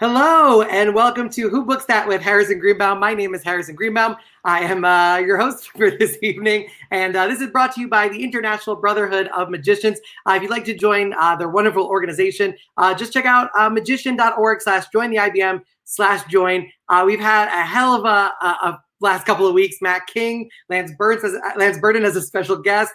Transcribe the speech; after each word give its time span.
Hello 0.00 0.62
and 0.62 0.94
welcome 0.94 1.28
to 1.28 1.50
Who 1.50 1.62
Books 1.66 1.84
That 1.84 2.08
with 2.08 2.22
Harrison 2.22 2.58
Greenbaum. 2.58 2.98
My 2.98 3.12
name 3.12 3.34
is 3.34 3.42
Harrison 3.42 3.74
Greenbaum. 3.74 4.16
I 4.44 4.60
am 4.60 4.82
uh, 4.82 5.18
your 5.18 5.36
host 5.36 5.68
for 5.76 5.90
this 5.90 6.16
evening, 6.22 6.68
and 6.90 7.14
uh, 7.14 7.26
this 7.26 7.42
is 7.42 7.50
brought 7.50 7.74
to 7.74 7.82
you 7.82 7.88
by 7.90 8.08
the 8.08 8.24
International 8.24 8.76
Brotherhood 8.76 9.28
of 9.36 9.50
Magicians. 9.50 9.98
Uh, 10.24 10.32
if 10.36 10.42
you'd 10.42 10.50
like 10.50 10.64
to 10.64 10.74
join 10.74 11.12
uh, 11.20 11.36
their 11.36 11.50
wonderful 11.50 11.84
organization, 11.84 12.56
uh, 12.78 12.94
just 12.94 13.12
check 13.12 13.26
out 13.26 13.50
uh, 13.58 13.68
magician.org 13.68 14.62
slash 14.62 14.86
join 14.90 15.10
the 15.10 15.18
IBM 15.18 15.60
slash 15.84 16.24
join. 16.30 16.66
we've 17.04 17.20
had 17.20 17.48
a 17.48 17.66
hell 17.66 17.94
of 17.94 18.06
a, 18.06 18.32
a, 18.42 18.46
a, 18.46 18.82
last 19.00 19.26
couple 19.26 19.46
of 19.46 19.54
weeks. 19.54 19.76
Mac 19.80 20.06
King, 20.06 20.48
Lance 20.68 20.92
Burns, 20.98 21.24
as, 21.24 21.34
Lance 21.56 21.78
Burton 21.78 22.04
as 22.04 22.16
a 22.16 22.22
special 22.22 22.56
guest. 22.56 22.92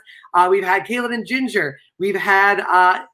we've 0.50 0.64
had 0.64 0.86
Kaylin 0.86 1.14
and 1.14 1.26
Ginger. 1.26 1.78
We've 2.00 2.16
had 2.16 2.64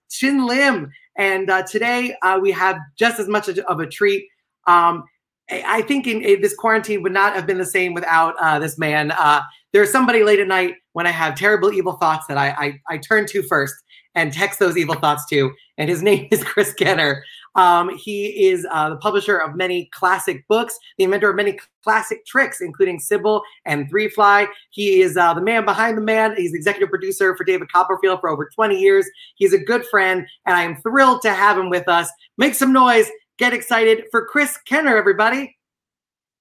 Shin 0.10 0.46
Lim 0.46 0.92
and 1.18 1.50
uh, 1.50 1.64
today 1.64 2.16
uh, 2.22 2.40
we 2.42 2.52
have 2.52 2.78
just 2.98 3.20
as 3.20 3.28
much 3.28 3.50
of 3.50 3.80
a 3.80 3.88
treat. 3.88 4.28
Um, 4.68 5.04
I 5.50 5.82
think 5.82 6.08
in, 6.08 6.22
in, 6.22 6.42
this 6.42 6.56
quarantine 6.56 7.04
would 7.04 7.12
not 7.12 7.36
have 7.36 7.46
been 7.46 7.58
the 7.58 7.66
same 7.66 7.94
without 7.94 8.36
uh, 8.40 8.60
this 8.60 8.78
man. 8.78 9.12
Uh, 9.12 9.42
there's 9.74 9.92
somebody 9.92 10.24
late 10.24 10.40
at 10.40 10.48
night 10.48 10.76
when 10.94 11.06
I 11.06 11.12
have 11.12 11.36
terrible 11.36 11.74
evil 11.74 11.94
thoughts 11.94 12.26
that 12.28 12.38
I, 12.38 12.50
I, 12.50 12.80
I 12.90 12.98
turn 12.98 13.26
to 13.28 13.44
first 13.44 13.76
and 14.16 14.32
text 14.32 14.60
those 14.60 14.78
evil 14.78 14.96
thoughts 14.96 15.26
to, 15.30 15.52
and 15.78 15.90
his 15.90 16.02
name 16.04 16.28
is 16.32 16.44
Chris 16.44 16.74
Kenner. 16.74 17.24
Um, 17.56 17.98
he 17.98 18.48
is 18.48 18.66
uh, 18.72 18.90
the 18.90 18.98
publisher 18.98 19.38
of 19.38 19.56
many 19.56 19.90
classic 19.94 20.48
books, 20.48 20.78
the 20.98 21.04
inventor 21.04 21.30
of 21.30 21.36
many 21.36 21.60
classic 21.84 22.26
tricks, 22.26 22.62
including 22.62 23.00
Sybil 23.00 23.44
and 23.66 23.90
Three 23.90 24.10
Fly. 24.10 24.48
He 24.70 25.02
is 25.02 25.18
uh, 25.18 25.34
the 25.34 25.42
man 25.42 25.66
behind 25.66 25.98
the 25.98 26.02
man. 26.02 26.36
He's 26.36 26.54
executive 26.54 26.90
producer 26.90 27.36
for 27.36 27.44
David 27.44 27.72
Copperfield 27.72 28.22
for 28.22 28.30
over 28.30 28.50
20 28.54 28.80
years. 28.80 29.06
He's 29.36 29.54
a 29.54 29.60
good 29.60 29.86
friend, 29.86 30.26
and 30.46 30.56
I 30.56 30.64
am 30.64 30.78
thrilled 30.78 31.22
to 31.24 31.34
have 31.34 31.58
him 31.58 31.70
with 31.70 31.88
us. 31.88 32.10
Make 32.38 32.56
some 32.56 32.72
noise. 32.72 33.10
Get 33.38 33.54
excited 33.54 34.06
for 34.12 34.26
Chris 34.26 34.58
Kenner, 34.66 34.96
everybody. 34.96 35.58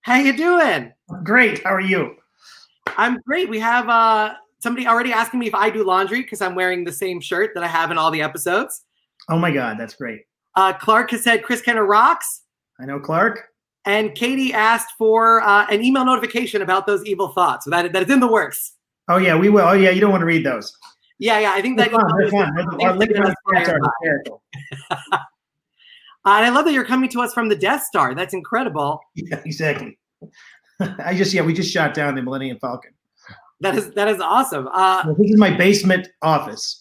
How 0.02 0.16
you 0.16 0.36
doing? 0.36 0.92
Great. 1.24 1.62
How 1.64 1.74
are 1.74 1.80
you? 1.80 2.16
I'm 2.96 3.18
great. 3.26 3.48
We 3.48 3.58
have 3.60 3.88
uh, 3.88 4.34
somebody 4.60 4.86
already 4.86 5.12
asking 5.12 5.40
me 5.40 5.46
if 5.46 5.54
I 5.54 5.70
do 5.70 5.84
laundry 5.84 6.22
because 6.22 6.40
I'm 6.40 6.54
wearing 6.54 6.84
the 6.84 6.92
same 6.92 7.20
shirt 7.20 7.52
that 7.54 7.64
I 7.64 7.66
have 7.66 7.90
in 7.90 7.98
all 7.98 8.10
the 8.10 8.22
episodes. 8.22 8.84
Oh 9.28 9.38
my 9.38 9.50
God, 9.50 9.78
that's 9.78 9.94
great. 9.94 10.22
Uh, 10.56 10.72
Clark 10.72 11.10
has 11.10 11.22
said 11.22 11.42
Chris 11.42 11.62
Kenner 11.62 11.84
rocks. 11.84 12.42
I 12.80 12.86
know 12.86 12.98
Clark. 12.98 13.44
And 13.86 14.14
Katie 14.14 14.52
asked 14.52 14.92
for 14.98 15.40
uh, 15.40 15.66
an 15.70 15.82
email 15.82 16.04
notification 16.04 16.62
about 16.62 16.86
those 16.86 17.04
evil 17.04 17.28
thoughts. 17.28 17.64
So 17.64 17.70
that, 17.70 17.92
that 17.92 18.02
is 18.02 18.10
in 18.10 18.20
the 18.20 18.30
works. 18.30 18.74
Oh, 19.08 19.16
yeah, 19.16 19.36
we 19.36 19.48
will. 19.48 19.66
Oh, 19.66 19.72
yeah, 19.72 19.90
you 19.90 20.00
don't 20.00 20.10
want 20.10 20.20
to 20.20 20.26
read 20.26 20.44
those. 20.44 20.76
Yeah, 21.18 21.38
yeah, 21.38 21.52
I 21.52 21.60
think 21.60 21.78
that. 21.78 21.90
They're 22.18 22.30
fun. 22.30 22.54
hysterical. 23.58 24.42
uh, 24.90 24.96
and 26.24 26.46
I 26.46 26.48
love 26.48 26.64
that 26.64 26.72
you're 26.72 26.84
coming 26.84 27.10
to 27.10 27.20
us 27.20 27.32
from 27.34 27.48
the 27.48 27.56
Death 27.56 27.84
Star. 27.84 28.14
That's 28.14 28.34
incredible. 28.34 29.00
Yeah, 29.14 29.40
exactly. 29.44 29.98
I 30.80 31.14
just 31.14 31.34
yeah, 31.34 31.42
we 31.42 31.52
just 31.52 31.70
shot 31.70 31.92
down 31.92 32.14
the 32.14 32.22
Millennium 32.22 32.58
Falcon. 32.58 32.92
That 33.60 33.74
is 33.74 33.90
that 33.90 34.08
is 34.08 34.20
awesome. 34.20 34.68
Uh, 34.72 35.12
this 35.12 35.32
is 35.32 35.38
my 35.38 35.50
basement 35.50 36.08
office. 36.22 36.79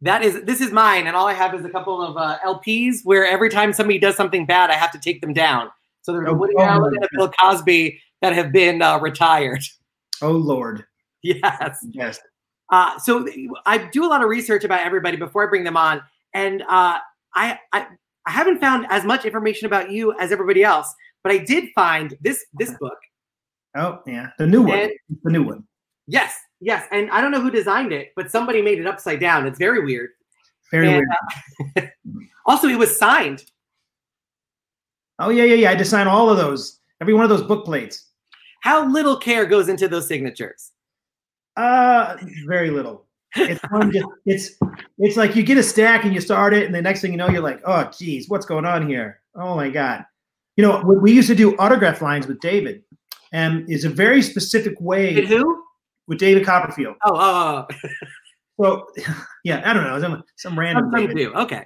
That 0.00 0.22
is 0.22 0.42
this 0.42 0.60
is 0.60 0.70
mine, 0.70 1.06
and 1.06 1.16
all 1.16 1.26
I 1.26 1.32
have 1.34 1.54
is 1.54 1.64
a 1.64 1.70
couple 1.70 2.02
of 2.02 2.16
uh, 2.16 2.38
LPs 2.44 3.00
where 3.04 3.26
every 3.26 3.48
time 3.48 3.72
somebody 3.72 3.98
does 3.98 4.16
something 4.16 4.44
bad, 4.44 4.70
I 4.70 4.74
have 4.74 4.92
to 4.92 4.98
take 4.98 5.20
them 5.20 5.32
down. 5.32 5.70
So 6.02 6.12
there's 6.12 6.28
oh, 6.28 6.32
a 6.32 6.34
Woody 6.34 6.54
Allen 6.58 6.94
and 6.94 7.04
a 7.04 7.08
Bill 7.12 7.30
Cosby 7.30 8.00
that 8.20 8.34
have 8.34 8.52
been 8.52 8.82
uh, 8.82 8.98
retired. 8.98 9.62
Oh 10.22 10.30
Lord. 10.30 10.84
Yes. 11.22 11.84
Yes. 11.90 12.20
Uh, 12.70 12.96
so 13.00 13.26
I 13.66 13.78
do 13.78 14.04
a 14.04 14.08
lot 14.08 14.22
of 14.22 14.28
research 14.28 14.62
about 14.62 14.80
everybody 14.80 15.16
before 15.16 15.44
I 15.44 15.50
bring 15.50 15.64
them 15.64 15.76
on, 15.76 16.00
and 16.32 16.62
uh, 16.62 16.98
I, 17.34 17.58
I 17.72 17.88
I 18.26 18.30
haven't 18.30 18.60
found 18.60 18.86
as 18.90 19.04
much 19.04 19.24
information 19.24 19.66
about 19.66 19.90
you 19.90 20.16
as 20.18 20.32
everybody 20.32 20.62
else, 20.62 20.94
but 21.22 21.32
I 21.32 21.38
did 21.38 21.70
find 21.74 22.16
this 22.20 22.44
this 22.54 22.72
book. 22.78 22.96
Oh 23.76 24.00
yeah, 24.06 24.30
the 24.38 24.46
new 24.46 24.62
one. 24.62 24.78
And, 24.78 24.92
the 25.24 25.30
new 25.30 25.42
one. 25.42 25.64
Yes, 26.06 26.34
yes, 26.64 26.86
and 26.90 27.10
I 27.10 27.20
don't 27.20 27.30
know 27.30 27.40
who 27.40 27.50
designed 27.50 27.92
it, 27.92 28.12
but 28.16 28.30
somebody 28.30 28.62
made 28.62 28.78
it 28.78 28.86
upside 28.86 29.20
down. 29.20 29.46
It's 29.46 29.58
very 29.58 29.84
weird. 29.84 30.10
Very 30.70 30.88
and, 30.88 31.06
weird. 31.76 31.92
Uh, 32.06 32.20
also, 32.46 32.68
it 32.68 32.78
was 32.78 32.98
signed. 32.98 33.44
Oh 35.18 35.30
yeah, 35.30 35.44
yeah, 35.44 35.54
yeah. 35.54 35.68
I 35.68 35.70
had 35.72 35.78
to 35.78 35.84
sign 35.84 36.08
all 36.08 36.30
of 36.30 36.38
those. 36.38 36.80
Every 37.00 37.14
one 37.14 37.22
of 37.22 37.30
those 37.30 37.42
book 37.42 37.64
plates. 37.64 38.10
How 38.62 38.88
little 38.88 39.16
care 39.16 39.44
goes 39.44 39.68
into 39.68 39.88
those 39.88 40.08
signatures? 40.08 40.72
Uh, 41.56 42.16
very 42.46 42.70
little. 42.70 43.06
It's 43.36 43.60
just, 43.92 44.08
it's 44.26 44.58
it's 44.98 45.16
like 45.16 45.36
you 45.36 45.42
get 45.42 45.58
a 45.58 45.62
stack 45.62 46.04
and 46.04 46.14
you 46.14 46.20
start 46.20 46.54
it, 46.54 46.64
and 46.64 46.74
the 46.74 46.82
next 46.82 47.02
thing 47.02 47.12
you 47.12 47.18
know, 47.18 47.28
you're 47.28 47.42
like, 47.42 47.60
oh, 47.66 47.90
geez, 47.96 48.28
what's 48.28 48.46
going 48.46 48.64
on 48.64 48.88
here? 48.88 49.20
Oh 49.34 49.54
my 49.54 49.68
god. 49.68 50.04
You 50.56 50.62
know, 50.62 50.80
we 50.82 51.12
used 51.12 51.28
to 51.28 51.34
do 51.34 51.56
autograph 51.58 52.00
lines 52.00 52.26
with 52.26 52.40
David, 52.40 52.84
and 53.32 53.64
it's 53.68 53.84
a 53.84 53.88
very 53.88 54.22
specific 54.22 54.80
way. 54.80 55.14
With 55.14 55.28
who? 55.28 55.63
With 56.06 56.18
David 56.18 56.44
Copperfield. 56.44 56.96
Oh, 57.04 57.14
oh. 57.14 57.66
oh. 58.60 58.86
so, 58.96 59.14
yeah, 59.44 59.62
I 59.64 59.72
don't 59.72 59.84
know, 59.84 60.00
some 60.00 60.22
some 60.36 60.58
random. 60.58 60.90
Some 60.92 61.14
do. 61.14 61.32
Okay. 61.34 61.64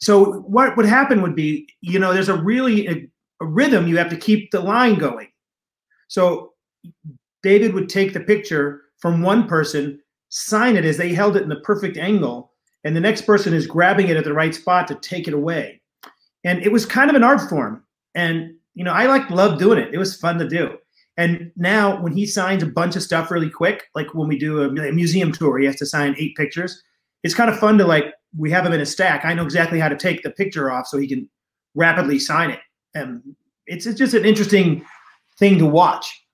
So 0.00 0.40
what 0.40 0.76
would 0.76 0.86
happen 0.86 1.22
would 1.22 1.34
be, 1.34 1.68
you 1.80 1.98
know, 1.98 2.12
there's 2.12 2.28
a 2.28 2.36
really 2.36 2.86
a, 2.88 3.10
a 3.40 3.46
rhythm. 3.46 3.88
You 3.88 3.96
have 3.98 4.10
to 4.10 4.16
keep 4.16 4.50
the 4.50 4.60
line 4.60 4.96
going. 4.96 5.28
So 6.08 6.52
David 7.42 7.74
would 7.74 7.88
take 7.88 8.12
the 8.12 8.20
picture 8.20 8.82
from 8.98 9.22
one 9.22 9.48
person, 9.48 10.00
sign 10.28 10.76
it 10.76 10.84
as 10.84 10.96
they 10.96 11.12
held 11.12 11.36
it 11.36 11.42
in 11.42 11.48
the 11.48 11.60
perfect 11.60 11.96
angle, 11.96 12.52
and 12.84 12.94
the 12.94 13.00
next 13.00 13.22
person 13.22 13.52
is 13.54 13.66
grabbing 13.66 14.08
it 14.08 14.16
at 14.16 14.24
the 14.24 14.32
right 14.32 14.54
spot 14.54 14.88
to 14.88 14.94
take 14.96 15.28
it 15.28 15.34
away. 15.34 15.80
And 16.44 16.62
it 16.62 16.72
was 16.72 16.86
kind 16.86 17.10
of 17.10 17.16
an 17.16 17.24
art 17.24 17.48
form. 17.48 17.84
And 18.14 18.54
you 18.74 18.84
know, 18.84 18.92
I 18.92 19.06
like 19.06 19.28
love 19.30 19.58
doing 19.58 19.78
it. 19.78 19.92
It 19.92 19.98
was 19.98 20.16
fun 20.16 20.38
to 20.38 20.48
do. 20.48 20.78
And 21.18 21.50
now 21.56 22.00
when 22.00 22.12
he 22.12 22.24
signs 22.24 22.62
a 22.62 22.66
bunch 22.66 22.94
of 22.94 23.02
stuff 23.02 23.30
really 23.30 23.50
quick, 23.50 23.88
like 23.96 24.14
when 24.14 24.28
we 24.28 24.38
do 24.38 24.62
a, 24.62 24.88
a 24.88 24.92
museum 24.92 25.32
tour, 25.32 25.58
he 25.58 25.66
has 25.66 25.74
to 25.76 25.86
sign 25.86 26.14
eight 26.16 26.36
pictures. 26.36 26.80
It's 27.24 27.34
kind 27.34 27.50
of 27.50 27.58
fun 27.58 27.76
to 27.78 27.84
like 27.84 28.14
we 28.36 28.52
have 28.52 28.64
him 28.64 28.72
in 28.72 28.80
a 28.80 28.86
stack. 28.86 29.24
I 29.24 29.34
know 29.34 29.42
exactly 29.42 29.80
how 29.80 29.88
to 29.88 29.96
take 29.96 30.22
the 30.22 30.30
picture 30.30 30.70
off 30.70 30.86
so 30.86 30.96
he 30.96 31.08
can 31.08 31.28
rapidly 31.74 32.20
sign 32.20 32.50
it. 32.50 32.60
And 32.94 33.20
it's, 33.66 33.84
it's 33.84 33.98
just 33.98 34.14
an 34.14 34.24
interesting 34.24 34.86
thing 35.40 35.58
to 35.58 35.66
watch. 35.66 36.24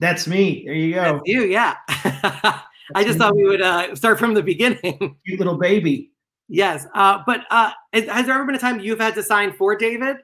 That's 0.00 0.26
me. 0.26 0.64
There 0.66 0.74
you 0.74 0.94
go. 0.94 1.02
That's 1.02 1.20
you, 1.24 1.44
yeah. 1.44 1.76
I 1.88 3.04
just 3.04 3.18
thought 3.18 3.36
we 3.36 3.44
would 3.44 3.62
uh, 3.62 3.94
start 3.94 4.18
from 4.18 4.34
the 4.34 4.42
beginning. 4.42 5.16
Cute 5.26 5.38
little 5.38 5.56
baby. 5.56 6.10
Yes, 6.48 6.86
uh, 6.94 7.20
but 7.24 7.44
uh, 7.50 7.70
has 7.92 8.26
there 8.26 8.34
ever 8.34 8.44
been 8.44 8.56
a 8.56 8.58
time 8.58 8.80
you've 8.80 8.98
had 8.98 9.14
to 9.14 9.22
sign 9.22 9.52
for 9.52 9.76
David? 9.76 10.16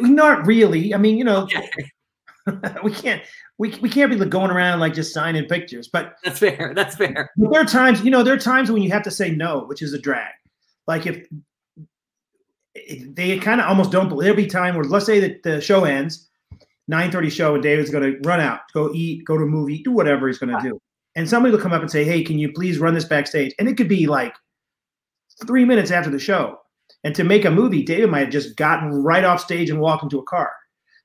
Not 0.00 0.46
really. 0.46 0.94
I 0.94 0.98
mean, 0.98 1.18
you 1.18 1.24
know, 1.24 1.42
okay. 1.42 1.68
we 2.82 2.92
can't 2.92 3.22
we, 3.58 3.70
we 3.80 3.88
can't 3.88 4.10
be 4.10 4.24
going 4.26 4.50
around 4.50 4.80
like 4.80 4.94
just 4.94 5.14
signing 5.14 5.44
pictures. 5.44 5.88
But 5.88 6.16
that's 6.24 6.38
fair. 6.38 6.72
That's 6.74 6.96
fair. 6.96 7.30
there 7.36 7.60
are 7.60 7.64
times, 7.64 8.02
you 8.02 8.10
know, 8.10 8.22
there 8.22 8.34
are 8.34 8.38
times 8.38 8.70
when 8.70 8.82
you 8.82 8.90
have 8.90 9.02
to 9.04 9.10
say 9.10 9.30
no, 9.30 9.64
which 9.66 9.82
is 9.82 9.92
a 9.92 9.98
drag. 9.98 10.32
Like 10.86 11.06
if, 11.06 11.26
if 12.74 13.14
they 13.14 13.38
kind 13.38 13.60
of 13.60 13.68
almost 13.68 13.92
don't 13.92 14.08
believe. 14.08 14.24
There'll 14.24 14.36
be 14.36 14.46
time 14.46 14.74
where 14.74 14.84
let's 14.84 15.06
say 15.06 15.20
that 15.20 15.42
the 15.42 15.60
show 15.60 15.84
ends, 15.84 16.28
9:30 16.90 17.30
show, 17.30 17.54
and 17.54 17.62
David's 17.62 17.90
going 17.90 18.12
to 18.12 18.28
run 18.28 18.40
out, 18.40 18.60
go 18.72 18.90
eat, 18.92 19.24
go 19.24 19.36
to 19.36 19.44
a 19.44 19.46
movie, 19.46 19.82
do 19.82 19.92
whatever 19.92 20.26
he's 20.26 20.38
going 20.38 20.54
to 20.56 20.62
do, 20.62 20.80
and 21.14 21.28
somebody 21.28 21.54
will 21.54 21.62
come 21.62 21.72
up 21.72 21.82
and 21.82 21.90
say, 21.90 22.04
"Hey, 22.04 22.24
can 22.24 22.38
you 22.38 22.52
please 22.52 22.78
run 22.78 22.94
this 22.94 23.04
backstage?" 23.04 23.54
And 23.58 23.68
it 23.68 23.76
could 23.76 23.88
be 23.88 24.06
like 24.06 24.34
three 25.46 25.64
minutes 25.64 25.90
after 25.90 26.10
the 26.10 26.18
show. 26.18 26.58
And 27.04 27.14
to 27.14 27.24
make 27.24 27.44
a 27.44 27.50
movie, 27.50 27.82
David 27.82 28.10
might 28.10 28.20
have 28.20 28.30
just 28.30 28.56
gotten 28.56 28.90
right 28.90 29.24
off 29.24 29.40
stage 29.40 29.70
and 29.70 29.80
walked 29.80 30.04
into 30.04 30.18
a 30.18 30.24
car. 30.24 30.52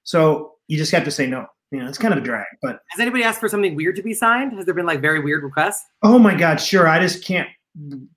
So 0.03 0.56
you 0.67 0.77
just 0.77 0.91
have 0.91 1.03
to 1.05 1.11
say 1.11 1.27
no. 1.27 1.45
You 1.71 1.79
know, 1.79 1.87
it's 1.87 1.97
kind 1.97 2.13
of 2.13 2.19
a 2.19 2.23
drag. 2.23 2.45
But 2.61 2.79
has 2.89 2.99
anybody 2.99 3.23
asked 3.23 3.39
for 3.39 3.49
something 3.49 3.75
weird 3.75 3.95
to 3.97 4.03
be 4.03 4.13
signed? 4.13 4.53
Has 4.53 4.65
there 4.65 4.73
been 4.73 4.85
like 4.85 5.01
very 5.01 5.19
weird 5.19 5.43
requests? 5.43 5.83
Oh 6.03 6.17
my 6.17 6.33
God, 6.33 6.61
sure. 6.61 6.87
I 6.87 6.99
just 6.99 7.23
can't 7.23 7.49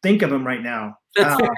think 0.03 0.23
of 0.23 0.31
them 0.31 0.47
right 0.47 0.63
now. 0.63 0.97
That's 1.17 1.35
uh, 1.35 1.39
fair. 1.39 1.51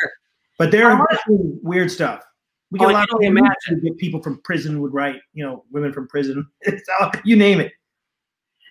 But 0.59 0.71
there 0.71 0.91
are 0.91 1.07
weird 1.27 1.91
stuff. 1.91 2.23
We 2.71 2.79
get 2.79 2.89
oh, 2.89 2.93
a 2.93 2.93
lot 2.93 3.09
of 3.13 3.21
imagine. 3.21 3.97
people 3.99 4.23
from 4.23 4.41
prison 4.43 4.81
would 4.81 4.95
write, 4.95 5.17
you 5.35 5.45
know, 5.45 5.65
women 5.71 5.93
from 5.93 6.09
prison. 6.09 6.47
you 7.25 7.37
name 7.37 7.61
it. 7.61 7.73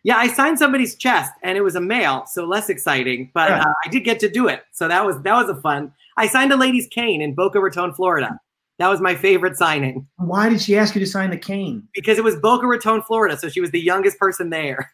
Yeah, 0.03 0.17
I 0.17 0.27
signed 0.27 0.57
somebody's 0.57 0.95
chest, 0.95 1.31
and 1.43 1.55
it 1.57 1.61
was 1.61 1.75
a 1.75 1.81
male, 1.81 2.25
so 2.25 2.45
less 2.45 2.69
exciting. 2.69 3.29
But 3.35 3.49
yeah. 3.49 3.61
uh, 3.61 3.73
I 3.85 3.89
did 3.89 4.03
get 4.03 4.19
to 4.21 4.29
do 4.29 4.47
it, 4.47 4.63
so 4.71 4.87
that 4.87 5.05
was 5.05 5.21
that 5.21 5.33
was 5.33 5.49
a 5.49 5.61
fun. 5.61 5.93
I 6.17 6.27
signed 6.27 6.51
a 6.51 6.57
lady's 6.57 6.87
cane 6.87 7.21
in 7.21 7.35
Boca 7.35 7.59
Raton, 7.59 7.93
Florida. 7.93 8.39
That 8.81 8.89
was 8.89 8.99
my 8.99 9.13
favorite 9.13 9.57
signing. 9.57 10.07
Why 10.17 10.49
did 10.49 10.59
she 10.59 10.75
ask 10.75 10.95
you 10.95 11.01
to 11.01 11.05
sign 11.05 11.29
the 11.29 11.37
cane? 11.37 11.87
Because 11.93 12.17
it 12.17 12.23
was 12.23 12.35
Boca 12.37 12.65
Raton, 12.65 13.03
Florida, 13.03 13.37
so 13.37 13.47
she 13.47 13.61
was 13.61 13.69
the 13.69 13.79
youngest 13.79 14.17
person 14.17 14.49
there. 14.49 14.91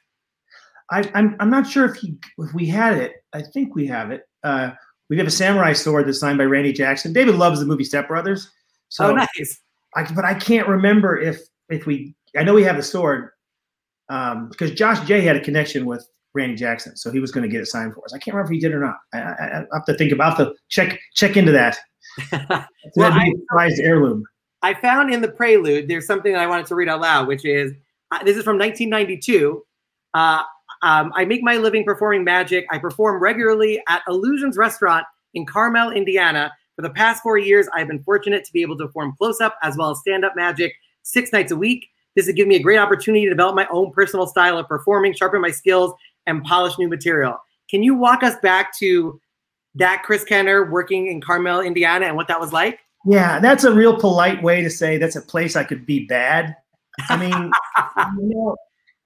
I, 0.91 1.03
am 1.03 1.11
I'm, 1.13 1.35
I'm 1.39 1.49
not 1.49 1.65
sure 1.65 1.85
if 1.85 1.95
he 1.95 2.17
if 2.37 2.53
we 2.53 2.67
had 2.67 2.97
it. 2.97 3.13
I 3.31 3.43
think 3.43 3.75
we 3.75 3.87
have 3.87 4.11
it. 4.11 4.23
Uh, 4.43 4.71
we 5.09 5.17
have 5.17 5.25
a 5.25 5.31
samurai 5.31 5.71
sword 5.71 6.05
that's 6.05 6.19
signed 6.19 6.37
by 6.37 6.43
Randy 6.43 6.73
Jackson. 6.73 7.13
David 7.13 7.35
loves 7.35 7.61
the 7.61 7.65
movie 7.65 7.85
Step 7.85 8.09
Brothers. 8.09 8.51
So 8.89 9.07
oh, 9.07 9.15
nice. 9.15 9.61
I, 9.95 10.03
but 10.13 10.25
I 10.25 10.33
can't 10.33 10.67
remember 10.67 11.17
if 11.17 11.39
if 11.69 11.85
we. 11.85 12.13
I 12.35 12.43
know 12.43 12.55
we 12.55 12.63
have 12.63 12.75
the 12.75 12.83
sword 12.83 13.29
um, 14.09 14.49
because 14.49 14.71
Josh 14.71 14.99
J 15.07 15.21
had 15.21 15.37
a 15.37 15.41
connection 15.41 15.85
with 15.85 16.05
Randy 16.33 16.57
Jackson, 16.57 16.97
so 16.97 17.09
he 17.09 17.21
was 17.21 17.31
going 17.31 17.43
to 17.43 17.49
get 17.49 17.61
it 17.61 17.67
signed 17.67 17.93
for 17.93 18.03
us. 18.03 18.13
I 18.13 18.17
can't 18.17 18.35
remember 18.35 18.51
if 18.51 18.53
he 18.53 18.59
did 18.59 18.73
or 18.73 18.81
not. 18.81 18.97
I, 19.13 19.19
I, 19.19 19.59
I 19.59 19.65
have 19.71 19.85
to 19.85 19.93
think 19.93 20.11
about 20.11 20.37
the 20.37 20.53
check 20.67 20.99
check 21.13 21.37
into 21.37 21.53
that. 21.53 21.77
well, 22.31 23.13
I, 23.13 23.33
prized 23.49 23.79
heirloom. 23.79 24.25
I 24.61 24.73
found 24.73 25.13
in 25.13 25.21
the 25.21 25.27
prelude 25.27 25.87
there's 25.87 26.05
something 26.05 26.33
that 26.33 26.41
I 26.41 26.47
wanted 26.47 26.65
to 26.67 26.75
read 26.75 26.89
out 26.89 27.01
loud, 27.01 27.27
which 27.27 27.45
is 27.45 27.73
uh, 28.11 28.23
this 28.23 28.37
is 28.37 28.43
from 28.43 28.57
1992. 28.57 29.63
Uh, 30.13 30.43
um, 30.81 31.11
I 31.15 31.25
make 31.25 31.43
my 31.43 31.57
living 31.57 31.83
performing 31.83 32.23
magic. 32.23 32.65
I 32.71 32.77
perform 32.77 33.21
regularly 33.21 33.81
at 33.87 34.01
Illusions 34.07 34.57
Restaurant 34.57 35.05
in 35.33 35.45
Carmel, 35.45 35.91
Indiana. 35.91 36.51
For 36.75 36.83
the 36.83 36.89
past 36.91 37.23
four 37.23 37.37
years, 37.37 37.67
I've 37.73 37.87
been 37.87 38.03
fortunate 38.03 38.45
to 38.45 38.53
be 38.53 38.61
able 38.61 38.77
to 38.77 38.85
perform 38.85 39.15
close 39.17 39.41
up 39.41 39.57
as 39.63 39.75
well 39.77 39.91
as 39.91 39.99
stand 39.99 40.23
up 40.23 40.35
magic 40.35 40.73
six 41.01 41.33
nights 41.33 41.51
a 41.51 41.55
week. 41.55 41.87
This 42.15 42.27
has 42.27 42.35
given 42.35 42.49
me 42.49 42.55
a 42.55 42.61
great 42.61 42.77
opportunity 42.77 43.25
to 43.25 43.29
develop 43.29 43.55
my 43.55 43.67
own 43.71 43.91
personal 43.91 44.27
style 44.27 44.57
of 44.57 44.67
performing, 44.67 45.13
sharpen 45.13 45.41
my 45.41 45.51
skills, 45.51 45.93
and 46.25 46.43
polish 46.43 46.77
new 46.77 46.87
material. 46.87 47.37
Can 47.69 47.83
you 47.83 47.95
walk 47.95 48.23
us 48.23 48.35
back 48.41 48.77
to 48.77 49.19
that 49.77 50.03
Chris 50.03 50.23
Kenner 50.23 50.69
working 50.69 51.07
in 51.07 51.21
Carmel, 51.21 51.61
Indiana, 51.61 52.05
and 52.07 52.15
what 52.15 52.27
that 52.27 52.39
was 52.39 52.53
like? 52.53 52.79
Yeah, 53.05 53.39
that's 53.39 53.63
a 53.63 53.71
real 53.71 53.97
polite 53.97 54.41
way 54.43 54.61
to 54.61 54.69
say 54.69 54.97
that's 54.97 55.15
a 55.15 55.21
place 55.21 55.55
I 55.55 55.63
could 55.63 55.85
be 55.85 56.05
bad. 56.05 56.55
I 57.09 57.17
mean, 57.17 57.31
you 58.19 58.35
know, 58.35 58.55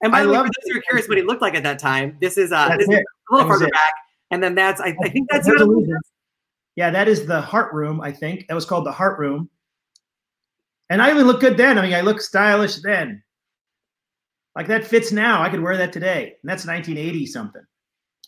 and 0.02 0.10
by 0.10 0.22
the 0.22 0.30
way, 0.30 0.38
for 0.38 0.44
those 0.44 0.72
who 0.72 0.78
are 0.78 0.82
curious 0.82 1.08
what 1.08 1.18
he 1.18 1.24
looked 1.24 1.42
like 1.42 1.54
at 1.54 1.62
that 1.62 1.78
time, 1.78 2.16
this 2.20 2.36
is 2.36 2.52
uh, 2.52 2.76
this 2.76 2.88
is 2.88 2.94
a 2.96 3.34
little 3.34 3.48
further 3.48 3.66
it. 3.66 3.72
back, 3.72 3.92
and 4.30 4.42
then 4.42 4.54
that's 4.54 4.80
I, 4.80 4.96
I 5.02 5.08
think 5.08 5.28
that's, 5.30 5.46
that's 5.46 5.62
yeah, 6.74 6.90
that 6.90 7.06
is 7.06 7.26
the 7.26 7.40
Heart 7.40 7.72
Room. 7.74 8.00
I 8.00 8.10
think 8.10 8.46
that 8.48 8.54
was 8.54 8.64
called 8.64 8.86
the 8.86 8.92
Heart 8.92 9.18
Room. 9.18 9.50
And 10.90 11.00
I 11.00 11.10
even 11.10 11.26
look 11.26 11.40
good 11.40 11.56
then. 11.56 11.78
I 11.78 11.82
mean, 11.82 11.94
I 11.94 12.00
look 12.00 12.20
stylish 12.20 12.76
then. 12.76 13.22
Like 14.56 14.66
that 14.68 14.86
fits 14.86 15.12
now. 15.12 15.42
I 15.42 15.48
could 15.48 15.62
wear 15.62 15.76
that 15.76 15.92
today. 15.92 16.36
And 16.42 16.50
that's 16.50 16.66
1980 16.66 17.26
something. 17.26 17.62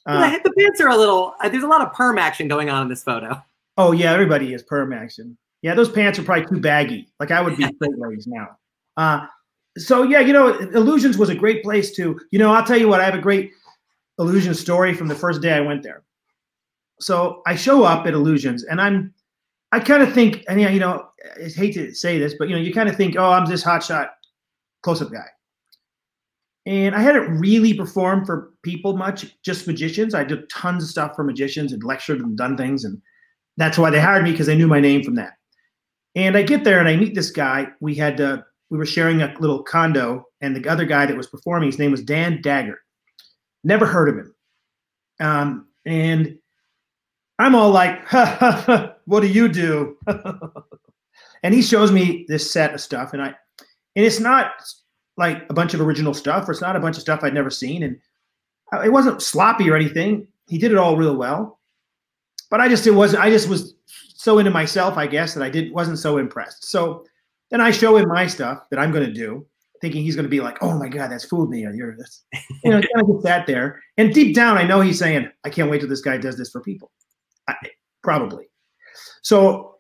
Uh, 0.07 0.31
the, 0.31 0.41
the 0.45 0.55
pants 0.59 0.81
are 0.81 0.89
a 0.89 0.97
little. 0.97 1.35
Uh, 1.43 1.49
there's 1.49 1.65
a 1.65 1.69
lot 1.69 1.81
of 1.81 1.93
perm 1.93 2.19
action 2.19 2.49
going 2.49 2.71
on 2.71 2.83
in 2.83 2.89
this 2.89 3.03
photo. 3.03 3.43
Oh 3.77 3.93
yeah, 3.93 4.13
everybody 4.13 4.53
is 4.53 4.63
perm 4.63 4.93
action. 4.93 5.37
Yeah, 5.63 5.75
those 5.75 5.91
pants 5.91 6.19
are 6.19 6.23
probably 6.23 6.47
too 6.47 6.61
baggy. 6.61 7.09
Like 7.19 7.31
I 7.31 7.41
would 7.41 7.57
be 7.57 7.65
straight 7.77 7.99
legs 7.99 8.27
now. 8.27 8.57
Uh, 8.97 9.27
so 9.79 10.03
yeah, 10.03 10.21
you 10.21 10.33
know, 10.33 10.59
Illusions 10.59 11.19
was 11.19 11.31
a 11.31 11.35
great 11.35 11.63
place 11.63 11.93
to. 11.97 12.21
You 12.31 12.39
know, 12.39 12.53
I'll 12.53 12.65
tell 12.65 12.79
you 12.79 12.89
what. 12.89 13.01
I 13.01 13.05
have 13.05 13.15
a 13.15 13.21
great 13.21 13.53
illusion 14.19 14.55
story 14.55 14.95
from 14.95 15.09
the 15.09 15.15
first 15.15 15.43
day 15.43 15.53
I 15.53 15.61
went 15.61 15.83
there. 15.83 16.03
So 17.01 17.43
I 17.47 17.57
show 17.57 17.83
up 17.83 18.07
at 18.07 18.15
Illusions, 18.15 18.65
and 18.65 18.81
I'm, 18.81 19.13
I 19.73 19.81
kind 19.81 20.03
of 20.03 20.13
think, 20.13 20.45
and 20.49 20.61
yeah, 20.61 20.71
you 20.71 20.81
know, 20.81 21.09
I 21.43 21.49
hate 21.49 21.75
to 21.75 21.93
say 21.95 22.19
this, 22.19 22.35
but 22.39 22.49
you 22.49 22.55
know, 22.55 22.61
you 22.61 22.73
kind 22.73 22.89
of 22.89 22.97
think, 22.97 23.17
oh, 23.19 23.31
I'm 23.31 23.47
this 23.47 23.65
hotshot 23.65 24.11
close-up 24.83 25.11
guy. 25.11 25.27
And 26.67 26.95
I 26.95 27.01
hadn't 27.01 27.39
really 27.39 27.75
performed 27.75 28.27
for 28.27 28.53
people 28.63 28.97
much, 28.97 29.37
just 29.43 29.67
magicians. 29.67 30.15
I 30.15 30.25
did 30.25 30.49
tons 30.49 30.85
of 30.85 30.91
stuff 30.91 31.15
for 31.15 31.23
magicians 31.23 31.73
and 31.73 31.85
lectured 31.85 32.21
and 32.21 32.37
done 32.37 32.57
things. 32.57 32.85
And 32.85 33.01
that's 33.57 33.77
why 33.77 33.91
they 33.91 34.01
hired 34.01 34.25
me 34.25 34.31
because 34.31 34.47
they 34.47 34.57
knew 34.57 34.67
my 34.67 34.81
name 34.81 35.03
from 35.03 35.17
that. 35.17 35.35
And 36.15 36.37
I 36.37 36.43
get 36.43 36.65
there 36.65 36.79
and 36.79 36.89
I 36.89 36.97
meet 36.97 37.15
this 37.15 37.31
guy. 37.31 37.67
We 37.81 37.95
had, 37.95 38.21
uh, 38.21 38.39
we 38.71 38.79
were 38.79 38.87
sharing 38.87 39.21
a 39.21 39.35
little 39.41 39.63
condo. 39.63 40.25
And 40.41 40.57
the 40.57 40.67
other 40.69 40.87
guy 40.87 41.05
that 41.05 41.17
was 41.17 41.27
performing, 41.27 41.69
his 41.69 41.79
name 41.79 41.91
was 41.91 42.03
Dan 42.03 42.41
Dagger. 42.41 42.79
Never 43.63 43.85
heard 43.85 44.09
of 44.09 44.17
him. 44.17 44.35
Um, 45.21 45.69
and 45.85 46.39
I'm 47.39 47.55
all 47.55 47.71
like, 47.71 48.07
ha, 48.07 48.25
ha, 48.25 48.65
ha, 48.67 48.95
what 49.05 49.21
do 49.21 49.27
you 49.27 49.49
do? 49.49 49.99
and 51.43 51.53
he 51.53 51.63
shows 51.63 51.93
me 51.93 52.25
this 52.29 52.51
set 52.51 52.73
of 52.73 52.81
stuff. 52.81 53.13
And 53.13 53.21
I, 53.21 53.35
and 53.97 54.05
it's 54.05 54.21
not 54.21 54.53
like 55.17 55.45
a 55.49 55.55
bunch 55.55 55.75
of 55.75 55.81
original 55.81 56.15
stuff, 56.15 56.49
or 56.49 56.53
it's 56.53 56.61
not 56.61 56.77
a 56.77 56.81
bunch 56.81 56.97
of 56.97 57.03
stuff 57.03 57.21
I'd 57.23 57.35
never 57.35 57.51
seen. 57.51 57.83
And 57.83 57.99
it 58.85 58.93
wasn't 58.93 59.23
sloppy 59.23 59.71
or 59.71 59.77
anything. 59.77 60.27
He 60.49 60.59
did 60.59 60.73
it 60.73 60.79
all 60.79 60.97
real 60.97 61.17
well. 61.17 61.61
But 62.51 62.61
I 62.61 62.69
just 62.69 62.87
it 62.87 62.93
wasn't. 62.93 63.23
I 63.23 63.31
just 63.31 63.49
was 63.49 63.75
so 63.89 64.39
into 64.39 64.51
myself, 64.51 64.97
I 64.97 65.07
guess, 65.07 65.35
that 65.35 65.43
I 65.43 65.51
didn't 65.51 65.73
wasn't 65.73 65.99
so 65.99 66.19
impressed. 66.19 66.71
So 66.71 67.05
then 67.51 67.61
I 67.61 67.71
show 67.71 67.97
him 67.97 68.09
my 68.09 68.27
stuff 68.27 68.69
that 68.71 68.79
I'm 68.79 68.91
going 68.91 69.07
to 69.07 69.13
do, 69.13 69.47
thinking 69.81 70.03
he's 70.03 70.17
going 70.17 70.25
to 70.25 70.31
be 70.31 70.41
like, 70.41 70.59
"Oh 70.63 70.79
my 70.79 70.89
god, 70.89 71.11
that's 71.11 71.25
fooled 71.25 71.51
me." 71.51 71.65
or 71.65 71.73
You're 71.73 71.97
this, 71.97 72.25
you 72.65 72.71
know, 72.71 72.81
kind 72.81 73.03
of 73.03 73.09
just 73.09 73.23
sat 73.23 73.47
there, 73.47 73.81
and 73.97 74.13
deep 74.15 74.35
down, 74.35 74.57
I 74.57 74.65
know 74.65 74.81
he's 74.81 74.99
saying, 74.99 75.29
"I 75.45 75.51
can't 75.51 75.71
wait 75.71 75.81
till 75.81 75.89
this 75.89 76.01
guy 76.01 76.17
does 76.17 76.37
this 76.37 76.51
for 76.51 76.61
people." 76.61 76.91
I, 77.49 77.55
probably. 78.03 78.49
So 79.23 79.77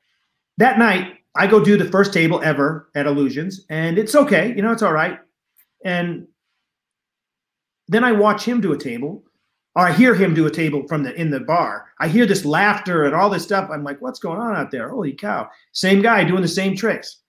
that 0.58 0.78
night, 0.78 1.14
I 1.34 1.46
go 1.46 1.62
do 1.62 1.76
the 1.76 1.90
first 1.90 2.12
table 2.12 2.40
ever 2.42 2.90
at 2.94 3.06
Illusions, 3.06 3.64
and 3.70 3.98
it's 3.98 4.14
okay. 4.14 4.54
You 4.54 4.62
know, 4.62 4.72
it's 4.72 4.82
all 4.82 4.92
right. 4.92 5.18
And 5.84 6.26
then 7.88 8.04
I 8.04 8.12
watch 8.12 8.44
him 8.44 8.60
do 8.60 8.72
a 8.72 8.78
table, 8.78 9.22
or 9.76 9.86
I 9.86 9.92
hear 9.92 10.14
him 10.14 10.34
do 10.34 10.46
a 10.46 10.50
table 10.50 10.86
from 10.88 11.02
the 11.02 11.14
in 11.14 11.30
the 11.30 11.40
bar. 11.40 11.86
I 12.00 12.08
hear 12.08 12.26
this 12.26 12.44
laughter 12.44 13.04
and 13.04 13.14
all 13.14 13.30
this 13.30 13.44
stuff. 13.44 13.68
I'm 13.70 13.84
like, 13.84 14.00
what's 14.00 14.18
going 14.18 14.40
on 14.40 14.56
out 14.56 14.70
there? 14.70 14.88
Holy 14.88 15.12
cow! 15.12 15.48
Same 15.72 16.00
guy 16.02 16.24
doing 16.24 16.42
the 16.42 16.48
same 16.48 16.76
tricks. 16.76 17.20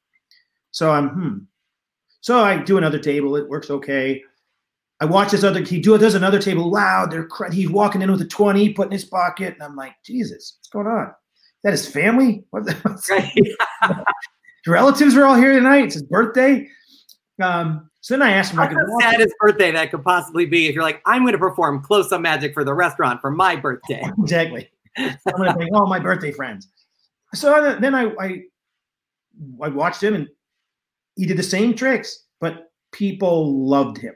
So 0.71 0.91
I'm 0.91 1.09
hmm. 1.09 1.37
So 2.21 2.39
I 2.39 2.57
do 2.57 2.77
another 2.77 2.99
table. 2.99 3.35
It 3.35 3.49
works 3.49 3.69
okay. 3.69 4.23
I 5.01 5.05
watch 5.05 5.31
this 5.31 5.43
other. 5.43 5.61
He 5.61 5.79
do, 5.79 5.97
does 5.97 6.15
another 6.15 6.39
table. 6.39 6.71
Loud. 6.71 7.11
They're 7.11 7.27
he's 7.51 7.69
walking 7.69 8.01
in 8.01 8.11
with 8.11 8.21
a 8.21 8.27
twenty, 8.27 8.73
put 8.73 8.87
in 8.87 8.93
his 8.93 9.05
pocket, 9.05 9.53
and 9.55 9.63
I'm 9.63 9.75
like, 9.75 9.93
Jesus, 10.03 10.57
what's 10.57 10.69
going 10.69 10.87
on? 10.87 11.13
that 11.65 11.71
his 11.71 11.87
family? 11.87 12.43
What 12.51 12.65
the, 12.65 13.55
relatives 14.67 15.15
are 15.15 15.25
all 15.25 15.35
here 15.35 15.53
tonight. 15.53 15.85
It's 15.85 15.95
his 15.95 16.03
birthday. 16.03 16.67
Um, 17.41 17.89
so 18.01 18.13
then 18.13 18.21
I 18.21 18.31
asked 18.31 18.51
him, 18.51 18.57
That's 18.57 18.73
the 18.73 18.99
saddest 19.01 19.35
birthday 19.39 19.71
that 19.71 19.91
could 19.91 20.03
possibly 20.03 20.45
be 20.45 20.67
if 20.67 20.75
you're 20.75 20.83
like, 20.83 21.01
I'm 21.05 21.23
going 21.23 21.33
to 21.33 21.39
perform 21.39 21.81
close 21.81 22.11
up 22.11 22.21
magic 22.21 22.53
for 22.53 22.63
the 22.63 22.73
restaurant 22.73 23.21
for 23.21 23.31
my 23.31 23.55
birthday. 23.55 24.03
exactly. 24.19 24.69
I'm 24.97 25.17
going 25.35 25.49
to 25.49 25.55
bring 25.55 25.73
all 25.75 25.87
my 25.87 25.99
birthday 25.99 26.31
friends. 26.31 26.67
So 27.33 27.77
then 27.79 27.93
I, 27.93 28.11
I, 28.19 28.41
I 29.61 29.67
watched 29.69 30.01
him 30.01 30.15
and 30.15 30.29
he 31.15 31.25
did 31.25 31.37
the 31.37 31.43
same 31.43 31.75
tricks, 31.75 32.25
but 32.39 32.71
people 32.91 33.67
loved 33.67 33.97
him. 33.97 34.15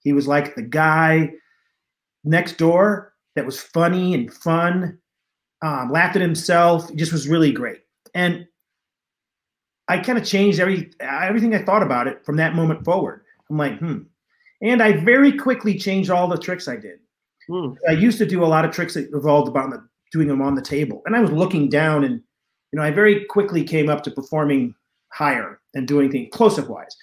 He 0.00 0.12
was 0.12 0.26
like 0.26 0.54
the 0.54 0.62
guy 0.62 1.30
next 2.24 2.58
door 2.58 3.14
that 3.36 3.46
was 3.46 3.60
funny 3.60 4.14
and 4.14 4.32
fun 4.32 4.98
um, 5.62 5.90
laughed 5.92 6.16
at 6.16 6.22
himself. 6.22 6.90
He 6.90 6.96
just 6.96 7.12
was 7.12 7.28
really 7.28 7.52
great. 7.52 7.80
And 8.14 8.46
I 9.88 9.98
kind 9.98 10.18
of 10.18 10.24
changed 10.24 10.60
every 10.60 10.90
everything 11.00 11.54
I 11.54 11.62
thought 11.62 11.82
about 11.82 12.06
it 12.06 12.24
from 12.24 12.36
that 12.36 12.54
moment 12.54 12.84
forward. 12.84 13.22
I'm 13.50 13.56
like, 13.56 13.78
hmm. 13.78 13.98
And 14.62 14.82
I 14.82 14.92
very 14.92 15.32
quickly 15.32 15.76
changed 15.76 16.10
all 16.10 16.28
the 16.28 16.38
tricks 16.38 16.68
I 16.68 16.76
did. 16.76 17.00
Hmm. 17.48 17.72
I 17.88 17.92
used 17.92 18.18
to 18.18 18.26
do 18.26 18.44
a 18.44 18.46
lot 18.46 18.64
of 18.64 18.70
tricks 18.70 18.94
that 18.94 19.10
revolved 19.12 19.48
about 19.48 19.70
the, 19.70 19.84
doing 20.12 20.28
them 20.28 20.40
on 20.40 20.54
the 20.54 20.62
table, 20.62 21.02
and 21.06 21.16
I 21.16 21.20
was 21.20 21.32
looking 21.32 21.68
down, 21.68 22.04
and 22.04 22.22
you 22.72 22.78
know, 22.78 22.82
I 22.82 22.90
very 22.90 23.24
quickly 23.26 23.64
came 23.64 23.88
up 23.90 24.02
to 24.04 24.10
performing 24.10 24.74
higher 25.12 25.60
and 25.74 25.86
doing 25.86 26.10
things 26.10 26.28
close 26.32 26.58
up 26.58 26.68
wise. 26.68 26.96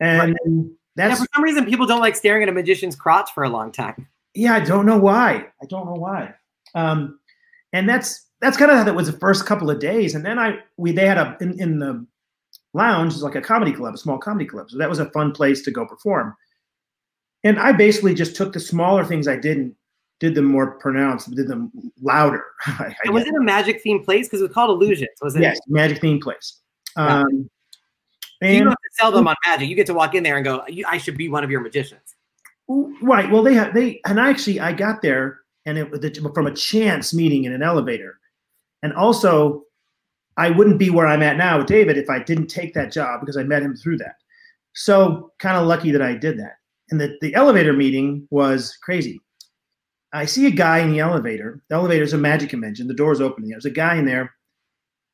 And 0.00 0.32
right. 0.32 0.66
that's 0.96 1.20
yeah, 1.20 1.24
for 1.24 1.28
some 1.34 1.44
reason 1.44 1.64
people 1.66 1.86
don't 1.86 2.00
like 2.00 2.16
staring 2.16 2.42
at 2.42 2.48
a 2.48 2.52
magician's 2.52 2.96
crotch 2.96 3.30
for 3.32 3.44
a 3.44 3.48
long 3.48 3.70
time. 3.70 4.08
Yeah, 4.34 4.54
I 4.54 4.60
don't 4.60 4.86
know 4.86 4.98
why. 4.98 5.46
I 5.62 5.66
don't 5.68 5.86
know 5.86 5.94
why. 5.94 6.34
Um, 6.74 7.20
and 7.72 7.88
that's 7.88 8.26
that's 8.40 8.56
kind 8.56 8.70
of 8.70 8.78
how 8.78 8.84
that 8.84 8.94
was 8.94 9.10
the 9.10 9.18
first 9.18 9.46
couple 9.46 9.70
of 9.70 9.78
days. 9.78 10.14
And 10.14 10.24
then 10.24 10.38
I 10.38 10.58
we 10.76 10.92
they 10.92 11.06
had 11.06 11.18
a 11.18 11.36
in, 11.40 11.60
in 11.60 11.78
the 11.78 12.06
lounge 12.74 13.14
is 13.14 13.22
like 13.22 13.34
a 13.34 13.40
comedy 13.40 13.72
club, 13.72 13.94
a 13.94 13.98
small 13.98 14.18
comedy 14.18 14.44
club. 14.44 14.70
So 14.70 14.78
that 14.78 14.88
was 14.88 14.98
a 14.98 15.10
fun 15.10 15.32
place 15.32 15.62
to 15.62 15.70
go 15.70 15.86
perform. 15.86 16.34
And 17.42 17.58
I 17.58 17.72
basically 17.72 18.14
just 18.14 18.36
took 18.36 18.52
the 18.52 18.60
smaller 18.60 19.04
things 19.04 19.28
I 19.28 19.36
did 19.36 19.56
and 19.56 19.74
did 20.20 20.34
them 20.34 20.46
more 20.46 20.72
pronounced, 20.78 21.30
did 21.34 21.48
them 21.48 21.70
louder. 22.00 22.44
I, 22.66 22.94
I 23.06 23.10
was 23.10 23.24
it 23.24 23.34
a 23.34 23.40
magic 23.40 23.82
themed 23.84 24.04
place? 24.04 24.26
Because 24.26 24.40
it 24.40 24.44
was 24.44 24.52
called 24.52 24.70
Illusions, 24.70 25.10
was 25.20 25.36
it? 25.36 25.42
Yes, 25.42 25.58
magic 25.68 26.00
themed 26.00 26.22
place. 26.22 26.60
Um, 26.96 27.48
and 28.40 28.54
you 28.54 28.60
don't 28.60 28.68
have 28.68 28.76
to 28.76 28.90
sell 28.92 29.12
them 29.12 29.26
on 29.26 29.34
magic. 29.46 29.68
You 29.68 29.74
get 29.74 29.86
to 29.86 29.94
walk 29.94 30.14
in 30.14 30.22
there 30.22 30.36
and 30.36 30.44
go, 30.44 30.64
"I 30.86 30.98
should 30.98 31.16
be 31.16 31.28
one 31.28 31.44
of 31.44 31.50
your 31.50 31.60
magicians." 31.60 32.14
Right. 32.68 33.30
Well, 33.30 33.42
they 33.42 33.54
have 33.54 33.74
they, 33.74 34.00
and 34.06 34.20
I 34.20 34.30
actually, 34.30 34.60
I 34.60 34.72
got 34.72 35.02
there 35.02 35.40
and 35.66 35.78
it 35.78 35.90
was 35.90 36.00
from 36.34 36.46
a 36.46 36.54
chance 36.54 37.14
meeting 37.14 37.44
in 37.44 37.52
an 37.52 37.62
elevator. 37.62 38.18
And 38.82 38.92
also, 38.92 39.63
I 40.36 40.50
wouldn't 40.50 40.78
be 40.78 40.90
where 40.90 41.06
I'm 41.06 41.22
at 41.22 41.36
now 41.36 41.58
with 41.58 41.66
David 41.66 41.96
if 41.96 42.10
I 42.10 42.22
didn't 42.22 42.48
take 42.48 42.74
that 42.74 42.92
job 42.92 43.20
because 43.20 43.36
I 43.36 43.44
met 43.44 43.62
him 43.62 43.76
through 43.76 43.98
that. 43.98 44.16
So 44.72 45.32
kind 45.38 45.56
of 45.56 45.66
lucky 45.66 45.90
that 45.92 46.02
I 46.02 46.14
did 46.14 46.38
that. 46.38 46.56
And 46.90 47.00
the, 47.00 47.16
the 47.20 47.34
elevator 47.34 47.72
meeting 47.72 48.26
was 48.30 48.76
crazy. 48.82 49.20
I 50.12 50.26
see 50.26 50.46
a 50.46 50.50
guy 50.50 50.78
in 50.78 50.92
the 50.92 51.00
elevator. 51.00 51.62
The 51.68 51.76
elevator 51.76 52.04
is 52.04 52.12
a 52.12 52.18
magic 52.18 52.50
convention. 52.50 52.86
The 52.86 52.94
door's 52.94 53.20
open. 53.20 53.48
There's 53.48 53.64
a 53.64 53.70
guy 53.70 53.96
in 53.96 54.04
there, 54.04 54.32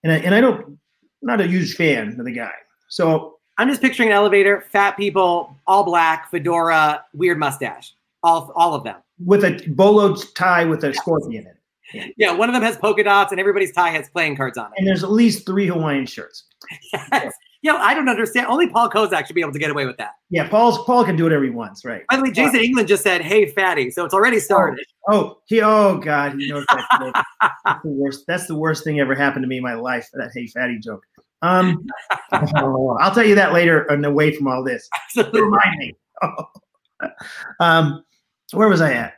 and 0.03 0.13
I, 0.13 0.17
and 0.17 0.35
I 0.35 0.41
don't, 0.41 0.79
not 1.23 1.41
a 1.41 1.47
huge 1.47 1.75
fan 1.75 2.19
of 2.19 2.25
the 2.25 2.33
guy. 2.33 2.53
So 2.89 3.39
I'm 3.57 3.69
just 3.69 3.81
picturing 3.81 4.11
an 4.11 4.15
elevator, 4.15 4.65
fat 4.73 4.97
people, 4.97 5.57
all 5.67 5.85
black, 5.85 6.31
fedora, 6.31 7.05
weird 7.15 7.39
mustache, 7.39 7.95
all 8.23 8.53
all 8.57 8.75
of 8.75 8.85
them 8.85 8.97
with 9.25 9.45
a 9.45 9.63
bolo 9.69 10.15
tie 10.15 10.65
with 10.65 10.85
a 10.85 10.95
scorpion 10.95 11.43
in 11.43 11.49
it. 11.49 11.60
Yeah. 11.93 12.07
yeah, 12.17 12.33
one 12.33 12.49
of 12.49 12.55
them 12.55 12.63
has 12.63 12.77
polka 12.77 13.03
dots, 13.03 13.33
and 13.33 13.41
everybody's 13.41 13.73
tie 13.73 13.91
has 13.91 14.09
playing 14.09 14.37
cards 14.37 14.59
on 14.59 14.67
it. 14.67 14.73
And 14.79 14.87
there's 14.87 15.05
at 15.05 15.11
least 15.11 15.47
three 15.47 15.67
Hawaiian 15.67 16.07
shirts. 16.07 16.45
yes. 16.93 17.33
Yeah, 17.63 17.75
I 17.75 17.93
don't 17.93 18.09
understand. 18.09 18.47
Only 18.47 18.69
Paul 18.69 18.89
Kozak 18.89 19.27
should 19.27 19.35
be 19.35 19.43
able 19.43 19.53
to 19.53 19.59
get 19.59 19.71
away 19.71 19.85
with 19.85 19.99
that. 19.99 20.13
Yeah, 20.31 20.49
Paul's 20.49 20.83
Paul 20.85 21.05
can 21.05 21.17
do 21.17 21.25
whatever 21.25 21.45
he 21.45 21.51
wants, 21.51 21.85
right? 21.85 22.03
By 22.09 22.17
the 22.17 22.23
way, 22.23 22.31
Jason 22.31 22.61
England 22.61 22.89
just 22.89 23.03
said, 23.03 23.21
"Hey, 23.21 23.47
fatty," 23.47 23.91
so 23.91 24.05
it's 24.07 24.15
already 24.15 24.41
started. 24.41 24.83
Oh, 25.11 25.41
he. 25.45 25.61
Oh 25.61 25.99
God, 25.99 26.41
he 26.41 26.49
knows 26.49 26.65
that. 26.71 27.25
that's 27.65 27.83
the 27.83 27.91
worst. 27.91 28.25
That's 28.27 28.47
the 28.47 28.57
worst 28.57 28.83
thing 28.83 28.99
ever 28.99 29.15
happened 29.15 29.43
to 29.43 29.47
me 29.47 29.59
in 29.59 29.63
my 29.63 29.75
life. 29.75 30.09
That 30.15 30.31
hey 30.35 30.47
fatty 30.47 30.79
joke. 30.79 31.05
Um, 31.43 31.87
oh, 32.33 32.97
I'll 33.01 33.15
tell 33.15 33.25
you 33.25 33.35
that 33.35 33.53
later. 33.53 33.83
And 33.85 34.05
away 34.07 34.35
from 34.35 34.49
all 34.49 34.65
this, 34.65 34.89
Absolutely. 35.05 35.43
remind 35.43 35.79
me. 35.79 35.95
um, 37.61 38.05
where 38.53 38.69
was 38.69 38.81
I 38.81 38.95
at? 38.95 39.15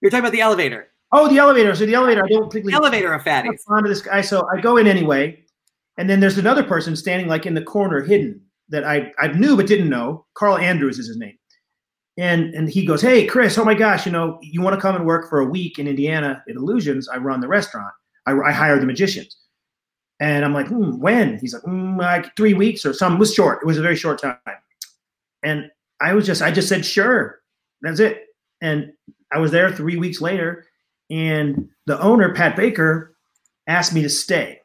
You're 0.00 0.10
talking 0.10 0.24
about 0.24 0.32
the 0.32 0.40
elevator. 0.40 0.88
Oh, 1.12 1.28
the 1.28 1.38
elevator. 1.38 1.74
So 1.74 1.86
the 1.86 1.94
elevator. 1.94 2.24
I 2.24 2.28
don't 2.28 2.50
The 2.50 2.72
elevator 2.72 3.12
of 3.12 3.26
I'm 3.26 3.44
fatties. 3.44 3.60
fond 3.66 3.86
of 3.86 3.90
this 3.90 4.02
guy. 4.02 4.20
So 4.20 4.46
I 4.52 4.60
go 4.60 4.76
in 4.76 4.86
anyway, 4.86 5.44
and 5.98 6.10
then 6.10 6.20
there's 6.20 6.38
another 6.38 6.64
person 6.64 6.96
standing 6.96 7.28
like 7.28 7.46
in 7.46 7.54
the 7.54 7.62
corner, 7.62 8.02
hidden 8.02 8.40
that 8.68 8.84
I 8.84 9.12
I 9.18 9.28
knew 9.28 9.56
but 9.56 9.66
didn't 9.66 9.88
know. 9.88 10.26
Carl 10.34 10.58
Andrews 10.58 10.98
is 10.98 11.06
his 11.06 11.16
name, 11.16 11.38
and 12.18 12.54
and 12.54 12.68
he 12.68 12.84
goes, 12.84 13.00
"Hey, 13.00 13.26
Chris. 13.26 13.56
Oh 13.56 13.64
my 13.64 13.74
gosh, 13.74 14.04
you 14.06 14.12
know, 14.12 14.38
you 14.42 14.60
want 14.62 14.74
to 14.74 14.80
come 14.80 14.96
and 14.96 15.06
work 15.06 15.28
for 15.28 15.40
a 15.40 15.46
week 15.46 15.78
in 15.78 15.86
Indiana 15.86 16.42
at 16.48 16.56
Illusions? 16.56 17.08
I 17.08 17.18
run 17.18 17.40
the 17.40 17.48
restaurant. 17.48 17.92
I, 18.26 18.32
I 18.32 18.52
hire 18.52 18.78
the 18.80 18.86
magicians." 18.86 19.36
And 20.18 20.46
I'm 20.46 20.54
like, 20.54 20.68
hmm, 20.68 20.98
when? 20.98 21.38
He's 21.40 21.52
like, 21.52 21.62
mm, 21.64 21.98
like 21.98 22.34
three 22.36 22.54
weeks 22.54 22.86
or 22.86 22.94
something. 22.94 23.16
It 23.16 23.20
was 23.20 23.34
short. 23.34 23.58
It 23.62 23.66
was 23.66 23.76
a 23.76 23.82
very 23.82 23.96
short 23.96 24.18
time. 24.18 24.38
And 25.42 25.70
I 26.00 26.14
was 26.14 26.24
just, 26.24 26.40
I 26.40 26.50
just 26.50 26.70
said, 26.70 26.86
sure. 26.86 27.40
That's 27.82 28.00
it. 28.00 28.24
And 28.62 28.92
I 29.30 29.38
was 29.38 29.50
there 29.50 29.70
three 29.70 29.96
weeks 29.96 30.22
later, 30.22 30.64
and 31.10 31.68
the 31.86 32.00
owner, 32.00 32.34
Pat 32.34 32.56
Baker, 32.56 33.16
asked 33.66 33.94
me 33.94 34.02
to 34.02 34.08
stay. 34.08 34.60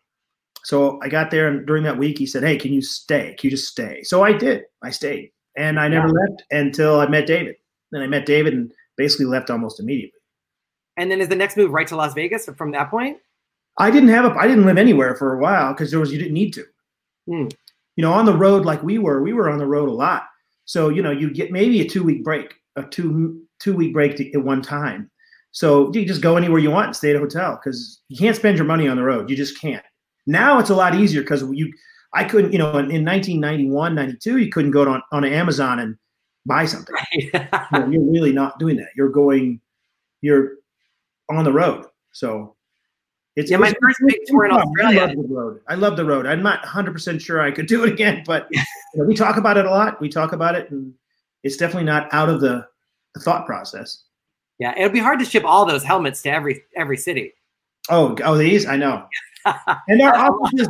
So 0.64 1.00
I 1.02 1.10
got 1.10 1.32
there, 1.32 1.48
and 1.48 1.66
during 1.66 1.84
that 1.84 1.98
week, 1.98 2.18
he 2.18 2.26
said, 2.26 2.44
"Hey, 2.44 2.58
can 2.58 2.72
you 2.72 2.82
stay? 2.82 3.36
Can 3.40 3.50
you 3.50 3.58
just 3.58 3.68
stay?" 3.68 4.04
So 4.04 4.24
I 4.24 4.34
did. 4.34 4.64
I 4.84 4.92
stayed, 4.92 5.32
and 5.58 5.80
I 5.80 5.88
never 5.88 6.08
left 6.08 6.44
until 6.52 7.00
I 7.00 7.08
met 7.08 7.26
David. 7.26 7.56
Then 7.92 8.02
I 8.02 8.08
met 8.08 8.26
David, 8.26 8.54
and 8.54 8.72
basically 8.98 9.26
left 9.26 9.50
almost 9.50 9.80
immediately. 9.80 10.20
And 10.98 11.10
then 11.10 11.22
is 11.22 11.30
the 11.30 11.36
next 11.36 11.58
move 11.58 11.72
right 11.72 11.88
to 11.88 11.96
Las 11.96 12.14
Vegas 12.14 12.48
from 12.58 12.72
that 12.72 12.92
point? 12.92 13.18
I 13.78 13.90
didn't 13.90 14.10
have 14.10 14.26
a. 14.26 14.38
I 14.38 14.48
didn't 14.48 14.66
live 14.66 14.78
anywhere 14.78 15.16
for 15.16 15.34
a 15.34 15.40
while 15.40 15.74
because 15.74 15.90
there 15.90 16.00
was 16.00 16.12
you 16.12 16.20
didn't 16.20 16.34
need 16.34 16.54
to. 16.54 16.66
Hmm. 17.28 17.48
You 17.96 18.04
know, 18.04 18.14
on 18.14 18.26
the 18.26 18.38
road 18.38 18.66
like 18.66 18.84
we 18.84 18.98
were, 18.98 19.22
we 19.22 19.34
were 19.34 19.50
on 19.50 19.58
the 19.58 19.66
road 19.66 19.90
a 19.90 19.94
lot. 19.94 20.24
So 20.66 20.90
you 20.90 21.02
know, 21.02 21.12
you 21.12 21.32
get 21.32 21.52
maybe 21.52 21.82
a 21.82 21.88
two 21.88 22.04
week 22.04 22.24
break, 22.24 22.54
a 22.76 22.84
two 22.84 23.42
two 23.60 23.76
week 23.76 23.94
break 23.94 24.16
to, 24.18 24.32
at 24.34 24.44
one 24.44 24.62
time. 24.62 25.10
So 25.52 25.92
you 25.94 26.06
just 26.06 26.22
go 26.22 26.38
anywhere 26.38 26.60
you 26.60 26.72
want 26.72 26.88
and 26.88 26.96
stay 26.96 27.10
at 27.10 27.16
a 27.16 27.20
hotel 27.20 27.60
because 27.62 28.00
you 28.08 28.18
can't 28.18 28.36
spend 28.36 28.58
your 28.58 28.66
money 28.66 28.88
on 28.88 28.96
the 28.98 29.04
road. 29.04 29.30
You 29.30 29.36
just 29.36 29.60
can't. 29.60 29.84
Now 30.26 30.60
it's 30.60 30.70
a 30.70 30.76
lot 30.76 30.96
easier 30.96 31.22
because 31.22 31.44
you, 31.52 31.72
I 32.14 32.24
couldn't, 32.24 32.52
you 32.54 32.58
know, 32.60 32.70
in, 32.78 32.92
in 32.92 33.04
1991, 33.06 33.96
92, 33.96 34.38
you 34.38 34.50
couldn't 34.50 34.72
go 34.72 34.88
on 34.90 35.02
on 35.12 35.26
Amazon 35.26 35.80
and 35.80 35.98
buy 36.46 36.66
something. 36.66 36.96
You 37.14 37.32
know, 37.80 37.88
you're 37.90 38.12
really 38.12 38.32
not 38.34 38.60
doing 38.60 38.78
that. 38.78 38.90
You're 38.96 39.10
going, 39.10 39.60
you're 40.22 40.54
on 41.30 41.44
the 41.44 41.52
road. 41.54 41.86
So 42.12 42.56
it's 43.36 43.50
Yeah, 43.52 43.58
my 43.58 43.68
it's- 43.70 43.80
first 43.82 44.00
big 44.08 44.20
tour 44.28 44.46
in. 44.46 44.52
Australia- 44.52 45.02
I 45.02 45.06
love 45.08 45.16
the 45.28 45.34
road. 45.36 45.62
I 45.68 45.76
love 45.76 45.98
the 45.98 46.06
road. 46.06 46.26
I'm 46.26 46.44
not 46.44 46.62
100 46.62 46.92
percent 46.94 47.22
sure 47.22 47.42
I 47.42 47.52
could 47.52 47.68
do 47.74 47.84
it 47.84 47.92
again, 47.92 48.24
but 48.26 48.48
you 48.52 48.62
know, 48.96 49.06
we 49.06 49.16
talk 49.16 49.38
about 49.38 49.58
it 49.58 49.66
a 49.66 49.70
lot. 49.70 50.00
We 50.02 50.08
talk 50.10 50.32
about 50.34 50.56
it, 50.56 50.70
and 50.72 50.94
it's 51.44 51.58
definitely 51.58 51.86
not 51.86 52.08
out 52.14 52.30
of 52.30 52.40
the, 52.42 52.66
the 53.16 53.20
thought 53.22 53.46
process. 53.46 54.04
Yeah, 54.62 54.74
it 54.78 54.84
would 54.84 54.94
be 54.94 55.00
hard 55.00 55.20
to 55.20 55.26
ship 55.26 55.44
all 55.44 55.66
those 55.66 55.84
helmets 55.84 56.22
to 56.22 56.30
every 56.30 56.64
every 56.78 56.98
city. 56.98 57.34
Oh, 57.90 58.16
oh, 58.24 58.38
these 58.38 58.66
I 58.68 58.78
know. 58.78 59.06
And 59.88 60.02
our 60.02 60.16
office 60.32 60.68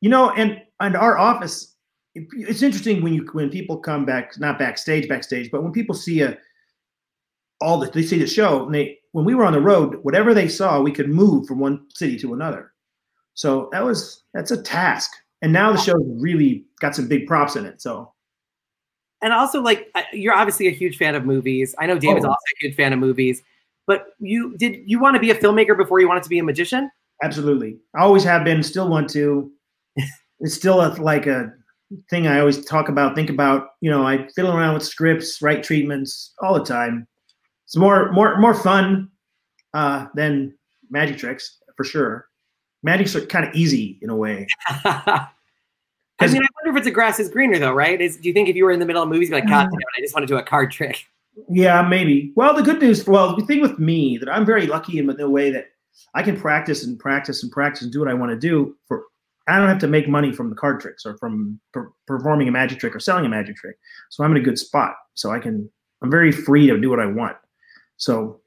you 0.00 0.08
know, 0.08 0.30
and 0.30 0.62
and 0.80 0.96
our 0.96 1.18
office. 1.18 1.74
it- 2.14 2.28
It's 2.32 2.62
interesting 2.62 3.02
when 3.02 3.12
you 3.12 3.26
when 3.32 3.50
people 3.50 3.78
come 3.78 4.04
back, 4.04 4.38
not 4.38 4.58
backstage, 4.58 5.08
backstage, 5.08 5.50
but 5.50 5.62
when 5.62 5.72
people 5.72 5.94
see 5.96 6.22
a 6.22 6.38
all 7.60 7.78
the 7.78 7.90
they 7.90 8.02
see 8.02 8.18
the 8.18 8.26
show, 8.26 8.66
and 8.66 8.74
they 8.74 8.98
when 9.12 9.24
we 9.24 9.34
were 9.34 9.44
on 9.44 9.52
the 9.52 9.60
road, 9.60 9.96
whatever 10.02 10.32
they 10.34 10.48
saw, 10.48 10.80
we 10.80 10.92
could 10.92 11.08
move 11.08 11.46
from 11.46 11.58
one 11.58 11.86
city 11.90 12.16
to 12.18 12.34
another. 12.34 12.72
So 13.34 13.68
that 13.72 13.84
was 13.84 14.22
that's 14.32 14.52
a 14.52 14.62
task. 14.62 15.10
And 15.42 15.52
now 15.52 15.72
the 15.72 15.78
show's 15.78 16.06
really 16.22 16.64
got 16.80 16.94
some 16.94 17.08
big 17.08 17.26
props 17.26 17.56
in 17.56 17.66
it. 17.66 17.82
So 17.82 18.13
And 19.24 19.32
also, 19.32 19.62
like, 19.62 19.90
you're 20.12 20.34
obviously 20.34 20.68
a 20.68 20.70
huge 20.70 20.98
fan 20.98 21.14
of 21.14 21.24
movies. 21.24 21.74
I 21.78 21.86
know 21.86 21.98
David's 21.98 22.26
Oh. 22.26 22.28
also 22.28 22.44
a 22.60 22.66
huge 22.66 22.76
fan 22.76 22.92
of 22.92 22.98
movies. 22.98 23.42
But 23.86 24.08
you 24.20 24.54
did 24.58 24.82
you 24.84 24.98
want 24.98 25.14
to 25.14 25.20
be 25.20 25.30
a 25.30 25.34
filmmaker 25.34 25.74
before 25.76 25.98
you 25.98 26.06
wanted 26.06 26.22
to 26.24 26.28
be 26.28 26.38
a 26.38 26.42
magician? 26.44 26.90
Absolutely. 27.22 27.78
I 27.96 28.02
always 28.02 28.22
have 28.24 28.44
been, 28.44 28.62
still 28.62 28.88
want 28.88 29.08
to. 29.10 29.50
it's 30.40 30.54
still 30.54 30.82
a, 30.82 30.88
like 31.00 31.26
a 31.26 31.50
thing 32.10 32.26
I 32.26 32.38
always 32.38 32.62
talk 32.66 32.90
about, 32.90 33.14
think 33.14 33.30
about. 33.30 33.68
You 33.80 33.90
know, 33.90 34.06
I 34.06 34.28
fiddle 34.36 34.54
around 34.54 34.74
with 34.74 34.82
scripts, 34.84 35.40
write 35.40 35.62
treatments 35.62 36.34
all 36.42 36.52
the 36.52 36.64
time. 36.64 37.06
It's 37.64 37.76
more 37.76 38.12
more 38.12 38.38
more 38.38 38.54
fun 38.54 39.08
uh, 39.72 40.06
than 40.14 40.54
magic 40.90 41.16
tricks 41.16 41.60
for 41.78 41.84
sure. 41.84 42.26
Magic's 42.82 43.16
are 43.16 43.24
kind 43.24 43.46
of 43.46 43.54
easy 43.54 43.98
in 44.02 44.10
a 44.10 44.16
way. 44.16 44.46
I 46.20 46.28
mean, 46.28 46.42
I 46.42 46.46
wonder 46.64 46.78
if 46.78 46.82
it's 46.82 46.88
a 46.88 46.94
grass 46.94 47.20
is 47.20 47.28
greener 47.28 47.58
though, 47.58 47.72
right? 47.72 48.00
Is 48.00 48.16
do 48.16 48.28
you 48.28 48.32
think 48.32 48.48
if 48.48 48.56
you 48.56 48.64
were 48.64 48.72
in 48.72 48.80
the 48.80 48.86
middle 48.86 49.02
of 49.02 49.08
movies, 49.08 49.30
like, 49.30 49.46
God 49.46 49.66
mm. 49.66 49.70
damn 49.70 49.80
it, 49.80 49.86
I 49.98 50.00
just 50.00 50.14
want 50.14 50.26
to 50.26 50.32
do 50.32 50.38
a 50.38 50.42
card 50.42 50.70
trick? 50.70 51.06
Yeah, 51.50 51.82
maybe. 51.82 52.32
Well, 52.36 52.54
the 52.54 52.62
good 52.62 52.80
news, 52.80 53.06
well, 53.06 53.36
the 53.36 53.44
thing 53.44 53.60
with 53.60 53.78
me 53.78 54.16
that 54.18 54.28
I'm 54.28 54.46
very 54.46 54.66
lucky 54.66 54.98
in 54.98 55.06
the 55.06 55.28
way 55.28 55.50
that 55.50 55.66
I 56.14 56.22
can 56.22 56.40
practice 56.40 56.84
and 56.84 56.98
practice 56.98 57.42
and 57.42 57.52
practice 57.52 57.82
and 57.82 57.92
do 57.92 57.98
what 57.98 58.08
I 58.08 58.14
want 58.14 58.30
to 58.30 58.38
do. 58.38 58.76
For 58.86 59.04
I 59.48 59.58
don't 59.58 59.68
have 59.68 59.80
to 59.80 59.88
make 59.88 60.08
money 60.08 60.32
from 60.32 60.48
the 60.48 60.56
card 60.56 60.80
tricks 60.80 61.04
or 61.04 61.18
from 61.18 61.60
per- 61.72 61.90
performing 62.06 62.48
a 62.48 62.52
magic 62.52 62.78
trick 62.78 62.94
or 62.94 63.00
selling 63.00 63.26
a 63.26 63.28
magic 63.28 63.56
trick. 63.56 63.76
So 64.10 64.24
I'm 64.24 64.30
in 64.30 64.38
a 64.38 64.44
good 64.44 64.58
spot. 64.58 64.94
So 65.14 65.30
I 65.30 65.38
can. 65.38 65.68
I'm 66.02 66.10
very 66.10 66.32
free 66.32 66.66
to 66.66 66.78
do 66.78 66.90
what 66.90 67.00
I 67.00 67.06
want. 67.06 67.36
So, 67.96 68.40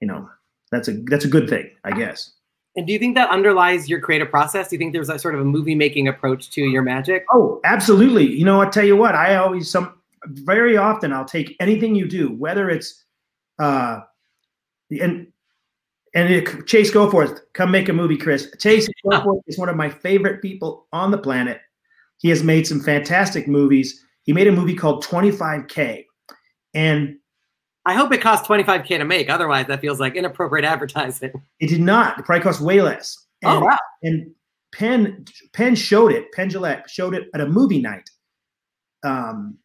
you 0.00 0.06
know, 0.06 0.28
that's 0.70 0.88
a 0.88 0.92
that's 1.04 1.24
a 1.24 1.28
good 1.28 1.48
thing, 1.48 1.70
I 1.84 1.92
guess. 1.92 2.32
And 2.76 2.86
do 2.86 2.92
you 2.92 2.98
think 2.98 3.14
that 3.14 3.30
underlies 3.30 3.88
your 3.88 4.00
creative 4.00 4.30
process? 4.30 4.68
Do 4.68 4.76
you 4.76 4.78
think 4.78 4.92
there's 4.92 5.08
a 5.08 5.18
sort 5.18 5.34
of 5.34 5.40
a 5.40 5.44
movie 5.44 5.74
making 5.74 6.08
approach 6.08 6.50
to 6.50 6.62
your 6.62 6.82
magic? 6.82 7.24
Oh, 7.32 7.60
absolutely. 7.64 8.26
You 8.26 8.44
know, 8.44 8.60
I 8.60 8.68
tell 8.68 8.84
you 8.84 8.96
what, 8.96 9.14
I 9.14 9.36
always 9.36 9.70
some 9.70 9.94
very 10.26 10.76
often 10.76 11.12
I'll 11.12 11.24
take 11.24 11.56
anything 11.60 11.94
you 11.94 12.06
do, 12.06 12.32
whether 12.34 12.68
it's 12.68 13.04
uh 13.58 14.00
and 14.90 15.28
and 16.14 16.32
it, 16.32 16.66
Chase 16.66 16.90
Goforth, 16.90 17.40
come 17.52 17.70
make 17.70 17.88
a 17.88 17.92
movie, 17.92 18.16
Chris. 18.16 18.50
Chase 18.58 18.88
Goforth 19.04 19.42
is 19.46 19.58
one 19.58 19.68
of 19.68 19.76
my 19.76 19.90
favorite 19.90 20.40
people 20.40 20.86
on 20.92 21.10
the 21.10 21.18
planet. 21.18 21.60
He 22.18 22.30
has 22.30 22.42
made 22.42 22.66
some 22.66 22.80
fantastic 22.80 23.46
movies. 23.46 24.02
He 24.22 24.32
made 24.32 24.46
a 24.46 24.52
movie 24.52 24.74
called 24.74 25.04
25K. 25.04 26.06
And 26.72 27.18
I 27.86 27.94
hope 27.94 28.12
it 28.12 28.20
cost 28.20 28.44
25k 28.44 28.98
to 28.98 29.04
make. 29.04 29.30
Otherwise, 29.30 29.68
that 29.68 29.80
feels 29.80 30.00
like 30.00 30.16
inappropriate 30.16 30.64
advertising. 30.64 31.32
it 31.60 31.68
did 31.68 31.80
not. 31.80 32.16
The 32.16 32.24
price 32.24 32.42
cost 32.42 32.60
way 32.60 32.82
less. 32.82 33.26
And, 33.42 33.52
oh 33.52 33.66
wow! 33.66 33.78
and 34.02 34.34
Penn 34.72 35.24
Penn 35.52 35.74
showed 35.74 36.12
it. 36.12 36.32
Penn 36.32 36.50
Jillette 36.50 36.88
showed 36.88 37.14
it 37.14 37.28
at 37.32 37.40
a 37.40 37.46
movie 37.46 37.80
night. 37.80 38.10
Um, 39.04 39.58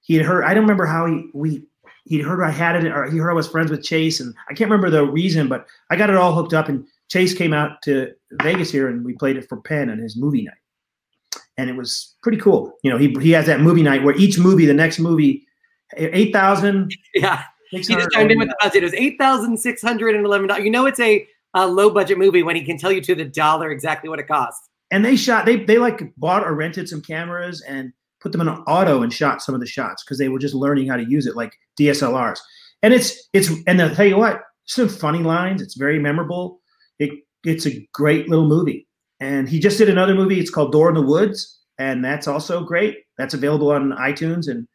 he 0.00 0.14
had 0.14 0.24
heard. 0.24 0.44
I 0.44 0.54
don't 0.54 0.64
remember 0.64 0.86
how 0.86 1.06
he 1.06 1.28
we 1.34 1.64
he'd 2.04 2.22
heard 2.22 2.42
I 2.42 2.50
had 2.50 2.82
it, 2.82 2.90
or 2.90 3.10
he 3.10 3.18
heard 3.18 3.30
I 3.30 3.34
was 3.34 3.48
friends 3.48 3.70
with 3.70 3.84
Chase, 3.84 4.18
and 4.20 4.34
I 4.48 4.54
can't 4.54 4.70
remember 4.70 4.90
the 4.90 5.04
reason, 5.04 5.48
but 5.48 5.66
I 5.90 5.96
got 5.96 6.10
it 6.10 6.16
all 6.16 6.34
hooked 6.34 6.54
up. 6.54 6.68
And 6.68 6.86
Chase 7.08 7.34
came 7.34 7.52
out 7.52 7.82
to 7.82 8.12
Vegas 8.42 8.70
here, 8.72 8.88
and 8.88 9.04
we 9.04 9.12
played 9.12 9.36
it 9.36 9.48
for 9.48 9.60
Penn 9.60 9.90
on 9.90 9.98
his 9.98 10.16
movie 10.16 10.42
night, 10.42 11.40
and 11.58 11.68
it 11.68 11.76
was 11.76 12.14
pretty 12.22 12.38
cool. 12.38 12.78
You 12.82 12.90
know, 12.90 12.98
he 12.98 13.14
he 13.20 13.30
has 13.32 13.46
that 13.46 13.60
movie 13.60 13.82
night 13.82 14.02
where 14.02 14.16
each 14.16 14.38
movie, 14.38 14.64
the 14.64 14.74
next 14.74 14.98
movie, 14.98 15.46
eight 15.96 16.32
thousand. 16.32 16.94
Yeah, 17.14 17.42
he 17.70 17.78
just 17.82 18.10
chimed 18.12 18.30
in 18.30 18.38
with 18.38 18.48
the 18.48 18.56
budget. 18.60 18.82
It 18.82 18.86
was 18.86 18.94
eight 18.94 19.16
thousand 19.18 19.58
six 19.58 19.82
hundred 19.82 20.14
and 20.14 20.24
eleven 20.24 20.48
dollars. 20.48 20.64
You 20.64 20.70
know, 20.70 20.86
it's 20.86 21.00
a, 21.00 21.26
a 21.54 21.66
low 21.66 21.90
budget 21.90 22.18
movie 22.18 22.42
when 22.42 22.56
he 22.56 22.64
can 22.64 22.78
tell 22.78 22.92
you 22.92 23.00
to 23.02 23.14
the 23.14 23.24
dollar 23.24 23.70
exactly 23.70 24.08
what 24.08 24.18
it 24.18 24.28
costs. 24.28 24.68
and 24.90 25.04
they 25.04 25.16
shot 25.16 25.46
they 25.46 25.56
they 25.64 25.78
like 25.78 26.12
bought 26.16 26.44
or 26.46 26.54
rented 26.54 26.88
some 26.88 27.00
cameras 27.02 27.62
and 27.62 27.92
put 28.20 28.30
them 28.32 28.40
in 28.40 28.48
an 28.48 28.58
auto 28.68 29.02
and 29.02 29.12
shot 29.12 29.42
some 29.42 29.54
of 29.54 29.60
the 29.60 29.66
shots 29.66 30.04
because 30.04 30.18
they 30.18 30.28
were 30.28 30.38
just 30.38 30.54
learning 30.54 30.86
how 30.86 30.96
to 30.96 31.04
use 31.04 31.26
it 31.26 31.34
like 31.34 31.52
DSLRs. 31.80 32.38
And 32.82 32.92
it's 32.94 33.28
it's 33.32 33.50
and 33.66 33.80
I'll 33.80 33.94
tell 33.94 34.06
you 34.06 34.16
what, 34.18 34.42
some 34.66 34.88
funny 34.88 35.20
lines. 35.20 35.62
It's 35.62 35.74
very 35.76 35.98
memorable. 35.98 36.60
It 36.98 37.10
it's 37.44 37.66
a 37.66 37.88
great 37.92 38.28
little 38.28 38.46
movie. 38.46 38.86
And 39.18 39.48
he 39.48 39.58
just 39.60 39.78
did 39.78 39.88
another 39.88 40.14
movie. 40.14 40.40
It's 40.40 40.50
called 40.50 40.72
Door 40.72 40.90
in 40.90 40.94
the 40.96 41.02
Woods, 41.02 41.60
and 41.78 42.04
that's 42.04 42.26
also 42.28 42.64
great. 42.64 42.98
That's 43.18 43.34
available 43.34 43.70
on 43.70 43.92
iTunes. 43.92 44.48
And 44.48 44.66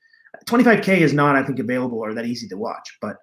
25K 0.46 1.00
is 1.00 1.14
not, 1.14 1.36
I 1.36 1.44
think, 1.44 1.60
available 1.60 2.00
or 2.00 2.14
that 2.14 2.26
easy 2.26 2.48
to 2.48 2.58
watch, 2.58 2.98
but 3.02 3.18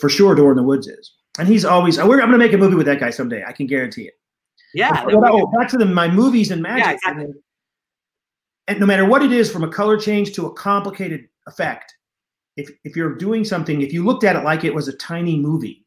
for 0.00 0.08
sure, 0.08 0.34
Door 0.34 0.52
in 0.52 0.56
the 0.56 0.62
Woods 0.62 0.86
is. 0.86 1.14
And 1.38 1.48
he's 1.48 1.64
always. 1.64 1.98
I'm 1.98 2.08
going 2.08 2.20
to 2.30 2.38
make 2.38 2.52
a 2.52 2.58
movie 2.58 2.76
with 2.76 2.86
that 2.86 3.00
guy 3.00 3.10
someday. 3.10 3.42
I 3.46 3.52
can 3.52 3.66
guarantee 3.66 4.02
it. 4.02 4.14
Yeah, 4.74 5.04
But, 5.04 5.14
oh, 5.14 5.50
back 5.58 5.68
to 5.68 5.78
the 5.78 5.84
my 5.84 6.08
movies 6.08 6.50
and 6.50 6.62
magic. 6.62 6.84
Yeah, 6.84 6.92
exactly. 6.92 7.26
And 8.68 8.80
no 8.80 8.86
matter 8.86 9.04
what 9.04 9.22
it 9.22 9.32
is, 9.32 9.50
from 9.50 9.64
a 9.64 9.68
color 9.68 9.98
change 9.98 10.32
to 10.34 10.46
a 10.46 10.52
complicated 10.52 11.28
effect, 11.46 11.94
if 12.56 12.70
if 12.84 12.96
you're 12.96 13.14
doing 13.14 13.44
something, 13.44 13.82
if 13.82 13.92
you 13.92 14.04
looked 14.04 14.24
at 14.24 14.36
it 14.36 14.44
like 14.44 14.64
it 14.64 14.74
was 14.74 14.88
a 14.88 14.96
tiny 14.96 15.38
movie, 15.38 15.84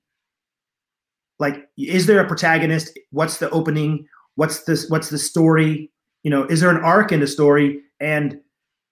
like 1.39 1.67
is 1.77 2.05
there 2.05 2.19
a 2.19 2.27
protagonist? 2.27 2.97
What's 3.11 3.37
the 3.37 3.49
opening? 3.51 4.07
What's 4.35 4.63
this? 4.63 4.89
What's 4.89 5.09
the 5.09 5.17
story? 5.17 5.91
You 6.23 6.31
know, 6.31 6.43
is 6.43 6.59
there 6.59 6.71
an 6.71 6.83
arc 6.83 7.11
in 7.11 7.19
the 7.19 7.27
story 7.27 7.81
and 7.99 8.39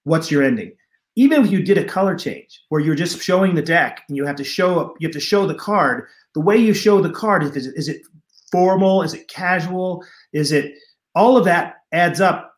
what's 0.03 0.31
your 0.31 0.43
ending? 0.43 0.73
Even 1.15 1.45
if 1.45 1.51
you 1.51 1.61
did 1.61 1.77
a 1.77 1.85
color 1.85 2.15
change 2.15 2.61
where 2.69 2.81
you're 2.81 2.95
just 2.95 3.21
showing 3.21 3.53
the 3.53 3.61
deck 3.61 4.03
and 4.07 4.17
you 4.17 4.25
have 4.25 4.35
to 4.35 4.43
show 4.43 4.79
up, 4.79 4.95
you 4.99 5.07
have 5.07 5.13
to 5.13 5.19
show 5.19 5.45
the 5.45 5.55
card. 5.55 6.07
The 6.33 6.41
way 6.41 6.57
you 6.57 6.73
show 6.73 7.01
the 7.01 7.11
card 7.11 7.43
is, 7.43 7.67
is 7.67 7.87
it 7.87 8.01
formal? 8.51 9.03
Is 9.03 9.13
it 9.13 9.27
casual? 9.27 10.03
Is 10.33 10.51
it 10.51 10.73
all 11.13 11.37
of 11.37 11.45
that 11.45 11.75
adds 11.91 12.19
up 12.19 12.53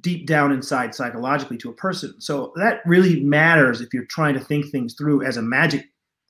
deep 0.00 0.26
down 0.26 0.52
inside 0.52 0.94
psychologically 0.94 1.58
to 1.58 1.70
a 1.70 1.74
person. 1.74 2.14
So 2.20 2.52
that 2.56 2.80
really 2.86 3.20
matters 3.24 3.80
if 3.80 3.92
you're 3.92 4.04
trying 4.04 4.34
to 4.34 4.40
think 4.40 4.66
things 4.66 4.94
through 4.94 5.24
as 5.24 5.36
a 5.36 5.42
magic 5.42 5.86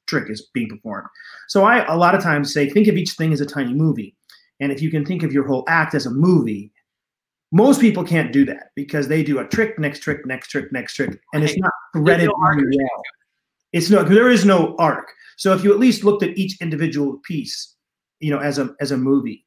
trick 0.07 0.31
is 0.31 0.49
being 0.55 0.69
performed. 0.69 1.09
So 1.49 1.65
I 1.65 1.85
a 1.85 1.97
lot 1.97 2.15
of 2.15 2.23
times 2.23 2.53
say 2.53 2.69
think 2.69 2.89
of 2.89 2.97
each 2.97 3.13
thing 3.13 3.33
as 3.33 3.41
a 3.41 3.47
tiny 3.47 3.75
movie. 3.75 4.17
And 4.61 4.73
if 4.73 4.83
you 4.83 4.91
can 4.91 5.05
think 5.05 5.23
of 5.23 5.33
your 5.33 5.47
whole 5.47 5.65
act 5.69 5.95
as 5.95 6.07
a 6.07 6.11
movie, 6.11 6.73
most 7.53 7.81
people 7.81 8.05
can't 8.05 8.33
do 8.33 8.45
that 8.45 8.71
because 8.77 9.09
they 9.09 9.23
do 9.23 9.39
a 9.39 9.47
trick, 9.47 9.79
next 9.79 10.01
trick, 10.01 10.25
next 10.25 10.49
trick, 10.49 10.73
next 10.73 10.95
trick, 10.95 11.19
and 11.35 11.43
it's 11.43 11.57
not 11.57 11.73
threaded 11.95 12.27
no 12.27 12.35
well. 12.39 13.03
It's 13.73 13.91
no 13.91 14.03
there 14.03 14.31
is 14.31 14.45
no 14.45 14.77
arc. 14.79 15.13
So 15.37 15.53
if 15.55 15.65
you 15.65 15.73
at 15.73 15.79
least 15.79 16.05
looked 16.05 16.23
at 16.23 16.37
each 16.37 16.61
individual 16.61 17.19
piece, 17.25 17.77
you 18.21 18.31
know, 18.31 18.39
as 18.39 18.59
a 18.59 18.75
as 18.81 18.93
a 18.93 18.97
movie, 18.97 19.47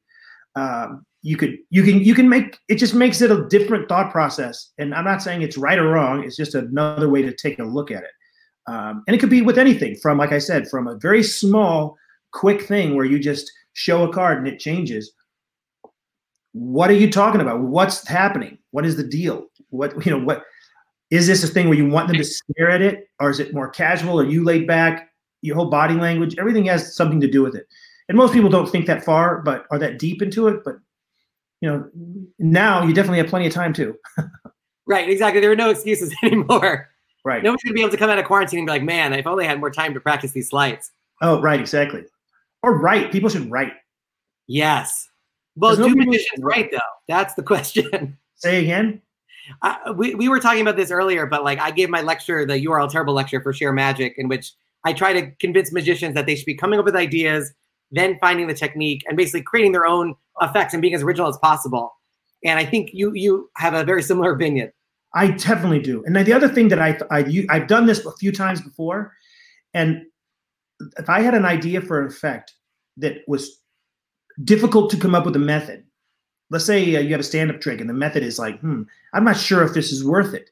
um, 0.56 1.04
you 1.22 1.36
could 1.36 1.56
you 1.70 1.82
can 1.82 2.00
you 2.00 2.14
can 2.14 2.28
make 2.28 2.58
it 2.68 2.76
just 2.76 2.94
makes 2.94 3.22
it 3.22 3.30
a 3.30 3.46
different 3.48 3.88
thought 3.88 4.12
process. 4.12 4.72
And 4.78 4.94
I'm 4.94 5.04
not 5.04 5.22
saying 5.22 5.42
it's 5.42 5.56
right 5.56 5.78
or 5.78 5.88
wrong. 5.88 6.24
It's 6.24 6.36
just 6.36 6.54
another 6.54 7.08
way 7.08 7.22
to 7.22 7.34
take 7.34 7.58
a 7.58 7.64
look 7.64 7.90
at 7.90 8.02
it. 8.02 8.10
Um, 8.66 9.02
and 9.06 9.14
it 9.14 9.18
could 9.18 9.30
be 9.30 9.42
with 9.42 9.58
anything 9.58 9.96
from, 9.96 10.18
like 10.18 10.32
I 10.32 10.38
said, 10.38 10.68
from 10.68 10.88
a 10.88 10.96
very 10.96 11.22
small, 11.22 11.96
quick 12.32 12.62
thing 12.62 12.96
where 12.96 13.04
you 13.04 13.18
just 13.18 13.50
show 13.74 14.08
a 14.08 14.12
card 14.12 14.38
and 14.38 14.48
it 14.48 14.58
changes. 14.58 15.12
What 16.54 16.88
are 16.88 16.94
you 16.94 17.10
talking 17.10 17.40
about? 17.40 17.60
What's 17.60 18.06
happening? 18.06 18.58
What 18.70 18.86
is 18.86 18.96
the 18.96 19.04
deal? 19.04 19.48
What, 19.70 20.06
you 20.06 20.10
know, 20.10 20.24
what 20.24 20.44
is 21.10 21.26
this 21.26 21.44
a 21.44 21.48
thing 21.48 21.68
where 21.68 21.76
you 21.76 21.88
want 21.88 22.08
them 22.08 22.16
to 22.16 22.24
stare 22.24 22.70
at 22.70 22.80
it? 22.80 23.08
Or 23.20 23.28
is 23.28 23.40
it 23.40 23.52
more 23.52 23.68
casual? 23.68 24.20
Are 24.20 24.24
you 24.24 24.44
laid 24.44 24.66
back? 24.66 25.10
Your 25.42 25.56
whole 25.56 25.68
body 25.68 25.94
language, 25.94 26.36
everything 26.38 26.64
has 26.66 26.96
something 26.96 27.20
to 27.20 27.30
do 27.30 27.42
with 27.42 27.54
it. 27.54 27.66
And 28.08 28.16
most 28.16 28.32
people 28.32 28.48
don't 28.48 28.68
think 28.68 28.86
that 28.86 29.04
far, 29.04 29.42
but 29.42 29.66
are 29.70 29.78
that 29.78 29.98
deep 29.98 30.22
into 30.22 30.48
it. 30.48 30.62
But 30.64 30.76
you 31.60 31.70
know, 31.70 31.88
now 32.38 32.84
you 32.84 32.94
definitely 32.94 33.18
have 33.18 33.28
plenty 33.28 33.46
of 33.46 33.52
time 33.52 33.72
too. 33.72 33.96
right, 34.86 35.08
exactly. 35.08 35.40
There 35.40 35.50
are 35.50 35.56
no 35.56 35.70
excuses 35.70 36.14
anymore. 36.22 36.88
Right. 37.24 37.42
Nobody's 37.42 37.64
gonna 37.64 37.74
be 37.74 37.80
able 37.80 37.90
to 37.90 37.96
come 37.96 38.10
out 38.10 38.18
of 38.18 38.26
quarantine 38.26 38.60
and 38.60 38.66
be 38.66 38.72
like, 38.72 38.82
man, 38.82 39.12
if 39.12 39.26
only 39.26 39.44
I 39.44 39.48
had 39.48 39.60
more 39.60 39.70
time 39.70 39.94
to 39.94 40.00
practice 40.00 40.32
these 40.32 40.50
slides." 40.50 40.92
Oh, 41.22 41.40
right, 41.40 41.60
exactly. 41.60 42.04
Or 42.62 42.78
write. 42.78 43.12
People 43.12 43.30
should 43.30 43.50
write. 43.50 43.72
Yes. 44.46 45.08
Well, 45.56 45.76
do 45.76 45.94
magicians 45.94 46.42
write 46.42 46.70
though? 46.70 46.78
That's 47.08 47.34
the 47.34 47.42
question. 47.52 48.18
Say 48.36 48.62
again. 48.62 49.00
Uh, 49.62 49.92
we, 49.96 50.14
we 50.14 50.28
were 50.28 50.40
talking 50.40 50.62
about 50.62 50.76
this 50.76 50.90
earlier, 50.90 51.26
but 51.26 51.44
like 51.44 51.60
I 51.60 51.70
gave 51.70 51.90
my 51.90 52.00
lecture, 52.00 52.46
the 52.46 52.54
URL 52.64 52.90
Terrible 52.90 53.14
lecture 53.14 53.40
for 53.42 53.52
Sheer 53.52 53.72
Magic, 53.72 54.14
in 54.16 54.28
which 54.28 54.52
I 54.84 54.92
try 54.92 55.12
to 55.12 55.30
convince 55.32 55.72
magicians 55.72 56.14
that 56.14 56.26
they 56.26 56.34
should 56.34 56.46
be 56.46 56.54
coming 56.54 56.78
up 56.78 56.84
with 56.84 56.96
ideas, 56.96 57.52
then 57.90 58.18
finding 58.20 58.46
the 58.46 58.54
technique, 58.54 59.02
and 59.06 59.16
basically 59.16 59.42
creating 59.42 59.72
their 59.72 59.86
own 59.86 60.14
effects 60.40 60.72
and 60.72 60.80
being 60.80 60.94
as 60.94 61.02
original 61.02 61.28
as 61.28 61.38
possible. 61.38 61.94
And 62.44 62.58
I 62.58 62.64
think 62.64 62.90
you 62.92 63.12
you 63.14 63.50
have 63.56 63.74
a 63.74 63.84
very 63.84 64.02
similar 64.02 64.32
opinion. 64.32 64.72
I 65.14 65.28
definitely 65.28 65.80
do. 65.80 66.04
And 66.04 66.16
the 66.16 66.32
other 66.32 66.48
thing 66.48 66.68
that 66.68 66.80
I, 66.80 66.98
I 67.10 67.46
I've 67.50 67.68
done 67.68 67.86
this 67.86 68.04
a 68.04 68.12
few 68.12 68.32
times 68.32 68.60
before, 68.60 69.12
and 69.72 70.02
if 70.98 71.08
I 71.08 71.20
had 71.20 71.34
an 71.34 71.44
idea 71.44 71.80
for 71.80 72.00
an 72.00 72.08
effect 72.08 72.54
that 72.96 73.18
was 73.26 73.60
difficult 74.42 74.90
to 74.90 74.96
come 74.96 75.14
up 75.14 75.24
with 75.24 75.36
a 75.36 75.40
method, 75.40 75.84
let's 76.50 76.64
say 76.64 76.96
uh, 76.96 77.00
you 77.00 77.10
have 77.10 77.20
a 77.20 77.24
stand-up 77.24 77.60
trick 77.60 77.80
and 77.80 77.88
the 77.88 77.94
method 77.94 78.22
is 78.22 78.38
like, 78.38 78.58
hmm, 78.60 78.82
I'm 79.12 79.24
not 79.24 79.36
sure 79.36 79.62
if 79.62 79.74
this 79.74 79.92
is 79.92 80.04
worth 80.04 80.34
it. 80.34 80.50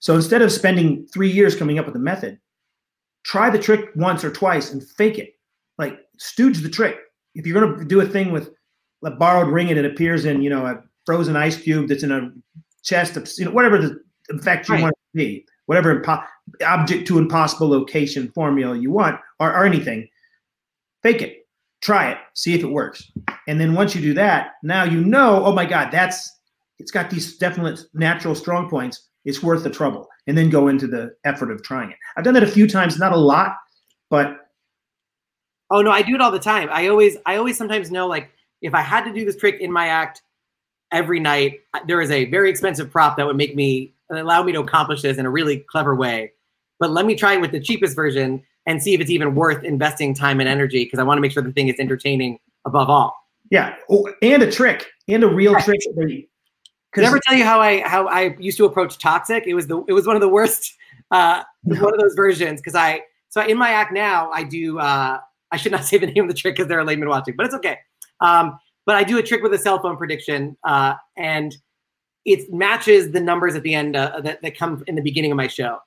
So 0.00 0.14
instead 0.14 0.42
of 0.42 0.52
spending 0.52 1.06
three 1.12 1.30
years 1.30 1.56
coming 1.56 1.78
up 1.78 1.86
with 1.86 1.96
a 1.96 2.00
method, 2.00 2.38
try 3.24 3.50
the 3.50 3.58
trick 3.58 3.90
once 3.96 4.24
or 4.24 4.30
twice 4.30 4.72
and 4.72 4.82
fake 4.82 5.18
it. 5.18 5.34
Like 5.76 5.98
stooge 6.18 6.62
the 6.62 6.68
trick. 6.68 6.96
If 7.34 7.46
you're 7.46 7.60
gonna 7.60 7.84
do 7.84 8.00
a 8.00 8.06
thing 8.06 8.32
with 8.32 8.50
a 9.04 9.10
borrowed 9.10 9.52
ring 9.52 9.68
and 9.70 9.78
it 9.78 9.84
appears 9.84 10.24
in, 10.24 10.42
you 10.42 10.50
know, 10.50 10.66
a 10.66 10.82
frozen 11.04 11.36
ice 11.36 11.56
cube 11.56 11.88
that's 11.88 12.02
in 12.02 12.12
a 12.12 12.30
chest 12.82 13.16
of 13.16 13.28
you 13.38 13.44
know 13.44 13.50
whatever 13.50 13.78
the 13.78 13.98
effect 14.30 14.68
you 14.68 14.74
right. 14.74 14.82
want 14.82 14.94
to 14.94 15.16
be, 15.16 15.46
whatever 15.66 16.00
impo- 16.00 16.24
object 16.66 17.06
to 17.08 17.18
impossible 17.18 17.68
location 17.68 18.30
formula 18.32 18.76
you 18.76 18.90
want, 18.90 19.20
or, 19.40 19.52
or 19.54 19.64
anything. 19.64 20.08
Fake 21.02 21.22
it, 21.22 21.47
try 21.80 22.10
it, 22.10 22.18
see 22.34 22.54
if 22.54 22.62
it 22.62 22.70
works, 22.70 23.10
and 23.46 23.60
then 23.60 23.74
once 23.74 23.94
you 23.94 24.00
do 24.00 24.14
that, 24.14 24.52
now 24.62 24.84
you 24.84 25.02
know, 25.04 25.44
oh 25.44 25.52
my 25.52 25.66
God, 25.66 25.90
that's 25.90 26.38
it's 26.78 26.90
got 26.90 27.10
these 27.10 27.36
definite 27.38 27.80
natural 27.94 28.34
strong 28.34 28.68
points. 28.68 29.08
It's 29.24 29.42
worth 29.42 29.62
the 29.62 29.70
trouble, 29.70 30.08
and 30.26 30.36
then 30.36 30.50
go 30.50 30.68
into 30.68 30.86
the 30.86 31.14
effort 31.24 31.50
of 31.50 31.62
trying 31.62 31.90
it. 31.90 31.96
I've 32.16 32.24
done 32.24 32.34
that 32.34 32.42
a 32.42 32.46
few 32.46 32.68
times, 32.68 32.98
not 32.98 33.12
a 33.12 33.16
lot, 33.16 33.56
but 34.10 34.48
oh 35.70 35.82
no, 35.82 35.90
I 35.90 36.02
do 36.02 36.14
it 36.14 36.20
all 36.20 36.30
the 36.30 36.38
time. 36.38 36.68
I 36.72 36.88
always, 36.88 37.16
I 37.26 37.36
always 37.36 37.56
sometimes 37.58 37.90
know 37.90 38.06
like 38.06 38.30
if 38.62 38.74
I 38.74 38.80
had 38.80 39.04
to 39.04 39.12
do 39.12 39.24
this 39.24 39.36
trick 39.36 39.60
in 39.60 39.70
my 39.70 39.88
act, 39.88 40.22
every 40.92 41.20
night. 41.20 41.60
There 41.86 42.00
is 42.00 42.10
a 42.10 42.26
very 42.26 42.50
expensive 42.50 42.90
prop 42.90 43.16
that 43.16 43.26
would 43.26 43.36
make 43.36 43.54
me 43.54 43.94
allow 44.10 44.42
me 44.42 44.52
to 44.52 44.60
accomplish 44.60 45.02
this 45.02 45.18
in 45.18 45.26
a 45.26 45.30
really 45.30 45.58
clever 45.58 45.94
way. 45.94 46.32
But 46.80 46.90
let 46.90 47.06
me 47.06 47.14
try 47.14 47.34
it 47.34 47.40
with 47.40 47.52
the 47.52 47.60
cheapest 47.60 47.94
version 47.94 48.42
and 48.68 48.82
see 48.82 48.92
if 48.92 49.00
it's 49.00 49.10
even 49.10 49.34
worth 49.34 49.64
investing 49.64 50.14
time 50.14 50.40
and 50.40 50.48
energy 50.48 50.84
because 50.84 50.98
I 50.98 51.02
want 51.02 51.16
to 51.16 51.22
make 51.22 51.32
sure 51.32 51.42
the 51.42 51.52
thing 51.52 51.68
is 51.68 51.80
entertaining 51.80 52.38
above 52.66 52.90
all. 52.90 53.16
Yeah, 53.50 53.74
oh, 53.90 54.12
and 54.20 54.42
a 54.42 54.52
trick 54.52 54.86
and 55.08 55.24
a 55.24 55.26
real 55.26 55.58
trick. 55.60 55.80
Could 56.92 57.04
I 57.04 57.06
ever 57.06 57.18
tell 57.26 57.34
you 57.34 57.44
how 57.44 57.60
I 57.60 57.80
how 57.80 58.06
I 58.08 58.36
used 58.38 58.58
to 58.58 58.66
approach 58.66 58.98
toxic? 58.98 59.44
It 59.46 59.54
was 59.54 59.66
the 59.66 59.82
it 59.88 59.94
was 59.94 60.06
one 60.06 60.16
of 60.16 60.22
the 60.22 60.28
worst 60.28 60.74
uh, 61.10 61.42
one 61.62 61.94
of 61.94 61.98
those 61.98 62.14
versions 62.14 62.60
because 62.60 62.74
I 62.74 63.02
so 63.30 63.40
in 63.40 63.56
my 63.56 63.70
act 63.70 63.92
now 63.92 64.30
I 64.32 64.44
do 64.44 64.78
uh, 64.78 65.18
I 65.50 65.56
should 65.56 65.72
not 65.72 65.84
say 65.86 65.96
the 65.96 66.06
name 66.06 66.24
of 66.24 66.28
the 66.28 66.34
trick 66.34 66.56
because 66.56 66.68
there 66.68 66.78
are 66.78 66.84
laymen 66.84 67.08
watching, 67.08 67.34
but 67.36 67.46
it's 67.46 67.54
okay. 67.54 67.78
Um, 68.20 68.58
but 68.84 68.96
I 68.96 69.02
do 69.02 69.18
a 69.18 69.22
trick 69.22 69.42
with 69.42 69.54
a 69.54 69.58
cell 69.58 69.80
phone 69.80 69.96
prediction, 69.96 70.56
uh, 70.64 70.94
and 71.16 71.56
it 72.26 72.52
matches 72.52 73.12
the 73.12 73.20
numbers 73.20 73.54
at 73.54 73.62
the 73.62 73.74
end 73.74 73.96
uh, 73.96 74.20
that, 74.20 74.42
that 74.42 74.58
come 74.58 74.82
in 74.86 74.94
the 74.94 75.02
beginning 75.02 75.30
of 75.30 75.36
my 75.36 75.46
show. 75.46 75.78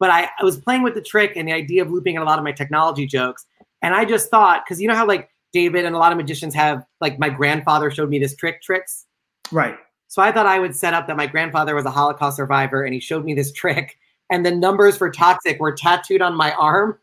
But 0.00 0.10
I, 0.10 0.28
I 0.40 0.44
was 0.44 0.58
playing 0.58 0.82
with 0.82 0.94
the 0.94 1.02
trick 1.02 1.34
and 1.36 1.46
the 1.46 1.52
idea 1.52 1.82
of 1.82 1.90
looping 1.90 2.16
in 2.16 2.22
a 2.22 2.24
lot 2.24 2.38
of 2.38 2.44
my 2.44 2.52
technology 2.52 3.06
jokes, 3.06 3.46
and 3.82 3.94
I 3.94 4.04
just 4.04 4.30
thought 4.30 4.64
because 4.64 4.80
you 4.80 4.88
know 4.88 4.94
how 4.94 5.06
like 5.06 5.30
David 5.52 5.84
and 5.84 5.94
a 5.94 5.98
lot 5.98 6.10
of 6.10 6.18
magicians 6.18 6.54
have 6.54 6.84
like 7.00 7.18
my 7.18 7.28
grandfather 7.28 7.90
showed 7.90 8.08
me 8.08 8.18
this 8.18 8.34
trick 8.34 8.62
tricks, 8.62 9.06
right? 9.52 9.76
So 10.08 10.22
I 10.22 10.32
thought 10.32 10.46
I 10.46 10.58
would 10.58 10.74
set 10.74 10.94
up 10.94 11.06
that 11.06 11.16
my 11.16 11.26
grandfather 11.26 11.76
was 11.76 11.84
a 11.84 11.90
Holocaust 11.90 12.36
survivor 12.36 12.82
and 12.82 12.92
he 12.92 12.98
showed 12.98 13.24
me 13.24 13.34
this 13.34 13.52
trick, 13.60 13.96
and 14.30 14.44
the 14.44 14.50
numbers 14.50 14.96
for 14.96 15.10
toxic 15.10 15.60
were 15.60 15.72
tattooed 15.72 16.22
on 16.22 16.34
my 16.34 16.52
arm. 16.54 16.98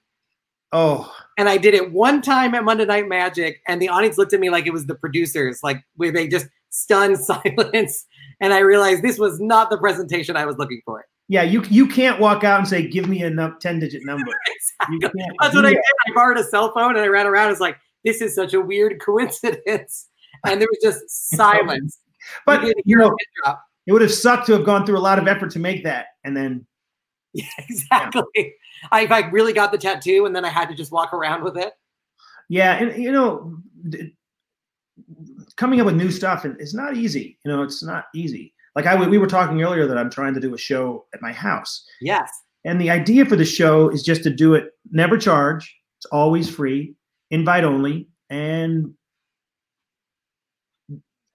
Oh, 0.73 1.15
and 1.37 1.47
I 1.47 1.57
did 1.57 1.75
it 1.75 1.91
one 1.93 2.21
time 2.21 2.55
at 2.55 2.63
Monday 2.63 2.85
Night 2.85 3.07
Magic, 3.07 3.61
and 3.67 3.81
the 3.81 3.89
audience 3.89 4.17
looked 4.17 4.33
at 4.33 4.39
me 4.39 4.49
like 4.49 4.65
it 4.65 4.73
was 4.73 4.87
the 4.87 4.95
producers, 4.95 5.59
like 5.61 5.83
where 5.95 6.11
they 6.11 6.27
just 6.27 6.47
stunned 6.69 7.17
silence. 7.23 8.05
And 8.41 8.53
I 8.53 8.59
realized 8.59 9.03
this 9.03 9.19
was 9.19 9.39
not 9.39 9.69
the 9.69 9.77
presentation 9.77 10.35
I 10.35 10.45
was 10.45 10.57
looking 10.57 10.81
for. 10.83 11.05
Yeah, 11.29 11.43
you 11.43 11.63
you 11.69 11.87
can't 11.87 12.19
walk 12.19 12.43
out 12.43 12.59
and 12.59 12.67
say, 12.67 12.87
"Give 12.87 13.07
me 13.09 13.23
a 13.23 13.55
ten 13.59 13.79
digit 13.79 14.01
number." 14.05 14.31
exactly. 14.47 15.25
That's 15.39 15.55
what 15.55 15.65
I 15.65 15.71
did. 15.71 15.79
I 16.07 16.13
borrowed 16.13 16.37
a 16.37 16.43
cell 16.43 16.73
phone 16.73 16.91
and 16.95 16.99
I 16.99 17.07
ran 17.07 17.25
around. 17.25 17.47
I 17.47 17.49
was 17.49 17.59
like, 17.59 17.77
"This 18.05 18.21
is 18.21 18.33
such 18.33 18.53
a 18.53 18.61
weird 18.61 18.99
coincidence," 19.05 20.09
and 20.45 20.61
there 20.61 20.67
was 20.69 20.79
just 20.81 21.09
silence. 21.35 21.99
but 22.45 22.63
you 22.85 22.97
know, 22.97 23.15
it 23.85 23.91
would 23.91 24.01
have 24.01 24.13
sucked 24.13 24.47
to 24.47 24.53
have 24.53 24.65
gone 24.65 24.85
through 24.85 24.97
a 24.97 24.99
lot 24.99 25.19
of 25.19 25.27
effort 25.27 25.51
to 25.51 25.59
make 25.59 25.83
that, 25.83 26.07
and 26.23 26.35
then 26.35 26.65
yeah, 27.33 27.45
exactly. 27.57 28.23
Yeah. 28.35 28.43
I, 28.91 29.01
if 29.01 29.11
I 29.11 29.21
really 29.29 29.53
got 29.53 29.71
the 29.71 29.77
tattoo 29.77 30.25
and 30.25 30.35
then 30.35 30.45
I 30.45 30.49
had 30.49 30.69
to 30.69 30.75
just 30.75 30.91
walk 30.91 31.13
around 31.13 31.43
with 31.43 31.57
it. 31.57 31.73
Yeah, 32.49 32.73
and 32.75 33.03
you 33.03 33.11
know, 33.11 33.57
coming 35.57 35.79
up 35.79 35.85
with 35.85 35.95
new 35.95 36.11
stuff 36.11 36.45
is 36.45 36.73
not 36.73 36.95
easy. 36.95 37.37
You 37.43 37.51
know, 37.51 37.63
it's 37.63 37.83
not 37.83 38.05
easy. 38.15 38.53
Like 38.77 38.85
I 38.85 39.07
we 39.07 39.17
were 39.17 39.25
talking 39.25 39.63
earlier 39.63 39.87
that 39.87 39.97
I'm 39.97 40.11
trying 40.11 40.35
to 40.35 40.39
do 40.39 40.53
a 40.53 40.57
show 40.57 41.07
at 41.11 41.19
my 41.19 41.33
house. 41.33 41.83
Yes. 41.99 42.29
And 42.63 42.79
the 42.79 42.91
idea 42.91 43.25
for 43.25 43.35
the 43.35 43.43
show 43.43 43.89
is 43.89 44.03
just 44.03 44.21
to 44.21 44.29
do 44.29 44.53
it 44.53 44.73
never 44.91 45.17
charge. 45.17 45.75
It's 45.97 46.05
always 46.11 46.47
free, 46.47 46.93
invite 47.31 47.63
only, 47.63 48.07
and 48.29 48.93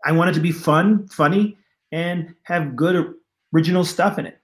I 0.05 0.13
want 0.13 0.31
it 0.31 0.35
to 0.35 0.41
be 0.41 0.53
fun, 0.53 1.09
funny, 1.09 1.59
and 1.91 2.33
have 2.45 2.77
good 2.77 3.13
original 3.53 3.85
stuff 3.85 4.21
in 4.21 4.27
it. 4.27 4.39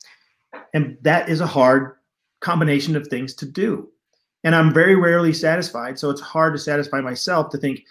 And 0.75 0.99
that 1.03 1.29
is 1.29 1.41
a 1.41 1.47
hard 1.47 1.95
combination 2.41 2.97
of 2.97 3.07
things 3.07 3.33
to 3.35 3.47
do. 3.47 3.89
And 4.43 4.57
I'm 4.57 4.75
very 4.75 4.97
rarely 4.97 5.33
satisfied. 5.33 6.01
So 6.01 6.11
it's 6.11 6.21
hard 6.21 6.53
to 6.55 6.59
satisfy 6.59 7.01
myself 7.01 7.51
to 7.51 7.59
think. 7.59 7.85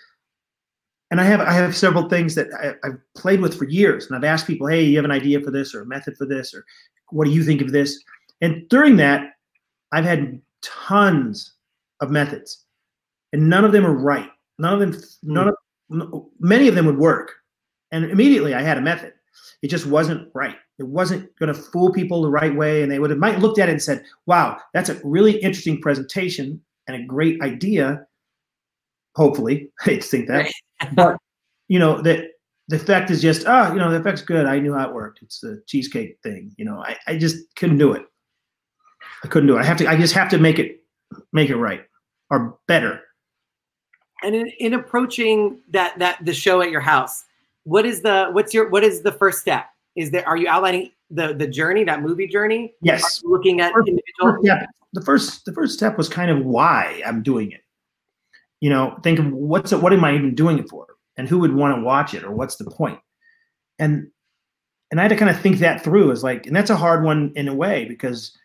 And 1.09 1.21
I 1.21 1.23
have 1.23 1.39
I 1.39 1.53
have 1.53 1.75
several 1.75 2.09
things 2.09 2.35
that 2.35 2.47
I, 2.53 2.87
have 2.87 2.99
played 3.15 3.39
with 3.39 3.57
for 3.57 3.65
years, 3.65 4.07
and 4.07 4.15
I've 4.15 4.23
asked 4.23 4.47
people, 4.47 4.67
"Hey, 4.67 4.83
you 4.83 4.97
have 4.97 5.05
an 5.05 5.11
idea 5.11 5.39
for 5.39 5.51
this, 5.51 5.73
or 5.73 5.81
a 5.81 5.85
method 5.85 6.17
for 6.17 6.25
this, 6.25 6.53
or 6.53 6.65
what 7.11 7.25
do 7.25 7.31
you 7.31 7.43
think 7.43 7.61
of 7.61 7.71
this?" 7.71 8.03
And 8.41 8.67
during 8.69 8.97
that, 8.97 9.33
I've 9.93 10.05
had 10.05 10.41
tons 10.61 11.53
of 12.01 12.11
methods, 12.11 12.65
and 13.31 13.49
none 13.49 13.63
of 13.63 13.71
them 13.71 13.85
are 13.85 13.93
right. 13.93 14.29
None 14.59 14.73
of 14.73 14.79
them, 14.79 14.93
hmm. 14.93 15.33
none 15.33 15.47
of, 15.49 16.25
many 16.39 16.67
of 16.67 16.75
them 16.75 16.85
would 16.85 16.97
work. 16.97 17.31
And 17.91 18.05
immediately, 18.05 18.53
I 18.53 18.61
had 18.61 18.77
a 18.77 18.81
method. 18.81 19.13
It 19.61 19.69
just 19.69 19.85
wasn't 19.85 20.29
right. 20.33 20.57
It 20.77 20.87
wasn't 20.87 21.33
going 21.39 21.53
to 21.53 21.59
fool 21.59 21.91
people 21.91 22.21
the 22.21 22.29
right 22.29 22.55
way, 22.55 22.83
and 22.83 22.91
they 22.91 22.99
would 22.99 23.09
have 23.09 23.19
might 23.19 23.39
looked 23.39 23.59
at 23.59 23.69
it 23.69 23.73
and 23.73 23.81
said, 23.81 24.03
"Wow, 24.25 24.59
that's 24.73 24.89
a 24.89 24.99
really 25.03 25.37
interesting 25.37 25.81
presentation 25.81 26.61
and 26.87 27.01
a 27.01 27.05
great 27.05 27.41
idea." 27.41 28.05
Hopefully, 29.15 29.71
to 29.85 30.01
think 30.01 30.27
that, 30.27 30.51
but 30.93 31.17
you 31.67 31.79
know 31.79 32.01
that 32.01 32.25
the 32.67 32.75
effect 32.75 33.09
is 33.11 33.21
just, 33.21 33.45
oh, 33.47 33.71
you 33.71 33.79
know, 33.79 33.89
the 33.89 33.99
effect's 33.99 34.21
good. 34.21 34.45
I 34.45 34.59
knew 34.59 34.73
how 34.73 34.89
it 34.89 34.93
worked. 34.93 35.19
It's 35.21 35.39
the 35.39 35.63
cheesecake 35.67 36.17
thing. 36.21 36.53
You 36.57 36.65
know, 36.65 36.83
I, 36.85 36.97
I 37.07 37.17
just 37.17 37.37
couldn't 37.55 37.77
do 37.77 37.93
it. 37.93 38.05
I 39.23 39.27
couldn't 39.27 39.47
do 39.47 39.55
it. 39.55 39.61
I 39.61 39.63
have 39.63 39.77
to. 39.77 39.87
I 39.87 39.95
just 39.97 40.13
have 40.13 40.29
to 40.29 40.37
make 40.37 40.59
it 40.59 40.83
make 41.31 41.49
it 41.49 41.55
right 41.55 41.81
or 42.29 42.59
better. 42.67 43.01
And 44.23 44.35
in, 44.35 44.47
in 44.59 44.73
approaching 44.73 45.59
that 45.69 45.97
that 45.99 46.23
the 46.25 46.33
show 46.33 46.61
at 46.61 46.69
your 46.69 46.81
house, 46.81 47.23
what 47.63 47.85
is 47.85 48.01
the 48.01 48.29
what's 48.31 48.53
your 48.53 48.69
what 48.69 48.83
is 48.83 49.01
the 49.01 49.11
first 49.11 49.39
step? 49.39 49.67
Is 49.95 50.11
there 50.11 50.27
are 50.27 50.37
you 50.37 50.47
outlining 50.47 50.91
the 51.09 51.33
the 51.33 51.47
journey 51.47 51.83
that 51.85 52.01
movie 52.01 52.27
journey? 52.27 52.73
Yes. 52.81 53.21
looking 53.23 53.61
at 53.61 53.73
first, 53.73 53.87
individual. 53.87 54.45
yeah. 54.45 54.65
The 54.93 55.01
first 55.01 55.45
the 55.45 55.53
first 55.53 55.73
step 55.73 55.97
was 55.97 56.09
kind 56.09 56.29
of 56.29 56.45
why 56.45 57.01
I'm 57.05 57.23
doing 57.23 57.51
it. 57.51 57.61
You 58.59 58.69
know, 58.69 58.97
think 59.03 59.19
of 59.19 59.31
what's 59.31 59.71
it, 59.71 59.81
what 59.81 59.93
am 59.93 60.03
I 60.03 60.15
even 60.15 60.35
doing 60.35 60.57
it 60.59 60.69
for, 60.69 60.87
and 61.17 61.27
who 61.27 61.39
would 61.39 61.55
want 61.55 61.75
to 61.75 61.81
watch 61.81 62.13
it, 62.13 62.23
or 62.23 62.31
what's 62.31 62.55
the 62.55 62.69
point? 62.69 62.99
And 63.79 64.07
and 64.89 64.99
I 64.99 65.03
had 65.03 65.09
to 65.09 65.15
kind 65.15 65.29
of 65.29 65.39
think 65.39 65.59
that 65.59 65.83
through. 65.83 66.11
Is 66.11 66.23
like, 66.23 66.47
and 66.47 66.55
that's 66.55 66.69
a 66.69 66.75
hard 66.75 67.03
one 67.03 67.31
in 67.35 67.47
a 67.47 67.53
way 67.53 67.85
because 67.85 68.37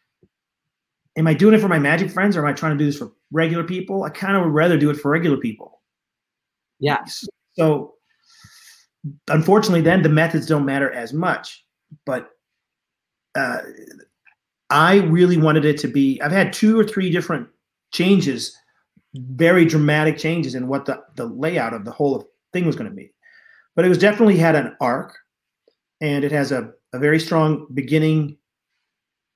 am 1.17 1.27
I 1.27 1.35
doing 1.35 1.55
it 1.55 1.61
for 1.61 1.69
my 1.69 1.79
magic 1.79 2.11
friends 2.11 2.37
or 2.37 2.41
am 2.41 2.51
I 2.51 2.53
trying 2.53 2.77
to 2.77 2.79
do 2.79 2.87
this 2.87 2.99
for 2.99 3.13
regular 3.31 3.65
people? 3.65 4.05
I 4.05 4.11
kind 4.11 4.37
of 4.37 4.45
would 4.45 4.55
rather 4.55 4.79
do 4.79 4.91
it 4.91 4.97
for 4.97 5.11
regular 5.11 5.37
people. 5.37 5.81
Yeah. 6.81 7.05
So 7.59 7.95
unfortunately, 9.29 9.83
then 9.83 10.03
the 10.03 10.09
methods 10.09 10.47
don't 10.47 10.65
matter 10.65 10.91
as 10.91 11.13
much. 11.13 11.65
But 12.07 12.31
uh, 13.35 13.59
I 14.71 14.97
really 15.01 15.37
wanted 15.37 15.65
it 15.65 15.79
to 15.79 15.89
be. 15.89 16.21
I've 16.23 16.33
had 16.33 16.53
two 16.53 16.79
or 16.79 16.85
three 16.85 17.11
different 17.11 17.49
changes, 17.93 18.57
very 19.15 19.65
dramatic 19.65 20.17
changes 20.19 20.55
in 20.55 20.69
what 20.69 20.87
the 20.87 21.03
the 21.17 21.27
layout 21.27 21.75
of 21.75 21.85
the 21.85 21.91
whole 21.91 22.31
thing 22.53 22.67
was 22.67 22.77
going 22.77 22.91
to 22.91 22.97
be. 22.97 23.13
But 23.75 23.85
it 23.85 23.89
was 23.89 23.99
definitely 23.99 24.37
had 24.37 24.55
an 24.55 24.77
arc, 24.81 25.17
and 26.01 26.25
it 26.25 26.33
has 26.33 26.53
a 26.53 26.73
a 26.93 26.99
very 26.99 27.19
strong 27.19 27.67
beginning, 27.75 28.37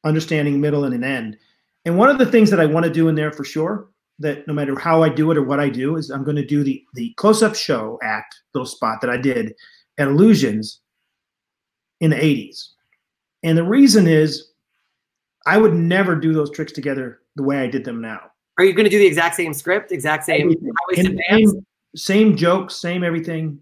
understanding, 0.05 0.61
middle, 0.61 0.85
and 0.85 0.95
an 0.95 1.05
end. 1.05 1.39
And 1.85 1.97
one 1.97 2.11
of 2.11 2.19
the 2.19 2.27
things 2.27 2.51
that 2.51 2.61
I 2.61 2.67
want 2.67 2.85
to 2.85 2.93
do 2.93 3.09
in 3.09 3.15
there 3.15 3.33
for 3.33 3.45
sure, 3.45 3.89
that 4.19 4.47
no 4.47 4.53
matter 4.53 4.79
how 4.79 5.03
I 5.03 5.09
do 5.09 5.31
it 5.31 5.39
or 5.39 5.45
what 5.45 5.61
I 5.61 5.69
do, 5.69 5.97
is 5.97 6.11
I'm 6.11 6.25
going 6.25 6.37
to 6.37 6.47
do 6.47 6.63
the 6.65 6.83
the 6.95 7.15
close 7.15 7.43
up 7.43 7.55
show 7.55 7.99
act 8.03 8.35
little 8.55 8.67
spot 8.67 9.01
that 9.01 9.11
I 9.11 9.17
did 9.17 9.55
at 9.99 10.09
Illusions 10.09 10.81
in 12.01 12.11
the 12.11 12.17
80s. 12.17 12.69
And 13.43 13.57
the 13.57 13.65
reason 13.65 14.07
is 14.07 14.53
I 15.47 15.57
would 15.57 15.75
never 15.75 16.17
do 16.17 16.35
those 16.35 16.51
tricks 16.51 16.73
together 16.73 17.21
the 17.37 17.43
way 17.43 17.59
I 17.59 17.69
did 17.69 17.85
them 17.85 18.01
now. 18.01 18.21
Are 18.59 18.65
you 18.65 18.73
going 18.73 18.85
to 18.85 18.91
do 18.91 18.99
the 18.99 19.07
exact 19.07 19.37
same 19.37 19.53
script, 19.53 19.93
exact 19.93 20.25
same 20.25 20.55
same, 20.95 21.67
same 21.95 22.37
jokes, 22.37 22.77
same 22.77 23.05
everything? 23.05 23.61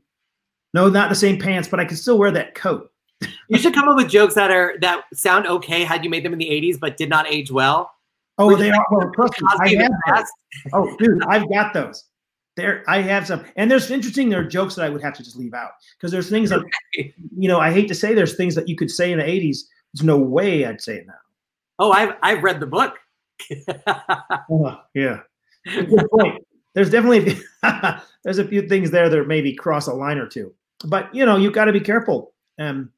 No, 0.73 0.89
not 0.89 1.09
the 1.09 1.15
same 1.15 1.39
pants, 1.39 1.69
but 1.69 1.81
I 1.81 1.85
can 1.85 1.97
still 1.97 2.19
wear 2.19 2.31
that 2.33 2.55
coat. 2.55 2.91
you 3.49 3.59
should 3.59 3.75
come 3.75 3.89
up 3.89 3.97
with 3.97 4.09
jokes 4.09 4.35
that 4.35 4.51
are 4.51 4.75
that 4.81 5.05
sound 5.13 5.47
okay 5.47 5.85
had 5.85 6.05
you 6.05 6.11
made 6.11 6.25
them 6.25 6.33
in 6.33 6.39
the 6.39 6.49
80s 6.51 6.79
but 6.79 6.97
did 6.97 7.09
not 7.09 7.27
age 7.27 7.51
well. 7.51 7.93
Oh, 8.39 8.57
they 8.57 8.71
are. 8.71 8.87
Well, 8.91 9.13
I 9.61 9.69
have 9.77 9.93
those. 10.09 10.27
Oh, 10.73 10.97
dude, 10.99 11.23
I've 11.25 11.49
got 11.49 11.73
those. 11.73 12.05
There, 12.57 12.85
I 12.87 13.01
have 13.01 13.27
some, 13.27 13.45
and 13.57 13.69
there's 13.69 13.91
interesting. 13.91 14.29
There 14.29 14.41
are 14.41 14.45
jokes 14.45 14.77
that 14.77 14.85
I 14.85 14.89
would 14.89 15.03
have 15.03 15.15
to 15.15 15.25
just 15.25 15.37
leave 15.37 15.55
out 15.55 15.71
because 15.97 16.13
there's 16.13 16.31
things 16.31 16.51
that, 16.51 16.65
you 16.95 17.49
know, 17.49 17.59
I 17.59 17.73
hate 17.73 17.89
to 17.89 17.95
say 17.95 18.15
there's 18.15 18.37
things 18.37 18.55
that 18.55 18.69
you 18.69 18.77
could 18.77 18.91
say 18.91 19.11
in 19.11 19.19
the 19.19 19.25
'80s. 19.25 19.59
There's 19.93 20.05
no 20.05 20.19
way 20.19 20.65
I'd 20.65 20.81
say 20.81 20.99
it 20.99 21.07
now. 21.07 21.15
Oh, 21.81 21.91
I've 21.91 22.15
I've 22.23 22.45
read 22.45 22.61
the 22.61 22.67
book. 22.67 22.99
oh, 24.51 24.81
yeah, 24.95 25.21
good 25.67 26.09
point. 26.11 26.45
There's 26.75 26.91
definitely 26.91 27.41
there's 28.25 28.39
a 28.39 28.47
few 28.47 28.69
things 28.69 28.91
there 28.91 29.09
that 29.09 29.27
maybe 29.27 29.55
cross 29.55 29.87
a 29.87 29.95
line 29.95 30.19
or 30.19 30.27
two, 30.27 30.53
but 30.87 31.15
you 31.15 31.25
know, 31.25 31.37
you've 31.37 31.53
got 31.53 31.67
to 31.67 31.73
be 31.73 31.81
careful. 31.81 32.33
Um, 32.59 32.91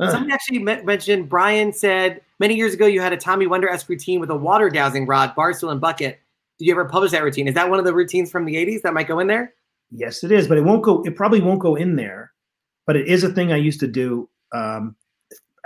uh. 0.00 0.10
Somebody 0.10 0.32
actually 0.32 0.58
mentioned 0.58 1.28
Brian 1.28 1.72
said 1.72 2.20
many 2.40 2.54
years 2.54 2.74
ago 2.74 2.86
you 2.86 3.00
had 3.00 3.12
a 3.12 3.16
Tommy 3.16 3.46
Wonder 3.46 3.68
esque 3.68 3.88
routine 3.88 4.20
with 4.20 4.30
a 4.30 4.36
water 4.36 4.68
dowsing 4.68 5.06
rod, 5.06 5.34
barstool, 5.36 5.70
and 5.70 5.80
bucket. 5.80 6.20
Did 6.58 6.66
you 6.66 6.72
ever 6.72 6.84
publish 6.84 7.10
that 7.12 7.22
routine? 7.22 7.48
Is 7.48 7.54
that 7.54 7.68
one 7.68 7.78
of 7.78 7.84
the 7.84 7.94
routines 7.94 8.30
from 8.30 8.44
the 8.44 8.54
80s 8.54 8.82
that 8.82 8.94
might 8.94 9.08
go 9.08 9.18
in 9.18 9.26
there? 9.26 9.54
Yes, 9.90 10.24
it 10.24 10.32
is, 10.32 10.48
but 10.48 10.58
it 10.58 10.62
won't 10.62 10.82
go. 10.82 11.02
It 11.04 11.16
probably 11.16 11.40
won't 11.40 11.60
go 11.60 11.74
in 11.74 11.96
there, 11.96 12.32
but 12.86 12.96
it 12.96 13.06
is 13.06 13.24
a 13.24 13.32
thing 13.32 13.52
I 13.52 13.56
used 13.56 13.80
to 13.80 13.86
do. 13.86 14.28
Um, 14.52 14.96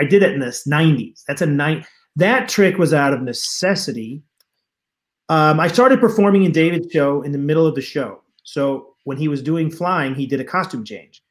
I 0.00 0.04
did 0.04 0.22
it 0.22 0.32
in 0.32 0.40
the 0.40 0.46
90s. 0.46 1.24
That's 1.26 1.42
a 1.42 1.46
night. 1.46 1.86
That 2.18 2.48
trick 2.48 2.78
was 2.78 2.94
out 2.94 3.12
of 3.12 3.22
necessity. 3.22 4.22
Um, 5.28 5.58
I 5.60 5.68
started 5.68 6.00
performing 6.00 6.44
in 6.44 6.52
David's 6.52 6.92
show 6.92 7.22
in 7.22 7.32
the 7.32 7.38
middle 7.38 7.66
of 7.66 7.74
the 7.74 7.82
show. 7.82 8.22
So 8.44 8.94
when 9.04 9.16
he 9.16 9.28
was 9.28 9.42
doing 9.42 9.70
flying, 9.70 10.14
he 10.14 10.26
did 10.26 10.40
a 10.40 10.44
costume 10.44 10.84
change. 10.84 11.22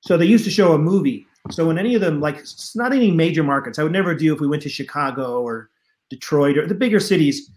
So 0.00 0.16
they 0.16 0.26
used 0.26 0.44
to 0.44 0.50
show 0.50 0.72
a 0.72 0.78
movie 0.78 1.26
so 1.50 1.70
in 1.70 1.78
any 1.78 1.94
of 1.94 2.00
them, 2.00 2.20
like 2.20 2.38
it's 2.38 2.74
not 2.74 2.92
any 2.92 3.10
major 3.10 3.42
markets, 3.42 3.78
I 3.78 3.82
would 3.82 3.92
never 3.92 4.14
do 4.14 4.34
if 4.34 4.40
we 4.40 4.46
went 4.46 4.62
to 4.62 4.68
Chicago 4.68 5.42
or 5.42 5.70
Detroit 6.10 6.58
or 6.58 6.66
the 6.66 6.74
bigger 6.74 7.00
cities. 7.00 7.50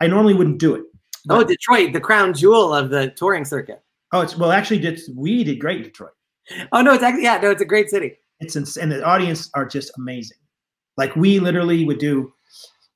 I 0.00 0.06
normally 0.06 0.34
wouldn't 0.34 0.58
do 0.58 0.74
it. 0.74 0.84
But, 1.26 1.38
oh, 1.38 1.44
Detroit, 1.44 1.92
the 1.92 2.00
crown 2.00 2.34
jewel 2.34 2.74
of 2.74 2.90
the 2.90 3.10
touring 3.10 3.44
circuit. 3.44 3.82
Oh, 4.12 4.20
it's 4.20 4.36
well, 4.36 4.52
actually, 4.52 4.84
it's, 4.84 5.08
we 5.10 5.42
did 5.44 5.60
great 5.60 5.78
in 5.78 5.82
Detroit. 5.84 6.12
Oh 6.72 6.80
no, 6.80 6.94
it's 6.94 7.02
actually 7.02 7.24
yeah, 7.24 7.38
no, 7.38 7.50
it's 7.50 7.62
a 7.62 7.66
great 7.66 7.90
city. 7.90 8.16
It's 8.38 8.54
ins- 8.54 8.76
and 8.76 8.92
the 8.92 9.02
audience 9.02 9.50
are 9.54 9.66
just 9.66 9.90
amazing. 9.98 10.38
Like 10.96 11.14
we 11.16 11.40
literally 11.40 11.84
would 11.84 11.98
do, 11.98 12.32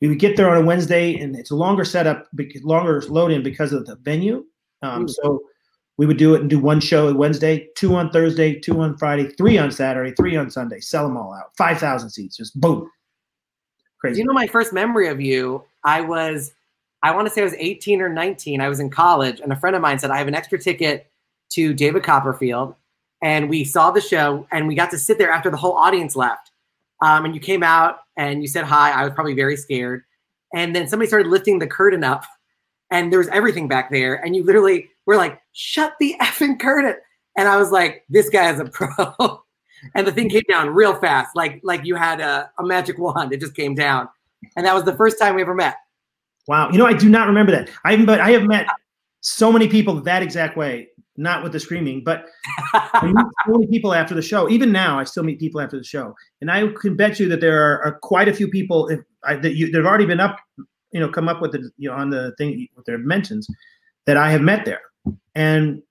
we 0.01 0.09
would 0.09 0.19
get 0.19 0.37
there 0.37 0.51
on 0.51 0.57
a 0.57 0.65
Wednesday, 0.65 1.17
and 1.17 1.37
it's 1.37 1.51
a 1.51 1.57
longer 1.57 1.85
setup, 1.85 2.27
longer 2.63 3.03
load 3.09 3.31
in 3.31 3.43
because 3.43 3.73
of 3.73 3.87
the 3.87 3.97
venue. 3.97 4.45
Um, 4.83 5.07
mm. 5.07 5.11
So 5.11 5.43
we 5.99 6.07
would 6.07 6.17
do 6.17 6.35
it 6.35 6.41
and 6.41 6.49
do 6.49 6.59
one 6.59 6.81
show 6.81 7.09
a 7.09 7.15
Wednesday, 7.15 7.69
two 7.77 7.95
on 7.95 8.11
Thursday, 8.11 8.59
two 8.59 8.81
on 8.81 8.97
Friday, 8.97 9.29
three 9.37 9.59
on 9.59 9.71
Saturday, 9.71 10.15
three 10.17 10.37
on 10.37 10.51
Sunday. 10.51 10.81
Sell 10.81 11.07
them 11.07 11.17
all 11.19 11.35
out. 11.35 11.51
Five 11.59 11.79
thousand 11.79 12.11
seats, 12.11 12.39
just 12.39 12.59
boom. 12.59 12.91
Crazy. 14.01 14.21
You 14.21 14.25
know, 14.25 14.33
my 14.33 14.47
first 14.47 14.73
memory 14.73 15.09
of 15.09 15.21
you, 15.21 15.63
I 15.85 16.01
was, 16.01 16.53
I 17.03 17.15
want 17.15 17.29
to 17.29 17.35
say 17.35 17.43
I 17.43 17.45
was 17.45 17.55
18 17.59 18.01
or 18.01 18.09
19. 18.09 18.63
I 18.63 18.69
was 18.71 18.81
in 18.81 18.89
college, 18.89 19.41
and 19.41 19.53
a 19.53 19.57
friend 19.57 19.77
of 19.77 19.83
mine 19.83 19.99
said 19.99 20.11
I 20.11 20.17
have 20.17 20.29
an 20.29 20.35
extra 20.35 20.59
ticket 20.59 21.11
to 21.51 21.75
David 21.75 22.03
Copperfield, 22.03 22.75
and 23.23 23.51
we 23.51 23.65
saw 23.65 23.91
the 23.91 24.01
show, 24.01 24.47
and 24.51 24.67
we 24.67 24.75
got 24.75 24.91
to 24.93 24.99
sit 24.99 25.19
there 25.19 25.31
after 25.31 25.51
the 25.51 25.59
whole 25.59 25.75
audience 25.75 26.17
left. 26.17 26.50
Um, 27.03 27.25
and 27.25 27.35
you 27.35 27.41
came 27.41 27.63
out 27.63 28.01
and 28.17 28.43
you 28.43 28.49
said 28.49 28.65
hi. 28.65 28.91
I 28.91 29.05
was 29.05 29.13
probably 29.15 29.35
very 29.35 29.57
scared, 29.57 30.03
and 30.55 30.75
then 30.75 30.89
somebody 30.89 31.09
started 31.09 31.29
lifting 31.29 31.59
the 31.59 31.67
curtain 31.67 32.05
up, 32.05 32.25
and 32.91 33.13
there 33.13 33.19
was 33.19 33.29
everything 33.29 33.69
back 33.69 33.91
there, 33.91 34.15
and 34.15 34.37
you 34.37 34.45
literally 34.45 34.89
were 35.07 35.17
like, 35.17 35.41
shut 35.53 35.95
the 36.01 36.15
effing 36.21 36.59
curtain. 36.59 36.95
And 37.37 37.49
I 37.49 37.57
was 37.57 37.71
like, 37.71 38.05
this 38.09 38.29
guy 38.29 38.51
is 38.53 38.61
a 38.61 38.65
pro. 38.73 39.43
and 39.95 40.07
the 40.07 40.13
thing 40.13 40.29
came 40.29 40.43
down 40.49 40.71
real 40.71 40.95
fast, 40.95 41.35
like 41.35 41.61
like 41.63 41.85
you 41.85 41.95
had 41.97 42.21
a, 42.21 42.51
a 42.59 42.65
magic 42.65 42.99
wand. 42.99 43.33
It 43.33 43.41
just 43.41 43.55
came 43.55 43.75
down. 43.75 44.09
And 44.57 44.67
that 44.67 44.75
was 44.75 44.85
the 44.85 44.95
first 44.95 45.19
time 45.19 45.35
we 45.35 45.43
ever 45.43 45.55
met. 45.55 45.77
Wow. 46.49 46.71
You 46.71 46.79
know, 46.79 46.87
I 46.87 46.95
do 46.95 47.09
not 47.09 47.29
remember 47.29 47.53
that. 47.53 47.71
I 47.85 47.97
have 47.97 48.07
but 48.07 48.21
I 48.21 48.31
have 48.31 48.45
met 48.45 48.67
so 49.21 49.53
many 49.53 49.69
people 49.69 50.01
that 50.03 50.23
exact 50.23 50.57
way, 50.57 50.89
not 51.21 51.43
with 51.43 51.53
the 51.53 51.61
screaming, 51.61 52.03
but 52.03 52.27
so 52.73 53.13
many 53.47 53.67
people 53.71 53.95
after 53.95 54.15
the 54.15 54.23
show. 54.23 54.49
Even 54.49 54.73
now, 54.73 54.99
I 54.99 55.05
still 55.05 55.23
meet 55.23 55.39
people 55.39 55.61
after 55.61 55.77
the 55.77 55.85
show, 55.85 56.15
and 56.41 56.51
I 56.51 56.67
can 56.81 56.97
bet 56.97 57.21
you 57.21 57.29
that 57.29 57.41
there 57.41 57.63
are, 57.63 57.85
are 57.85 57.99
quite 58.01 58.29
a 58.29 58.35
few 58.35 58.49
people 58.49 58.89
if, 58.89 59.01
I, 59.25 59.37
that 59.37 59.55
you, 59.55 59.71
that 59.71 59.79
have 59.79 59.87
already 59.87 60.07
been 60.07 60.21
up, 60.21 60.39
you 60.93 61.01
know, 61.01 61.09
come 61.09 61.29
up 61.29 61.41
with 61.41 61.53
the 61.53 61.71
you 61.77 61.89
know 61.91 61.95
on 61.95 62.11
the 62.11 62.35
thing 62.39 62.67
with 62.75 62.87
their 62.87 62.99
mentions 62.99 63.47
that 64.07 64.17
I 64.17 64.31
have 64.31 64.41
met 64.41 64.65
there. 64.65 64.81
And 65.35 65.83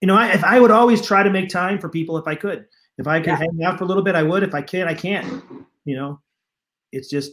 you 0.00 0.06
know, 0.06 0.16
I, 0.16 0.32
if 0.32 0.42
I 0.42 0.58
would 0.58 0.70
always 0.70 1.04
try 1.04 1.22
to 1.22 1.30
make 1.30 1.48
time 1.48 1.78
for 1.78 1.88
people 1.88 2.16
if 2.16 2.26
I 2.26 2.34
could. 2.34 2.66
If 2.98 3.06
I 3.06 3.18
could 3.20 3.28
yeah. 3.28 3.36
hang 3.36 3.64
out 3.64 3.78
for 3.78 3.84
a 3.84 3.86
little 3.86 4.02
bit, 4.02 4.14
I 4.14 4.22
would. 4.22 4.42
If 4.42 4.54
I 4.54 4.62
can't, 4.62 4.88
I 4.88 4.94
can't. 4.94 5.42
You 5.84 5.96
know, 5.96 6.20
it's 6.92 7.08
just 7.08 7.32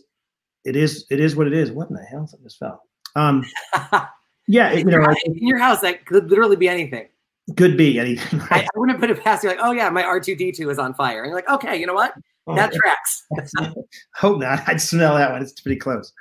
it 0.65 0.75
is 0.75 1.05
it 1.09 1.19
is 1.19 1.35
what 1.35 1.47
it 1.47 1.53
is. 1.53 1.71
What 1.71 1.89
in 1.89 1.95
the 1.95 2.03
hell? 2.03 2.29
I 2.31 2.43
just 2.43 2.57
fell. 2.57 2.83
Um, 3.15 3.45
yeah, 4.47 4.73
you 4.73 4.83
know, 4.83 5.05
in 5.25 5.47
your 5.47 5.57
house 5.57 5.81
that 5.81 6.05
could 6.05 6.29
literally 6.29 6.55
be 6.55 6.69
anything. 6.69 7.07
Could 7.55 7.77
be 7.77 7.99
anything. 7.99 8.39
Right? 8.39 8.51
I, 8.51 8.59
I, 8.63 8.67
wouldn't 8.75 8.99
put 8.99 9.09
it 9.09 9.23
past 9.23 9.43
you 9.43 9.49
like, 9.49 9.59
oh 9.61 9.71
yeah, 9.71 9.89
my 9.89 10.03
R 10.03 10.19
two 10.19 10.35
D 10.35 10.51
two 10.51 10.69
is 10.69 10.79
on 10.79 10.93
fire, 10.93 11.23
and 11.23 11.27
you're 11.27 11.35
like, 11.35 11.49
okay, 11.49 11.77
you 11.77 11.85
know 11.85 11.93
what? 11.93 12.13
Oh, 12.45 12.55
that 12.55 12.73
tracks. 12.73 13.23
Hope 14.15 14.39
not. 14.39 14.67
I'd 14.67 14.81
smell 14.81 15.15
that 15.15 15.31
one. 15.31 15.41
It's 15.41 15.59
pretty 15.59 15.79
close. 15.79 16.11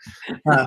Uh, 0.50 0.66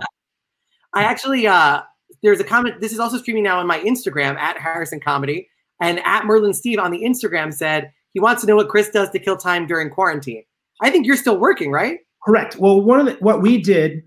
I 0.93 1.03
actually 1.03 1.47
uh, 1.47 1.81
there's 2.23 2.39
a 2.39 2.43
comment. 2.43 2.81
This 2.81 2.91
is 2.91 2.99
also 2.99 3.17
streaming 3.17 3.43
now 3.43 3.59
on 3.59 3.67
my 3.67 3.79
Instagram 3.79 4.35
at 4.37 4.57
Harrison 4.57 4.99
Comedy 4.99 5.49
and 5.79 5.99
at 6.05 6.25
Merlin 6.25 6.53
Steve 6.53 6.79
on 6.79 6.91
the 6.91 7.03
Instagram 7.03 7.53
said 7.53 7.91
he 8.13 8.19
wants 8.19 8.41
to 8.41 8.47
know 8.47 8.55
what 8.55 8.69
Chris 8.69 8.89
does 8.89 9.09
to 9.11 9.19
kill 9.19 9.37
time 9.37 9.67
during 9.67 9.89
quarantine. 9.89 10.43
I 10.81 10.89
think 10.89 11.05
you're 11.05 11.17
still 11.17 11.37
working, 11.37 11.71
right? 11.71 11.99
Correct. 12.23 12.57
Well, 12.57 12.81
one 12.81 12.99
of 12.99 13.05
the, 13.05 13.13
what 13.13 13.41
we 13.41 13.61
did. 13.61 14.03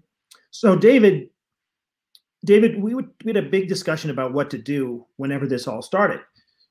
So 0.51 0.77
David, 0.77 1.29
David, 2.45 2.83
we 2.83 2.95
would 2.95 3.11
we 3.25 3.33
had 3.33 3.43
a 3.43 3.49
big 3.49 3.69
discussion 3.69 4.11
about 4.11 4.33
what 4.33 4.51
to 4.51 4.59
do 4.59 5.07
whenever 5.17 5.47
this 5.47 5.67
all 5.67 5.83
started. 5.83 6.21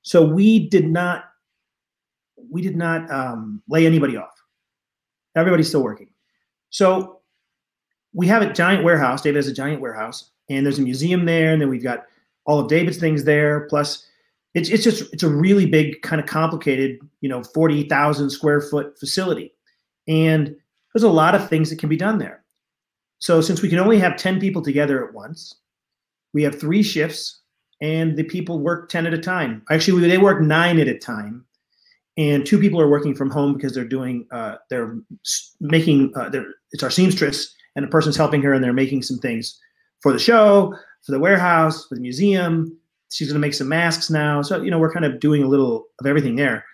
So 0.01 0.25
we 0.25 0.69
did 0.69 0.89
not. 0.89 1.25
we 2.49 2.61
did 2.61 2.75
not 2.75 3.09
um, 3.11 3.61
lay 3.69 3.85
anybody 3.85 4.17
off. 4.17 4.33
Everybody's 5.35 5.69
still 5.69 5.83
working. 5.83 6.09
So 6.69 7.19
we 8.13 8.27
have 8.27 8.41
a 8.41 8.51
giant 8.51 8.83
warehouse. 8.83 9.21
David 9.21 9.37
has 9.37 9.47
a 9.47 9.53
giant 9.53 9.81
warehouse, 9.81 10.31
and 10.49 10.65
there's 10.65 10.79
a 10.79 10.81
museum 10.81 11.25
there, 11.25 11.53
and 11.53 11.61
then 11.61 11.69
we've 11.69 11.83
got 11.83 12.05
all 12.45 12.59
of 12.59 12.67
David's 12.67 12.97
things 12.97 13.23
there. 13.23 13.67
Plus, 13.69 14.05
it's 14.53 14.69
it's 14.69 14.83
just 14.83 15.13
it's 15.13 15.23
a 15.23 15.29
really 15.29 15.65
big, 15.65 16.01
kind 16.01 16.19
of 16.19 16.27
complicated, 16.27 16.99
you 17.21 17.29
know, 17.29 17.43
forty 17.43 17.87
thousand 17.87 18.29
square 18.31 18.59
foot 18.59 18.97
facility, 18.99 19.53
and 20.07 20.55
there's 20.93 21.03
a 21.03 21.09
lot 21.09 21.35
of 21.35 21.47
things 21.47 21.69
that 21.69 21.79
can 21.79 21.89
be 21.89 21.95
done 21.97 22.17
there. 22.17 22.43
So 23.19 23.39
since 23.39 23.61
we 23.61 23.69
can 23.69 23.79
only 23.79 23.99
have 23.99 24.17
ten 24.17 24.39
people 24.39 24.61
together 24.61 25.07
at 25.07 25.13
once, 25.13 25.55
we 26.33 26.43
have 26.43 26.59
three 26.59 26.83
shifts, 26.83 27.40
and 27.81 28.15
the 28.15 28.23
people 28.23 28.59
work 28.59 28.89
ten 28.89 29.05
at 29.05 29.13
a 29.13 29.17
time. 29.17 29.63
Actually, 29.69 30.07
they 30.07 30.17
work 30.17 30.41
nine 30.41 30.79
at 30.79 30.87
a 30.87 30.97
time, 30.97 31.45
and 32.17 32.45
two 32.45 32.59
people 32.59 32.79
are 32.79 32.89
working 32.89 33.15
from 33.15 33.29
home 33.29 33.53
because 33.53 33.73
they're 33.73 33.83
doing 33.85 34.27
uh, 34.31 34.55
they're 34.69 34.95
making 35.59 36.13
uh, 36.15 36.29
they're, 36.29 36.45
it's 36.71 36.83
our 36.83 36.91
seamstress 36.91 37.53
and 37.75 37.85
a 37.85 37.87
person's 37.87 38.17
helping 38.17 38.41
her 38.41 38.53
and 38.53 38.63
they're 38.63 38.73
making 38.73 39.01
some 39.01 39.17
things 39.17 39.57
for 40.01 40.11
the 40.11 40.19
show 40.19 40.75
for 41.05 41.11
the 41.11 41.19
warehouse 41.19 41.87
for 41.87 41.95
the 41.95 42.01
museum. 42.01 42.77
She's 43.09 43.27
going 43.27 43.41
to 43.41 43.45
make 43.45 43.53
some 43.53 43.67
masks 43.67 44.09
now. 44.09 44.41
So 44.41 44.61
you 44.61 44.71
know 44.71 44.79
we're 44.79 44.93
kind 44.93 45.05
of 45.05 45.19
doing 45.19 45.43
a 45.43 45.47
little 45.47 45.87
of 45.99 46.05
everything 46.05 46.35
there. 46.35 46.65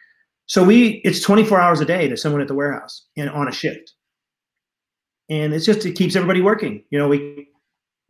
So 0.48 0.64
we 0.64 1.02
it's 1.04 1.22
24 1.22 1.60
hours 1.60 1.80
a 1.80 1.86
day 1.86 2.08
to 2.08 2.18
someone 2.18 2.42
at 2.42 2.48
the 2.48 2.56
warehouse 2.56 3.06
and 3.16 3.30
on 3.30 3.48
a 3.48 3.52
shift. 3.52 3.94
And 5.30 5.54
it's 5.54 5.66
just 5.66 5.86
it 5.86 5.96
keeps 5.96 6.16
everybody 6.16 6.42
working. 6.42 6.84
You 6.90 7.00
know 7.00 7.08
we 7.08 7.50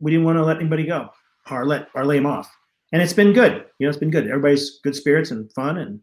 we 0.00 0.10
didn't 0.10 0.26
want 0.26 0.38
to 0.38 0.44
let 0.44 0.58
anybody 0.58 0.84
go 0.84 1.10
or 1.50 1.66
let 1.66 1.88
or 1.94 2.04
lay 2.04 2.16
them 2.16 2.26
off 2.26 2.50
and 2.92 3.02
it's 3.02 3.12
been 3.12 3.32
good 3.32 3.64
you 3.78 3.86
know 3.86 3.88
it's 3.88 3.98
been 3.98 4.10
good 4.10 4.28
everybody's 4.28 4.78
good 4.82 4.96
spirits 4.96 5.30
and 5.30 5.52
fun 5.52 5.78
and 5.78 6.00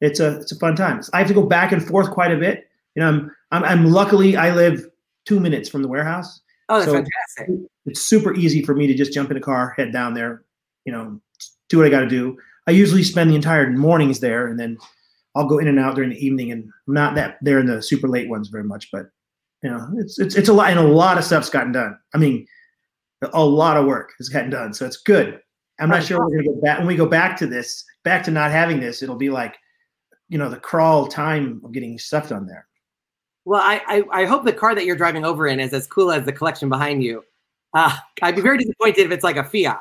it's 0.00 0.20
a 0.20 0.40
it's 0.40 0.52
a 0.52 0.58
fun 0.58 0.76
time. 0.76 1.00
I 1.12 1.18
have 1.18 1.28
to 1.28 1.34
go 1.34 1.44
back 1.44 1.72
and 1.72 1.84
forth 1.84 2.10
quite 2.10 2.32
a 2.32 2.36
bit. 2.36 2.68
You 2.94 3.02
know, 3.02 3.08
I'm 3.08 3.30
I'm, 3.50 3.64
I'm 3.64 3.86
luckily 3.86 4.36
I 4.36 4.54
live 4.54 4.86
two 5.24 5.40
minutes 5.40 5.68
from 5.68 5.82
the 5.82 5.88
warehouse. 5.88 6.40
Oh, 6.68 6.78
that's 6.78 6.86
so 6.86 6.92
fantastic! 6.92 7.68
It's 7.86 8.02
super 8.02 8.34
easy 8.34 8.62
for 8.62 8.74
me 8.74 8.86
to 8.86 8.94
just 8.94 9.12
jump 9.12 9.30
in 9.30 9.36
a 9.36 9.40
car, 9.40 9.74
head 9.76 9.92
down 9.92 10.14
there, 10.14 10.44
you 10.84 10.92
know, 10.92 11.20
do 11.68 11.78
what 11.78 11.86
I 11.86 11.90
got 11.90 12.00
to 12.00 12.08
do. 12.08 12.36
I 12.66 12.72
usually 12.72 13.04
spend 13.04 13.30
the 13.30 13.36
entire 13.36 13.70
mornings 13.70 14.20
there, 14.20 14.48
and 14.48 14.58
then 14.58 14.76
I'll 15.34 15.46
go 15.46 15.58
in 15.58 15.68
and 15.68 15.78
out 15.78 15.94
during 15.94 16.10
the 16.10 16.24
evening. 16.24 16.50
And 16.50 16.64
I'm 16.86 16.94
not 16.94 17.14
that 17.14 17.38
there 17.40 17.60
in 17.60 17.66
the 17.66 17.82
super 17.82 18.08
late 18.08 18.28
ones 18.28 18.48
very 18.48 18.64
much, 18.64 18.90
but 18.90 19.06
you 19.62 19.70
know, 19.70 19.88
it's 19.96 20.18
it's 20.18 20.34
it's 20.34 20.48
a 20.48 20.52
lot, 20.52 20.70
and 20.70 20.80
a 20.80 20.82
lot 20.82 21.18
of 21.18 21.24
stuff's 21.24 21.50
gotten 21.50 21.72
done. 21.72 21.96
I 22.14 22.18
mean, 22.18 22.46
a 23.32 23.44
lot 23.44 23.76
of 23.76 23.86
work 23.86 24.12
has 24.18 24.28
gotten 24.28 24.50
done, 24.50 24.74
so 24.74 24.84
it's 24.84 24.98
good. 24.98 25.40
I'm 25.78 25.90
not 25.90 26.04
sure 26.04 26.18
we're 26.18 26.42
gonna 26.42 26.54
go 26.54 26.60
back 26.60 26.78
when 26.78 26.86
we 26.86 26.96
go 26.96 27.06
back 27.06 27.36
to 27.38 27.46
this, 27.46 27.84
back 28.02 28.24
to 28.24 28.30
not 28.30 28.50
having 28.50 28.80
this. 28.80 29.02
It'll 29.02 29.16
be 29.16 29.30
like 29.30 29.56
you 30.28 30.38
know 30.38 30.48
the 30.48 30.56
crawl 30.56 31.06
time 31.06 31.60
of 31.64 31.72
getting 31.72 31.98
stuff 31.98 32.28
done 32.28 32.46
there. 32.46 32.66
Well, 33.44 33.60
I, 33.62 33.80
I, 33.86 34.22
I 34.22 34.24
hope 34.24 34.44
the 34.44 34.52
car 34.52 34.74
that 34.74 34.84
you're 34.84 34.96
driving 34.96 35.24
over 35.24 35.46
in 35.46 35.60
is 35.60 35.72
as 35.72 35.86
cool 35.86 36.10
as 36.10 36.26
the 36.26 36.32
collection 36.32 36.68
behind 36.68 37.04
you. 37.04 37.22
Uh, 37.74 37.96
I'd 38.20 38.34
be 38.34 38.42
very 38.42 38.58
disappointed 38.58 39.06
if 39.06 39.12
it's 39.12 39.22
like 39.22 39.36
a 39.36 39.44
Fiat. 39.44 39.78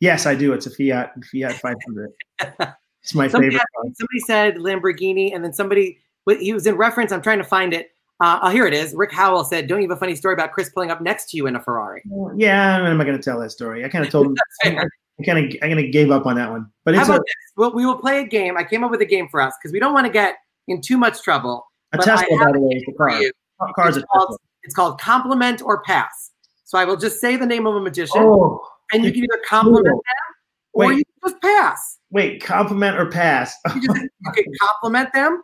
Yes, 0.00 0.26
I 0.26 0.34
do. 0.34 0.52
It's 0.52 0.66
a 0.66 0.70
Fiat 0.70 1.12
Fiat 1.24 1.52
500. 1.52 2.10
it's 3.02 3.14
my 3.14 3.28
somebody 3.28 3.50
favorite. 3.50 3.62
Had, 3.84 3.96
somebody 3.96 4.20
said 4.26 4.56
Lamborghini, 4.56 5.34
and 5.34 5.44
then 5.44 5.52
somebody 5.52 5.98
he 6.26 6.52
was 6.52 6.66
in 6.66 6.76
reference. 6.76 7.12
I'm 7.12 7.22
trying 7.22 7.38
to 7.38 7.44
find 7.44 7.72
it. 7.72 7.90
Uh, 8.20 8.38
oh, 8.42 8.50
here 8.50 8.66
it 8.66 8.74
is. 8.74 8.92
Rick 8.94 9.12
Howell 9.12 9.44
said, 9.44 9.68
"Don't 9.68 9.82
you 9.82 9.88
have 9.88 9.96
a 9.96 10.00
funny 10.00 10.16
story 10.16 10.34
about 10.34 10.52
Chris 10.52 10.70
pulling 10.70 10.90
up 10.90 11.00
next 11.00 11.30
to 11.30 11.36
you 11.36 11.46
in 11.46 11.56
a 11.56 11.60
Ferrari?" 11.60 12.02
Yeah, 12.36 12.78
I'm 12.78 12.98
not 12.98 13.04
going 13.04 13.16
to 13.16 13.22
tell 13.22 13.38
that 13.40 13.50
story. 13.50 13.84
I 13.84 13.88
kind 13.88 14.04
of 14.04 14.10
told 14.10 14.26
him. 14.26 14.36
I 15.20 15.24
kind 15.24 15.38
of 15.38 15.56
I 15.62 15.68
kind 15.68 15.80
of 15.80 15.92
gave 15.92 16.10
up 16.10 16.26
on 16.26 16.36
that 16.36 16.50
one. 16.50 16.70
But 16.84 16.94
How 16.94 17.04
about 17.04 17.16
a, 17.20 17.20
this? 17.20 17.34
Well, 17.56 17.72
we 17.74 17.84
will 17.86 17.98
play 17.98 18.20
a 18.20 18.24
game. 18.26 18.56
I 18.56 18.64
came 18.64 18.82
up 18.84 18.90
with 18.90 19.00
a 19.02 19.06
game 19.06 19.28
for 19.28 19.40
us 19.40 19.54
because 19.60 19.72
we 19.72 19.78
don't 19.78 19.92
want 19.92 20.06
to 20.06 20.12
get 20.12 20.36
in 20.68 20.80
too 20.80 20.96
much 20.98 21.22
trouble. 21.22 21.66
a 21.92 21.98
but 21.98 22.04
Tesla, 22.04 22.26
by 22.38 22.52
the 22.52 22.60
way, 22.60 22.74
is 22.76 22.84
the 22.86 22.92
car. 22.94 23.10
you. 23.20 23.30
Car's 23.76 23.96
a 23.96 24.00
It's 24.00 24.08
called, 24.12 24.38
it's 24.62 24.74
called 24.74 25.00
compliment 25.00 25.60
or 25.62 25.82
pass. 25.82 26.30
So 26.64 26.78
I 26.78 26.84
will 26.84 26.96
just 26.96 27.20
say 27.20 27.36
the 27.36 27.46
name 27.46 27.66
of 27.66 27.74
a 27.74 27.80
magician, 27.80 28.22
Oh, 28.22 28.60
and 28.92 29.04
you 29.04 29.12
can 29.12 29.24
either 29.24 29.40
compliment 29.46 29.86
cool. 29.86 29.96
them 29.96 30.34
or 30.72 30.86
Wait. 30.86 30.98
you 30.98 31.04
can 31.04 31.30
just 31.30 31.42
pass. 31.42 31.98
wait, 32.10 32.42
compliment 32.42 32.96
or 32.96 33.06
pass? 33.10 33.52
You, 33.74 33.82
just, 33.82 34.00
you 34.00 34.32
can 34.32 34.44
compliment 34.60 35.12
them, 35.12 35.42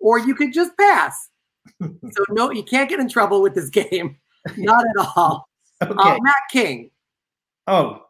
or 0.00 0.18
you 0.18 0.34
could 0.34 0.52
just 0.52 0.76
pass. 0.76 1.30
So 1.80 1.94
no, 2.30 2.50
you 2.50 2.64
can't 2.64 2.90
get 2.90 2.98
in 3.00 3.08
trouble 3.08 3.40
with 3.40 3.54
this 3.54 3.70
game, 3.70 4.16
not 4.56 4.84
at 4.98 5.06
all. 5.16 5.48
okay. 5.82 5.94
Uh, 5.96 6.18
Mac 6.22 6.50
King. 6.50 6.90
oh, 7.68 8.02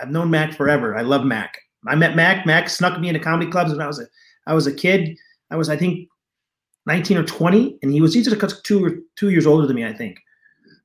I've 0.00 0.10
known 0.10 0.30
Mac 0.30 0.54
forever. 0.54 0.96
I 0.96 1.02
love 1.02 1.24
Mac. 1.24 1.58
I 1.86 1.94
met 1.94 2.14
Mac. 2.16 2.46
Mac 2.46 2.68
snuck 2.68 3.00
me 3.00 3.08
into 3.08 3.20
comedy 3.20 3.50
clubs 3.50 3.72
when 3.72 3.80
I 3.80 3.86
was 3.86 3.98
a 4.00 4.06
I 4.46 4.54
was 4.54 4.66
a 4.66 4.72
kid. 4.74 5.16
I 5.50 5.56
was 5.56 5.68
I 5.68 5.76
think 5.76 6.08
19 6.86 7.16
or 7.18 7.24
20, 7.24 7.78
and 7.82 7.92
he 7.92 8.00
was 8.00 8.14
he's 8.14 8.28
just 8.28 8.64
two 8.64 8.84
or 8.84 8.90
two 9.16 9.30
years 9.30 9.46
older 9.46 9.66
than 9.66 9.76
me, 9.76 9.84
I 9.84 9.92
think. 9.92 10.18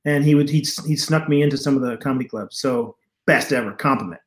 And 0.04 0.24
he 0.24 0.34
would 0.34 0.48
he 0.48 0.60
he 0.86 0.96
snuck 0.96 1.28
me 1.28 1.42
into 1.42 1.56
some 1.56 1.76
of 1.76 1.82
the 1.82 1.96
comedy 1.98 2.28
clubs. 2.28 2.60
So 2.60 2.96
best 3.26 3.52
ever 3.52 3.72
compliment. 3.72 4.20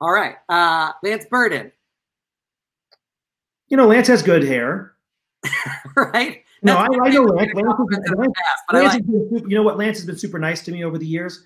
All 0.00 0.12
right, 0.12 0.36
uh, 0.48 0.92
Lance 1.02 1.24
Burton. 1.30 1.70
You 3.68 3.76
know, 3.76 3.86
Lance 3.86 4.08
has 4.08 4.22
good 4.22 4.44
hair. 4.44 4.92
right? 5.96 6.42
No, 6.62 6.76
I, 6.76 6.84
I 6.86 7.08
know 7.10 7.22
Lance. 7.22 7.52
Lance, 7.54 7.66
compliment 7.68 8.04
is- 8.04 8.10
in 8.10 8.16
the 8.16 8.22
Lance- 8.22 8.32
past, 8.36 8.62
but 8.68 8.76
I 8.76 8.80
Lance 8.80 8.94
like- 8.94 9.02
has 9.04 9.10
been 9.10 9.28
super- 9.30 9.48
you 9.48 9.56
know 9.56 9.62
what? 9.62 9.78
Lance 9.78 9.98
has 9.98 10.06
been 10.06 10.18
super 10.18 10.38
nice 10.38 10.62
to 10.64 10.72
me 10.72 10.84
over 10.84 10.98
the 10.98 11.06
years. 11.06 11.44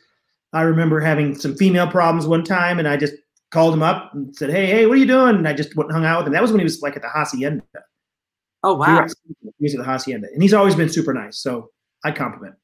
I 0.53 0.63
remember 0.63 1.01
having 1.01 1.35
some 1.35 1.57
female 1.57 1.87
problems 1.91 2.27
one 2.27 2.45
time, 2.45 2.79
and 2.79 2.89
I 2.89 2.97
just 2.97 3.15
called 3.51 3.75
him 3.75 3.83
up 3.83 4.15
and 4.15 4.35
said, 4.35 4.51
"Hey, 4.51 4.67
hey, 4.67 4.87
what 4.87 4.95
are 4.95 5.01
you 5.01 5.07
doing?" 5.07 5.37
And 5.37 5.47
I 5.49 5.53
just 5.53 5.77
went 5.77 5.91
and 5.91 5.97
hung 5.97 6.05
out 6.07 6.19
with 6.19 6.27
him. 6.29 6.33
That 6.33 6.43
was 6.43 6.51
when 6.53 6.61
he 6.61 6.65
was 6.65 6.81
like 6.83 6.97
at 6.97 7.03
the 7.03 7.09
Hacienda. 7.09 7.63
oh 8.65 8.75
wow, 8.75 9.07
He 9.59 9.65
was 9.65 9.75
at 9.75 9.79
the 9.79 9.85
Hacienda, 9.85 10.29
and 10.33 10.43
he's 10.43 10.55
always 10.55 10.75
been 10.75 10.89
super 10.89 11.13
nice. 11.13 11.39
So 11.39 11.71
I 12.05 12.13
compliment. 12.13 12.55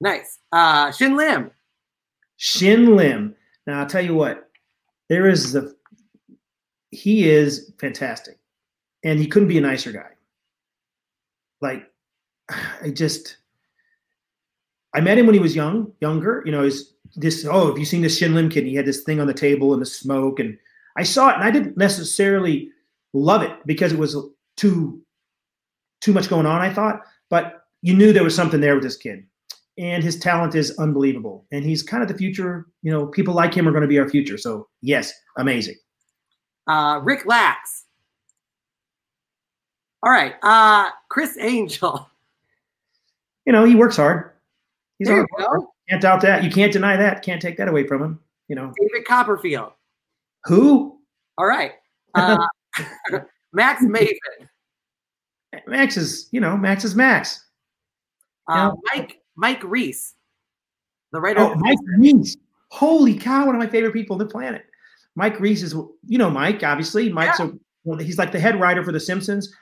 nice. 0.00 0.38
Uh, 0.52 0.92
Shin 0.92 1.16
Lim. 1.16 1.50
Shin 2.36 2.96
Lim. 2.96 3.34
Now 3.66 3.80
I'll 3.80 3.86
tell 3.86 4.04
you 4.04 4.14
what, 4.14 4.50
there 5.08 5.28
is 5.28 5.52
the 5.52 5.74
he 6.90 7.28
is 7.30 7.72
fantastic, 7.78 8.38
and 9.04 9.18
he 9.18 9.26
couldn't 9.26 9.48
be 9.48 9.58
a 9.58 9.62
nicer 9.62 9.92
guy. 9.92 10.10
Like, 11.62 11.90
I 12.82 12.90
just, 12.90 13.38
I 14.94 15.00
met 15.00 15.16
him 15.16 15.26
when 15.26 15.34
he 15.34 15.40
was 15.40 15.56
young, 15.56 15.92
younger. 16.00 16.42
You 16.44 16.52
know, 16.52 16.62
he's 16.64 16.91
this. 17.16 17.46
Oh, 17.48 17.68
have 17.68 17.78
you 17.78 17.84
seen 17.84 18.02
this 18.02 18.18
Shin 18.18 18.34
Lim 18.34 18.48
kid? 18.48 18.64
He 18.64 18.74
had 18.74 18.86
this 18.86 19.02
thing 19.02 19.20
on 19.20 19.26
the 19.26 19.34
table 19.34 19.72
and 19.72 19.82
the 19.82 19.86
smoke, 19.86 20.40
and 20.40 20.58
I 20.96 21.02
saw 21.02 21.30
it, 21.30 21.34
and 21.36 21.44
I 21.44 21.50
didn't 21.50 21.76
necessarily 21.76 22.70
love 23.12 23.42
it 23.42 23.52
because 23.66 23.92
it 23.92 23.98
was 23.98 24.16
too 24.56 25.00
too 26.00 26.12
much 26.12 26.28
going 26.28 26.46
on. 26.46 26.60
I 26.60 26.72
thought, 26.72 27.00
but 27.30 27.64
you 27.82 27.94
knew 27.94 28.12
there 28.12 28.24
was 28.24 28.34
something 28.34 28.60
there 28.60 28.74
with 28.74 28.82
this 28.82 28.96
kid 28.96 29.24
and 29.78 30.02
his 30.02 30.18
talent 30.18 30.54
is 30.54 30.76
unbelievable. 30.78 31.46
And 31.50 31.64
he's 31.64 31.82
kind 31.82 32.02
of 32.02 32.08
the 32.08 32.16
future. 32.16 32.66
You 32.82 32.92
know, 32.92 33.06
people 33.06 33.34
like 33.34 33.54
him 33.54 33.66
are 33.66 33.72
going 33.72 33.82
to 33.82 33.88
be 33.88 33.98
our 33.98 34.08
future. 34.08 34.38
So 34.38 34.68
yes, 34.80 35.12
amazing. 35.38 35.76
Uh, 36.66 37.00
Rick 37.02 37.26
Lax. 37.26 37.84
All 40.04 40.10
right, 40.10 40.34
uh, 40.42 40.90
Criss 41.08 41.36
Angel. 41.40 42.08
You 43.46 43.52
know, 43.52 43.64
he 43.64 43.74
works 43.74 43.96
hard. 43.96 44.30
He's 44.98 45.08
There 45.08 45.16
hard 45.16 45.28
go. 45.38 45.71
Can't 45.92 46.00
doubt 46.02 46.20
that. 46.22 46.42
You 46.42 46.50
can't 46.50 46.72
deny 46.72 46.96
that. 46.96 47.22
Can't 47.22 47.40
take 47.42 47.58
that 47.58 47.68
away 47.68 47.86
from 47.86 48.02
him. 48.02 48.20
You 48.48 48.56
know, 48.56 48.72
David 48.80 49.06
Copperfield. 49.06 49.72
who? 50.44 50.98
All 51.36 51.46
right. 51.46 51.72
Uh, 52.14 52.38
Max 53.52 53.84
Maven. 53.84 54.16
Max 55.66 55.96
is, 55.98 56.28
you 56.32 56.40
know, 56.40 56.56
Max 56.56 56.84
is 56.84 56.94
Max. 56.94 57.44
Uh, 58.48 58.70
Yeah. 58.72 58.96
Mike 58.96 59.20
Mike 59.36 59.62
Reiss. 59.64 60.14
The 61.12 61.20
writer. 61.20 61.40
Oh, 61.40 61.52
of- 61.52 61.58
Mike 61.60 61.78
Reiss. 61.98 62.36
Holy 62.70 63.14
cow, 63.18 63.44
one 63.46 63.54
of 63.54 63.58
my 63.58 63.66
favorite 63.68 63.92
people 63.92 64.14
on 64.14 64.18
the 64.18 64.26
planet. 64.26 64.64
Mike 65.14 65.38
Reiss 65.40 65.62
is, 65.62 65.74
you 66.06 66.16
know, 66.16 66.30
Mike, 66.30 66.62
obviously. 66.64 67.12
Mike's 67.12 67.38
a, 67.38 67.52
well, 67.84 67.98
he's 67.98 68.16
like 68.16 68.32
the 68.32 68.40
head 68.40 68.58
writer 68.58 68.82
for 68.82 68.92
The 68.92 69.00
Simpsons. 69.00 69.54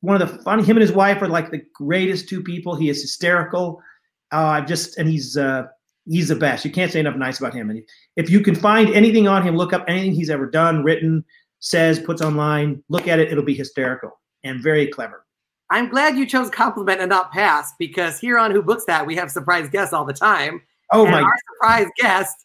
One 0.00 0.20
of 0.20 0.28
the 0.28 0.42
funny, 0.42 0.64
him 0.64 0.76
and 0.76 0.82
his 0.82 0.90
wife 0.90 1.22
are 1.22 1.28
like 1.28 1.52
the 1.52 1.62
greatest 1.72 2.28
two 2.28 2.42
people. 2.42 2.74
He 2.74 2.88
is 2.88 3.00
hysterical. 3.00 3.80
Uh, 4.32 4.60
just, 4.62 4.98
and 4.98 5.08
he's, 5.08 5.36
uh, 5.36 5.64
he's 6.08 6.28
the 6.28 6.36
best. 6.36 6.64
You 6.64 6.72
can't 6.72 6.90
say 6.90 7.00
enough 7.00 7.16
nice 7.16 7.38
about 7.38 7.54
him. 7.54 7.70
And 7.70 7.82
if 8.16 8.30
you 8.30 8.40
can 8.40 8.54
find 8.54 8.88
anything 8.94 9.28
on 9.28 9.42
him, 9.42 9.56
look 9.56 9.72
up 9.72 9.84
anything 9.86 10.12
he's 10.12 10.30
ever 10.30 10.50
done, 10.50 10.82
written, 10.82 11.24
says, 11.60 11.98
puts 11.98 12.22
online, 12.22 12.82
look 12.88 13.06
at 13.06 13.18
it. 13.18 13.30
It'll 13.30 13.44
be 13.44 13.54
hysterical 13.54 14.20
and 14.42 14.62
very 14.62 14.86
clever. 14.88 15.24
I'm 15.70 15.88
glad 15.88 16.16
you 16.16 16.26
chose 16.26 16.50
compliment 16.50 17.00
and 17.00 17.08
not 17.08 17.32
pass 17.32 17.72
because 17.78 18.18
here 18.18 18.38
on 18.38 18.50
Who 18.50 18.62
Books 18.62 18.84
That 18.84 19.06
we 19.06 19.16
have 19.16 19.30
surprise 19.30 19.70
guests 19.70 19.94
all 19.94 20.04
the 20.04 20.12
time. 20.12 20.60
Oh 20.90 21.04
and 21.04 21.12
my, 21.12 21.22
our 21.22 21.32
surprise 21.54 21.90
guest 21.96 22.44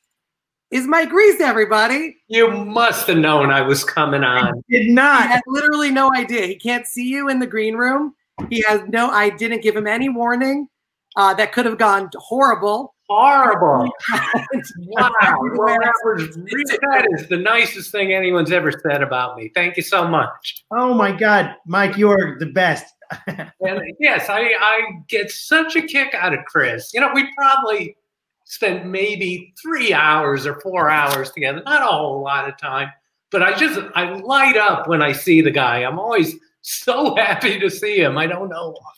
is 0.72 0.88
Mike 0.88 1.12
Reiss, 1.12 1.42
everybody. 1.42 2.16
You 2.28 2.50
must 2.50 3.08
have 3.08 3.18
known 3.18 3.52
I 3.52 3.62
was 3.62 3.84
coming 3.84 4.24
on. 4.24 4.62
did 4.70 4.92
not. 4.92 5.24
He 5.24 5.28
not. 5.28 5.30
has 5.30 5.42
literally 5.48 5.92
no 5.92 6.14
idea. 6.14 6.46
He 6.46 6.56
can't 6.56 6.88
see 6.88 7.08
you 7.08 7.28
in 7.30 7.40
the 7.40 7.48
green 7.48 7.76
room. 7.76 8.16
He 8.50 8.64
has 8.68 8.82
no. 8.88 9.10
I 9.10 9.30
didn't 9.30 9.62
give 9.62 9.76
him 9.76 9.88
any 9.88 10.10
warning. 10.10 10.70
Uh, 11.18 11.34
that 11.34 11.52
could 11.52 11.66
have 11.66 11.80
gone 11.80 12.12
horrible. 12.16 12.94
horrible. 13.10 13.92
wow. 14.12 15.12
Well, 15.56 15.80
that, 15.80 15.94
was, 16.06 16.36
that 16.36 17.08
is 17.12 17.28
the 17.28 17.38
nicest 17.38 17.92
thing 17.92 18.14
anyone's 18.14 18.52
ever 18.52 18.72
said 18.72 19.02
about 19.02 19.36
me. 19.36 19.52
Thank 19.56 19.78
you 19.78 19.84
so 19.84 20.08
much. 20.08 20.64
Oh 20.70 20.94
my 20.94 21.12
God, 21.12 21.56
Mike, 21.66 21.98
you're 21.98 22.38
the 22.38 22.46
best. 22.46 22.94
and 23.28 23.82
yes, 24.00 24.30
I, 24.30 24.42
I 24.60 24.82
get 25.08 25.32
such 25.32 25.76
a 25.76 25.82
kick 25.82 26.14
out 26.14 26.34
of 26.34 26.46
Chris. 26.46 26.92
You 26.94 27.02
know, 27.02 27.10
we 27.16 27.28
probably 27.36 27.98
spent 28.46 28.86
maybe 28.86 29.56
three 29.60 29.94
hours 29.94 30.46
or 30.46 30.60
four 30.62 30.88
hours 30.92 31.32
together, 31.32 31.64
not 31.66 31.82
a 31.82 31.86
whole 31.86 32.22
lot 32.22 32.48
of 32.48 32.60
time, 32.60 32.92
but 33.32 33.42
I 33.42 33.56
just 33.56 33.80
I 33.96 34.14
light 34.20 34.56
up 34.56 34.88
when 34.88 35.02
I 35.02 35.14
see 35.14 35.42
the 35.42 35.50
guy. 35.50 35.84
I'm 35.84 35.98
always 35.98 36.36
so 36.62 37.16
happy 37.18 37.60
to 37.60 37.72
see 37.72 38.02
him. 38.02 38.20
I 38.20 38.28
don't 38.28 38.50
know 38.50 38.72
why. 38.72 38.92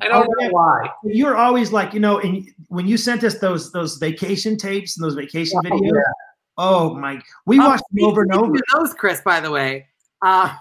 I 0.00 0.08
don't 0.08 0.28
know 0.40 0.48
why. 0.50 0.90
You're 1.04 1.36
always 1.36 1.72
like, 1.72 1.94
you 1.94 2.00
know, 2.00 2.18
and 2.20 2.48
when 2.68 2.86
you 2.86 2.96
sent 2.96 3.24
us 3.24 3.38
those 3.38 3.72
those 3.72 3.96
vacation 3.96 4.56
tapes 4.56 4.96
and 4.96 5.04
those 5.04 5.14
vacation 5.14 5.58
oh, 5.58 5.68
videos, 5.68 5.92
yeah. 5.94 6.12
oh 6.58 6.94
my, 6.94 7.20
we 7.46 7.58
oh, 7.58 7.68
watched 7.68 7.84
them 7.92 8.04
over 8.04 8.22
and 8.22 8.34
over. 8.34 8.54
Those, 8.74 8.94
Chris, 8.94 9.20
by 9.20 9.40
the 9.40 9.50
way. 9.50 9.86
Uh, 10.22 10.54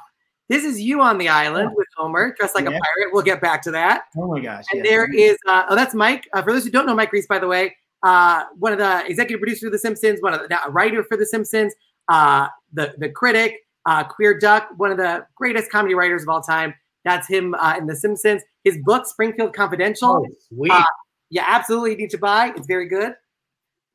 this 0.47 0.63
is 0.63 0.79
you 0.79 1.01
on 1.01 1.17
the 1.17 1.27
island 1.27 1.71
with 1.75 1.87
Homer, 1.97 2.35
dressed 2.37 2.55
like 2.55 2.65
yeah. 2.65 2.71
a 2.71 2.79
pirate. 2.79 3.13
We'll 3.13 3.23
get 3.23 3.41
back 3.41 3.61
to 3.63 3.71
that. 3.71 4.05
Oh 4.15 4.27
my 4.27 4.39
gosh! 4.39 4.65
And 4.71 4.83
yeah. 4.83 4.91
there 4.91 5.13
is, 5.13 5.37
uh, 5.47 5.65
oh, 5.69 5.75
that's 5.75 5.95
Mike. 5.95 6.29
Uh, 6.33 6.41
for 6.43 6.53
those 6.53 6.63
who 6.63 6.69
don't 6.69 6.85
know 6.85 6.95
Mike 6.95 7.11
Reiss, 7.11 7.25
by 7.25 7.39
the 7.39 7.47
way, 7.47 7.75
uh, 8.03 8.43
one 8.59 8.71
of 8.71 8.77
the 8.77 9.03
executive 9.07 9.39
producers 9.39 9.63
of 9.63 9.71
The 9.71 9.79
Simpsons, 9.79 10.21
one 10.21 10.33
of 10.33 10.47
the 10.47 10.65
a 10.65 10.69
writer 10.69 11.03
for 11.03 11.17
The 11.17 11.25
Simpsons, 11.25 11.73
uh, 12.09 12.47
the 12.73 12.93
the 12.99 13.09
critic, 13.09 13.65
uh, 13.87 14.03
Queer 14.03 14.37
Duck, 14.37 14.69
one 14.77 14.91
of 14.91 14.97
the 14.97 15.25
greatest 15.35 15.71
comedy 15.71 15.95
writers 15.95 16.21
of 16.21 16.29
all 16.29 16.41
time. 16.41 16.75
That's 17.03 17.27
him 17.27 17.55
uh, 17.55 17.75
in 17.77 17.87
The 17.87 17.95
Simpsons. 17.95 18.43
His 18.65 18.77
book, 18.83 19.05
Springfield 19.05 19.53
Confidential. 19.53 20.09
Oh, 20.09 20.35
sweet. 20.49 20.71
Uh, 20.71 20.83
yeah, 21.29 21.45
absolutely 21.47 21.95
need 21.95 22.09
to 22.09 22.17
buy. 22.17 22.51
It's 22.55 22.67
very 22.67 22.87
good. 22.87 23.13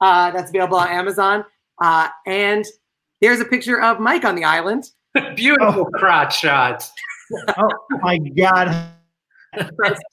Uh, 0.01 0.31
that's 0.31 0.51
available 0.51 0.79
on 0.79 0.89
Amazon. 0.89 1.45
Uh, 1.83 2.09
and 2.27 2.65
there's 3.21 3.41
a 3.41 3.45
picture 3.45 3.81
of 3.83 4.01
Mike 4.01 4.25
on 4.25 4.35
the 4.35 4.45
island. 4.45 4.85
Beautiful 5.37 5.89
oh. 5.89 5.99
crotch 5.99 6.39
shots. 6.39 6.93
oh 7.59 7.69
my 8.01 8.19
God. 8.19 8.89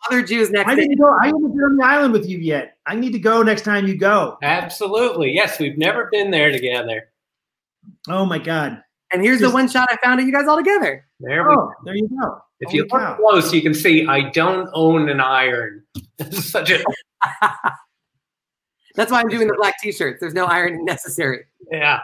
other 0.09 0.23
Jews 0.23 0.49
next. 0.49 0.69
I 0.69 0.75
didn't 0.75 0.97
go. 0.97 1.15
I 1.21 1.27
haven't 1.27 1.51
been 1.51 1.63
on 1.63 1.77
the 1.77 1.85
island 1.85 2.13
with 2.13 2.27
you 2.27 2.39
yet. 2.39 2.77
I 2.85 2.95
need 2.95 3.13
to 3.13 3.19
go 3.19 3.43
next 3.43 3.61
time 3.61 3.87
you 3.87 3.95
go. 3.95 4.37
Absolutely. 4.41 5.31
Yes, 5.31 5.59
we've 5.59 5.77
never 5.77 6.09
been 6.11 6.31
there 6.31 6.51
together. 6.51 7.09
Oh 8.09 8.25
my 8.25 8.39
God. 8.39 8.81
And 9.13 9.21
here's 9.21 9.39
Just, 9.39 9.51
the 9.51 9.55
one 9.55 9.69
shot 9.69 9.87
I 9.91 9.97
found 10.03 10.19
of 10.19 10.25
you 10.25 10.33
guys 10.33 10.47
all 10.47 10.57
together. 10.57 11.05
There 11.19 11.49
oh, 11.49 11.71
there 11.85 11.95
you 11.95 12.09
go. 12.21 12.41
If 12.59 12.67
Holy 12.67 12.77
you 12.77 12.81
look 12.83 12.91
cow. 12.91 13.15
close, 13.15 13.53
you 13.53 13.61
can 13.61 13.73
see 13.73 14.07
I 14.07 14.29
don't 14.29 14.69
own 14.73 15.09
an 15.09 15.19
iron. 15.19 15.83
This 16.17 16.39
is 16.39 16.49
such 16.49 16.71
a. 16.71 16.83
That's 18.95 19.11
why 19.11 19.21
I'm 19.21 19.27
doing 19.27 19.47
the 19.47 19.53
black 19.53 19.75
t-shirts. 19.79 20.19
There's 20.19 20.33
no 20.33 20.45
ironing 20.45 20.83
necessary. 20.83 21.43
Yeah. 21.71 22.01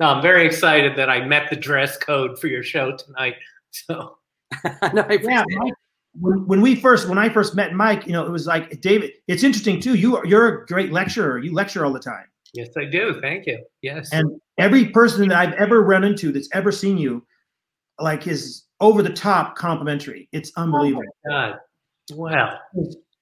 No, 0.00 0.06
I'm 0.06 0.22
very 0.22 0.46
excited 0.46 0.96
that 0.96 1.10
I 1.10 1.26
met 1.26 1.50
the 1.50 1.56
dress 1.56 1.98
code 1.98 2.38
for 2.38 2.46
your 2.46 2.62
show 2.62 2.96
tonight. 2.96 3.34
So. 3.70 4.16
no, 4.94 5.06
yeah, 5.10 5.44
Mike, 5.50 5.74
when, 6.20 6.46
when 6.46 6.60
we 6.60 6.74
first 6.76 7.08
when 7.08 7.18
I 7.18 7.28
first 7.28 7.54
met 7.54 7.74
Mike, 7.74 8.06
you 8.06 8.12
know, 8.12 8.24
it 8.24 8.30
was 8.30 8.46
like 8.46 8.80
David. 8.80 9.12
It's 9.28 9.42
interesting 9.42 9.80
too. 9.80 9.94
You 9.94 10.16
are, 10.16 10.26
you're 10.26 10.62
a 10.62 10.66
great 10.66 10.92
lecturer. 10.92 11.38
You 11.38 11.52
lecture 11.52 11.84
all 11.84 11.92
the 11.92 12.00
time. 12.00 12.24
Yes, 12.54 12.68
I 12.76 12.84
do. 12.84 13.20
Thank 13.20 13.46
you. 13.46 13.64
Yes. 13.82 14.12
And 14.12 14.40
every 14.58 14.86
person 14.86 15.28
that 15.28 15.36
I've 15.36 15.54
ever 15.54 15.82
run 15.82 16.04
into 16.04 16.30
that's 16.30 16.48
ever 16.52 16.70
seen 16.70 16.96
you, 16.96 17.26
like, 17.98 18.28
is 18.28 18.63
over 18.80 19.02
the 19.02 19.12
top 19.12 19.56
complimentary. 19.56 20.28
It's 20.32 20.52
unbelievable. 20.56 21.04
Oh 21.26 21.30
God. 21.30 21.58
Wow. 22.12 22.58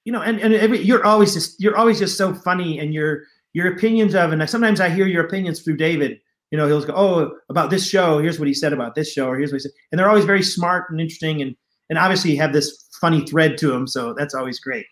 You 0.05 0.11
know, 0.11 0.21
and, 0.21 0.39
and 0.39 0.53
every, 0.53 0.79
you're 0.79 1.05
always 1.05 1.33
just 1.33 1.61
you're 1.61 1.77
always 1.77 1.99
just 1.99 2.17
so 2.17 2.33
funny 2.33 2.79
and 2.79 2.93
your 2.93 3.23
your 3.53 3.73
opinions 3.73 4.15
of 4.15 4.31
and 4.31 4.49
sometimes 4.49 4.81
I 4.81 4.89
hear 4.89 5.07
your 5.07 5.25
opinions 5.25 5.61
through 5.61 5.77
David. 5.77 6.19
You 6.51 6.57
know, 6.57 6.67
he'll 6.67 6.83
go, 6.83 6.93
Oh, 6.95 7.31
about 7.49 7.69
this 7.69 7.87
show, 7.87 8.19
here's 8.19 8.39
what 8.39 8.47
he 8.47 8.53
said 8.53 8.73
about 8.73 8.95
this 8.95 9.11
show, 9.11 9.27
or 9.27 9.37
here's 9.37 9.51
what 9.51 9.57
he 9.57 9.61
said. 9.61 9.71
And 9.91 9.99
they're 9.99 10.09
always 10.09 10.25
very 10.25 10.43
smart 10.43 10.89
and 10.89 10.99
interesting 10.99 11.41
and 11.41 11.55
and 11.89 11.97
obviously 11.97 12.35
have 12.35 12.53
this 12.53 12.89
funny 12.99 13.25
thread 13.25 13.57
to 13.59 13.67
them. 13.67 13.87
So 13.87 14.13
that's 14.13 14.33
always 14.33 14.59
great. 14.59 14.85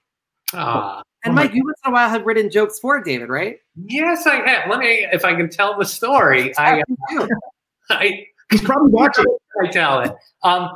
Ah. 0.53 1.01
And 1.23 1.35
Mike, 1.35 1.53
you 1.53 1.63
once 1.63 1.77
in 1.85 1.91
a 1.91 1.93
while 1.93 2.09
have 2.09 2.25
written 2.25 2.49
jokes 2.49 2.79
for 2.79 3.01
David, 3.01 3.29
right? 3.29 3.57
Yes, 3.85 4.25
I 4.25 4.47
have. 4.47 4.69
Let 4.69 4.79
me, 4.79 5.07
if 5.11 5.23
I 5.23 5.35
can 5.35 5.49
tell 5.49 5.77
the 5.77 5.85
story. 5.85 6.51
I, 6.57 6.81
I, 7.89 8.25
He's 8.51 8.61
probably 8.61 8.91
watching. 8.91 9.25
I 9.63 9.67
tell 9.67 10.01
it. 10.01 10.15
Um, 10.43 10.69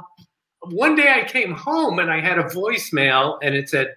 one 0.71 0.95
day 0.95 1.13
I 1.13 1.27
came 1.27 1.51
home 1.53 1.99
and 1.99 2.11
I 2.11 2.19
had 2.19 2.39
a 2.39 2.43
voicemail 2.43 3.37
and 3.41 3.55
it 3.55 3.69
said, 3.69 3.93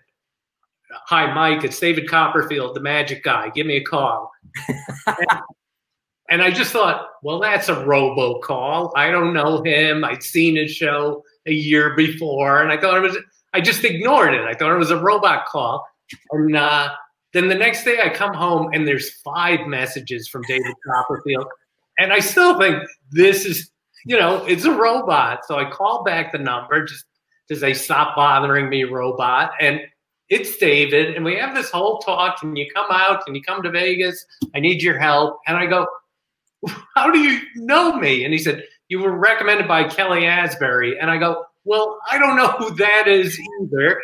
Hi, 0.91 1.33
Mike, 1.33 1.65
it's 1.65 1.79
David 1.79 2.09
Copperfield, 2.09 2.75
the 2.75 2.81
magic 2.81 3.23
guy. 3.23 3.51
Give 3.51 3.67
me 3.67 3.77
a 3.77 3.85
call. 3.85 4.31
and, 5.07 5.41
and 6.31 6.43
I 6.43 6.51
just 6.51 6.73
thought, 6.73 7.09
well, 7.23 7.41
that's 7.41 7.69
a 7.69 7.75
robocall. 7.75 8.93
I 8.97 9.11
don't 9.11 9.35
know 9.35 9.63
him. 9.63 10.05
I'd 10.05 10.23
seen 10.23 10.57
his 10.57 10.71
show 10.71 11.25
a 11.47 11.53
year 11.53 11.95
before, 11.95 12.63
and 12.63 12.73
I 12.73 12.81
thought 12.81 12.97
it 12.97 13.01
was. 13.01 13.19
I 13.55 13.61
just 13.61 13.85
ignored 13.85 14.35
it. 14.35 14.43
I 14.43 14.55
thought 14.55 14.73
it 14.73 14.79
was 14.79 14.91
a 14.91 15.01
robot 15.01 15.47
call. 15.47 15.87
And 16.33 16.55
uh, 16.55 16.91
then 17.33 17.49
the 17.49 17.55
next 17.55 17.85
day, 17.85 17.99
I 18.03 18.11
come 18.11 18.35
home 18.35 18.71
and 18.73 18.87
there's 18.87 19.11
five 19.21 19.67
messages 19.67 20.29
from 20.29 20.43
David 20.43 20.75
Copperfield, 20.87 21.47
and 21.99 22.13
I 22.13 22.21
still 22.21 22.59
think 22.59 22.83
this 23.11 23.45
is, 23.45 23.71
you 24.05 24.19
know, 24.19 24.45
it's 24.47 24.65
a 24.65 24.73
robot. 24.73 25.41
So 25.47 25.59
I 25.59 25.69
call 25.69 26.05
back 26.05 26.33
the 26.33 26.39
number 26.39 26.85
just 26.85 27.05
to 27.49 27.57
say, 27.57 27.75
"Stop 27.75 28.17
bothering 28.17 28.69
me, 28.69 28.85
robot." 28.85 29.53
And 29.61 29.81
it's 30.29 30.57
David, 30.59 31.17
and 31.17 31.25
we 31.25 31.37
have 31.37 31.55
this 31.55 31.71
whole 31.71 31.99
talk. 31.99 32.43
And 32.43 32.57
you 32.57 32.67
come 32.75 32.87
out 32.91 33.23
and 33.27 33.37
you 33.37 33.43
come 33.43 33.63
to 33.63 33.71
Vegas. 33.71 34.25
I 34.55 34.61
need 34.61 34.83
your 34.83 34.99
help. 34.99 35.41
And 35.47 35.57
I 35.57 35.67
go, 35.67 35.87
"How 36.95 37.11
do 37.11 37.19
you 37.19 37.41
know 37.57 37.97
me?" 37.97 38.25
And 38.25 38.33
he 38.33 38.39
said, 38.39 38.63
"You 38.89 39.01
were 39.01 39.17
recommended 39.17 39.67
by 39.67 39.85
Kelly 39.85 40.25
Asbury." 40.25 40.99
And 40.99 41.11
I 41.11 41.19
go, 41.19 41.45
"Well, 41.65 41.99
I 42.11 42.19
don't 42.19 42.37
know 42.37 42.49
who 42.59 42.75
that 42.77 43.09
is 43.09 43.39
either." 43.63 44.01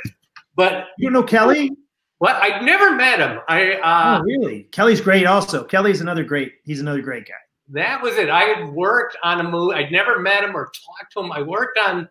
But 0.57 0.87
you 0.99 1.11
know 1.11 1.23
Kelly? 1.23 1.71
What? 2.19 2.37
I 2.37 2.61
never 2.61 2.95
met 2.95 3.19
him. 3.19 3.41
I 3.49 3.73
uh, 3.75 4.19
oh, 4.19 4.23
really? 4.23 4.65
Kelly's 4.73 5.01
great. 5.01 5.27
Also, 5.27 5.65
Kelly's 5.65 6.01
another 6.01 6.25
great. 6.25 6.55
He's 6.65 6.81
another 6.81 7.03
great 7.03 7.27
guy. 7.27 7.35
That 7.69 8.03
was 8.03 8.17
it. 8.17 8.29
I 8.29 8.43
had 8.45 8.73
worked 8.73 9.17
on 9.23 9.41
a 9.41 9.49
movie. 9.49 9.77
I'd 9.77 9.93
never 9.93 10.19
met 10.19 10.45
him 10.45 10.55
or 10.55 10.67
talked 10.67 11.13
to 11.13 11.21
him. 11.21 11.33
I 11.33 11.43
worked 11.43 11.79
on 11.79 12.09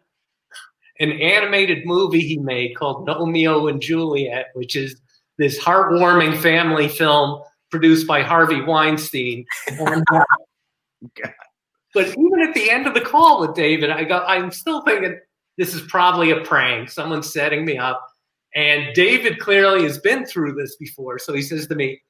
an 0.99 1.11
animated 1.11 1.85
movie 1.85 2.21
he 2.21 2.37
made 2.37 2.75
called 2.75 3.07
Romeo 3.07 3.67
and 3.67 3.81
Juliet, 3.81 4.47
which 4.53 4.75
is 4.75 4.99
this 5.37 5.59
heartwarming 5.59 6.39
family 6.41 6.87
film 6.87 7.41
produced 7.69 8.07
by 8.07 8.21
Harvey 8.21 8.61
Weinstein. 8.61 9.45
And, 9.67 10.03
uh, 10.11 10.23
but 11.93 12.07
even 12.07 12.41
at 12.47 12.53
the 12.53 12.69
end 12.69 12.87
of 12.87 12.93
the 12.93 13.01
call 13.01 13.41
with 13.41 13.55
David, 13.55 13.89
I 13.89 14.03
go, 14.03 14.19
I'm 14.19 14.51
still 14.51 14.81
thinking 14.81 15.19
this 15.57 15.73
is 15.73 15.81
probably 15.81 16.31
a 16.31 16.41
prank. 16.41 16.89
Someone's 16.89 17.31
setting 17.31 17.65
me 17.65 17.77
up. 17.77 18.07
And 18.55 18.93
David 18.93 19.39
clearly 19.39 19.83
has 19.83 19.97
been 19.97 20.25
through 20.25 20.53
this 20.53 20.75
before. 20.75 21.17
So 21.17 21.33
he 21.33 21.41
says 21.41 21.67
to 21.67 21.75
me, 21.75 22.01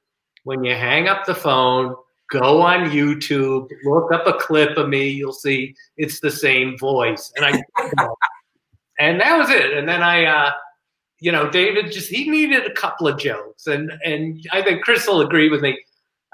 when 0.44 0.64
you 0.64 0.76
hang 0.76 1.08
up 1.08 1.26
the 1.26 1.36
phone, 1.36 1.96
go 2.34 2.62
on 2.62 2.90
YouTube, 2.90 3.70
look 3.84 4.12
up 4.12 4.26
a 4.26 4.34
clip 4.34 4.76
of 4.78 4.90
me, 4.90 5.08
you'll 5.10 5.32
see 5.32 5.76
it's 5.98 6.20
the 6.20 6.32
same 6.32 6.78
voice. 6.78 7.32
And 7.36 7.46
I 7.46 7.64
and 9.00 9.22
that 9.22 9.38
was 9.38 9.50
it. 9.50 9.74
And 9.74 9.88
then 9.88 10.02
I 10.02 10.26
uh, 10.26 10.52
you 11.20 11.32
know, 11.32 11.50
David 11.50 11.92
just 11.92 12.10
he 12.10 12.30
needed 12.30 12.66
a 12.66 12.74
couple 12.74 13.08
of 13.08 13.20
jokes. 13.20 13.68
And 13.68 13.92
and 14.04 14.44
I 14.52 14.62
think 14.64 14.84
Chris 14.84 15.08
will 15.08 15.22
agree 15.22 15.50
with 15.50 15.62
me. 15.62 15.80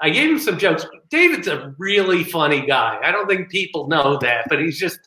I 0.00 0.08
gave 0.08 0.30
him 0.30 0.38
some 0.38 0.58
jokes. 0.58 0.86
David's 1.10 1.46
a 1.46 1.74
really 1.78 2.24
funny 2.24 2.66
guy. 2.66 2.98
I 3.04 3.12
don't 3.12 3.28
think 3.28 3.50
people 3.50 3.86
know 3.88 4.18
that, 4.22 4.46
but 4.48 4.58
he's 4.58 4.78
just, 4.78 4.98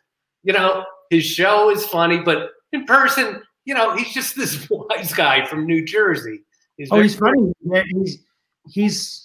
you 0.43 0.53
know, 0.53 0.86
his 1.10 1.25
show 1.25 1.71
is 1.71 1.84
funny, 1.88 2.19
but 2.19 2.51
in 2.73 2.86
person, 2.86 3.41
you 3.65 3.73
know, 3.73 3.95
he's 3.95 4.13
just 4.13 4.36
this 4.36 4.67
wise 4.69 5.12
guy 5.13 5.45
from 5.47 5.65
New 5.65 5.84
Jersey. 5.84 6.43
He's 6.77 6.89
oh, 6.91 7.01
he's 7.01 7.15
funny. 7.15 7.51
Yeah, 7.62 7.84
he's 7.89 8.19
he's 8.69 9.23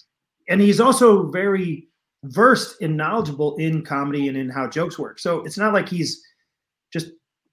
and 0.49 0.59
he's 0.59 0.79
also 0.79 1.27
very 1.27 1.87
versed 2.23 2.81
and 2.81 2.97
knowledgeable 2.97 3.55
in 3.57 3.83
comedy 3.83 4.27
and 4.27 4.35
in 4.35 4.49
how 4.49 4.67
jokes 4.67 4.99
work. 4.99 5.19
So 5.19 5.45
it's 5.45 5.57
not 5.57 5.73
like 5.73 5.87
he's 5.87 6.21
just 6.91 7.11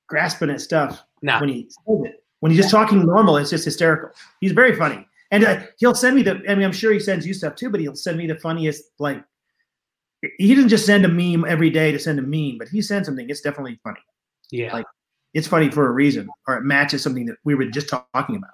grasping 0.08 0.50
at 0.50 0.60
stuff 0.60 1.02
no. 1.22 1.38
when 1.38 1.48
he 1.48 1.62
says 1.70 2.00
it. 2.04 2.24
When 2.40 2.52
he's 2.52 2.60
just 2.60 2.70
talking 2.70 3.04
normal, 3.04 3.36
it's 3.38 3.50
just 3.50 3.64
hysterical. 3.64 4.10
He's 4.40 4.52
very 4.52 4.76
funny, 4.76 5.06
and 5.30 5.44
uh, 5.44 5.60
he'll 5.78 5.94
send 5.94 6.16
me 6.16 6.22
the. 6.22 6.42
I 6.48 6.54
mean, 6.54 6.64
I'm 6.64 6.72
sure 6.72 6.92
he 6.92 7.00
sends 7.00 7.26
you 7.26 7.32
stuff 7.32 7.54
too, 7.54 7.70
but 7.70 7.80
he'll 7.80 7.96
send 7.96 8.18
me 8.18 8.26
the 8.26 8.36
funniest. 8.36 8.84
Like, 8.98 9.24
he 10.20 10.54
didn't 10.54 10.68
just 10.68 10.84
send 10.84 11.06
a 11.06 11.08
meme 11.08 11.46
every 11.48 11.70
day 11.70 11.92
to 11.92 11.98
send 11.98 12.18
a 12.18 12.22
meme, 12.22 12.58
but 12.58 12.68
he 12.68 12.82
sends 12.82 13.08
something. 13.08 13.28
It's 13.30 13.40
definitely 13.40 13.80
funny. 13.82 14.00
Yeah, 14.50 14.72
like 14.72 14.84
it's 15.32 15.48
funny 15.48 15.70
for 15.70 15.86
a 15.88 15.90
reason, 15.90 16.28
or 16.46 16.58
it 16.58 16.62
matches 16.62 17.02
something 17.02 17.24
that 17.26 17.36
we 17.44 17.54
were 17.54 17.64
just 17.64 17.88
talking 17.88 18.36
about. 18.36 18.50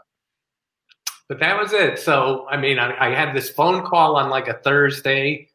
But 1.28 1.40
that 1.40 1.58
was 1.58 1.72
it. 1.72 1.98
So, 1.98 2.46
I 2.50 2.56
mean, 2.56 2.78
I, 2.78 3.08
I 3.08 3.14
had 3.14 3.34
this 3.34 3.48
phone 3.48 3.84
call 3.84 4.16
on 4.16 4.28
like 4.28 4.48
a 4.48 4.54
Thursday, 4.54 5.48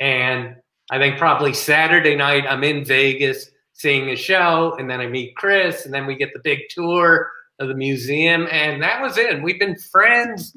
and 0.00 0.56
I 0.90 0.98
think 0.98 1.18
probably 1.18 1.54
Saturday 1.54 2.16
night 2.16 2.44
I'm 2.48 2.64
in 2.64 2.84
Vegas 2.84 3.50
seeing 3.74 4.10
a 4.10 4.16
show, 4.16 4.76
and 4.78 4.90
then 4.90 5.00
I 5.00 5.06
meet 5.06 5.36
Chris, 5.36 5.84
and 5.84 5.94
then 5.94 6.06
we 6.06 6.16
get 6.16 6.32
the 6.32 6.40
big 6.42 6.60
tour 6.70 7.30
of 7.60 7.68
the 7.68 7.74
museum, 7.74 8.48
and 8.50 8.82
that 8.82 9.00
was 9.00 9.18
it. 9.18 9.42
We've 9.42 9.58
been 9.58 9.76
friends 9.76 10.56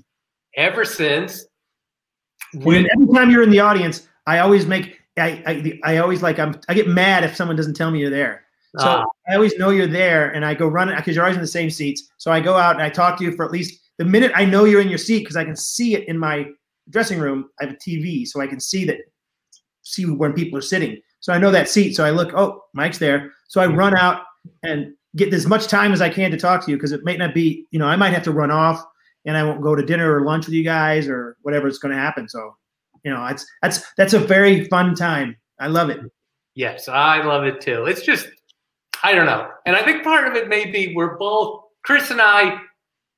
ever 0.55 0.85
since. 0.85 1.45
When 2.53 2.87
every 2.93 3.13
time 3.13 3.29
you're 3.29 3.43
in 3.43 3.49
the 3.49 3.59
audience, 3.59 4.07
I 4.25 4.39
always 4.39 4.65
make 4.65 4.99
I 5.17 5.79
I, 5.83 5.93
I 5.93 5.97
always 5.97 6.21
like 6.21 6.39
I'm 6.39 6.59
I 6.69 6.73
get 6.73 6.87
mad 6.87 7.23
if 7.23 7.35
someone 7.35 7.55
doesn't 7.55 7.75
tell 7.75 7.91
me 7.91 7.99
you're 7.99 8.09
there. 8.09 8.45
So 8.79 8.87
Ah. 8.87 9.05
I 9.29 9.35
always 9.35 9.55
know 9.57 9.69
you're 9.69 9.87
there, 9.87 10.31
and 10.31 10.43
I 10.43 10.53
go 10.53 10.67
run 10.67 10.93
because 10.95 11.15
you're 11.15 11.23
always 11.23 11.37
in 11.37 11.41
the 11.41 11.47
same 11.47 11.69
seats. 11.69 12.09
So 12.17 12.31
I 12.31 12.39
go 12.39 12.57
out 12.57 12.75
and 12.75 12.83
I 12.83 12.89
talk 12.89 13.17
to 13.19 13.23
you 13.23 13.31
for 13.35 13.45
at 13.45 13.51
least 13.51 13.82
the 13.97 14.05
minute 14.05 14.31
I 14.35 14.45
know 14.45 14.65
you're 14.65 14.81
in 14.81 14.89
your 14.89 14.97
seat 14.97 15.19
because 15.19 15.35
I 15.35 15.43
can 15.43 15.55
see 15.55 15.95
it 15.95 16.07
in 16.07 16.17
my 16.17 16.45
dressing 16.89 17.19
room. 17.19 17.49
I 17.59 17.65
have 17.65 17.73
a 17.73 17.77
TV, 17.77 18.27
so 18.27 18.41
I 18.41 18.47
can 18.47 18.59
see 18.59 18.85
that 18.85 18.97
see 19.83 20.05
when 20.05 20.33
people 20.33 20.57
are 20.57 20.63
sitting. 20.63 20.99
So 21.19 21.33
I 21.33 21.37
know 21.37 21.51
that 21.51 21.69
seat. 21.69 21.95
So 21.95 22.03
I 22.03 22.09
look, 22.09 22.33
oh, 22.33 22.63
Mike's 22.73 22.97
there. 22.97 23.31
So 23.47 23.61
I 23.61 23.67
run 23.67 23.95
out 23.95 24.23
and 24.63 24.93
get 25.15 25.33
as 25.33 25.45
much 25.45 25.67
time 25.67 25.93
as 25.93 26.01
I 26.01 26.09
can 26.09 26.31
to 26.31 26.37
talk 26.37 26.65
to 26.65 26.71
you 26.71 26.77
because 26.77 26.91
it 26.91 27.03
may 27.03 27.15
not 27.15 27.33
be, 27.33 27.65
you 27.71 27.79
know, 27.79 27.85
I 27.85 27.95
might 27.95 28.13
have 28.13 28.23
to 28.23 28.31
run 28.31 28.51
off 28.51 28.83
and 29.25 29.37
I 29.37 29.43
won't 29.43 29.61
go 29.61 29.75
to 29.75 29.85
dinner 29.85 30.13
or 30.13 30.25
lunch 30.25 30.47
with 30.47 30.55
you 30.55 30.63
guys 30.63 31.07
or 31.07 31.37
whatever 31.43 31.67
is 31.67 31.79
going 31.79 31.93
to 31.93 32.01
happen. 32.01 32.27
So, 32.27 32.55
you 33.03 33.11
know, 33.11 33.25
it's 33.27 33.45
that's 33.61 33.83
that's 33.95 34.13
a 34.13 34.19
very 34.19 34.65
fun 34.65 34.95
time. 34.95 35.37
I 35.59 35.67
love 35.67 35.89
it. 35.89 35.99
Yes, 36.55 36.87
I 36.87 37.23
love 37.23 37.45
it 37.45 37.61
too. 37.61 37.85
It's 37.85 38.01
just, 38.01 38.27
I 39.03 39.13
don't 39.13 39.25
know. 39.25 39.49
And 39.65 39.75
I 39.75 39.83
think 39.83 40.03
part 40.03 40.27
of 40.27 40.35
it 40.35 40.49
may 40.49 40.69
be 40.69 40.93
we're 40.95 41.17
both, 41.17 41.63
Chris 41.83 42.11
and 42.11 42.21
I, 42.21 42.59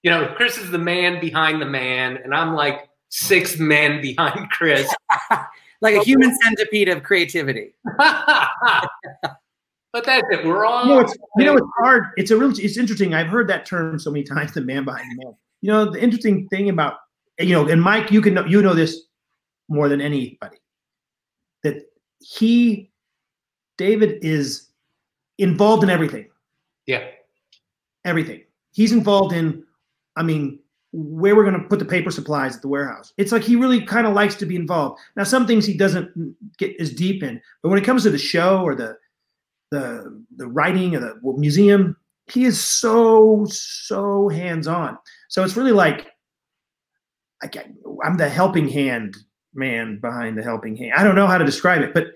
you 0.05 0.11
know, 0.11 0.31
Chris 0.37 0.59
is 0.59 0.69
the 0.69 0.77
man 0.77 1.19
behind 1.19 1.59
the 1.59 1.65
man, 1.65 2.17
and 2.23 2.31
I'm 2.35 2.53
like 2.53 2.89
six 3.09 3.57
men 3.57 4.01
behind 4.01 4.51
Chris. 4.51 4.87
Like 5.81 5.95
a 5.95 6.03
human 6.03 6.35
centipede 6.41 6.87
of 6.87 7.03
creativity. 7.03 7.75
but 7.97 8.87
that's 10.03 10.25
it. 10.31 10.45
We're 10.45 10.65
all. 10.65 10.85
You 10.85 10.93
know, 10.93 10.99
it's 11.01 11.17
you 11.37 11.45
know 11.45 11.57
it's 11.57 11.67
hard. 11.77 12.05
It's 12.15 12.31
a 12.31 12.37
real. 12.37 12.57
It's 12.57 12.77
interesting. 12.77 13.13
I've 13.13 13.27
heard 13.27 13.49
that 13.49 13.65
term 13.65 13.99
so 13.99 14.09
many 14.09 14.23
times. 14.23 14.53
The 14.53 14.61
man 14.61 14.85
behind 14.85 15.05
the 15.11 15.25
man. 15.25 15.35
You 15.61 15.71
know, 15.71 15.91
the 15.91 16.01
interesting 16.01 16.47
thing 16.47 16.69
about 16.69 16.95
you 17.39 17.53
know, 17.53 17.67
and 17.67 17.81
Mike, 17.81 18.09
you 18.09 18.21
can 18.21 18.33
know, 18.33 18.45
you 18.45 18.61
know 18.61 18.73
this 18.73 19.01
more 19.67 19.89
than 19.89 19.99
anybody 19.99 20.57
that 21.63 21.83
he, 22.19 22.89
David, 23.77 24.19
is 24.23 24.69
involved 25.37 25.83
in 25.83 25.89
everything. 25.89 26.29
yeah. 26.87 27.05
Everything. 28.05 28.43
He's 28.71 28.93
involved 28.93 29.33
in. 29.33 29.65
I 30.15 30.23
mean, 30.23 30.59
where 30.91 31.35
we're 31.35 31.43
going 31.43 31.61
to 31.61 31.67
put 31.67 31.79
the 31.79 31.85
paper 31.85 32.09
supplies 32.09 32.55
at 32.55 32.61
the 32.61 32.69
warehouse. 32.69 33.11
It's 33.17 33.33
like 33.33 33.43
he 33.43 33.57
really 33.57 33.81
kind 33.81 34.07
of 34.07 34.13
likes 34.13 34.35
to 34.35 34.45
be 34.45 34.55
involved. 34.55 34.99
Now, 35.17 35.23
some 35.23 35.45
things 35.45 35.65
he 35.65 35.75
doesn't 35.75 36.35
get 36.57 36.79
as 36.79 36.93
deep 36.93 37.21
in, 37.21 37.41
but 37.61 37.69
when 37.69 37.77
it 37.77 37.85
comes 37.85 38.03
to 38.03 38.09
the 38.09 38.17
show 38.17 38.61
or 38.61 38.75
the 38.75 38.97
the 39.71 40.23
the 40.37 40.47
writing 40.47 40.95
or 40.95 40.99
the 40.99 41.19
museum, 41.37 41.97
he 42.27 42.45
is 42.45 42.63
so 42.63 43.45
so 43.49 44.29
hands 44.29 44.67
on. 44.67 44.97
So 45.27 45.43
it's 45.43 45.57
really 45.57 45.73
like 45.73 46.07
I 47.43 47.49
I'm 48.03 48.17
the 48.17 48.29
helping 48.29 48.69
hand 48.69 49.17
man 49.53 49.99
behind 49.99 50.37
the 50.37 50.43
helping 50.43 50.77
hand. 50.77 50.93
I 50.95 51.03
don't 51.03 51.15
know 51.15 51.27
how 51.27 51.37
to 51.37 51.45
describe 51.45 51.81
it, 51.81 51.93
but 51.93 52.07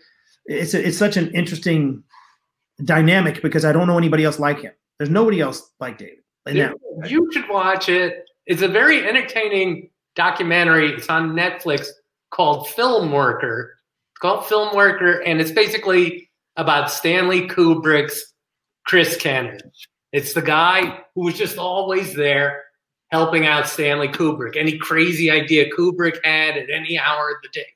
it's 0.45 0.73
a, 0.73 0.87
it's 0.87 0.97
such 0.97 1.17
an 1.17 1.31
interesting 1.31 2.03
dynamic 2.83 3.41
because 3.41 3.65
I 3.65 3.71
don't 3.71 3.87
know 3.87 3.97
anybody 3.97 4.23
else 4.23 4.39
like 4.39 4.61
him. 4.61 4.73
There's 4.97 5.09
nobody 5.09 5.41
else 5.41 5.71
like 5.79 5.97
David. 5.97 6.19
And 6.45 6.57
now, 6.57 6.73
You 7.05 7.29
should 7.31 7.49
watch 7.49 7.89
it. 7.89 8.25
It's 8.45 8.61
a 8.61 8.67
very 8.67 9.07
entertaining 9.07 9.89
documentary. 10.15 10.91
It's 10.93 11.09
on 11.09 11.33
Netflix 11.33 11.87
called 12.31 12.67
Film 12.69 13.11
Worker. 13.11 13.75
It's 14.11 14.19
called 14.19 14.45
Film 14.45 14.75
Worker, 14.75 15.21
and 15.21 15.39
it's 15.39 15.51
basically 15.51 16.29
about 16.57 16.91
Stanley 16.91 17.47
Kubrick's 17.47 18.33
Chris 18.85 19.15
Kenner. 19.17 19.57
It's 20.11 20.33
the 20.33 20.41
guy 20.41 21.01
who 21.15 21.25
was 21.25 21.35
just 21.35 21.57
always 21.57 22.15
there 22.15 22.63
helping 23.11 23.45
out 23.45 23.67
Stanley 23.67 24.07
Kubrick. 24.07 24.57
Any 24.57 24.77
crazy 24.77 25.29
idea 25.29 25.69
Kubrick 25.71 26.17
had 26.23 26.57
at 26.57 26.69
any 26.69 26.97
hour 26.97 27.29
of 27.29 27.37
the 27.43 27.49
day, 27.49 27.67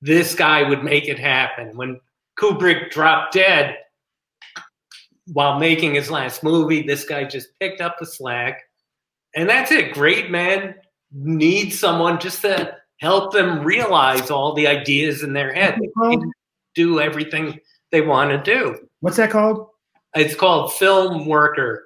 this 0.00 0.34
guy 0.34 0.68
would 0.68 0.84
make 0.84 1.08
it 1.08 1.18
happen. 1.18 1.76
When 1.76 2.00
Kubrick 2.38 2.90
dropped 2.90 3.34
dead 3.34 3.78
while 5.26 5.58
making 5.58 5.94
his 5.94 6.10
last 6.10 6.42
movie, 6.42 6.82
this 6.82 7.04
guy 7.04 7.24
just 7.24 7.48
picked 7.60 7.80
up 7.80 7.96
the 7.98 8.06
slack. 8.06 8.62
And 9.34 9.48
that's 9.48 9.72
it. 9.72 9.94
Great 9.94 10.30
men 10.30 10.74
need 11.12 11.70
someone 11.70 12.20
just 12.20 12.42
to 12.42 12.76
help 12.98 13.32
them 13.32 13.64
realize 13.64 14.30
all 14.30 14.54
the 14.54 14.66
ideas 14.66 15.22
in 15.22 15.32
their 15.32 15.52
head. 15.52 15.78
They 15.80 15.88
can 15.88 16.32
do 16.74 17.00
everything 17.00 17.60
they 17.90 18.00
want 18.00 18.30
to 18.30 18.38
do. 18.38 18.88
what's 19.00 19.16
that 19.16 19.30
called? 19.30 19.68
It's 20.14 20.34
called 20.34 20.72
Film 20.74 21.26
Worker. 21.26 21.84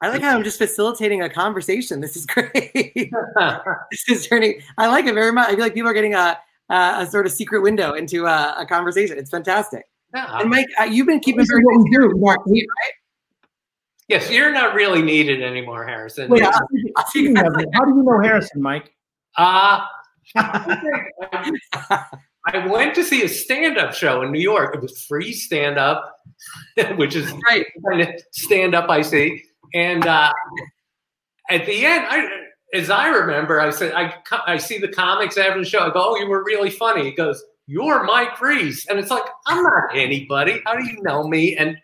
I 0.00 0.08
like 0.08 0.22
how 0.22 0.34
I'm 0.34 0.42
just 0.42 0.58
facilitating 0.58 1.22
a 1.22 1.28
conversation. 1.28 2.00
This 2.00 2.16
is 2.16 2.26
great. 2.26 2.52
this 2.94 4.08
is 4.08 4.26
turning. 4.26 4.60
I 4.78 4.88
like 4.88 5.06
it 5.06 5.14
very 5.14 5.32
much. 5.32 5.48
I 5.48 5.52
feel 5.52 5.60
like 5.60 5.74
people 5.74 5.90
are 5.90 5.94
getting 5.94 6.14
a 6.14 6.38
a, 6.68 6.94
a 7.00 7.06
sort 7.06 7.26
of 7.26 7.32
secret 7.32 7.60
window 7.60 7.94
into 7.94 8.26
a, 8.26 8.56
a 8.58 8.66
conversation. 8.66 9.18
It's 9.18 9.30
fantastic. 9.30 9.84
Yeah. 10.14 10.40
And 10.40 10.50
Mike, 10.50 10.66
uh, 10.80 10.84
you've 10.84 11.06
been 11.06 11.20
keeping 11.20 11.38
This 11.40 11.48
very 11.48 11.62
what 11.64 11.84
we 11.84 11.90
do. 11.90 12.12
Mark. 12.16 12.46
We- 12.46 12.66
Yes, 14.08 14.30
you're 14.30 14.52
not 14.52 14.74
really 14.74 15.00
needed 15.00 15.42
anymore, 15.42 15.86
Harrison. 15.86 16.28
Wait, 16.28 16.42
Yeah. 16.42 16.50
I'll- 16.96 17.06
speaking 17.06 17.38
of 17.38 17.56
it, 17.58 17.68
how 17.72 17.84
do 17.84 17.94
you 17.94 18.02
know 18.02 18.20
Harrison, 18.20 18.60
Mike? 18.60 18.92
Uh, 19.38 19.80
I 20.36 22.04
went 22.68 22.94
to 22.96 23.04
see 23.04 23.22
a 23.22 23.28
stand-up 23.28 23.94
show 23.94 24.22
in 24.22 24.32
New 24.32 24.40
York. 24.40 24.74
It 24.74 24.82
was 24.82 25.02
free 25.04 25.32
stand-up, 25.32 26.16
which 26.96 27.14
is 27.14 27.32
right. 27.48 27.64
kind 27.88 28.02
of 28.02 28.08
stand-up 28.32 28.90
I 28.90 29.02
see. 29.02 29.42
And 29.72 30.04
uh, 30.06 30.32
at 31.48 31.64
the 31.66 31.86
end, 31.86 32.04
I, 32.08 32.28
as 32.74 32.90
I 32.90 33.08
remember, 33.08 33.60
I 33.60 33.70
said, 33.70 33.94
I, 33.94 34.14
I 34.46 34.56
see 34.58 34.78
the 34.78 34.88
comics 34.88 35.38
after 35.38 35.60
the 35.60 35.64
show. 35.68 35.78
I 35.80 35.90
go, 35.90 36.10
oh, 36.10 36.16
you 36.16 36.26
were 36.26 36.42
really 36.44 36.70
funny. 36.70 37.04
He 37.04 37.12
goes, 37.12 37.42
you're 37.66 38.04
Mike 38.04 38.40
Reiss. 38.40 38.86
And 38.88 38.98
it's 38.98 39.10
like, 39.10 39.24
I'm 39.46 39.62
not 39.62 39.94
anybody. 39.94 40.60
How 40.66 40.74
do 40.74 40.84
you 40.84 41.02
know 41.02 41.26
me? 41.26 41.56
And 41.56 41.76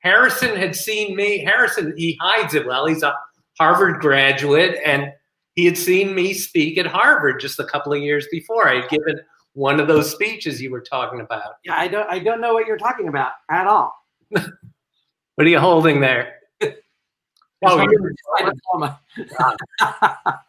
Harrison 0.00 0.56
had 0.56 0.76
seen 0.76 1.16
me. 1.16 1.38
Harrison, 1.38 1.94
he 1.96 2.18
hides 2.20 2.54
it 2.54 2.66
well. 2.66 2.86
He's 2.86 3.02
a 3.02 3.14
Harvard 3.58 4.00
graduate, 4.00 4.80
and 4.84 5.12
he 5.54 5.64
had 5.64 5.78
seen 5.78 6.14
me 6.14 6.34
speak 6.34 6.76
at 6.76 6.86
Harvard 6.86 7.40
just 7.40 7.60
a 7.60 7.64
couple 7.64 7.92
of 7.92 8.02
years 8.02 8.26
before. 8.30 8.68
I 8.68 8.80
had 8.80 8.88
given 8.90 9.20
one 9.52 9.78
of 9.80 9.86
those 9.86 10.10
speeches 10.10 10.60
you 10.60 10.70
were 10.70 10.80
talking 10.80 11.20
about. 11.20 11.54
Yeah, 11.64 11.76
I 11.76 11.88
don't. 11.88 12.10
I 12.10 12.18
don't 12.18 12.40
know 12.40 12.52
what 12.52 12.66
you're 12.66 12.76
talking 12.76 13.08
about 13.08 13.32
at 13.50 13.66
all. 13.66 13.94
What 15.36 15.48
are 15.48 15.50
you 15.50 15.58
holding 15.58 16.00
there? 16.00 16.34
oh, 17.64 17.86
diploma. 18.44 19.00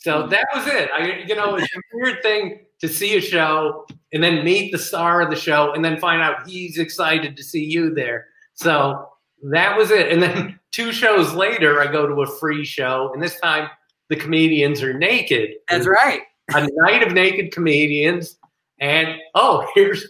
So 0.00 0.26
that 0.28 0.46
was 0.54 0.66
it. 0.66 0.88
I, 0.94 1.24
you 1.28 1.36
know, 1.36 1.56
it's 1.56 1.66
a 1.66 1.80
weird 1.92 2.22
thing 2.22 2.60
to 2.80 2.88
see 2.88 3.16
a 3.16 3.20
show 3.20 3.86
and 4.12 4.22
then 4.22 4.44
meet 4.44 4.72
the 4.72 4.78
star 4.78 5.20
of 5.20 5.30
the 5.30 5.36
show 5.36 5.72
and 5.72 5.84
then 5.84 5.98
find 5.98 6.22
out 6.22 6.48
he's 6.48 6.78
excited 6.78 7.36
to 7.36 7.42
see 7.42 7.64
you 7.64 7.94
there. 7.94 8.26
So 8.54 9.08
that 9.42 9.76
was 9.76 9.90
it. 9.90 10.10
And 10.10 10.22
then 10.22 10.58
two 10.72 10.92
shows 10.92 11.32
later, 11.32 11.80
I 11.80 11.90
go 11.90 12.06
to 12.06 12.22
a 12.22 12.26
free 12.26 12.64
show, 12.64 13.10
and 13.12 13.22
this 13.22 13.38
time 13.40 13.68
the 14.08 14.16
comedians 14.16 14.82
are 14.82 14.94
naked. 14.94 15.50
That's 15.68 15.86
right. 15.86 16.22
A 16.52 16.68
night 16.72 17.06
of 17.06 17.12
naked 17.12 17.52
comedians, 17.52 18.38
and 18.80 19.16
oh, 19.34 19.68
here's 19.74 20.06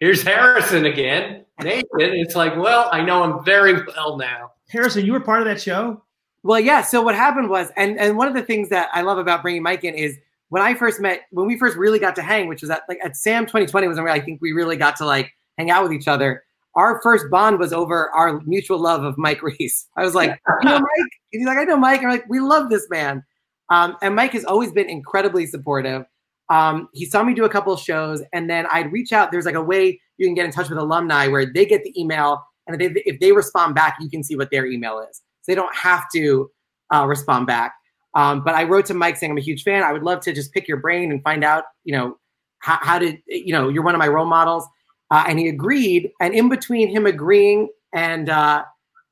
here's 0.00 0.22
Harrison 0.22 0.84
again, 0.84 1.44
naked. 1.62 1.86
It's 1.98 2.36
like, 2.36 2.56
well, 2.56 2.90
I 2.92 3.02
know 3.02 3.24
him 3.24 3.44
very 3.44 3.82
well 3.86 4.18
now. 4.18 4.52
Harrison, 4.68 5.06
you 5.06 5.12
were 5.12 5.20
part 5.20 5.40
of 5.40 5.46
that 5.46 5.60
show. 5.60 6.02
Well, 6.42 6.60
yeah. 6.60 6.82
So 6.82 7.00
what 7.00 7.14
happened 7.14 7.48
was, 7.48 7.72
and 7.76 7.98
and 7.98 8.18
one 8.18 8.28
of 8.28 8.34
the 8.34 8.42
things 8.42 8.68
that 8.68 8.90
I 8.92 9.00
love 9.00 9.18
about 9.18 9.42
bringing 9.42 9.62
Mike 9.62 9.82
in 9.82 9.94
is 9.94 10.18
when 10.48 10.62
I 10.62 10.74
first 10.74 11.00
met, 11.00 11.22
when 11.30 11.46
we 11.46 11.58
first 11.58 11.76
really 11.76 11.98
got 11.98 12.14
to 12.16 12.22
hang, 12.22 12.48
which 12.48 12.62
was 12.62 12.70
at 12.70 12.82
like 12.88 12.98
at 13.04 13.16
SAM 13.16 13.44
2020 13.44 13.88
was 13.88 13.98
when 13.98 14.08
I 14.08 14.20
think 14.20 14.40
we 14.40 14.52
really 14.52 14.76
got 14.76 14.96
to 14.96 15.06
like 15.06 15.32
hang 15.58 15.70
out 15.70 15.82
with 15.82 15.92
each 15.92 16.08
other. 16.08 16.44
Our 16.74 17.00
first 17.02 17.26
bond 17.30 17.58
was 17.58 17.72
over 17.72 18.10
our 18.10 18.40
mutual 18.42 18.78
love 18.78 19.02
of 19.02 19.16
Mike 19.16 19.42
Reiss. 19.60 19.88
I 19.96 20.04
was 20.04 20.14
like, 20.14 20.40
you 20.62 20.68
know 20.68 20.78
Mike? 20.78 21.12
And 21.32 21.40
he's 21.40 21.46
like, 21.46 21.58
I 21.58 21.64
know 21.64 21.76
Mike. 21.76 22.02
I'm 22.02 22.10
like, 22.10 22.28
we 22.28 22.40
love 22.40 22.70
this 22.70 22.86
man. 22.90 23.24
Um, 23.70 23.96
and 24.02 24.14
Mike 24.14 24.32
has 24.32 24.44
always 24.44 24.72
been 24.72 24.88
incredibly 24.88 25.46
supportive. 25.46 26.04
Um, 26.48 26.88
he 26.92 27.04
saw 27.06 27.24
me 27.24 27.34
do 27.34 27.44
a 27.44 27.48
couple 27.48 27.72
of 27.72 27.80
shows, 27.80 28.22
and 28.32 28.48
then 28.48 28.66
I'd 28.70 28.92
reach 28.92 29.12
out. 29.12 29.32
There's 29.32 29.46
like 29.46 29.56
a 29.56 29.62
way 29.62 30.00
you 30.18 30.26
can 30.26 30.34
get 30.34 30.44
in 30.44 30.52
touch 30.52 30.68
with 30.68 30.78
alumni 30.78 31.26
where 31.26 31.44
they 31.52 31.66
get 31.66 31.82
the 31.82 31.98
email, 32.00 32.44
and 32.66 32.80
if 32.80 32.94
they, 32.94 33.02
if 33.04 33.18
they 33.18 33.32
respond 33.32 33.74
back, 33.74 33.96
you 34.00 34.08
can 34.08 34.22
see 34.22 34.36
what 34.36 34.50
their 34.52 34.66
email 34.66 35.00
is. 35.00 35.22
So 35.42 35.52
they 35.52 35.56
don't 35.56 35.74
have 35.74 36.04
to 36.14 36.48
uh, 36.94 37.04
respond 37.06 37.48
back. 37.48 37.74
Um, 38.16 38.42
but 38.42 38.54
I 38.54 38.64
wrote 38.64 38.86
to 38.86 38.94
Mike 38.94 39.18
saying 39.18 39.30
I'm 39.30 39.38
a 39.38 39.42
huge 39.42 39.62
fan. 39.62 39.82
I 39.82 39.92
would 39.92 40.02
love 40.02 40.20
to 40.20 40.32
just 40.32 40.52
pick 40.52 40.66
your 40.66 40.78
brain 40.78 41.12
and 41.12 41.22
find 41.22 41.44
out, 41.44 41.64
you 41.84 41.92
know, 41.92 42.16
how, 42.60 42.78
how 42.80 42.98
did 42.98 43.18
you 43.26 43.52
know 43.52 43.68
you're 43.68 43.84
one 43.84 43.94
of 43.94 43.98
my 43.98 44.08
role 44.08 44.26
models. 44.26 44.66
Uh, 45.10 45.24
and 45.28 45.38
he 45.38 45.48
agreed. 45.48 46.10
And 46.20 46.34
in 46.34 46.48
between 46.48 46.88
him 46.88 47.06
agreeing 47.06 47.68
and 47.92 48.28
uh, 48.30 48.64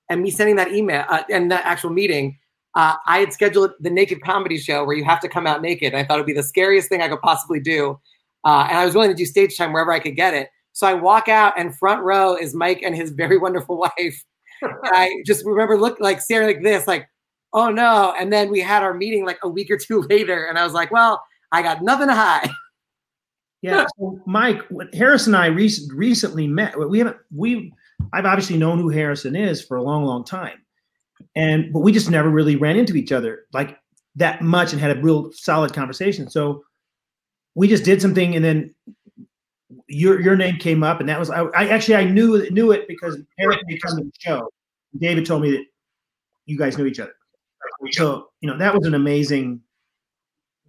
and 0.09 0.23
me 0.23 0.31
sending 0.31 0.57
that 0.57 0.73
email 0.73 1.05
uh, 1.09 1.23
and 1.31 1.51
that 1.53 1.67
actual 1.67 1.91
meeting, 1.91 2.39
uh, 2.75 2.95
I 3.07 3.19
had 3.19 3.33
scheduled 3.33 3.73
the 3.79 3.91
naked 3.91 4.23
comedy 4.23 4.57
show 4.57 4.85
where 4.85 4.97
you 4.97 5.05
have 5.05 5.21
to 5.21 5.29
come 5.29 5.47
out 5.47 5.61
naked. 5.61 5.95
I 5.95 6.03
thought 6.03 6.15
it'd 6.15 6.27
be 6.27 6.33
the 6.33 6.43
scariest 6.43 6.89
thing 6.89 7.03
I 7.03 7.09
could 7.09 7.21
possibly 7.21 7.61
do, 7.61 8.01
uh, 8.45 8.67
and 8.69 8.79
I 8.79 8.87
was 8.87 8.95
willing 8.95 9.11
to 9.11 9.15
do 9.15 9.27
stage 9.27 9.57
time 9.57 9.73
wherever 9.73 9.93
I 9.93 10.01
could 10.01 10.17
get 10.17 10.33
it. 10.33 10.49
So 10.73 10.87
I 10.87 10.95
walk 10.95 11.29
out, 11.29 11.53
and 11.59 11.77
front 11.77 12.03
row 12.03 12.35
is 12.35 12.55
Mike 12.55 12.81
and 12.83 12.97
his 12.97 13.11
very 13.11 13.37
wonderful 13.47 13.77
wife. 13.77 14.25
I 14.63 15.23
just 15.27 15.45
remember 15.45 15.79
look 15.79 16.01
like 16.01 16.23
staring 16.23 16.47
like 16.47 16.63
this, 16.63 16.87
like, 16.87 17.07
oh 17.55 17.71
no. 17.71 18.15
And 18.19 18.33
then 18.33 18.51
we 18.51 18.61
had 18.61 18.83
our 18.83 18.93
meeting 18.93 19.25
like 19.25 19.39
a 19.43 19.49
week 19.49 19.71
or 19.71 19.79
two 19.79 20.03
later, 20.11 20.45
and 20.47 20.59
I 20.59 20.65
was 20.65 20.75
like, 20.75 20.91
well, 20.91 21.23
I 21.53 21.63
got 21.63 21.83
nothing 21.83 22.09
to 22.09 22.15
hide. 22.15 22.51
Yeah, 23.63 23.87
so 23.99 24.21
Mike, 24.27 24.61
Harris 24.93 25.27
and 25.27 25.35
I 25.35 25.47
rec- 25.47 25.71
recently 25.95 26.47
met. 26.47 26.79
We 26.79 26.99
haven't 26.99 27.17
we 27.35 27.73
I've 28.13 28.27
obviously 28.27 28.59
known 28.59 28.79
who 28.79 28.91
Harrison 28.91 29.35
is 29.35 29.65
for 29.65 29.79
a 29.79 29.83
long, 29.83 30.05
long 30.05 30.23
time, 30.23 30.59
and 31.35 31.73
but 31.73 31.81
we 31.81 31.91
just 31.91 32.11
never 32.11 32.29
really 32.29 32.57
ran 32.57 32.77
into 32.77 32.95
each 32.95 33.11
other 33.11 33.47
like 33.55 33.79
that 34.17 34.43
much 34.43 34.73
and 34.73 34.83
had 34.83 34.95
a 34.95 35.01
real 35.01 35.33
solid 35.33 35.73
conversation. 35.73 36.29
So 36.29 36.63
we 37.55 37.67
just 37.67 37.85
did 37.85 38.03
something, 38.03 38.37
and 38.37 38.45
then 38.45 38.75
your 39.89 40.21
your 40.21 40.37
name 40.37 40.57
came 40.57 40.83
up, 40.83 41.01
and 41.01 41.09
that 41.09 41.19
was 41.19 41.31
I, 41.31 41.45
I 41.45 41.69
actually 41.69 41.97
I 41.97 42.05
knew 42.05 42.47
knew 42.51 42.71
it 42.71 42.87
because 42.87 43.19
Harrison 43.39 43.65
had 43.71 43.81
to 43.81 43.95
the 43.97 44.13
show. 44.19 44.51
David 44.99 45.25
told 45.25 45.41
me 45.41 45.53
that 45.53 45.65
you 46.45 46.59
guys 46.59 46.77
knew 46.77 46.85
each 46.85 47.01
other. 47.01 47.15
So 47.93 48.29
you 48.41 48.51
know 48.51 48.59
that 48.59 48.75
was 48.75 48.87
an 48.87 48.95
amazing 48.95 49.61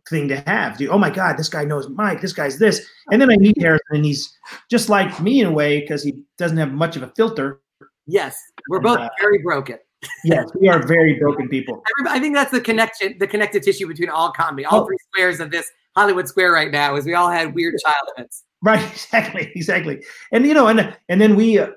thing 0.10 0.28
to 0.28 0.38
have. 0.42 0.78
Dude, 0.78 0.90
oh 0.90 0.98
my 0.98 1.10
God, 1.10 1.38
this 1.38 1.50
guy 1.50 1.64
knows 1.64 1.90
Mike. 1.90 2.22
This 2.22 2.34
guy's 2.34 2.60
this. 2.60 2.86
And 3.12 3.22
then 3.22 3.32
I 3.32 3.38
meet 3.38 3.60
Harrison, 3.60 3.86
and 3.92 4.06
he's 4.06 4.38
just 4.70 4.90
like 4.90 5.20
me 5.20 5.42
in 5.42 5.48
a 5.48 5.52
way 5.52 5.82
because 5.82 6.04
he 6.04 6.24
doesn't 6.38 6.58
have 6.58 6.72
much 6.72 6.96
of 6.96 7.04
a 7.04 7.12
filter. 7.16 7.62
Yes, 8.08 8.38
we're 8.70 8.80
both 8.80 9.00
uh, 9.00 9.10
very 9.20 9.40
broken. 9.40 9.78
yes, 10.24 10.48
we 10.60 10.70
are 10.70 10.86
very 10.86 11.18
broken 11.20 11.50
people. 11.50 11.82
I 12.08 12.20
think 12.20 12.36
that's 12.36 12.52
the 12.52 12.62
connection, 12.62 13.18
the 13.20 13.28
connective 13.28 13.64
tissue 13.64 13.88
between 13.88 14.10
all 14.10 14.32
comedy, 14.32 14.66
all 14.66 14.82
oh. 14.82 14.86
three 14.86 14.98
squares 15.10 15.40
of 15.40 15.50
this 15.50 15.72
Hollywood 15.96 16.28
square 16.28 16.52
right 16.52 16.72
now, 16.72 16.96
is 16.96 17.06
we 17.06 17.16
all 17.16 17.30
had 17.30 17.56
weird 17.56 17.76
childhoods. 17.84 18.44
Right, 18.62 18.84
exactly, 18.92 19.52
exactly. 19.56 20.04
And 20.32 20.46
you 20.46 20.54
know, 20.54 20.68
and 20.68 20.96
and 21.10 21.20
then 21.20 21.36
we, 21.36 21.58
uh, 21.58 21.70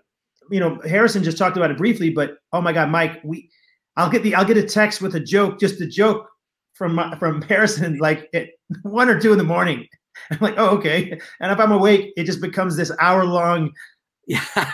you 0.50 0.60
know, 0.60 0.78
Harrison 0.86 1.24
just 1.24 1.38
talked 1.38 1.56
about 1.56 1.70
it 1.70 1.78
briefly, 1.78 2.10
but 2.10 2.38
oh 2.52 2.60
my 2.60 2.72
God, 2.72 2.90
Mike, 2.90 3.20
we, 3.24 3.50
I'll 3.98 4.08
get 4.08 4.22
the, 4.22 4.34
I'll 4.36 4.44
get 4.44 4.56
a 4.56 4.62
text 4.62 5.02
with 5.02 5.16
a 5.16 5.20
joke, 5.20 5.58
just 5.58 5.80
a 5.80 5.86
joke 5.86 6.28
from 6.74 7.00
from 7.18 7.42
Harrison 7.42 7.98
like 7.98 8.30
at 8.32 8.50
one 8.82 9.08
or 9.08 9.20
two 9.20 9.32
in 9.32 9.38
the 9.38 9.44
morning. 9.44 9.86
I'm 10.30 10.38
like, 10.40 10.54
oh, 10.56 10.70
okay. 10.78 11.18
And 11.40 11.52
if 11.52 11.58
I'm 11.58 11.72
awake, 11.72 12.12
it 12.16 12.24
just 12.24 12.40
becomes 12.40 12.76
this 12.76 12.92
hour 13.00 13.24
long, 13.24 13.72
yeah, 14.26 14.70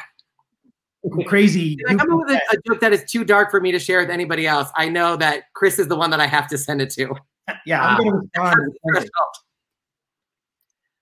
crazy. 1.26 1.78
I 1.88 1.94
come 1.94 2.12
up 2.12 2.26
with 2.26 2.36
a, 2.36 2.40
a, 2.52 2.56
joke 2.68 2.80
that 2.80 2.92
is 2.92 3.04
too 3.10 3.24
dark 3.24 3.50
for 3.50 3.60
me 3.60 3.72
to 3.72 3.78
share 3.78 4.00
with 4.00 4.10
anybody 4.10 4.46
else, 4.46 4.68
I 4.76 4.88
know 4.90 5.16
that 5.16 5.44
Chris 5.54 5.78
is 5.78 5.88
the 5.88 5.96
one 5.96 6.10
that 6.10 6.20
I 6.20 6.26
have 6.26 6.46
to 6.48 6.58
send 6.58 6.82
it 6.82 6.90
to. 6.90 7.14
Yeah, 7.66 7.82
I'm 7.82 8.02
going 8.02 8.30
to 8.34 8.70
respond. 8.84 9.10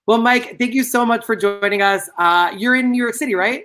Well, 0.06 0.18
Mike, 0.18 0.58
thank 0.58 0.74
you 0.74 0.82
so 0.82 1.06
much 1.06 1.24
for 1.24 1.36
joining 1.36 1.82
us. 1.82 2.10
Uh, 2.18 2.52
you're 2.56 2.74
in 2.74 2.90
New 2.90 3.02
York 3.02 3.14
City, 3.14 3.36
right? 3.36 3.64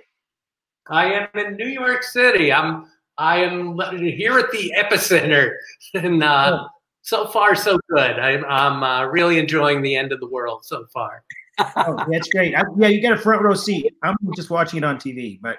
I 0.88 1.12
am 1.12 1.28
in 1.34 1.56
New 1.56 1.66
York 1.66 2.04
City. 2.04 2.52
I'm 2.52 2.86
I 3.18 3.38
am 3.38 3.78
here 3.92 4.38
at 4.38 4.50
the 4.52 4.72
epicenter, 4.78 5.56
and 5.94 6.22
uh, 6.22 6.60
oh 6.62 6.68
so 7.08 7.26
far 7.26 7.54
so 7.54 7.78
good. 7.88 8.18
I'm, 8.18 8.44
I'm 8.44 8.82
uh, 8.82 9.06
really 9.06 9.38
enjoying 9.38 9.80
the 9.80 9.96
end 9.96 10.12
of 10.12 10.20
the 10.20 10.26
world 10.26 10.66
so 10.66 10.84
far. 10.92 11.24
oh, 11.58 12.04
that's 12.10 12.28
great. 12.28 12.54
I, 12.54 12.64
yeah, 12.76 12.88
you 12.88 13.00
got 13.00 13.14
a 13.14 13.18
front 13.18 13.42
row 13.42 13.54
seat. 13.54 13.94
I'm 14.02 14.16
just 14.36 14.50
watching 14.50 14.76
it 14.76 14.84
on 14.84 14.98
TV, 14.98 15.40
but. 15.40 15.58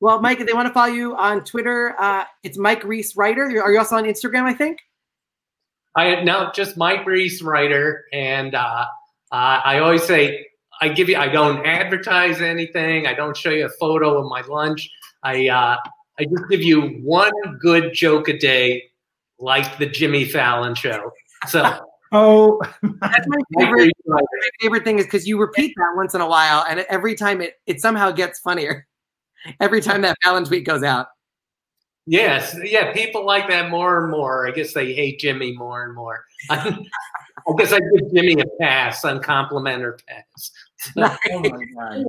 Well, 0.00 0.20
Mike, 0.20 0.40
if 0.40 0.46
they 0.46 0.54
want 0.54 0.66
to 0.66 0.74
follow 0.74 0.92
you 0.92 1.14
on 1.14 1.44
Twitter, 1.44 1.94
uh, 1.98 2.24
it's 2.42 2.56
Mike 2.56 2.84
Reiss 2.84 3.16
Writer. 3.16 3.44
Are 3.44 3.70
you 3.70 3.78
also 3.78 3.96
on 3.96 4.04
Instagram? 4.04 4.42
I 4.44 4.54
think. 4.54 4.78
I 5.94 6.22
no, 6.22 6.50
just 6.54 6.76
Mike 6.76 7.06
Reiss 7.06 7.42
Writer, 7.42 8.04
and 8.12 8.54
uh, 8.54 8.86
uh, 9.32 9.60
I 9.64 9.78
always 9.78 10.04
say 10.04 10.46
I 10.82 10.88
give 10.88 11.08
you. 11.08 11.16
I 11.16 11.28
don't 11.28 11.66
advertise 11.66 12.42
anything. 12.42 13.06
I 13.06 13.14
don't 13.14 13.34
show 13.36 13.50
you 13.50 13.66
a 13.66 13.70
photo 13.70 14.18
of 14.18 14.26
my 14.26 14.42
lunch. 14.42 14.90
I 15.22 15.48
uh, 15.48 15.76
I 16.18 16.24
just 16.24 16.48
give 16.48 16.62
you 16.62 17.00
one 17.02 17.32
good 17.60 17.92
joke 17.92 18.28
a 18.28 18.38
day 18.38 18.84
like 19.38 19.78
the 19.78 19.86
Jimmy 19.86 20.24
Fallon 20.24 20.74
show. 20.74 21.12
So. 21.48 21.80
Oh, 22.12 22.60
that's 22.82 23.26
my 23.26 23.38
favorite. 23.58 23.92
my 24.06 24.20
favorite 24.60 24.84
thing 24.84 24.98
is 24.98 25.06
because 25.06 25.26
you 25.26 25.38
repeat 25.40 25.74
that 25.76 25.92
once 25.96 26.14
in 26.14 26.20
a 26.20 26.28
while, 26.28 26.64
and 26.68 26.80
every 26.88 27.16
time 27.16 27.40
it 27.40 27.54
it 27.66 27.80
somehow 27.80 28.12
gets 28.12 28.38
funnier. 28.38 28.86
Every 29.60 29.80
time 29.80 30.02
that 30.02 30.16
Fallon 30.24 30.44
tweet 30.44 30.64
goes 30.64 30.82
out. 30.82 31.06
Yes, 32.06 32.56
yeah, 32.62 32.92
people 32.92 33.24
like 33.24 33.48
that 33.48 33.70
more 33.70 34.02
and 34.02 34.10
more. 34.10 34.46
I 34.46 34.52
guess 34.52 34.72
they 34.72 34.92
hate 34.92 35.18
Jimmy 35.18 35.56
more 35.56 35.84
and 35.84 35.94
more. 35.94 36.24
I 36.50 36.78
guess 37.58 37.72
I 37.72 37.78
give 37.78 38.12
Jimmy 38.14 38.40
a 38.40 38.44
pass 38.60 39.04
on 39.04 39.20
compliment 39.20 39.82
or 39.82 39.98
pass. 40.08 40.50
oh 40.96 41.16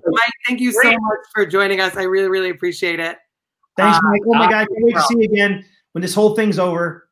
Mike, 0.07 0.31
thank 0.47 0.59
you 0.59 0.71
so 0.71 0.91
much 0.91 1.19
for 1.33 1.45
joining 1.45 1.81
us. 1.81 1.95
I 1.95 2.03
really, 2.03 2.29
really 2.29 2.49
appreciate 2.51 2.99
it. 2.99 3.17
Thanks, 3.77 3.99
Mike. 4.03 4.21
Oh 4.25 4.33
my 4.33 4.45
uh, 4.45 4.49
God, 4.49 4.67
can't 4.67 4.83
wait 4.83 4.95
to 4.95 5.01
see 5.03 5.15
you 5.19 5.23
again 5.23 5.63
when 5.91 6.01
this 6.01 6.13
whole 6.13 6.35
thing's 6.35 6.59
over. 6.59 7.07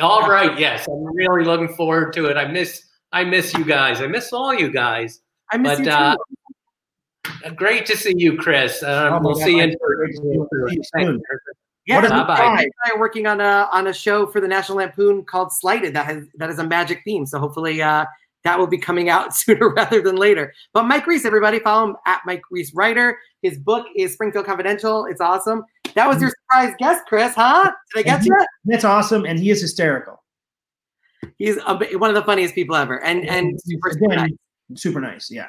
All 0.00 0.28
right. 0.28 0.58
Yes, 0.58 0.86
I'm 0.86 1.04
really 1.04 1.44
looking 1.44 1.68
forward 1.68 2.12
to 2.12 2.26
it. 2.26 2.36
I 2.36 2.46
miss 2.46 2.84
I 3.12 3.24
miss 3.24 3.54
you 3.54 3.64
guys. 3.64 4.00
I 4.00 4.06
miss 4.06 4.32
all 4.32 4.54
you 4.54 4.70
guys. 4.70 5.20
I 5.50 5.56
miss 5.56 5.80
but, 5.80 5.86
you 5.86 5.90
uh, 5.90 6.16
great 7.56 7.86
to 7.86 7.96
see 7.96 8.14
you, 8.16 8.36
Chris. 8.36 8.82
Um, 8.82 9.14
oh 9.14 9.20
we'll 9.22 9.34
God, 9.34 9.44
see 9.44 9.56
you. 9.56 9.62
In- 9.62 11.20
yeah, 11.86 12.02
bye 12.02 12.24
bye. 12.24 12.68
Working 12.98 13.26
on 13.26 13.40
a 13.40 13.68
on 13.72 13.86
a 13.86 13.94
show 13.94 14.26
for 14.26 14.40
the 14.40 14.48
National 14.48 14.78
Lampoon 14.78 15.24
called 15.24 15.52
Slighted 15.52 15.94
that 15.94 16.04
has 16.04 16.26
that 16.34 16.50
is 16.50 16.58
a 16.58 16.64
magic 16.64 17.00
theme. 17.04 17.24
So 17.24 17.38
hopefully 17.38 17.80
uh, 17.80 18.04
that 18.44 18.58
will 18.58 18.66
be 18.66 18.78
coming 18.78 19.08
out 19.08 19.34
sooner 19.34 19.68
rather 19.70 20.00
than 20.00 20.16
later. 20.16 20.52
But 20.72 20.84
Mike 20.84 21.06
Reiss, 21.06 21.24
everybody 21.24 21.58
follow 21.58 21.90
him 21.90 21.96
at 22.06 22.20
Mike 22.26 22.42
Reiss 22.50 22.72
Writer. 22.74 23.18
His 23.42 23.58
book 23.58 23.86
is 23.96 24.12
Springfield 24.12 24.46
Confidential. 24.46 25.06
It's 25.06 25.20
awesome. 25.20 25.64
That 25.94 26.08
was 26.08 26.20
your 26.20 26.30
surprise 26.30 26.74
guest, 26.78 27.04
Chris, 27.06 27.34
huh? 27.34 27.72
Did 27.94 28.00
I 28.00 28.02
get 28.02 28.24
you? 28.24 28.36
That's 28.64 28.84
awesome, 28.84 29.24
and 29.24 29.38
he 29.38 29.50
is 29.50 29.60
hysterical. 29.60 30.22
He's 31.38 31.56
a, 31.56 31.96
one 31.98 32.10
of 32.10 32.14
the 32.14 32.24
funniest 32.24 32.54
people 32.54 32.76
ever, 32.76 33.02
and 33.02 33.28
and 33.28 33.58
super, 33.60 33.90
super 33.92 34.14
nice. 34.14 34.32
Super 34.74 35.00
nice, 35.00 35.30
yeah. 35.30 35.48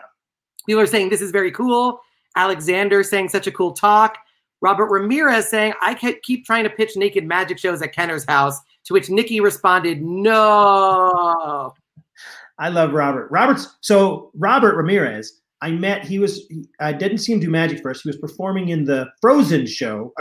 People 0.65 0.81
are 0.81 0.87
saying 0.87 1.09
this 1.09 1.21
is 1.21 1.31
very 1.31 1.51
cool. 1.51 1.99
Alexander 2.35 3.03
saying 3.03 3.29
such 3.29 3.47
a 3.47 3.51
cool 3.51 3.73
talk. 3.73 4.17
Robert 4.61 4.87
Ramirez 4.87 5.49
saying 5.49 5.73
I 5.81 5.93
keep 6.23 6.45
trying 6.45 6.63
to 6.63 6.69
pitch 6.69 6.95
naked 6.95 7.25
magic 7.25 7.57
shows 7.57 7.81
at 7.81 7.93
Kenner's 7.93 8.25
house, 8.25 8.59
to 8.85 8.93
which 8.93 9.09
Nikki 9.09 9.39
responded, 9.39 10.01
"No." 10.01 11.73
I 12.59 12.69
love 12.69 12.93
Robert. 12.93 13.29
Robert's 13.31 13.77
so 13.81 14.31
Robert 14.35 14.75
Ramirez 14.75 15.39
I 15.61 15.71
met. 15.71 16.05
He 16.05 16.19
was. 16.19 16.47
I 16.79 16.93
didn't 16.93 17.19
see 17.19 17.33
him 17.33 17.39
do 17.39 17.49
magic 17.49 17.81
first. 17.81 18.03
He 18.03 18.09
was 18.09 18.17
performing 18.17 18.69
in 18.69 18.85
the 18.85 19.09
Frozen 19.21 19.67
show. 19.67 20.13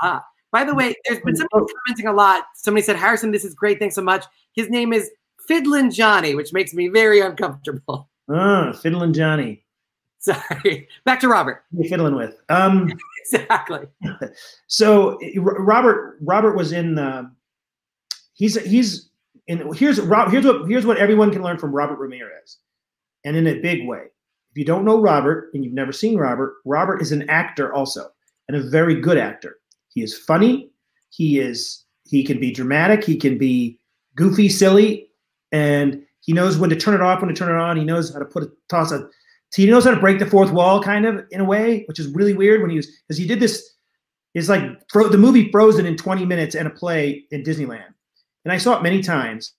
Ah, 0.00 0.22
by 0.50 0.64
the 0.64 0.74
way, 0.74 0.94
there's 1.06 1.20
been 1.20 1.36
somebody 1.36 1.72
commenting 1.86 2.06
a 2.06 2.12
lot. 2.12 2.44
Somebody 2.56 2.84
said, 2.84 2.96
"Harrison, 2.96 3.30
this 3.30 3.44
is 3.44 3.54
great. 3.54 3.78
Thanks 3.78 3.94
so 3.94 4.02
much." 4.02 4.24
His 4.54 4.68
name 4.68 4.92
is 4.92 5.10
Fiddlin' 5.48 5.90
Johnny, 5.90 6.34
which 6.34 6.52
makes 6.52 6.74
me 6.74 6.88
very 6.88 7.20
uncomfortable. 7.20 8.10
Ah, 8.30 8.72
Fiddlin' 8.72 9.14
Johnny. 9.14 9.64
Sorry. 10.18 10.88
Back 11.04 11.20
to 11.20 11.28
Robert. 11.28 11.64
You're 11.72 11.88
fiddling 11.88 12.14
with. 12.14 12.40
Um, 12.48 12.92
exactly. 13.24 13.86
So 14.66 15.18
Robert. 15.36 16.18
Robert 16.20 16.54
was 16.54 16.72
in. 16.72 16.98
Uh, 16.98 17.24
he's 18.34 18.60
he's 18.66 19.08
in. 19.52 19.72
Here's 19.74 20.00
Rob. 20.00 20.30
Here's 20.30 20.44
what 20.44 20.68
here's 20.68 20.86
what 20.86 20.98
everyone 20.98 21.30
can 21.30 21.42
learn 21.42 21.58
from 21.58 21.72
Robert 21.72 21.98
Ramirez, 21.98 22.58
and 23.24 23.36
in 23.36 23.46
a 23.46 23.60
big 23.60 23.86
way 23.86 24.06
if 24.52 24.58
you 24.58 24.66
don't 24.66 24.84
know 24.84 25.00
Robert 25.00 25.50
and 25.54 25.64
you've 25.64 25.72
never 25.72 25.92
seen 25.92 26.18
Robert, 26.18 26.56
Robert 26.66 27.00
is 27.00 27.10
an 27.10 27.28
actor 27.30 27.72
also 27.72 28.10
and 28.48 28.56
a 28.56 28.68
very 28.68 29.00
good 29.00 29.16
actor. 29.16 29.56
He 29.88 30.02
is 30.02 30.16
funny. 30.16 30.70
He 31.08 31.40
is 31.40 31.84
he 32.04 32.22
can 32.22 32.38
be 32.38 32.52
dramatic. 32.52 33.02
He 33.02 33.16
can 33.16 33.38
be 33.38 33.78
goofy, 34.14 34.50
silly, 34.50 35.08
and 35.52 36.02
he 36.20 36.34
knows 36.34 36.58
when 36.58 36.68
to 36.68 36.76
turn 36.76 36.94
it 36.94 37.00
off, 37.00 37.22
when 37.22 37.28
to 37.28 37.34
turn 37.34 37.50
it 37.50 37.58
on. 37.58 37.78
He 37.78 37.84
knows 37.84 38.12
how 38.12 38.18
to 38.18 38.26
put 38.26 38.42
a 38.42 38.52
toss 38.68 38.92
a. 38.92 39.08
He 39.54 39.66
knows 39.66 39.84
how 39.84 39.90
to 39.90 40.00
break 40.00 40.18
the 40.18 40.26
fourth 40.26 40.50
wall, 40.50 40.82
kind 40.82 41.06
of 41.06 41.24
in 41.30 41.40
a 41.40 41.44
way, 41.44 41.84
which 41.86 41.98
is 41.98 42.08
really 42.08 42.34
weird 42.34 42.60
when 42.60 42.70
he 42.70 42.76
was 42.76 42.86
because 42.86 43.18
he 43.18 43.26
did 43.26 43.40
this. 43.40 43.70
It's 44.34 44.48
like 44.48 44.62
the 44.92 45.18
movie 45.18 45.50
Frozen 45.50 45.86
in 45.86 45.96
20 45.96 46.24
minutes 46.24 46.54
and 46.54 46.66
a 46.66 46.70
play 46.70 47.24
in 47.30 47.42
Disneyland, 47.42 47.92
and 48.44 48.52
I 48.52 48.58
saw 48.58 48.76
it 48.76 48.82
many 48.82 49.02
times. 49.02 49.52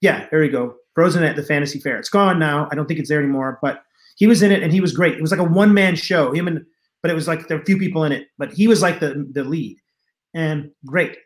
Yeah, 0.00 0.26
there 0.30 0.44
you 0.44 0.52
go. 0.52 0.76
Frozen 0.94 1.24
at 1.24 1.36
the 1.36 1.42
Fantasy 1.42 1.78
Faire. 1.78 1.98
It's 1.98 2.08
gone 2.08 2.38
now. 2.38 2.68
I 2.70 2.74
don't 2.74 2.86
think 2.86 3.00
it's 3.00 3.08
there 3.08 3.20
anymore, 3.20 3.58
but 3.62 3.82
he 4.16 4.26
was 4.26 4.42
in 4.42 4.52
it 4.52 4.62
and 4.62 4.72
he 4.72 4.80
was 4.80 4.92
great. 4.92 5.14
It 5.14 5.22
was 5.22 5.30
like 5.30 5.40
a 5.40 5.44
one 5.44 5.74
man 5.74 5.94
show. 5.94 6.32
Him 6.32 6.48
and 6.48 6.64
but 7.02 7.10
it 7.10 7.14
was 7.14 7.28
like 7.28 7.48
there 7.48 7.56
were 7.56 7.62
a 7.62 7.66
few 7.66 7.78
people 7.78 8.04
in 8.04 8.12
it, 8.12 8.28
but 8.38 8.52
he 8.52 8.66
was 8.66 8.82
like 8.82 9.00
the 9.00 9.26
the 9.32 9.44
lead 9.44 9.78
and 10.34 10.70
great. 10.84 11.16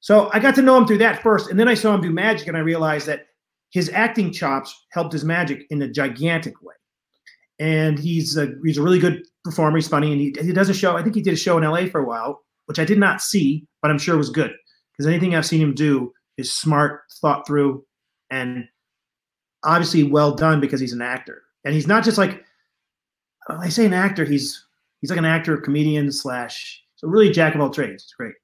So 0.00 0.30
I 0.32 0.38
got 0.38 0.54
to 0.56 0.62
know 0.62 0.76
him 0.76 0.86
through 0.86 0.98
that 0.98 1.22
first, 1.22 1.50
and 1.50 1.58
then 1.58 1.68
I 1.68 1.74
saw 1.74 1.94
him 1.94 2.02
do 2.02 2.10
magic, 2.10 2.46
and 2.46 2.56
I 2.56 2.60
realized 2.60 3.06
that 3.06 3.26
his 3.70 3.90
acting 3.90 4.32
chops 4.32 4.86
helped 4.92 5.12
his 5.12 5.24
magic 5.24 5.66
in 5.70 5.82
a 5.82 5.88
gigantic 5.88 6.62
way. 6.62 6.74
And 7.58 7.98
he's 7.98 8.36
a 8.36 8.52
he's 8.64 8.78
a 8.78 8.82
really 8.82 8.98
good 8.98 9.22
performer. 9.44 9.76
He's 9.76 9.88
funny, 9.88 10.12
and 10.12 10.20
he, 10.20 10.34
he 10.40 10.52
does 10.52 10.68
a 10.68 10.74
show. 10.74 10.96
I 10.96 11.02
think 11.02 11.14
he 11.14 11.22
did 11.22 11.34
a 11.34 11.36
show 11.36 11.58
in 11.58 11.64
LA 11.64 11.86
for 11.86 12.00
a 12.00 12.06
while, 12.06 12.42
which 12.66 12.78
I 12.78 12.84
did 12.84 12.98
not 12.98 13.20
see, 13.20 13.66
but 13.82 13.90
I'm 13.90 13.98
sure 13.98 14.14
it 14.14 14.18
was 14.18 14.30
good 14.30 14.52
because 14.92 15.08
anything 15.08 15.34
I've 15.34 15.46
seen 15.46 15.60
him 15.60 15.74
do 15.74 16.12
is 16.36 16.52
smart, 16.52 17.02
thought 17.20 17.46
through, 17.46 17.84
and 18.30 18.66
obviously 19.62 20.02
well 20.02 20.34
done 20.34 20.60
because 20.60 20.80
he's 20.80 20.92
an 20.92 21.02
actor 21.02 21.42
and 21.64 21.74
he's 21.74 21.86
not 21.86 22.04
just 22.04 22.18
like 22.18 22.44
I 23.48 23.68
say 23.68 23.86
an 23.86 23.94
actor. 23.94 24.24
He's 24.24 24.64
he's 25.00 25.10
like 25.10 25.18
an 25.18 25.24
actor, 25.24 25.56
comedian 25.56 26.12
slash. 26.12 26.82
So 26.96 27.08
really, 27.08 27.30
jack 27.30 27.54
of 27.54 27.60
all 27.60 27.70
trades. 27.70 28.04
It's 28.04 28.14
great. 28.14 28.34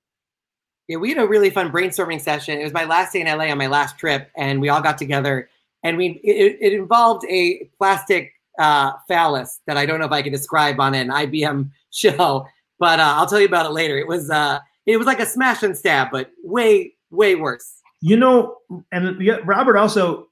Yeah, 0.89 0.97
we 0.97 1.11
had 1.11 1.19
a 1.19 1.27
really 1.27 1.51
fun 1.51 1.71
brainstorming 1.71 2.21
session. 2.21 2.59
It 2.59 2.65
was 2.65 2.73
my 2.73 2.85
last 2.85 3.13
day 3.13 3.21
in 3.21 3.27
LA 3.27 3.45
on 3.45 3.59
my 3.59 3.69
last 3.69 3.99
trip, 3.99 4.31
and 4.37 4.61
we 4.61 4.69
all 4.69 4.81
got 4.81 4.99
together, 4.99 5.49
and 5.83 5.97
we 5.97 6.21
it, 6.25 6.59
it 6.61 6.73
involved 6.73 7.25
a 7.29 7.71
plastic 7.79 8.33
uh, 8.59 8.93
phallus 9.09 9.61
that 9.67 9.77
I 9.77 9.87
don't 9.87 10.01
know 10.01 10.07
if 10.07 10.13
I 10.13 10.23
can 10.23 10.33
describe 10.33 10.81
on 10.81 10.95
an 10.95 11.09
IBM 11.09 11.71
show, 11.91 12.47
but 12.79 13.01
uh, 13.01 13.15
I'll 13.17 13.27
tell 13.27 13.41
you 13.41 13.47
about 13.47 13.67
it 13.67 13.73
later. 13.73 13.99
It 13.99 14.09
was 14.09 14.31
uh, 14.31 14.59
it 14.87 14.97
was 14.97 15.07
like 15.07 15.21
a 15.21 15.27
smash 15.27 15.63
and 15.63 15.77
stab, 15.77 16.09
but 16.11 16.31
way 16.43 16.95
way 17.11 17.37
worse. 17.37 17.80
You 18.01 18.17
know, 18.17 18.57
and 18.93 19.21
Robert 19.47 19.77
also 19.77 20.29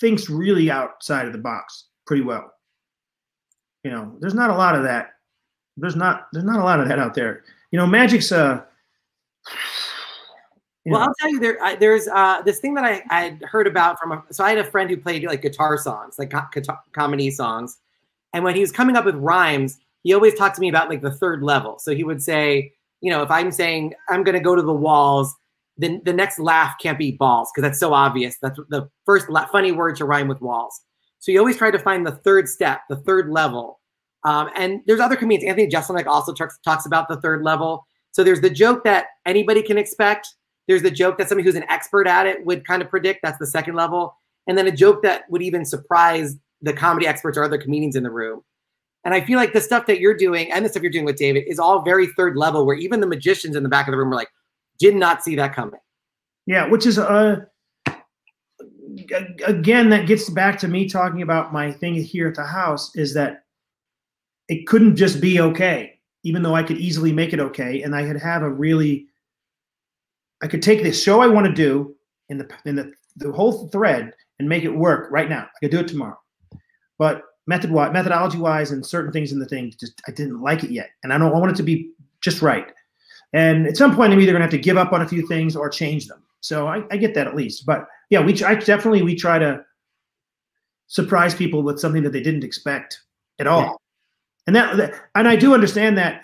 thinks 0.00 0.28
really 0.28 0.70
outside 0.70 1.26
of 1.26 1.32
the 1.32 1.38
box 1.38 1.86
pretty 2.06 2.22
well. 2.22 2.52
You 3.84 3.90
know, 3.92 4.16
there's 4.20 4.34
not 4.34 4.50
a 4.50 4.56
lot 4.56 4.74
of 4.74 4.82
that. 4.82 5.10
There's 5.76 5.96
not 5.96 6.28
there's 6.32 6.44
not 6.44 6.60
a 6.60 6.64
lot 6.64 6.80
of 6.80 6.88
that 6.88 6.98
out 6.98 7.14
there. 7.14 7.44
You 7.70 7.78
know, 7.78 7.86
Magic's 7.86 8.32
uh 8.32 8.62
Well, 10.84 11.00
know, 11.00 11.06
I'll 11.06 11.14
tell 11.20 11.30
you, 11.30 11.38
there 11.38 11.62
I, 11.62 11.76
there's 11.76 12.08
uh, 12.08 12.42
this 12.42 12.58
thing 12.58 12.74
that 12.74 12.84
I 12.84 13.02
I 13.10 13.38
heard 13.44 13.66
about 13.66 13.98
from 14.00 14.12
a, 14.12 14.24
so 14.32 14.44
I 14.44 14.50
had 14.50 14.58
a 14.58 14.64
friend 14.64 14.90
who 14.90 14.96
played 14.96 15.24
like 15.24 15.42
guitar 15.42 15.78
songs, 15.78 16.18
like 16.18 16.32
guitar, 16.52 16.80
comedy 16.92 17.30
songs, 17.30 17.78
and 18.32 18.42
when 18.44 18.54
he 18.54 18.60
was 18.60 18.72
coming 18.72 18.96
up 18.96 19.04
with 19.04 19.16
rhymes, 19.16 19.78
he 20.02 20.14
always 20.14 20.34
talked 20.34 20.54
to 20.56 20.60
me 20.60 20.68
about 20.68 20.88
like 20.88 21.02
the 21.02 21.10
third 21.10 21.42
level. 21.42 21.78
So 21.78 21.94
he 21.94 22.04
would 22.04 22.22
say, 22.22 22.72
you 23.00 23.10
know, 23.10 23.22
if 23.22 23.30
I'm 23.30 23.50
saying 23.50 23.94
I'm 24.08 24.24
going 24.24 24.36
to 24.36 24.40
go 24.40 24.54
to 24.54 24.62
the 24.62 24.72
walls, 24.72 25.34
then 25.78 26.00
the 26.04 26.12
next 26.12 26.38
laugh 26.38 26.74
can't 26.80 26.98
be 26.98 27.12
balls 27.12 27.50
because 27.54 27.68
that's 27.68 27.78
so 27.78 27.92
obvious. 27.92 28.36
That's 28.40 28.58
the 28.68 28.88
first 29.04 29.28
la- 29.28 29.46
funny 29.46 29.72
word 29.72 29.96
to 29.96 30.04
rhyme 30.04 30.28
with 30.28 30.40
walls. 30.40 30.80
So 31.18 31.32
you 31.32 31.38
always 31.38 31.56
try 31.56 31.70
to 31.70 31.78
find 31.78 32.06
the 32.06 32.12
third 32.12 32.48
step, 32.48 32.80
the 32.88 32.96
third 32.96 33.30
level. 33.30 33.80
Um, 34.24 34.50
and 34.56 34.80
there's 34.86 35.00
other 35.00 35.16
comedians. 35.16 35.48
Anthony 35.48 35.68
Jeselnik 35.68 36.06
also 36.06 36.32
talks, 36.32 36.58
talks 36.64 36.86
about 36.86 37.08
the 37.08 37.20
third 37.20 37.42
level. 37.42 37.86
So 38.12 38.24
there's 38.24 38.40
the 38.40 38.50
joke 38.50 38.84
that 38.84 39.06
anybody 39.24 39.62
can 39.62 39.78
expect. 39.78 40.28
There's 40.66 40.82
the 40.82 40.90
joke 40.90 41.18
that 41.18 41.28
somebody 41.28 41.46
who's 41.46 41.54
an 41.54 41.68
expert 41.68 42.06
at 42.06 42.26
it 42.26 42.44
would 42.44 42.66
kind 42.66 42.82
of 42.82 42.88
predict. 42.88 43.20
That's 43.22 43.38
the 43.38 43.46
second 43.46 43.74
level. 43.74 44.16
And 44.46 44.56
then 44.56 44.66
a 44.66 44.72
joke 44.72 45.02
that 45.02 45.24
would 45.30 45.42
even 45.42 45.64
surprise 45.64 46.36
the 46.62 46.72
comedy 46.72 47.06
experts 47.06 47.36
or 47.36 47.44
other 47.44 47.58
comedians 47.58 47.96
in 47.96 48.02
the 48.02 48.10
room. 48.10 48.42
And 49.04 49.14
I 49.14 49.20
feel 49.20 49.38
like 49.38 49.52
the 49.52 49.60
stuff 49.60 49.86
that 49.86 50.00
you're 50.00 50.16
doing 50.16 50.50
and 50.50 50.64
the 50.64 50.68
stuff 50.68 50.82
you're 50.82 50.90
doing 50.90 51.04
with 51.04 51.16
David 51.16 51.44
is 51.46 51.60
all 51.60 51.82
very 51.82 52.08
third 52.08 52.36
level, 52.36 52.66
where 52.66 52.76
even 52.76 53.00
the 53.00 53.06
magicians 53.06 53.54
in 53.54 53.62
the 53.62 53.68
back 53.68 53.86
of 53.86 53.92
the 53.92 53.98
room 53.98 54.12
are 54.12 54.16
like, 54.16 54.30
did 54.78 54.94
not 54.96 55.22
see 55.22 55.36
that 55.36 55.54
coming. 55.54 55.80
Yeah, 56.46 56.68
which 56.68 56.86
is 56.86 56.98
uh 56.98 57.44
again 59.46 59.90
that 59.90 60.06
gets 60.06 60.30
back 60.30 60.58
to 60.58 60.68
me 60.68 60.88
talking 60.88 61.22
about 61.22 61.52
my 61.52 61.72
thing 61.72 61.94
here 61.94 62.28
at 62.28 62.34
the 62.34 62.44
house 62.44 62.94
is 62.96 63.14
that 63.14 63.44
it 64.48 64.66
couldn't 64.66 64.96
just 64.96 65.20
be 65.20 65.40
okay, 65.40 65.98
even 66.22 66.42
though 66.42 66.54
I 66.54 66.62
could 66.62 66.78
easily 66.78 67.12
make 67.12 67.32
it 67.32 67.40
okay, 67.40 67.82
and 67.82 67.94
I 67.94 68.06
could 68.06 68.20
have 68.20 68.42
a 68.42 68.50
really 68.50 69.06
I 70.42 70.46
could 70.46 70.62
take 70.62 70.82
this 70.82 71.02
show 71.02 71.20
I 71.20 71.26
want 71.26 71.46
to 71.46 71.52
do 71.52 71.94
in 72.28 72.38
the 72.38 72.48
in 72.64 72.76
the 72.76 72.92
the 73.16 73.32
whole 73.32 73.68
thread 73.68 74.12
and 74.38 74.48
make 74.48 74.64
it 74.64 74.70
work 74.70 75.10
right 75.10 75.28
now. 75.28 75.44
I 75.44 75.58
could 75.60 75.70
do 75.70 75.80
it 75.80 75.88
tomorrow, 75.88 76.18
but 76.98 77.22
method 77.46 77.70
wise, 77.70 77.92
methodology 77.92 78.38
wise, 78.38 78.70
and 78.70 78.84
certain 78.84 79.12
things 79.12 79.32
in 79.32 79.38
the 79.38 79.46
thing 79.46 79.72
just 79.78 80.00
I 80.06 80.12
didn't 80.12 80.40
like 80.40 80.64
it 80.64 80.70
yet, 80.70 80.90
and 81.02 81.12
I 81.12 81.18
don't 81.18 81.34
I 81.34 81.38
want 81.38 81.52
it 81.52 81.56
to 81.56 81.62
be 81.62 81.90
just 82.20 82.42
right. 82.42 82.72
And 83.32 83.66
at 83.66 83.76
some 83.76 83.94
point, 83.94 84.12
I'm 84.12 84.20
either 84.20 84.32
going 84.32 84.40
to 84.40 84.44
have 84.44 84.50
to 84.50 84.58
give 84.58 84.76
up 84.76 84.92
on 84.92 85.02
a 85.02 85.08
few 85.08 85.26
things 85.26 85.56
or 85.56 85.68
change 85.68 86.06
them. 86.06 86.22
So 86.40 86.68
I, 86.68 86.84
I 86.90 86.96
get 86.96 87.14
that 87.14 87.26
at 87.26 87.34
least. 87.34 87.66
But 87.66 87.86
yeah, 88.10 88.20
we 88.20 88.32
I 88.44 88.54
definitely 88.54 89.02
we 89.02 89.16
try 89.16 89.38
to 89.38 89.64
surprise 90.86 91.34
people 91.34 91.62
with 91.62 91.80
something 91.80 92.02
that 92.04 92.12
they 92.12 92.22
didn't 92.22 92.44
expect 92.44 93.00
at 93.38 93.46
all. 93.46 93.62
Yeah. 93.62 93.72
And 94.46 94.56
that, 94.56 94.94
and 95.16 95.26
I 95.26 95.34
do 95.34 95.54
understand 95.54 95.98
that 95.98 96.22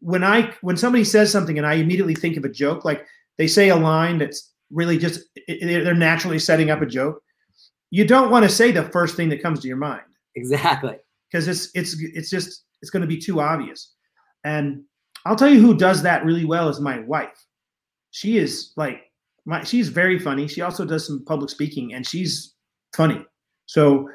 when 0.00 0.24
I 0.24 0.52
when 0.60 0.76
somebody 0.76 1.04
says 1.04 1.30
something 1.30 1.56
and 1.56 1.66
I 1.66 1.74
immediately 1.74 2.14
think 2.14 2.36
of 2.36 2.44
a 2.44 2.48
joke, 2.48 2.84
like 2.84 3.06
they 3.36 3.46
say 3.46 3.68
a 3.68 3.76
line 3.76 4.18
that's 4.18 4.52
really 4.70 4.98
just 4.98 5.20
they're 5.46 5.94
naturally 5.94 6.38
setting 6.38 6.70
up 6.70 6.82
a 6.82 6.86
joke. 6.86 7.22
You 7.90 8.04
don't 8.04 8.30
want 8.30 8.44
to 8.44 8.50
say 8.50 8.70
the 8.70 8.84
first 8.84 9.16
thing 9.16 9.28
that 9.30 9.42
comes 9.42 9.60
to 9.60 9.68
your 9.68 9.76
mind 9.76 10.02
Exactly. 10.34 10.96
because 11.30 11.48
it's 11.48 11.70
it's 11.74 12.00
it's 12.00 12.30
just 12.30 12.64
it's 12.82 12.90
going 12.90 13.02
to 13.02 13.06
be 13.08 13.18
too 13.18 13.40
obvious. 13.40 13.94
And 14.44 14.82
I'll 15.28 15.36
tell 15.36 15.50
you 15.50 15.60
who 15.60 15.76
does 15.76 16.00
that 16.02 16.24
really 16.24 16.46
well 16.46 16.70
is 16.70 16.80
my 16.80 17.00
wife. 17.00 17.44
She 18.12 18.38
is 18.38 18.72
like 18.76 19.12
my 19.44 19.62
she's 19.62 19.90
very 19.90 20.18
funny. 20.18 20.48
She 20.48 20.62
also 20.62 20.86
does 20.86 21.06
some 21.06 21.22
public 21.26 21.50
speaking 21.50 21.92
and 21.92 22.06
she's 22.06 22.54
funny. 22.96 23.26
So 23.66 24.08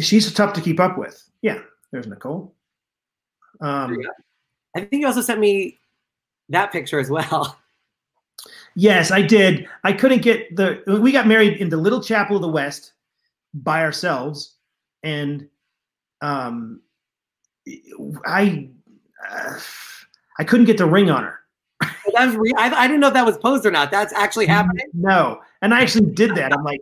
she's 0.00 0.32
tough 0.32 0.54
to 0.54 0.62
keep 0.62 0.80
up 0.80 0.96
with. 0.96 1.22
Yeah, 1.42 1.58
there's 1.90 2.06
Nicole. 2.06 2.54
Um, 3.60 3.98
I 4.74 4.80
think 4.80 5.02
you 5.02 5.06
also 5.06 5.20
sent 5.20 5.40
me 5.40 5.78
that 6.48 6.72
picture 6.72 6.98
as 6.98 7.10
well. 7.10 7.58
Yes, 8.74 9.10
I 9.10 9.20
did. 9.20 9.68
I 9.84 9.92
couldn't 9.92 10.22
get 10.22 10.56
the. 10.56 10.82
We 10.86 11.12
got 11.12 11.28
married 11.28 11.58
in 11.58 11.68
the 11.68 11.76
Little 11.76 12.02
Chapel 12.02 12.36
of 12.36 12.42
the 12.42 12.48
West 12.48 12.94
by 13.52 13.82
ourselves, 13.82 14.56
and 15.02 15.46
um, 16.22 16.80
I 18.24 18.70
uh, 19.32 19.58
I 20.38 20.44
couldn't 20.44 20.66
get 20.66 20.78
the 20.78 20.86
ring 20.86 21.10
on 21.10 21.24
her. 21.24 21.38
That 22.14 22.26
was 22.26 22.36
re- 22.36 22.54
I, 22.56 22.70
I 22.70 22.86
didn't 22.86 23.00
know 23.00 23.08
if 23.08 23.14
that 23.14 23.26
was 23.26 23.38
posed 23.38 23.66
or 23.66 23.70
not. 23.70 23.90
That's 23.90 24.12
actually 24.12 24.46
happening. 24.46 24.86
No, 24.94 25.40
and 25.62 25.74
I 25.74 25.80
actually 25.80 26.10
did 26.10 26.34
that. 26.36 26.52
I'm 26.52 26.62
like, 26.62 26.80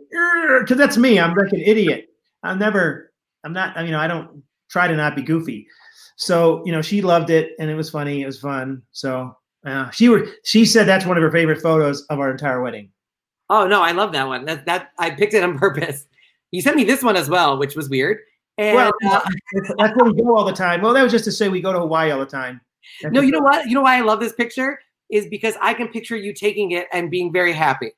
because 0.59 0.77
that's 0.77 0.97
me. 0.97 1.19
I'm 1.19 1.35
like 1.35 1.51
an 1.53 1.61
idiot. 1.61 2.09
I'm 2.43 2.59
never. 2.59 3.11
I'm 3.43 3.53
not. 3.53 3.75
I 3.77 3.83
mean, 3.83 3.93
I 3.93 4.07
don't 4.07 4.43
try 4.69 4.87
to 4.87 4.95
not 4.95 5.15
be 5.15 5.21
goofy. 5.21 5.67
So 6.15 6.63
you 6.65 6.71
know, 6.71 6.81
she 6.81 7.01
loved 7.01 7.29
it, 7.29 7.53
and 7.59 7.69
it 7.69 7.75
was 7.75 7.89
funny. 7.89 8.21
It 8.21 8.25
was 8.25 8.39
fun. 8.39 8.81
So 8.91 9.35
uh, 9.65 9.89
she 9.91 10.09
were. 10.09 10.27
She 10.43 10.65
said 10.65 10.87
that's 10.87 11.05
one 11.05 11.17
of 11.17 11.23
her 11.23 11.31
favorite 11.31 11.61
photos 11.61 12.03
of 12.03 12.19
our 12.19 12.31
entire 12.31 12.61
wedding. 12.61 12.89
Oh 13.49 13.67
no, 13.67 13.81
I 13.81 13.91
love 13.91 14.11
that 14.13 14.27
one. 14.27 14.45
That 14.45 14.65
that 14.65 14.91
I 14.97 15.11
picked 15.11 15.33
it 15.33 15.43
on 15.43 15.57
purpose. 15.57 16.05
You 16.51 16.61
sent 16.61 16.75
me 16.75 16.83
this 16.83 17.03
one 17.03 17.15
as 17.15 17.29
well, 17.29 17.57
which 17.57 17.75
was 17.75 17.89
weird. 17.89 18.19
And 18.61 18.75
Well, 18.75 18.91
uh, 19.07 19.21
that's 19.77 19.95
where 19.95 20.11
we 20.11 20.21
go 20.21 20.37
all 20.37 20.45
the 20.45 20.53
time. 20.53 20.81
Well, 20.81 20.93
that 20.93 21.01
was 21.01 21.11
just 21.11 21.25
to 21.25 21.31
say 21.31 21.49
we 21.49 21.61
go 21.61 21.73
to 21.73 21.79
Hawaii 21.79 22.11
all 22.11 22.19
the 22.19 22.25
time. 22.25 22.61
That's 23.01 23.13
no, 23.13 23.21
you 23.21 23.31
know 23.31 23.39
what? 23.39 23.67
You 23.67 23.73
know 23.73 23.81
why 23.81 23.97
I 23.97 24.01
love 24.01 24.19
this 24.19 24.33
picture 24.33 24.79
is 25.09 25.27
because 25.27 25.55
I 25.61 25.73
can 25.73 25.87
picture 25.87 26.15
you 26.15 26.33
taking 26.33 26.71
it 26.71 26.87
and 26.93 27.09
being 27.09 27.33
very 27.33 27.53
happy. 27.53 27.91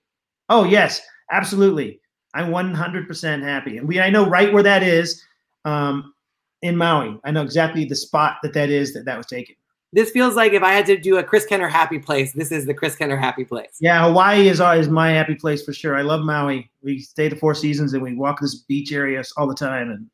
Oh 0.49 0.63
yes, 0.63 1.01
absolutely. 1.31 1.99
I'm 2.33 2.49
100% 2.49 3.43
happy, 3.43 3.77
and 3.77 3.87
we 3.87 3.99
I 3.99 4.09
know 4.09 4.27
right 4.27 4.51
where 4.51 4.63
that 4.63 4.83
is 4.83 5.23
um, 5.65 6.13
in 6.61 6.77
Maui. 6.77 7.19
I 7.23 7.31
know 7.31 7.43
exactly 7.43 7.85
the 7.85 7.95
spot 7.95 8.37
that 8.41 8.53
that 8.53 8.69
is 8.69 8.93
that 8.93 9.05
that 9.05 9.17
was 9.17 9.27
taken. 9.27 9.55
This 9.91 10.09
feels 10.09 10.35
like 10.35 10.53
if 10.53 10.63
I 10.63 10.73
had 10.73 10.87
to 10.87 10.97
do 10.97 11.17
a 11.17 11.23
Chris 11.23 11.45
Kenner 11.45 11.67
happy 11.67 11.99
place, 11.99 12.33
this 12.33 12.51
is 12.51 12.65
the 12.65 12.73
Chris 12.73 12.95
Kenner 12.95 13.17
happy 13.17 13.43
place. 13.43 13.77
Yeah, 13.79 14.03
Hawaii 14.03 14.47
is 14.47 14.59
is 14.59 14.89
my 14.89 15.11
happy 15.11 15.35
place 15.35 15.63
for 15.63 15.73
sure. 15.73 15.95
I 15.95 16.01
love 16.01 16.21
Maui. 16.21 16.71
We 16.81 16.99
stay 16.99 17.27
the 17.27 17.35
Four 17.35 17.53
Seasons 17.53 17.93
and 17.93 18.01
we 18.01 18.15
walk 18.15 18.39
this 18.39 18.55
beach 18.55 18.91
area 18.91 19.21
all 19.37 19.47
the 19.47 19.53
time, 19.53 19.91
and 19.91 20.09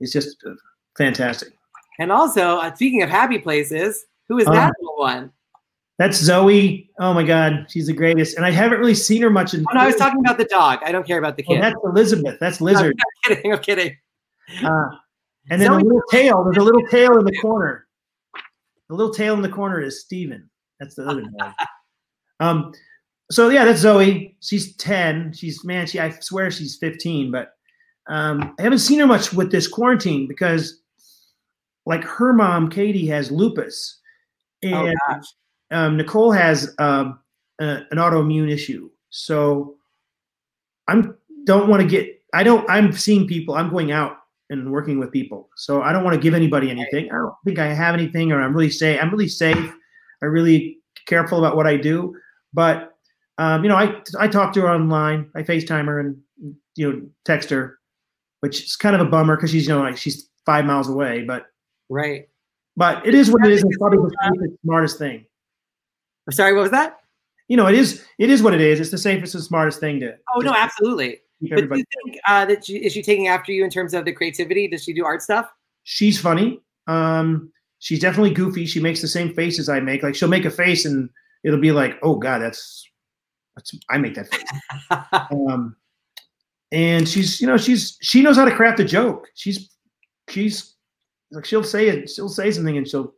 it's 0.00 0.12
just 0.12 0.36
uh, 0.46 0.50
fantastic. 0.98 1.52
And 1.98 2.10
also, 2.10 2.56
uh, 2.58 2.74
speaking 2.74 3.02
of 3.02 3.08
happy 3.08 3.38
places, 3.38 4.04
who 4.28 4.38
is 4.38 4.46
Oh. 4.48 4.52
that 4.52 4.72
little 4.80 4.98
one? 4.98 5.30
That's 5.98 6.16
Zoe. 6.18 6.90
Oh 6.98 7.14
my 7.14 7.22
God, 7.22 7.66
she's 7.68 7.86
the 7.86 7.92
greatest. 7.92 8.36
And 8.36 8.44
I 8.44 8.50
haven't 8.50 8.80
really 8.80 8.94
seen 8.96 9.22
her 9.22 9.30
much 9.30 9.54
in. 9.54 9.60
Oh, 9.70 9.74
no, 9.74 9.80
I 9.80 9.86
was 9.86 9.94
talking 9.96 10.18
about 10.18 10.38
the 10.38 10.44
dog. 10.46 10.80
I 10.84 10.90
don't 10.90 11.06
care 11.06 11.18
about 11.18 11.36
the 11.36 11.44
Oh, 11.48 11.52
kid. 11.54 11.62
that's 11.62 11.76
Elizabeth. 11.84 12.36
That's 12.40 12.60
Lizard. 12.60 12.96
I'm 13.26 13.34
kidding. 13.36 13.52
I'm 13.52 13.58
kidding. 13.60 13.96
Uh, 14.64 14.84
and 15.50 15.60
then 15.62 15.68
Zoe- 15.68 15.78
the 15.78 15.84
little 15.84 16.02
tail. 16.10 16.42
There's 16.42 16.56
a 16.56 16.62
little 16.62 16.84
tail 16.88 17.16
in 17.18 17.24
the 17.24 17.36
corner. 17.40 17.86
The 18.88 18.94
little 18.96 19.14
tail 19.14 19.34
in 19.34 19.42
the 19.42 19.48
corner 19.48 19.80
is 19.80 20.00
Steven. 20.00 20.50
That's 20.80 20.96
the 20.96 21.06
other 21.06 21.22
dog. 21.38 21.52
Um, 22.40 22.72
so 23.30 23.48
yeah, 23.50 23.64
that's 23.64 23.80
Zoe. 23.80 24.36
She's 24.40 24.74
10. 24.76 25.32
She's 25.34 25.64
man, 25.64 25.86
she 25.86 26.00
I 26.00 26.10
swear 26.10 26.50
she's 26.50 26.76
15, 26.76 27.30
but 27.30 27.52
um, 28.08 28.54
I 28.58 28.62
haven't 28.62 28.78
seen 28.78 29.00
her 29.00 29.06
much 29.06 29.32
with 29.32 29.50
this 29.50 29.66
quarantine 29.66 30.26
because 30.26 30.80
like 31.86 32.04
her 32.04 32.32
mom, 32.32 32.68
Katie, 32.70 33.06
has 33.08 33.30
lupus. 33.30 34.00
Oh 34.64 34.86
And 34.86 34.96
gosh. 35.08 35.24
um, 35.70 35.96
Nicole 35.96 36.32
has 36.32 36.74
um, 36.78 37.18
a, 37.60 37.82
an 37.90 37.98
autoimmune 37.98 38.50
issue. 38.50 38.90
So 39.10 39.76
I'm 40.88 41.16
don't 41.44 41.68
want 41.68 41.82
to 41.82 41.88
get. 41.88 42.22
I 42.32 42.42
don't. 42.42 42.68
I'm 42.68 42.92
seeing 42.92 43.26
people. 43.26 43.54
I'm 43.54 43.70
going 43.70 43.92
out 43.92 44.18
and 44.50 44.70
working 44.72 44.98
with 44.98 45.12
people. 45.12 45.48
So 45.56 45.82
I 45.82 45.92
don't 45.92 46.04
want 46.04 46.14
to 46.14 46.20
give 46.20 46.34
anybody 46.34 46.70
anything. 46.70 47.10
I 47.10 47.16
don't 47.16 47.34
think 47.44 47.58
I 47.58 47.66
have 47.66 47.94
anything, 47.94 48.32
or 48.32 48.40
I'm 48.40 48.54
really 48.54 48.70
safe. 48.70 48.98
I'm 49.00 49.10
really 49.10 49.28
safe. 49.28 49.72
I'm 50.22 50.28
really 50.28 50.78
careful 51.06 51.38
about 51.38 51.56
what 51.56 51.66
I 51.66 51.76
do. 51.76 52.16
But 52.52 52.94
um, 53.38 53.62
you 53.62 53.68
know, 53.68 53.76
I 53.76 54.00
I 54.18 54.28
talk 54.28 54.52
to 54.54 54.62
her 54.62 54.70
online. 54.70 55.30
I 55.34 55.42
FaceTime 55.42 55.86
her 55.86 56.00
and 56.00 56.16
you 56.76 56.92
know 56.92 57.02
text 57.24 57.50
her, 57.50 57.78
which 58.44 58.62
is 58.64 58.76
kind 58.76 58.94
of 58.94 59.00
a 59.00 59.10
bummer 59.10 59.36
because 59.36 59.50
she's 59.50 59.66
you 59.66 59.72
know 59.74 59.80
like 59.80 59.96
she's 59.96 60.28
five 60.44 60.66
miles 60.66 60.88
away. 60.88 61.22
But 61.22 61.46
Right. 61.88 62.28
but 62.76 63.06
it 63.06 63.14
is 63.14 63.30
what 63.30 63.44
it 63.46 63.52
is. 63.52 63.64
It's 63.64 63.78
probably 63.78 63.98
the 63.98 64.56
smartest 64.64 64.98
thing. 64.98 65.24
Sorry, 66.30 66.52
what 66.54 66.62
was 66.62 66.70
that? 66.70 66.98
you 67.48 67.56
know, 67.56 67.66
it 67.66 67.74
is 67.74 68.04
it 68.18 68.30
is 68.30 68.42
what 68.42 68.54
it 68.54 68.60
is. 68.60 68.80
It's 68.80 68.90
the 68.90 68.98
safest 68.98 69.34
and 69.34 69.42
smartest 69.44 69.80
thing 69.80 70.00
to. 70.00 70.14
Oh 70.34 70.40
no, 70.40 70.52
absolutely. 70.54 71.20
But 71.40 71.68
do 71.68 71.78
you 71.78 71.84
think 72.04 72.18
uh, 72.28 72.44
that 72.46 72.64
she, 72.64 72.76
is 72.76 72.92
she 72.92 73.02
taking 73.02 73.28
after 73.28 73.52
you 73.52 73.64
in 73.64 73.70
terms 73.70 73.92
of 73.92 74.04
the 74.04 74.12
creativity? 74.12 74.68
Does 74.68 74.84
she 74.84 74.94
do 74.94 75.04
art 75.04 75.20
stuff? 75.22 75.50
She's 75.82 76.18
funny. 76.18 76.60
Um, 76.86 77.52
she's 77.80 78.00
definitely 78.00 78.32
goofy. 78.32 78.64
She 78.66 78.80
makes 78.80 79.00
the 79.02 79.08
same 79.08 79.34
faces 79.34 79.68
I 79.68 79.80
make. 79.80 80.02
Like 80.02 80.14
she'll 80.14 80.28
make 80.28 80.46
a 80.46 80.50
face 80.50 80.84
and 80.86 81.10
it'll 81.44 81.60
be 81.60 81.72
like, 81.72 81.98
oh 82.02 82.16
God, 82.16 82.38
that's 82.40 82.88
that's 83.56 83.74
I 83.90 83.98
make 83.98 84.14
that 84.14 84.28
face. 84.32 84.44
um, 85.30 85.76
and 86.74 87.08
she's 87.08 87.40
you 87.40 87.46
know 87.46 87.56
she's 87.56 87.96
she 88.02 88.20
knows 88.20 88.36
how 88.36 88.44
to 88.44 88.54
craft 88.54 88.80
a 88.80 88.84
joke. 88.84 89.28
She's 89.34 89.70
she's 90.28 90.74
like 91.30 91.44
she'll 91.44 91.64
say 91.64 91.88
it, 91.88 92.10
she'll 92.10 92.28
say 92.28 92.50
something, 92.50 92.76
and 92.76 92.86
she'll 92.86 93.14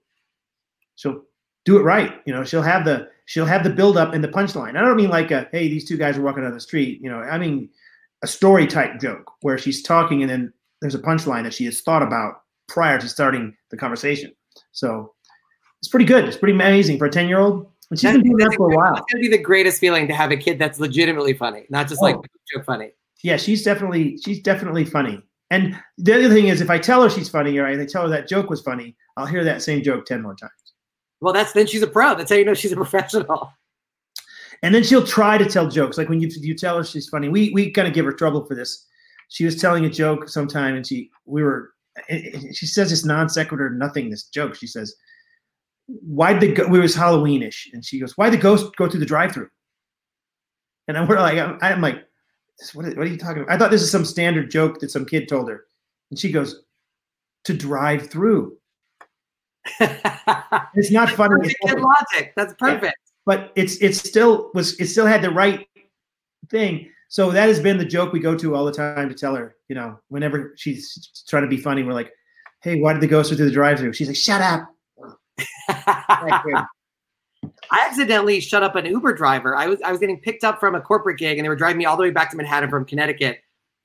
she'll 0.96 1.22
do 1.64 1.78
it 1.78 1.82
right. 1.82 2.20
You 2.26 2.34
know, 2.34 2.44
she'll 2.44 2.62
have 2.62 2.84
the 2.84 3.08
she'll 3.24 3.46
have 3.46 3.64
the 3.64 3.70
build 3.70 3.96
up 3.96 4.12
and 4.14 4.22
the 4.22 4.28
punchline. 4.28 4.76
I 4.76 4.82
don't 4.82 4.96
mean 4.96 5.10
like 5.10 5.30
a 5.30 5.48
hey, 5.52 5.68
these 5.68 5.88
two 5.88 5.96
guys 5.96 6.16
are 6.16 6.22
walking 6.22 6.42
down 6.44 6.52
the 6.52 6.60
street. 6.60 7.00
You 7.02 7.10
know, 7.10 7.18
I 7.20 7.38
mean 7.38 7.68
a 8.22 8.26
story 8.26 8.66
type 8.66 9.00
joke 9.00 9.30
where 9.42 9.58
she's 9.58 9.82
talking 9.82 10.22
and 10.22 10.30
then 10.30 10.52
there's 10.80 10.94
a 10.94 10.98
punchline 10.98 11.42
that 11.44 11.52
she 11.54 11.64
has 11.66 11.80
thought 11.82 12.02
about 12.02 12.42
prior 12.68 12.98
to 12.98 13.08
starting 13.08 13.54
the 13.70 13.76
conversation. 13.76 14.32
So 14.72 15.12
it's 15.80 15.88
pretty 15.88 16.06
good. 16.06 16.24
It's 16.26 16.36
pretty 16.36 16.54
amazing 16.54 16.98
for 16.98 17.06
a 17.06 17.10
10 17.10 17.28
year 17.28 17.38
old. 17.38 17.66
And 17.90 17.98
she's 17.98 18.02
That's- 18.04 18.22
been 18.22 18.32
doing 18.32 18.48
that 18.48 18.56
for 18.56 18.72
a 18.72 18.76
while. 18.76 18.96
It's 18.96 19.12
gonna 19.12 19.20
be 19.22 19.28
the 19.28 19.38
greatest 19.42 19.80
feeling 19.80 20.08
to 20.08 20.14
have 20.14 20.30
a 20.30 20.36
kid 20.36 20.58
that's 20.58 20.80
legitimately 20.80 21.34
funny, 21.34 21.66
not 21.70 21.88
just 21.88 22.00
like 22.02 22.16
Oh. 22.16 22.22
joke 22.52 22.64
funny. 22.64 22.92
Yeah, 23.26 23.36
she's 23.36 23.64
definitely 23.64 24.18
she's 24.18 24.38
definitely 24.40 24.84
funny. 24.84 25.20
And 25.50 25.76
the 25.98 26.14
other 26.14 26.28
thing 26.32 26.46
is 26.46 26.60
if 26.60 26.70
I 26.70 26.78
tell 26.78 27.02
her 27.02 27.10
she's 27.10 27.28
funny 27.28 27.58
or 27.58 27.66
I 27.66 27.84
tell 27.84 28.02
her 28.02 28.08
that 28.08 28.28
joke 28.28 28.48
was 28.48 28.60
funny, 28.60 28.94
I'll 29.16 29.26
hear 29.26 29.42
that 29.42 29.62
same 29.62 29.82
joke 29.82 30.06
10 30.06 30.22
more 30.22 30.36
times. 30.36 30.52
Well, 31.20 31.32
that's 31.32 31.52
then 31.52 31.66
she's 31.66 31.82
a 31.82 31.88
pro. 31.88 32.14
That's 32.14 32.30
how 32.30 32.36
you 32.36 32.44
know 32.44 32.54
she's 32.54 32.70
a 32.70 32.76
professional. 32.84 33.52
And 34.62 34.72
then 34.72 34.84
she'll 34.84 35.04
try 35.04 35.38
to 35.38 35.44
tell 35.44 35.68
jokes. 35.68 35.98
Like 35.98 36.08
when 36.08 36.20
you 36.20 36.28
you 36.36 36.54
tell 36.54 36.76
her 36.76 36.84
she's 36.84 37.08
funny, 37.08 37.28
we 37.28 37.50
we 37.50 37.72
kind 37.72 37.88
of 37.88 37.94
give 37.94 38.04
her 38.04 38.12
trouble 38.12 38.46
for 38.46 38.54
this. 38.54 38.86
She 39.28 39.44
was 39.44 39.60
telling 39.60 39.84
a 39.84 39.90
joke 39.90 40.28
sometime, 40.28 40.76
and 40.76 40.86
she 40.86 41.10
we 41.24 41.42
were. 41.42 41.72
She 42.52 42.66
says 42.66 42.90
this 42.90 43.04
non 43.04 43.28
sequitur 43.28 43.70
nothing 43.70 44.08
this 44.08 44.28
joke. 44.28 44.54
She 44.54 44.68
says, 44.68 44.94
"Why'd 45.88 46.40
the 46.40 46.52
go-" 46.52 46.72
it 46.72 46.80
was 46.80 46.94
Halloweenish?" 46.94 47.72
And 47.72 47.84
she 47.84 47.98
goes, 47.98 48.12
"Why'd 48.12 48.34
the 48.34 48.36
ghost 48.36 48.76
go 48.76 48.88
through 48.88 49.00
the 49.00 49.06
drive-through?" 49.06 49.48
And 50.86 50.96
I'm 50.96 51.08
we're 51.08 51.18
like, 51.18 51.38
I'm, 51.38 51.58
I'm 51.60 51.80
like, 51.80 52.05
what, 52.74 52.86
are- 52.86 52.90
what 52.90 53.06
are 53.06 53.10
you 53.10 53.16
talking 53.18 53.42
about? 53.42 53.52
I 53.54 53.58
thought 53.58 53.70
this 53.70 53.82
is 53.82 53.90
some 53.90 54.04
standard 54.04 54.50
joke 54.50 54.80
that 54.80 54.90
some 54.90 55.04
kid 55.04 55.28
told 55.28 55.48
her, 55.48 55.64
and 56.10 56.18
she 56.18 56.30
goes, 56.32 56.62
"To 57.44 57.54
drive 57.54 58.08
through." 58.10 58.56
It's 60.74 60.90
not 60.90 61.10
funny. 61.10 61.52
Kid 61.66 61.80
logic. 61.80 62.32
That's 62.36 62.54
perfect. 62.58 62.96
but 63.24 63.50
it's 63.56 63.76
it's 63.78 63.98
still 63.98 64.50
was 64.54 64.78
it 64.80 64.86
still 64.88 65.06
had 65.06 65.22
the 65.22 65.30
right 65.30 65.66
thing. 66.50 66.90
So 67.08 67.30
that 67.30 67.48
has 67.48 67.60
been 67.60 67.78
the 67.78 67.84
joke 67.84 68.12
we 68.12 68.20
go 68.20 68.36
to 68.36 68.54
all 68.54 68.64
the 68.64 68.72
time 68.72 69.08
to 69.08 69.14
tell 69.14 69.34
her, 69.34 69.54
you 69.68 69.74
know, 69.74 69.98
whenever 70.08 70.52
she's 70.56 71.24
trying 71.28 71.44
to 71.44 71.48
be 71.48 71.56
funny, 71.56 71.82
we're 71.82 71.92
like, 71.94 72.12
"Hey, 72.62 72.80
why 72.80 72.92
did 72.92 73.00
the 73.02 73.06
ghost 73.06 73.30
go 73.30 73.36
through 73.36 73.46
the 73.46 73.52
drive-through?" 73.52 73.92
She's 73.94 74.08
like, 74.08 74.16
"Shut 74.16 74.42
up." 74.42 74.68
I 77.70 77.86
accidentally 77.88 78.40
shut 78.40 78.62
up 78.62 78.76
an 78.76 78.86
Uber 78.86 79.14
driver. 79.14 79.56
I 79.56 79.66
was 79.66 79.80
I 79.82 79.90
was 79.90 80.00
getting 80.00 80.20
picked 80.20 80.44
up 80.44 80.60
from 80.60 80.74
a 80.74 80.80
corporate 80.80 81.18
gig, 81.18 81.38
and 81.38 81.44
they 81.44 81.48
were 81.48 81.56
driving 81.56 81.78
me 81.78 81.84
all 81.84 81.96
the 81.96 82.02
way 82.02 82.10
back 82.10 82.30
to 82.30 82.36
Manhattan 82.36 82.70
from 82.70 82.84
Connecticut. 82.84 83.40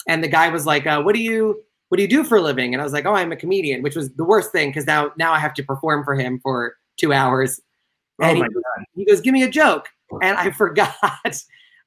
And 0.07 0.23
the 0.23 0.27
guy 0.27 0.49
was 0.49 0.65
like, 0.65 0.85
uh, 0.87 1.01
"What 1.01 1.15
do 1.15 1.21
you 1.21 1.63
What 1.89 1.97
do 1.97 2.03
you 2.03 2.09
do 2.09 2.23
for 2.23 2.37
a 2.37 2.41
living?" 2.41 2.73
And 2.73 2.81
I 2.81 2.83
was 2.83 2.93
like, 2.93 3.05
"Oh, 3.05 3.13
I'm 3.13 3.31
a 3.31 3.35
comedian," 3.35 3.81
which 3.83 3.95
was 3.95 4.11
the 4.13 4.23
worst 4.23 4.51
thing 4.51 4.69
because 4.69 4.85
now 4.87 5.11
now 5.17 5.33
I 5.33 5.39
have 5.39 5.53
to 5.55 5.63
perform 5.63 6.03
for 6.03 6.15
him 6.15 6.39
for 6.39 6.75
two 6.97 7.13
hours. 7.13 7.59
Oh 8.21 8.27
my 8.27 8.33
he, 8.33 8.39
god! 8.41 8.85
he 8.95 9.05
goes, 9.05 9.21
"Give 9.21 9.33
me 9.33 9.43
a 9.43 9.49
joke," 9.49 9.89
and 10.21 10.37
I 10.37 10.51
forgot. 10.63 10.95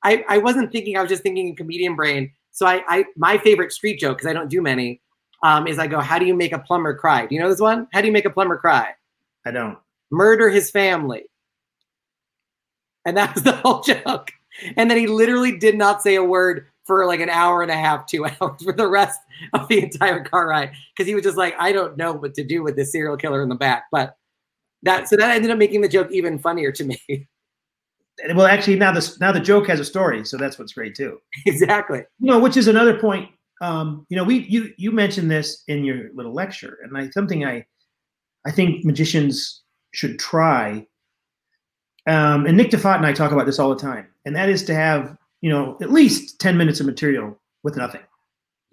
I 0.03 0.25
I 0.29 0.39
wasn't 0.39 0.73
thinking. 0.73 0.97
I 0.97 1.01
was 1.01 1.11
just 1.11 1.23
thinking 1.23 1.49
in 1.49 1.57
comedian 1.57 1.97
brain. 1.97 2.33
So 2.51 2.67
I 2.67 2.83
I 2.89 3.05
my 3.17 3.39
favorite 3.39 3.73
street 3.73 3.99
joke 3.99 4.19
because 4.19 4.29
I 4.29 4.33
don't 4.33 4.49
do 4.49 4.63
many. 4.63 5.01
Um, 5.43 5.67
is 5.67 5.79
I 5.79 5.87
go, 5.87 6.01
"How 6.01 6.19
do 6.19 6.27
you 6.27 6.35
make 6.35 6.53
a 6.53 6.59
plumber 6.59 6.97
cry?" 6.97 7.27
Do 7.27 7.35
you 7.35 7.41
know 7.41 7.49
this 7.49 7.61
one? 7.61 7.87
How 7.93 8.01
do 8.01 8.07
you 8.07 8.13
make 8.13 8.25
a 8.25 8.31
plumber 8.31 8.57
cry? 8.57 8.95
I 9.47 9.51
don't. 9.51 9.79
murder 10.11 10.49
his 10.49 10.71
family. 10.71 11.25
And 13.05 13.17
that 13.17 13.35
was 13.35 13.43
the 13.45 13.53
whole 13.53 13.83
joke. 13.83 14.33
And 14.77 14.91
then 14.91 14.99
he 14.99 15.07
literally 15.07 15.57
did 15.59 15.77
not 15.77 16.03
say 16.03 16.15
a 16.15 16.25
word 16.25 16.67
for 16.85 17.07
like 17.07 17.21
an 17.21 17.29
hour 17.29 17.63
and 17.63 17.71
a 17.71 17.77
half, 17.77 18.07
two 18.07 18.25
hours 18.41 18.63
for 18.63 18.73
the 18.73 18.87
rest 18.87 19.21
of 19.53 19.69
the 19.69 19.83
entire 19.83 20.23
car 20.23 20.49
ride. 20.49 20.73
Because 20.95 21.09
he 21.09 21.15
was 21.15 21.25
just 21.25 21.37
like, 21.37 21.55
I 21.59 21.73
don't 21.73 21.97
know 21.97 22.13
what 22.13 22.35
to 22.35 22.45
do 22.45 22.63
with 22.63 22.77
this 22.77 22.93
serial 22.93 23.17
killer 23.17 23.43
in 23.43 23.49
the 23.49 23.55
back. 23.55 23.85
But 23.91 24.17
that 24.83 25.09
so 25.09 25.17
that 25.17 25.35
ended 25.35 25.51
up 25.51 25.59
making 25.59 25.81
the 25.81 25.89
joke 25.89 26.09
even 26.13 26.39
funnier 26.39 26.73
to 26.73 26.85
me. 26.85 27.01
Well, 28.35 28.47
actually, 28.47 28.77
now 28.77 28.93
this 28.93 29.19
now 29.19 29.33
the 29.33 29.41
joke 29.41 29.67
has 29.67 29.81
a 29.81 29.85
story, 29.85 30.25
so 30.25 30.37
that's 30.37 30.57
what's 30.57 30.73
great 30.73 30.95
too. 30.95 31.19
exactly. 31.47 32.05
You 32.21 32.31
know, 32.31 32.39
which 32.39 32.57
is 32.57 32.69
another 32.69 32.97
point. 32.97 33.29
Um, 33.61 34.07
you 34.09 34.17
know, 34.17 34.23
we 34.23 34.47
you 34.47 34.73
you 34.77 34.93
mentioned 34.93 35.31
this 35.31 35.65
in 35.67 35.85
your 35.85 36.11
little 36.15 36.33
lecture, 36.33 36.79
and 36.85 36.97
I 36.97 37.11
something 37.11 37.45
I 37.45 37.67
I 38.47 38.53
think 38.53 38.85
magicians 38.85 39.65
should 39.95 40.21
try. 40.21 40.87
Um, 42.07 42.47
and 42.47 42.57
Nick 42.57 42.71
DeFont 42.71 42.99
and 42.99 43.07
I 43.07 43.13
talk 43.13 43.33
about 43.33 43.47
this 43.47 43.59
all 43.59 43.71
the 43.71 43.81
time, 43.81 44.07
and 44.25 44.37
that 44.37 44.49
is 44.49 44.63
to 44.65 44.75
have 44.75 45.17
you 45.41 45.51
know 45.51 45.77
at 45.81 45.91
least 45.91 46.39
ten 46.41 46.57
minutes 46.57 46.81
of 46.81 46.87
material 46.87 47.39
with 47.63 47.77
nothing. 47.77 48.03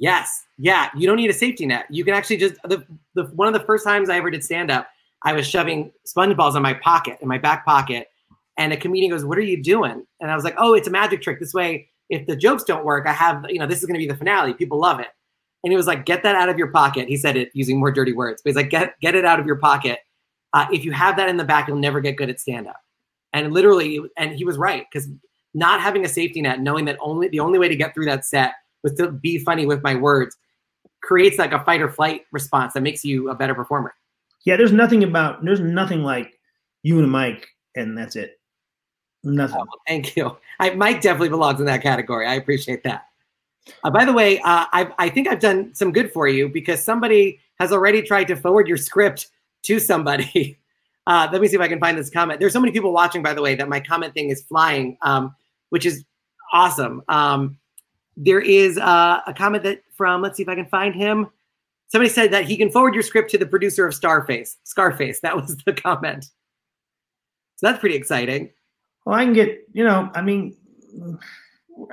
Yes. 0.01 0.47
Yeah. 0.57 0.89
You 0.97 1.05
don't 1.05 1.17
need 1.17 1.29
a 1.29 1.33
safety 1.33 1.67
net. 1.67 1.85
You 1.91 2.03
can 2.03 2.15
actually 2.15 2.37
just 2.37 2.55
the, 2.63 2.83
the 3.13 3.25
one 3.35 3.47
of 3.47 3.53
the 3.53 3.65
first 3.67 3.85
times 3.85 4.09
I 4.09 4.17
ever 4.17 4.31
did 4.31 4.43
stand 4.43 4.71
up, 4.71 4.87
I 5.23 5.33
was 5.33 5.45
shoving 5.47 5.91
sponge 6.05 6.35
balls 6.35 6.55
in 6.55 6.63
my 6.63 6.73
pocket, 6.73 7.19
in 7.21 7.27
my 7.27 7.37
back 7.37 7.63
pocket. 7.65 8.07
And 8.57 8.73
a 8.73 8.77
comedian 8.77 9.11
goes, 9.11 9.23
What 9.23 9.37
are 9.37 9.43
you 9.43 9.61
doing? 9.61 10.03
And 10.19 10.31
I 10.31 10.35
was 10.35 10.43
like, 10.43 10.55
Oh, 10.57 10.73
it's 10.73 10.87
a 10.87 10.91
magic 10.91 11.21
trick. 11.21 11.39
This 11.39 11.53
way, 11.53 11.87
if 12.09 12.25
the 12.25 12.35
jokes 12.35 12.63
don't 12.63 12.83
work, 12.83 13.05
I 13.05 13.13
have, 13.13 13.45
you 13.47 13.59
know, 13.59 13.67
this 13.67 13.79
is 13.79 13.85
gonna 13.85 13.99
be 13.99 14.07
the 14.07 14.17
finale. 14.17 14.55
People 14.55 14.79
love 14.79 14.99
it. 14.99 15.09
And 15.63 15.71
he 15.71 15.77
was 15.77 15.85
like, 15.85 16.03
Get 16.03 16.23
that 16.23 16.35
out 16.35 16.49
of 16.49 16.57
your 16.57 16.71
pocket. 16.71 17.07
He 17.07 17.15
said 17.15 17.37
it 17.37 17.51
using 17.53 17.79
more 17.79 17.91
dirty 17.91 18.11
words, 18.11 18.41
but 18.43 18.49
he's 18.49 18.55
like, 18.55 18.71
Get 18.71 18.99
get 19.01 19.13
it 19.13 19.23
out 19.23 19.39
of 19.39 19.45
your 19.45 19.57
pocket. 19.57 19.99
Uh, 20.53 20.65
if 20.73 20.83
you 20.83 20.91
have 20.93 21.15
that 21.17 21.29
in 21.29 21.37
the 21.37 21.45
back, 21.45 21.67
you'll 21.67 21.77
never 21.77 22.01
get 22.01 22.17
good 22.17 22.29
at 22.29 22.39
stand 22.39 22.67
up. 22.67 22.81
And 23.33 23.53
literally, 23.53 24.01
and 24.17 24.33
he 24.33 24.43
was 24.43 24.57
right, 24.57 24.85
because 24.91 25.07
not 25.53 25.81
having 25.81 26.05
a 26.05 26.09
safety 26.09 26.41
net, 26.41 26.61
knowing 26.61 26.85
that 26.85 26.97
only 27.01 27.27
the 27.27 27.39
only 27.39 27.59
way 27.59 27.67
to 27.67 27.75
get 27.75 27.93
through 27.93 28.05
that 28.05 28.25
set 28.25 28.53
was 28.83 28.93
to 28.95 29.11
be 29.11 29.37
funny 29.37 29.65
with 29.65 29.83
my 29.83 29.95
words 29.95 30.35
creates 31.01 31.37
like 31.37 31.51
a 31.51 31.63
fight 31.63 31.81
or 31.81 31.89
flight 31.89 32.25
response 32.31 32.73
that 32.73 32.81
makes 32.81 33.03
you 33.03 33.29
a 33.29 33.35
better 33.35 33.55
performer. 33.55 33.93
Yeah, 34.45 34.55
there's 34.55 34.71
nothing 34.71 35.03
about 35.03 35.43
there's 35.43 35.59
nothing 35.59 36.03
like 36.03 36.39
you 36.83 36.99
and 36.99 37.11
Mike, 37.11 37.47
and 37.75 37.97
that's 37.97 38.15
it. 38.15 38.39
Nothing. 39.23 39.61
Oh, 39.61 39.79
thank 39.87 40.15
you. 40.15 40.37
I, 40.59 40.71
Mike 40.71 41.01
definitely 41.01 41.29
belongs 41.29 41.59
in 41.59 41.65
that 41.67 41.83
category. 41.83 42.25
I 42.25 42.35
appreciate 42.35 42.83
that. 42.83 43.05
Uh, 43.83 43.91
by 43.91 44.05
the 44.05 44.13
way, 44.13 44.39
uh, 44.39 44.65
I, 44.71 44.91
I 44.97 45.09
think 45.09 45.27
I've 45.27 45.39
done 45.39 45.75
some 45.75 45.91
good 45.91 46.11
for 46.11 46.27
you 46.27 46.49
because 46.49 46.83
somebody 46.83 47.39
has 47.59 47.71
already 47.71 48.01
tried 48.01 48.27
to 48.29 48.35
forward 48.35 48.67
your 48.67 48.77
script 48.77 49.27
to 49.63 49.79
somebody. 49.79 50.57
Uh, 51.07 51.27
let 51.31 51.41
me 51.41 51.47
see 51.47 51.55
if 51.55 51.61
I 51.61 51.67
can 51.67 51.79
find 51.79 51.97
this 51.97 52.09
comment. 52.09 52.39
There's 52.39 52.53
so 52.53 52.59
many 52.59 52.71
people 52.71 52.93
watching, 52.93 53.23
by 53.23 53.33
the 53.33 53.41
way, 53.41 53.55
that 53.55 53.67
my 53.67 53.79
comment 53.79 54.13
thing 54.13 54.29
is 54.29 54.43
flying, 54.43 54.97
um, 55.01 55.35
which 55.69 55.85
is 55.85 56.03
awesome. 56.53 57.01
Um, 57.07 57.57
there 58.17 58.39
is 58.39 58.77
uh, 58.77 59.21
a 59.25 59.33
comment 59.33 59.63
that 59.63 59.81
from, 59.95 60.21
let's 60.21 60.37
see 60.37 60.43
if 60.43 60.49
I 60.49 60.55
can 60.55 60.67
find 60.67 60.93
him. 60.93 61.27
Somebody 61.87 62.09
said 62.09 62.31
that 62.31 62.45
he 62.45 62.55
can 62.55 62.69
forward 62.69 62.93
your 62.93 63.03
script 63.03 63.31
to 63.31 63.37
the 63.37 63.45
producer 63.45 63.85
of 63.85 63.93
Starface. 63.93 64.55
Scarface, 64.63 65.19
that 65.21 65.35
was 65.35 65.57
the 65.65 65.73
comment. 65.73 66.25
So 67.55 67.67
that's 67.67 67.79
pretty 67.79 67.95
exciting. 67.95 68.51
Well, 69.05 69.15
I 69.15 69.23
can 69.23 69.33
get 69.33 69.67
you 69.73 69.83
know. 69.83 70.09
I 70.13 70.21
mean, 70.21 70.55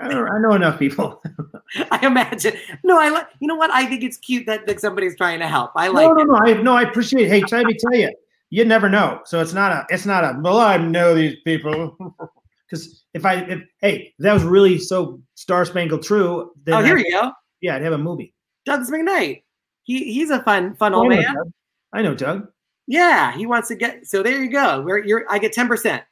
I 0.00 0.08
don't. 0.08 0.28
I 0.28 0.38
know 0.38 0.52
enough 0.52 0.78
people. 0.78 1.22
I 1.90 2.06
imagine. 2.06 2.54
No, 2.84 2.98
I 2.98 3.08
like. 3.10 3.26
You 3.40 3.48
know 3.48 3.56
what? 3.56 3.70
I 3.70 3.86
think 3.86 4.02
it's 4.02 4.16
cute 4.16 4.46
that, 4.46 4.66
that 4.66 4.80
somebody's 4.80 5.16
trying 5.16 5.40
to 5.40 5.48
help. 5.48 5.72
I 5.76 5.88
like. 5.88 6.06
no, 6.06 6.14
no, 6.14 6.22
it. 6.22 6.26
no. 6.26 6.36
I 6.36 6.62
no. 6.62 6.74
I 6.74 6.82
appreciate. 6.82 7.28
Hey, 7.28 7.42
let 7.50 7.66
me 7.66 7.74
tell 7.74 7.94
you, 7.94 8.10
you 8.50 8.64
never 8.64 8.88
know. 8.88 9.20
So 9.24 9.40
it's 9.40 9.52
not 9.52 9.72
a. 9.72 9.86
It's 9.90 10.06
not 10.06 10.24
a. 10.24 10.38
Well, 10.40 10.58
I 10.58 10.76
know 10.76 11.14
these 11.14 11.36
people. 11.44 11.96
Because 12.70 13.02
if 13.14 13.24
I, 13.24 13.36
if, 13.36 13.62
hey, 13.80 14.12
that 14.18 14.34
was 14.34 14.42
really 14.42 14.78
so 14.78 15.22
star 15.36 15.64
spangled 15.64 16.02
true, 16.02 16.52
then 16.64 16.74
Oh, 16.74 16.82
here 16.84 16.98
I'd- 16.98 17.08
you 17.08 17.12
go, 17.12 17.32
yeah, 17.62 17.74
I'd 17.76 17.80
have 17.80 17.94
a 17.94 17.98
movie. 17.98 18.34
Douglas 18.66 18.90
McKnight. 18.90 19.42
He 19.84 20.12
he's 20.12 20.28
a 20.28 20.42
fun 20.42 20.74
fun 20.76 20.92
old 20.92 21.08
know, 21.08 21.16
man. 21.16 21.34
Doug. 21.34 21.50
I 21.94 22.02
know 22.02 22.14
Doug. 22.14 22.46
Yeah, 22.86 23.32
he 23.34 23.46
wants 23.46 23.68
to 23.68 23.74
get. 23.74 24.06
So 24.06 24.22
there 24.22 24.44
you 24.44 24.50
go. 24.50 24.82
Where 24.82 25.02
you're, 25.02 25.24
I 25.30 25.38
get 25.38 25.54
ten 25.54 25.66
percent. 25.66 26.02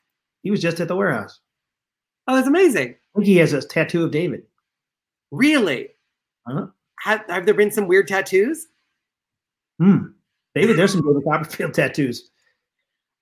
He 0.45 0.51
was 0.51 0.62
just 0.62 0.80
at 0.80 0.89
the 0.89 0.97
warehouse. 0.97 1.41
Oh, 2.26 2.34
that's 2.34 2.49
amazing. 2.49 2.95
I 3.14 3.18
think 3.18 3.26
he 3.26 3.37
has 3.37 3.53
a 3.53 3.61
tattoo 3.61 4.05
of 4.05 4.11
David. 4.11 4.45
Really? 5.30 5.89
Uh-huh. 6.49 6.68
Have, 7.01 7.22
have 7.28 7.45
there 7.45 7.53
been 7.53 7.70
some 7.70 7.87
weird 7.87 8.09
tattoos? 8.09 8.66
Hmm. 9.78 10.07
David, 10.57 10.77
there's 10.77 10.93
some 10.93 11.03
David 11.07 11.23
Copperfield 11.25 11.75
tattoos. 11.79 12.31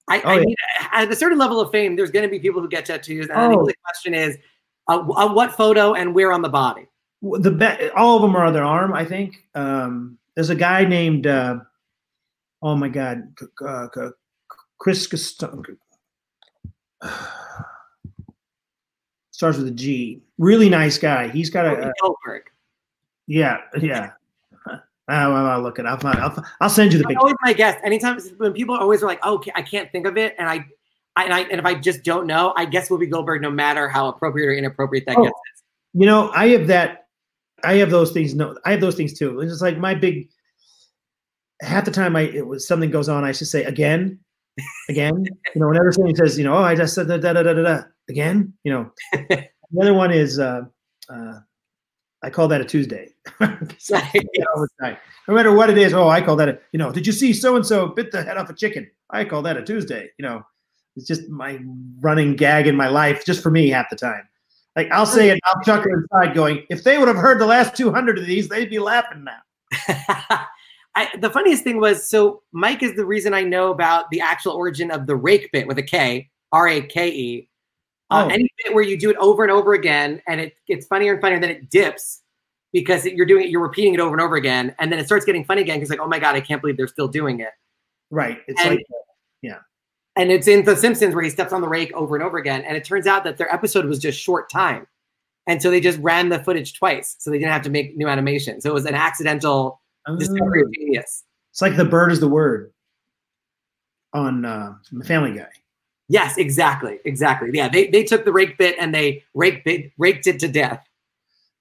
I, 0.09 0.20
Oh, 0.22 0.28
I 0.28 0.35
yeah. 0.35 0.41
mean, 0.41 0.55
at 0.93 1.11
a 1.11 1.16
certain 1.16 1.39
level 1.39 1.61
of 1.61 1.70
fame, 1.70 1.97
there's 1.97 2.11
going 2.11 2.22
to 2.24 2.28
be 2.30 2.39
people 2.39 2.61
who 2.62 2.68
get 2.68 2.85
tattoos. 2.87 3.26
And 3.28 3.39
I 3.39 3.49
think 3.49 3.61
Oh. 3.62 3.66
the 3.66 3.74
question 3.85 4.14
is, 4.14 4.37
uh, 4.89 4.99
uh, 5.01 5.32
what 5.32 5.53
photo 5.53 5.95
and 5.95 6.14
where 6.14 6.30
on 6.32 6.43
the 6.43 6.49
body? 6.49 6.87
The 7.22 7.51
be- 7.51 7.89
all 7.91 8.16
of 8.16 8.22
them 8.22 8.37
are 8.37 8.45
on 8.45 8.53
their 8.53 8.64
arm. 8.64 8.93
I 8.93 9.05
think. 9.05 9.47
Um, 9.55 10.18
there's 10.35 10.51
a 10.51 10.55
guy 10.55 10.85
named. 10.85 11.26
Uh, 11.26 11.61
oh 12.62 12.76
my 12.76 12.89
God, 12.89 13.22
uh, 13.66 13.89
Chris 14.78 15.07
Gaston. 15.07 15.62
Starts 19.30 19.59
with 19.59 19.66
a 19.68 19.70
G. 19.72 20.22
Really 20.39 20.68
nice 20.68 20.99
guy. 20.99 21.28
He's 21.28 21.51
got 21.51 21.66
a, 21.66 21.89
a 21.89 21.93
Goldberg. 22.01 22.43
yeah, 23.26 23.59
yeah. 23.80 24.11
I'll, 25.09 25.34
I'll 25.34 25.61
look 25.62 25.78
it 25.78 25.86
up. 25.86 26.05
I'll, 26.05 26.44
I'll 26.61 26.70
send 26.70 26.92
you 26.92 26.98
the 26.98 27.05
picture. 27.05 27.18
always 27.20 27.34
my 27.42 27.52
guest. 27.52 27.78
Anytime 27.84 28.18
when 28.38 28.52
people 28.55 28.74
always 28.74 29.02
are 29.02 29.07
like, 29.07 29.20
"Oh, 29.22 29.42
I 29.55 29.61
can't 29.62 29.90
think 29.92 30.07
of 30.07 30.16
it," 30.16 30.34
and 30.38 30.48
I, 30.48 30.64
I, 31.16 31.24
and, 31.24 31.34
I, 31.34 31.40
and 31.42 31.59
if 31.61 31.66
I 31.66 31.74
just 31.74 32.05
don't 32.05 32.26
know, 32.26 32.55
I 32.57 32.64
guess 32.64 32.88
Whoopi 32.88 33.11
Goldberg, 33.11 33.42
no 33.42 33.50
matter 33.50 33.88
how 33.88 34.09
appropriate 34.09 34.46
or 34.48 34.52
inappropriate 34.55 35.05
that 35.07 35.16
Oh. 35.18 35.24
gets. 35.24 35.34
You 35.92 36.07
know, 36.07 36.30
I 36.34 36.48
have 36.48 36.66
that. 36.68 37.07
I 37.62 37.74
have 37.74 37.90
those 37.90 38.12
things. 38.12 38.34
No, 38.34 38.57
I 38.64 38.70
have 38.72 38.80
those 38.80 38.94
things 38.96 39.12
too. 39.18 39.40
It's 39.40 39.52
just 39.52 39.62
like 39.62 39.78
my 39.78 39.94
big. 39.94 40.28
Half 41.62 41.84
the 41.84 41.90
time, 41.90 42.16
I 42.16 42.22
it 42.22 42.46
was 42.46 42.66
something 42.66 42.90
goes 42.90 43.09
on. 43.09 43.24
I 43.24 43.32
should 43.32 43.46
say 43.46 43.64
again, 43.64 44.18
again. 44.88 45.24
you 45.55 45.61
know, 45.61 45.68
whenever 45.68 45.92
somebody 45.92 46.14
says, 46.16 46.36
you 46.38 46.44
know, 46.44 46.55
oh, 46.55 46.62
I 46.62 46.74
just 46.74 46.94
said 46.94 47.09
da 47.09 47.16
da 47.18 47.32
da 47.34 47.42
da 47.42 47.52
da 47.52 47.62
da 47.62 47.82
again. 48.09 48.52
You 48.64 48.72
know, 48.72 48.90
the 49.12 49.48
other 49.80 49.94
one 49.94 50.11
is. 50.12 50.38
uh 50.38 50.62
uh 51.11 51.40
I 52.24 52.30
call 52.30 52.48
that 52.48 52.60
a 52.60 52.64
Tuesday. 52.64 53.10
No 55.26 55.34
matter 55.34 55.52
what 55.52 55.70
it 55.70 55.78
is, 55.78 55.94
oh, 55.94 56.08
I 56.08 56.20
call 56.20 56.36
that 56.36 56.48
a, 56.48 56.58
you 56.72 56.78
know, 56.78 56.92
did 56.92 57.06
you 57.06 57.12
see 57.12 57.32
so 57.32 57.56
and 57.56 57.64
so 57.64 57.88
bit 57.88 58.12
the 58.12 58.22
head 58.22 58.36
off 58.36 58.50
a 58.50 58.54
chicken? 58.54 58.90
I 59.10 59.24
call 59.24 59.42
that 59.42 59.56
a 59.56 59.62
Tuesday. 59.62 60.10
You 60.18 60.24
know, 60.24 60.42
it's 60.96 61.06
just 61.06 61.28
my 61.28 61.58
running 62.00 62.36
gag 62.36 62.66
in 62.66 62.76
my 62.76 62.88
life, 62.88 63.24
just 63.24 63.42
for 63.42 63.50
me 63.50 63.68
half 63.68 63.88
the 63.90 63.96
time. 63.96 64.28
Like 64.76 64.90
I'll 64.90 65.06
say 65.06 65.30
it, 65.30 65.40
I'll 65.44 65.62
chuckle 65.62 65.92
inside 65.92 66.34
going, 66.34 66.66
if 66.68 66.82
they 66.82 66.98
would 66.98 67.08
have 67.08 67.16
heard 67.16 67.40
the 67.40 67.46
last 67.46 67.76
200 67.76 68.18
of 68.18 68.26
these, 68.26 68.48
they'd 68.48 68.70
be 68.70 68.78
laughing 68.78 69.24
now. 69.24 69.40
I, 70.96 71.08
the 71.18 71.30
funniest 71.30 71.64
thing 71.64 71.80
was 71.80 72.08
so 72.08 72.42
Mike 72.52 72.82
is 72.82 72.94
the 72.94 73.06
reason 73.06 73.34
I 73.34 73.42
know 73.42 73.70
about 73.70 74.10
the 74.10 74.20
actual 74.20 74.52
origin 74.52 74.90
of 74.90 75.06
the 75.06 75.16
rake 75.16 75.50
bit 75.52 75.66
with 75.66 75.78
a 75.78 75.82
K, 75.82 76.28
R 76.52 76.68
A 76.68 76.82
K 76.82 77.08
E. 77.08 77.48
Uh, 78.14 78.24
Oh. 78.24 78.28
Any 78.28 78.48
bit 78.64 78.74
where 78.74 78.84
you 78.84 78.98
do 78.98 79.10
it 79.10 79.16
over 79.16 79.42
and 79.42 79.50
over 79.52 79.72
again, 79.74 80.22
and 80.26 80.40
it 80.40 80.54
gets 80.66 80.86
funnier 80.86 81.12
and 81.12 81.20
funnier, 81.20 81.40
then 81.40 81.50
it 81.50 81.70
dips 81.70 82.22
because 82.72 83.04
you're 83.06 83.26
doing 83.26 83.44
it, 83.44 83.50
you're 83.50 83.62
repeating 83.62 83.94
it 83.94 84.00
over 84.00 84.12
and 84.14 84.20
over 84.20 84.36
again, 84.36 84.74
and 84.78 84.90
then 84.92 84.98
it 84.98 85.06
starts 85.06 85.24
getting 85.24 85.44
funny 85.44 85.62
again 85.62 85.76
because 85.76 85.90
like, 85.90 86.00
oh 86.00 86.08
my 86.08 86.18
god, 86.18 86.34
I 86.34 86.40
can't 86.40 86.60
believe 86.60 86.76
they're 86.76 86.86
still 86.88 87.08
doing 87.08 87.40
it. 87.40 87.50
Right. 88.10 88.38
It's 88.48 88.60
And- 88.60 88.70
like, 88.76 88.86
yeah. 89.42 89.58
And 90.16 90.30
it's 90.30 90.46
in 90.46 90.64
The 90.64 90.76
Simpsons 90.76 91.12
where 91.14 91.24
he 91.24 91.30
steps 91.30 91.52
on 91.52 91.60
the 91.60 91.68
rake 91.68 91.92
over 91.92 92.14
and 92.14 92.24
over 92.24 92.38
again, 92.38 92.62
and 92.62 92.76
it 92.76 92.84
turns 92.84 93.06
out 93.06 93.24
that 93.24 93.36
their 93.36 93.52
episode 93.52 93.84
was 93.86 93.98
just 93.98 94.18
short 94.20 94.48
time, 94.50 94.86
and 95.48 95.60
so 95.60 95.70
they 95.70 95.80
just 95.80 95.98
ran 95.98 96.28
the 96.28 96.38
footage 96.38 96.74
twice, 96.74 97.16
so 97.18 97.30
they 97.30 97.38
didn't 97.38 97.52
have 97.52 97.62
to 97.62 97.70
make 97.70 97.96
new 97.96 98.06
animation. 98.06 98.60
So 98.60 98.70
it 98.70 98.74
was 98.74 98.86
an 98.86 98.94
accidental 98.94 99.80
discovery 100.18 100.62
oh, 100.62 100.66
of 100.66 100.72
genius. 100.72 101.24
it's 101.50 101.60
like 101.62 101.76
the 101.76 101.84
bird 101.84 102.12
is 102.12 102.20
the 102.20 102.28
word 102.28 102.72
on 104.12 104.44
uh, 104.44 104.74
Family 105.04 105.36
Guy. 105.36 105.48
Yes, 106.14 106.38
exactly, 106.38 107.00
exactly. 107.04 107.50
Yeah, 107.52 107.68
they 107.68 107.88
they 107.88 108.04
took 108.04 108.24
the 108.24 108.32
rake 108.32 108.56
bit 108.56 108.76
and 108.78 108.94
they 108.94 109.24
raked 109.34 109.64
bit, 109.64 109.90
raked 109.98 110.28
it 110.28 110.38
to 110.38 110.46
death. 110.46 110.86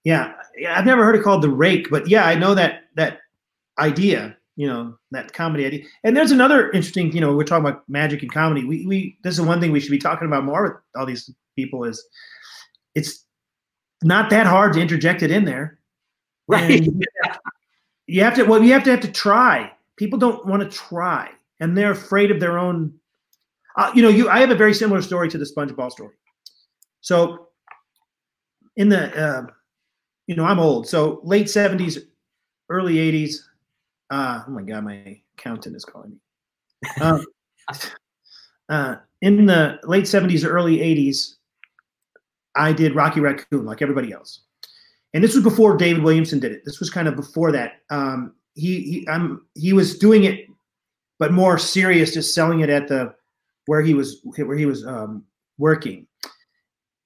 Yeah, 0.04 0.34
yeah, 0.56 0.78
I've 0.78 0.86
never 0.86 1.04
heard 1.04 1.16
it 1.16 1.24
called 1.24 1.42
the 1.42 1.50
rake, 1.50 1.90
but 1.90 2.08
yeah, 2.08 2.26
I 2.26 2.36
know 2.36 2.54
that 2.54 2.84
that 2.94 3.22
idea. 3.80 4.38
You 4.56 4.68
know 4.68 4.96
that 5.10 5.34
comedy 5.34 5.66
idea. 5.66 5.86
And 6.04 6.16
there's 6.16 6.30
another 6.30 6.70
interesting. 6.70 7.12
You 7.12 7.22
know, 7.22 7.36
we're 7.36 7.46
talking 7.46 7.66
about 7.66 7.90
magic 7.90 8.22
and 8.22 8.32
comedy. 8.32 8.64
We 8.64 8.86
we 8.86 9.18
this 9.24 9.34
is 9.34 9.42
one 9.42 9.60
thing 9.60 9.72
we 9.72 9.80
should 9.80 9.90
be 9.90 9.98
talking 9.98 10.28
about 10.28 10.44
more 10.44 10.62
with 10.62 10.74
all 10.96 11.08
these 11.08 11.28
people 11.56 11.84
is 11.84 12.06
it's 12.94 13.26
not 14.04 14.30
that 14.30 14.46
hard 14.46 14.74
to 14.74 14.82
interject 14.82 15.24
it 15.24 15.32
in 15.32 15.46
there. 15.46 15.80
Right. 16.48 16.88
You 18.06 18.24
have 18.24 18.36
to. 18.36 18.44
Well, 18.44 18.62
you 18.62 18.74
have 18.74 18.84
to 18.84 18.92
have 18.92 19.02
to 19.02 19.12
try. 19.12 19.72
People 19.96 20.20
don't 20.20 20.46
want 20.46 20.62
to 20.62 20.70
try, 20.70 21.32
and 21.60 21.76
they're 21.76 21.90
afraid 21.90 22.30
of 22.30 22.40
their 22.40 22.60
own. 22.60 22.94
Uh, 23.76 23.92
you 23.96 24.02
know, 24.02 24.10
you. 24.10 24.30
I 24.30 24.40
have 24.40 24.52
a 24.52 24.56
very 24.56 24.74
similar 24.74 25.02
story 25.02 25.30
to 25.30 25.38
the 25.38 25.46
SpongeBob 25.46 25.92
story. 25.92 26.16
So, 27.02 27.50
in 28.76 28.90
the, 28.90 29.16
uh, 29.16 29.48
you 30.28 30.36
know, 30.36 30.46
I'm 30.46 30.60
old. 30.60 30.88
So 30.88 31.22
late 31.24 31.48
'70s, 31.48 32.00
early 32.70 32.96
'80s. 32.96 33.38
Uh, 34.10 34.44
oh 34.48 34.52
my 34.52 34.62
God, 34.62 34.84
my 34.84 35.20
accountant 35.38 35.76
is 35.76 35.86
calling 35.86 36.12
me. 36.12 37.02
Um, 37.02 37.26
uh, 38.70 38.96
in 39.22 39.46
the 39.46 39.80
late 39.84 40.06
'70s, 40.06 40.48
early 40.48 40.78
'80s, 40.78 41.36
I 42.56 42.74
did 42.74 42.96
Rocky 42.96 43.22
Raccoon 43.22 43.66
like 43.66 43.82
everybody 43.82 44.12
else 44.12 44.42
and 45.14 45.24
this 45.24 45.36
was 45.36 45.44
before 45.44 45.78
David 45.78 46.04
Williamson 46.04 46.40
did 46.40 46.52
it. 46.52 46.66
This 46.66 46.80
was 46.80 46.90
kind 46.90 47.08
of 47.08 47.16
before 47.16 47.52
that. 47.52 47.82
Um, 47.90 48.34
he 48.56 48.82
he 48.82 49.08
um, 49.08 49.46
he 49.56 49.74
was 49.74 49.98
doing 49.98 50.24
it, 50.24 50.48
but 51.20 51.32
more 51.32 51.58
serious, 51.58 52.14
just 52.14 52.34
selling 52.34 52.62
it 52.62 52.70
at 52.70 52.88
the 52.88 53.14
where 53.66 53.82
he 53.82 53.94
was 53.94 54.22
where 54.38 54.58
he 54.58 54.66
was 54.66 54.86
um, 54.86 55.24
working. 55.58 56.08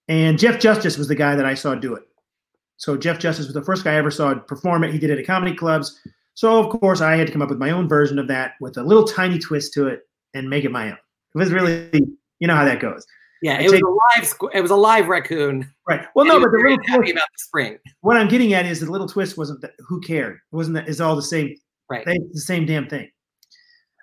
And 0.08 0.40
Jeff 0.40 0.60
Justice 0.60 0.98
was 0.98 1.08
the 1.08 1.16
guy 1.16 1.36
that 1.36 1.46
I 1.46 1.54
saw 1.54 1.76
do 1.76 1.94
it. 1.96 2.04
So 2.78 2.96
Jeff 2.96 3.20
Justice 3.20 3.46
was 3.48 3.54
the 3.54 3.64
first 3.64 3.84
guy 3.84 3.94
I 3.94 3.96
ever 3.96 4.12
saw 4.12 4.34
perform 4.36 4.84
it. 4.84 4.92
He 4.92 5.00
did 5.00 5.10
it 5.10 5.20
at 5.20 5.26
comedy 5.28 5.56
clubs. 5.56 6.00
So 6.36 6.60
of 6.64 6.80
course 6.80 7.02
I 7.02 7.16
had 7.16 7.28
to 7.28 7.34
come 7.34 7.42
up 7.42 7.50
with 7.50 7.58
my 7.58 7.72
own 7.72 7.88
version 7.90 8.20
of 8.20 8.28
that 8.28 8.54
with 8.62 8.78
a 8.78 8.84
little 8.84 9.04
tiny 9.06 9.40
twist 9.40 9.74
to 9.74 9.88
it 9.88 10.08
and 10.34 10.50
make 10.50 10.64
it 10.64 10.72
my 10.72 10.90
own. 10.92 10.98
It 11.36 11.38
was 11.38 11.52
really, 11.52 11.90
you 12.40 12.48
know 12.48 12.56
how 12.56 12.64
that 12.66 12.80
goes, 12.80 13.06
Yeah, 13.42 13.56
I 13.58 13.62
it 13.62 13.72
was 13.72 13.82
a 13.82 13.86
live. 13.88 14.30
squ- 14.30 14.54
It 14.56 14.62
was 14.62 14.72
a 14.72 14.76
live 14.76 15.08
raccoon. 15.08 15.70
right? 15.90 16.06
Well, 16.16 16.26
no, 16.26 16.40
but 16.40 16.52
the 16.52 16.58
little 16.58 16.78
happy 16.86 16.98
twist, 17.00 17.12
about 17.14 17.28
the 17.34 17.40
spring. 17.40 17.78
what 18.02 18.16
I'm 18.18 18.28
getting 18.28 18.54
at 18.54 18.66
is 18.68 18.80
the 18.80 18.92
little 18.92 19.08
twist 19.10 19.38
wasn't 19.38 19.62
that, 19.62 19.72
who 19.88 20.00
cared? 20.02 20.36
It 20.36 20.56
wasn't 20.56 20.76
that 20.76 20.88
it's 20.88 21.00
all 21.00 21.16
the 21.16 21.22
same 21.22 21.56
Right. 21.90 22.06
They, 22.06 22.18
the 22.34 22.42
same 22.42 22.66
damn 22.66 22.88
thing. 22.88 23.10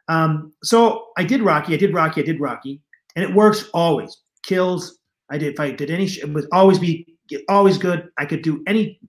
Um, 0.08 0.52
so 0.62 1.06
I 1.16 1.24
did 1.24 1.42
Rocky, 1.42 1.74
I 1.74 1.76
did 1.76 1.94
Rocky, 1.94 2.22
I 2.22 2.24
did 2.24 2.40
Rocky, 2.40 2.80
and 3.16 3.24
it 3.24 3.34
works 3.34 3.68
always. 3.72 4.18
Kills. 4.42 4.98
I 5.30 5.38
did. 5.38 5.54
If 5.54 5.60
I 5.60 5.70
did 5.70 5.90
any, 5.90 6.04
it 6.04 6.28
would 6.28 6.46
always 6.52 6.78
be 6.78 7.06
always 7.48 7.78
good. 7.78 8.08
I 8.18 8.26
could 8.26 8.42
do 8.42 8.62
any 8.66 9.00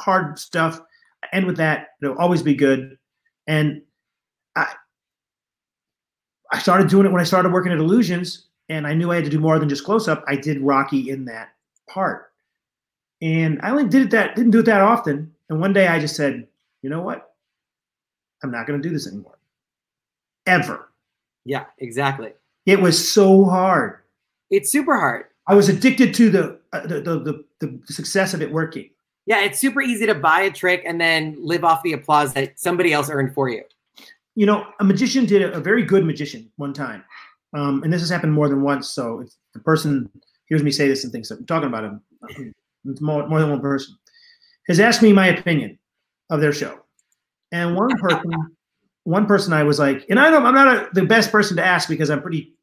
hard 0.00 0.38
stuff, 0.38 0.80
end 1.32 1.46
with 1.46 1.56
that. 1.58 1.88
It'll 2.02 2.18
always 2.18 2.42
be 2.42 2.54
good. 2.54 2.96
And 3.46 3.82
I, 4.56 4.74
I 6.52 6.58
started 6.58 6.88
doing 6.88 7.06
it 7.06 7.12
when 7.12 7.20
I 7.20 7.24
started 7.24 7.52
working 7.52 7.72
at 7.72 7.78
Illusions, 7.78 8.48
and 8.68 8.86
I 8.86 8.94
knew 8.94 9.12
I 9.12 9.16
had 9.16 9.24
to 9.24 9.30
do 9.30 9.38
more 9.38 9.58
than 9.58 9.68
just 9.68 9.84
close 9.84 10.08
up. 10.08 10.24
I 10.26 10.34
did 10.34 10.60
Rocky 10.60 11.10
in 11.10 11.26
that 11.26 11.50
part, 11.88 12.32
and 13.22 13.60
I 13.62 13.70
only 13.70 13.86
did 13.88 14.02
it 14.02 14.10
that 14.10 14.34
didn't 14.34 14.50
do 14.50 14.60
it 14.60 14.66
that 14.66 14.80
often. 14.80 15.32
And 15.48 15.60
one 15.60 15.72
day 15.72 15.86
I 15.86 16.00
just 16.00 16.16
said, 16.16 16.48
you 16.82 16.90
know 16.90 17.02
what? 17.02 17.30
I'm 18.42 18.50
not 18.50 18.66
going 18.66 18.82
to 18.82 18.88
do 18.88 18.92
this 18.92 19.06
anymore. 19.06 19.35
Ever. 20.46 20.88
Yeah, 21.44 21.64
exactly. 21.78 22.32
It 22.66 22.80
was 22.80 23.12
so 23.12 23.44
hard. 23.44 23.98
It's 24.50 24.70
super 24.70 24.96
hard. 24.96 25.26
I 25.46 25.54
was 25.54 25.68
addicted 25.68 26.14
to 26.14 26.30
the 26.30 26.58
uh, 26.72 26.86
the, 26.86 27.00
the 27.00 27.44
the 27.60 27.80
the 27.86 27.92
success 27.92 28.34
of 28.34 28.42
it 28.42 28.50
working. 28.50 28.90
Yeah, 29.26 29.42
it's 29.42 29.58
super 29.58 29.80
easy 29.80 30.06
to 30.06 30.14
buy 30.14 30.42
a 30.42 30.50
trick 30.50 30.82
and 30.86 31.00
then 31.00 31.36
live 31.40 31.64
off 31.64 31.82
the 31.82 31.92
applause 31.92 32.32
that 32.34 32.58
somebody 32.58 32.92
else 32.92 33.10
earned 33.10 33.34
for 33.34 33.48
you. 33.48 33.62
You 34.36 34.46
know, 34.46 34.66
a 34.78 34.84
magician 34.84 35.26
did 35.26 35.42
a, 35.42 35.54
a 35.54 35.60
very 35.60 35.82
good 35.82 36.04
magician 36.04 36.50
one 36.56 36.72
time, 36.72 37.04
um, 37.54 37.82
and 37.82 37.92
this 37.92 38.02
has 38.02 38.10
happened 38.10 38.32
more 38.32 38.48
than 38.48 38.62
once. 38.62 38.90
So 38.90 39.20
if 39.20 39.30
the 39.52 39.60
person 39.60 40.10
hears 40.46 40.62
me 40.62 40.70
say 40.70 40.88
this 40.88 41.04
and 41.04 41.12
thinks 41.12 41.30
I'm 41.30 41.46
talking 41.46 41.68
about 41.68 41.84
him, 41.84 42.00
it's 42.84 43.00
more, 43.00 43.26
more 43.28 43.40
than 43.40 43.50
one 43.50 43.60
person, 43.60 43.96
has 44.68 44.78
asked 44.78 45.02
me 45.02 45.12
my 45.12 45.28
opinion 45.28 45.78
of 46.30 46.40
their 46.40 46.52
show, 46.52 46.80
and 47.50 47.74
one 47.74 47.96
person, 47.98 48.55
one 49.06 49.26
person, 49.26 49.52
I 49.52 49.62
was 49.62 49.78
like, 49.78 50.04
and 50.10 50.18
I 50.18 50.30
don't, 50.30 50.44
I'm 50.44 50.54
not 50.54 50.68
a, 50.68 50.88
the 50.92 51.04
best 51.04 51.30
person 51.30 51.56
to 51.56 51.64
ask 51.64 51.88
because 51.88 52.10
I'm 52.10 52.20
pretty 52.20 52.54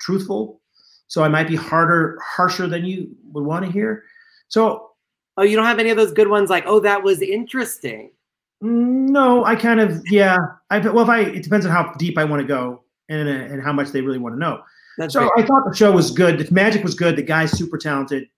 truthful, 0.00 0.60
so 1.06 1.22
I 1.22 1.28
might 1.28 1.48
be 1.48 1.56
harder, 1.56 2.18
harsher 2.24 2.66
than 2.66 2.84
you 2.84 3.14
would 3.32 3.44
want 3.44 3.64
to 3.64 3.70
hear. 3.70 4.04
So 4.48 4.90
Oh, 5.36 5.42
you 5.42 5.56
don't 5.56 5.66
have 5.66 5.78
any 5.78 5.90
of 5.90 5.96
those 5.96 6.12
good 6.12 6.28
ones 6.28 6.48
like, 6.48 6.64
oh, 6.66 6.80
that 6.80 7.02
was 7.02 7.20
interesting. 7.20 8.12
No, 8.60 9.44
I 9.44 9.56
kind 9.56 9.80
of 9.80 10.00
yeah. 10.10 10.36
I 10.70 10.78
well, 10.78 11.00
if 11.00 11.08
I 11.08 11.20
it 11.20 11.42
depends 11.42 11.66
on 11.66 11.72
how 11.72 11.92
deep 11.98 12.16
I 12.16 12.24
want 12.24 12.40
to 12.40 12.46
go 12.46 12.84
and 13.08 13.28
and 13.28 13.62
how 13.62 13.72
much 13.72 13.90
they 13.90 14.00
really 14.00 14.18
want 14.18 14.34
to 14.34 14.38
know. 14.38 14.62
That's 14.96 15.12
So 15.12 15.20
fair. 15.20 15.30
I 15.36 15.46
thought 15.46 15.64
the 15.68 15.76
show 15.76 15.90
was 15.90 16.10
good. 16.12 16.38
The 16.38 16.54
magic 16.54 16.84
was 16.84 16.94
good. 16.94 17.16
The 17.16 17.22
guy's 17.22 17.50
super 17.50 17.76
talented. 17.76 18.28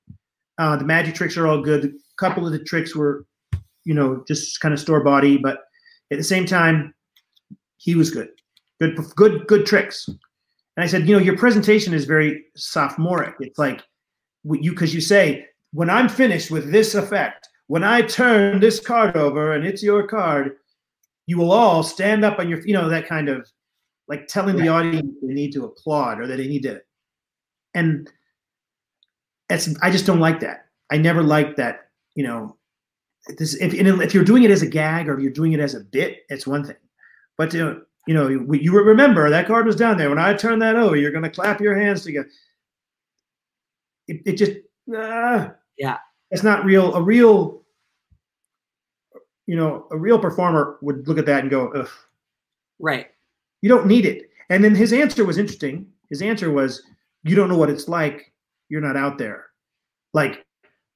Uh, 0.59 0.76
the 0.76 0.84
magic 0.84 1.14
tricks 1.14 1.36
are 1.36 1.46
all 1.46 1.61
good. 1.61 1.84
A 1.84 1.90
couple 2.16 2.46
of 2.46 2.52
the 2.52 2.59
tricks 2.59 2.96
were, 2.96 3.26
you 3.84 3.92
know, 3.92 4.24
just 4.26 4.61
kind 4.61 4.72
of 4.72 4.80
store 4.80 5.04
body, 5.04 5.36
but 5.36 5.64
at 6.11 6.16
the 6.16 6.24
same 6.24 6.46
time, 6.46 6.94
he 7.78 7.94
was 7.94 8.10
good. 8.10 8.28
Good, 8.80 8.96
good, 9.16 9.46
good 9.46 9.66
tricks. 9.66 10.08
And 10.08 10.84
I 10.84 10.86
said, 10.86 11.08
you 11.08 11.16
know, 11.16 11.22
your 11.22 11.38
presentation 11.38 11.94
is 11.94 12.04
very 12.04 12.44
sophomoric. 12.56 13.34
It's 13.40 13.58
like 13.58 13.82
you 14.44 14.70
because 14.72 14.94
you 14.94 15.00
say 15.00 15.46
when 15.72 15.90
I'm 15.90 16.08
finished 16.08 16.50
with 16.50 16.70
this 16.70 16.94
effect, 16.94 17.48
when 17.68 17.82
I 17.82 18.02
turn 18.02 18.60
this 18.60 18.78
card 18.78 19.16
over 19.16 19.54
and 19.54 19.66
it's 19.66 19.82
your 19.82 20.06
card, 20.06 20.56
you 21.26 21.38
will 21.38 21.50
all 21.50 21.82
stand 21.82 22.24
up 22.24 22.38
on 22.38 22.48
your, 22.48 22.60
you 22.66 22.72
know, 22.72 22.88
that 22.88 23.08
kind 23.08 23.28
of 23.28 23.48
like 24.08 24.28
telling 24.28 24.56
the 24.56 24.68
audience 24.68 25.16
they 25.22 25.34
need 25.34 25.52
to 25.52 25.64
applaud 25.64 26.20
or 26.20 26.26
that 26.26 26.36
they 26.36 26.46
need 26.46 26.62
to. 26.62 26.80
And 27.74 28.10
it's 29.50 29.68
I 29.82 29.90
just 29.90 30.06
don't 30.06 30.20
like 30.20 30.40
that. 30.40 30.66
I 30.90 30.98
never 30.98 31.22
liked 31.22 31.56
that. 31.56 31.88
You 32.14 32.24
know, 32.24 32.56
this 33.36 33.54
if 33.54 33.74
if 33.74 34.14
you're 34.14 34.24
doing 34.24 34.44
it 34.44 34.50
as 34.50 34.62
a 34.62 34.66
gag 34.66 35.08
or 35.08 35.14
if 35.14 35.20
you're 35.20 35.32
doing 35.32 35.52
it 35.52 35.60
as 35.60 35.74
a 35.74 35.80
bit, 35.80 36.24
it's 36.28 36.46
one 36.46 36.64
thing. 36.64 36.76
But 37.39 37.53
you 37.55 37.82
know, 38.09 38.28
you, 38.28 38.47
you 38.55 38.72
remember 38.72 39.28
that 39.30 39.47
card 39.47 39.66
was 39.66 39.76
down 39.76 39.97
there. 39.99 40.09
When 40.09 40.18
I 40.18 40.32
turn 40.34 40.59
that 40.61 40.76
over, 40.76 40.97
you're 40.97 41.11
going 41.11 41.24
to 41.24 41.30
clap 41.30 41.61
your 41.61 41.76
hands 41.76 42.03
together. 42.05 42.28
It, 44.09 44.22
it 44.24 44.32
just, 44.37 44.53
uh, 44.97 45.49
Yeah. 45.76 45.99
it's 46.30 46.45
not 46.45 46.64
real. 46.64 46.95
A 46.95 47.03
real, 47.03 47.62
you 49.47 49.57
know, 49.57 49.87
a 49.91 49.97
real 49.99 50.18
performer 50.18 50.78
would 50.82 51.07
look 51.09 51.18
at 51.18 51.26
that 51.26 51.41
and 51.43 51.51
go, 51.51 51.68
Ugh, 51.72 51.89
right. 52.78 53.09
you 53.62 53.68
don't 53.68 53.87
need 53.87 54.07
it. 54.07 54.30
And 54.51 54.62
then 54.62 54.74
his 54.74 54.93
answer 54.93 55.24
was 55.24 55.39
interesting. 55.39 55.87
his 56.09 56.22
answer 56.22 56.53
was, 56.53 56.82
"You 57.24 57.34
don't 57.34 57.49
know 57.49 57.57
what 57.59 57.68
it's 57.70 57.89
like. 57.89 58.32
You're 58.68 58.80
not 58.80 58.97
out 58.97 59.18
there." 59.18 59.47
Like, 60.14 60.47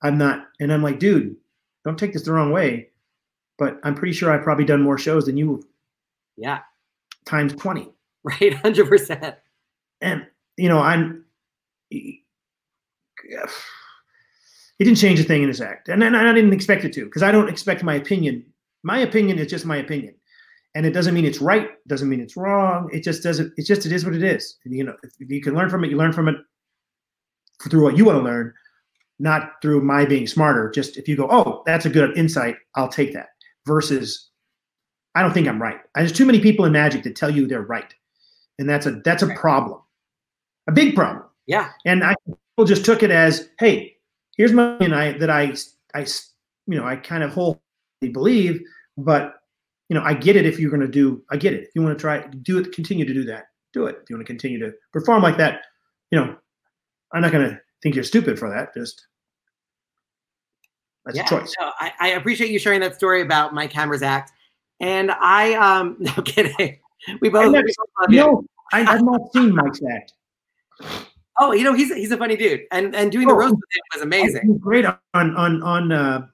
I'm 0.03 0.17
not, 0.17 0.47
and 0.61 0.73
I'm 0.73 0.83
like, 0.85 1.01
dude, 1.01 1.35
don't 1.85 1.99
take 1.99 2.13
this 2.13 2.23
the 2.23 2.33
wrong 2.33 2.53
way, 2.53 2.91
but 3.59 3.81
I'm 3.83 3.97
pretty 3.97 4.13
sure 4.13 4.31
I've 4.31 4.45
probably 4.45 4.65
done 4.65 4.83
more 4.83 4.99
shows 4.99 5.27
than 5.27 5.37
you 5.37 5.65
Yeah. 6.41 6.61
times 7.27 7.55
twenty. 7.55 7.89
Right. 8.23 8.53
Hundred 8.53 8.87
percent. 8.87 9.37
and 10.03 10.27
you 10.57 10.69
know 10.69 10.79
i'm 10.79 11.25
he 11.91 12.23
didn't 14.79 14.97
change 14.97 15.21
a 15.21 15.25
thing 15.25 15.43
in 15.43 15.49
his 15.49 15.61
act 15.61 15.89
and, 15.89 16.03
and 16.03 16.17
i 16.17 16.33
didn't 16.33 16.53
expect 16.53 16.85
it 16.85 16.93
to 16.93 17.05
because 17.05 17.23
i 17.23 17.33
don't 17.33 17.49
expect 17.49 17.83
my 17.83 17.95
opinion 17.95 18.45
my 18.83 18.99
opinion 18.99 19.39
is 19.39 19.47
just 19.47 19.65
my 19.65 19.79
opinion 19.79 20.15
and 20.75 20.87
it 20.87 20.91
doesn't 20.93 21.15
mean 21.15 21.25
it's 21.25 21.41
right 21.41 21.71
doesn't 21.87 22.09
mean 22.09 22.21
it's 22.21 22.37
wrong 22.37 22.89
it 22.93 23.03
just 23.03 23.23
doesn't 23.23 23.53
it's 23.57 23.69
just 23.69 23.87
it 23.87 23.93
is 23.93 24.05
what 24.05 24.15
it 24.15 24.23
is 24.23 24.59
and, 24.65 24.75
you 24.75 24.85
know 24.85 24.95
if 25.03 25.13
you 25.31 25.41
can 25.41 25.55
learn 25.55 25.71
from 25.71 25.85
it 25.85 25.91
you 25.91 25.97
learn 25.97 26.13
from 26.13 26.29
it 26.29 26.37
through 27.69 27.83
what 27.83 27.97
you 27.97 28.05
want 28.05 28.19
to 28.19 28.25
learn 28.25 28.53
not 29.19 29.53
through 29.61 29.81
my 29.81 30.05
being 30.05 30.27
smarter 30.27 30.71
just 30.71 30.97
if 30.97 31.09
you 31.09 31.17
go 31.17 31.29
oh 31.31 31.63
that's 31.67 31.87
a 31.87 31.91
good 31.91 32.17
insight 32.17 32.57
i'll 32.77 32.89
take 32.89 33.13
that 33.13 33.29
versus 33.67 34.30
i 35.15 35.23
don't 35.23 35.33
think 35.33 35.49
i'm 35.49 35.61
right 35.61 35.81
there's 35.95 36.13
too 36.13 36.27
many 36.27 36.41
people 36.41 36.65
in 36.65 36.73
magic 36.73 37.03
that 37.03 37.17
tell 37.17 37.31
you 37.31 37.47
they're 37.47 37.63
right 37.63 37.95
and 38.59 38.69
that's 38.69 38.87
a 38.87 38.93
that's 39.05 39.23
a 39.23 39.35
problem 39.35 39.81
a 40.69 40.73
big 40.73 40.95
problem 40.95 41.25
Yeah. 41.47 41.71
and 41.85 42.05
I 42.05 42.15
people 42.61 42.67
just 42.67 42.85
took 42.85 43.03
it 43.03 43.11
as, 43.11 43.49
hey, 43.59 43.97
here's 44.37 44.53
my 44.53 44.77
and 44.81 44.95
I 44.95 45.13
that 45.19 45.31
I 45.31 45.55
I 45.95 46.07
you 46.67 46.79
know 46.79 46.87
I 46.87 46.97
kind 46.97 47.23
of 47.23 47.33
wholly 47.33 47.59
believe, 48.13 48.63
but 48.97 49.37
you 49.89 49.95
know 49.95 50.03
I 50.05 50.15
get 50.15 50.37
it 50.37 50.47
if 50.47 50.61
you're 50.61 50.71
going 50.71 50.83
to 50.83 50.89
do 50.89 51.23
I 51.31 51.37
get 51.37 51.55
it 51.55 51.65
if 51.65 51.71
you 51.75 51.83
want 51.83 51.97
to 51.97 52.01
try 52.01 52.27
do 52.43 52.59
it 52.59 52.73
continue 52.73 53.05
to 53.05 53.15
do 53.15 53.25
that 53.25 53.47
do 53.73 53.87
it 53.87 53.99
if 54.03 54.11
you 54.11 54.17
want 54.17 54.27
to 54.27 54.31
continue 54.31 54.59
to 54.59 54.73
perform 54.93 55.23
like 55.23 55.39
that, 55.39 55.63
you 56.11 56.19
know 56.19 56.37
I'm 57.13 57.23
not 57.23 57.33
going 57.33 57.49
to 57.49 57.61
think 57.83 57.95
you're 57.95 58.05
stupid 58.05 58.39
for 58.39 58.51
that. 58.51 58.75
Just 58.75 59.07
that's 61.05 61.17
yeah. 61.17 61.25
a 61.25 61.29
choice. 61.29 61.53
No, 61.59 61.73
I, 61.81 61.93
I 61.99 62.09
appreciate 62.09 62.51
you 62.51 62.59
sharing 62.59 62.81
that 62.81 62.95
story 62.95 63.23
about 63.23 63.55
Mike 63.55 63.73
Hammer's 63.73 64.03
act. 64.03 64.33
And 64.81 65.11
I 65.13 65.55
um 65.55 65.97
no 66.01 66.13
kidding. 66.23 66.79
We 67.21 67.29
both, 67.29 67.53
never- 67.53 67.65
we 67.67 67.75
both 67.77 67.89
love 68.01 68.11
you. 68.13 68.17
No, 68.19 68.45
I, 68.73 68.85
I've 68.85 69.03
not 69.03 69.33
seen 69.33 69.55
Mike's 69.55 69.81
act. 69.91 70.13
Oh, 71.39 71.53
you 71.53 71.65
know, 71.65 71.73
he's 71.73 71.93
he's 71.95 72.13
a 72.13 72.17
funny 72.17 72.37
dude. 72.37 72.63
And 72.73 72.95
and 72.95 73.11
doing 73.11 73.27
the 73.29 73.35
Oh, 73.35 73.39
roast 73.39 73.55
with 73.55 73.61
him 73.61 73.83
was 73.95 74.03
amazing. 74.03 74.59
Great 74.59 74.85
on 74.87 74.99
on 75.15 75.63
on. 75.63 75.93
Uh, 75.93 76.27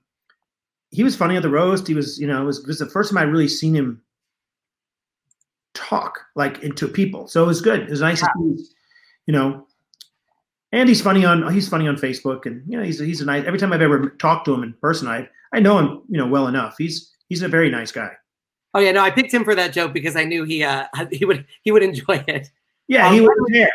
he 0.90 1.02
was 1.04 1.14
funny 1.16 1.36
at 1.36 1.42
the 1.42 1.50
roast. 1.50 1.86
He 1.86 1.94
was, 1.94 2.18
you 2.18 2.26
know, 2.26 2.42
it 2.42 2.44
was, 2.44 2.60
it 2.60 2.66
was 2.66 2.78
the 2.78 2.86
first 2.86 3.10
time 3.10 3.18
I 3.18 3.22
really 3.22 3.48
seen 3.48 3.74
him 3.74 4.00
talk 5.74 6.20
like 6.34 6.62
into 6.62 6.88
people. 6.88 7.28
So 7.28 7.42
it 7.44 7.46
was 7.46 7.60
good. 7.60 7.80
It 7.80 7.90
was 7.90 8.00
nice 8.00 8.20
to 8.20 8.28
see, 8.38 8.64
you 9.26 9.32
know. 9.32 9.66
And 10.72 10.88
he's 10.88 11.00
funny 11.00 11.24
on 11.24 11.52
he's 11.52 11.68
funny 11.68 11.86
on 11.86 11.96
Facebook, 11.96 12.46
and 12.46 12.62
you 12.66 12.76
know 12.76 12.82
he's 12.84 12.98
he's 12.98 13.20
a 13.20 13.24
nice. 13.24 13.44
Every 13.46 13.58
time 13.58 13.72
I've 13.72 13.82
ever 13.82 14.10
talked 14.18 14.46
to 14.46 14.54
him 14.54 14.62
in 14.62 14.72
person, 14.74 15.06
I 15.06 15.28
I 15.52 15.60
know 15.60 15.78
him 15.78 16.02
you 16.08 16.18
know 16.18 16.26
well 16.26 16.48
enough. 16.48 16.74
He's 16.78 17.14
he's 17.28 17.42
a 17.42 17.48
very 17.48 17.70
nice 17.70 17.92
guy. 17.92 18.10
Oh 18.76 18.80
yeah, 18.80 18.92
no, 18.92 19.00
I 19.00 19.10
picked 19.10 19.32
him 19.32 19.42
for 19.42 19.54
that 19.54 19.72
joke 19.72 19.94
because 19.94 20.16
I 20.16 20.24
knew 20.24 20.44
he 20.44 20.62
uh 20.62 20.86
he 21.10 21.24
would 21.24 21.46
he 21.62 21.72
would 21.72 21.82
enjoy 21.82 22.22
it. 22.28 22.50
Yeah, 22.88 23.08
Um, 23.08 23.14
he 23.14 23.20
was 23.22 23.48
there. 23.50 23.72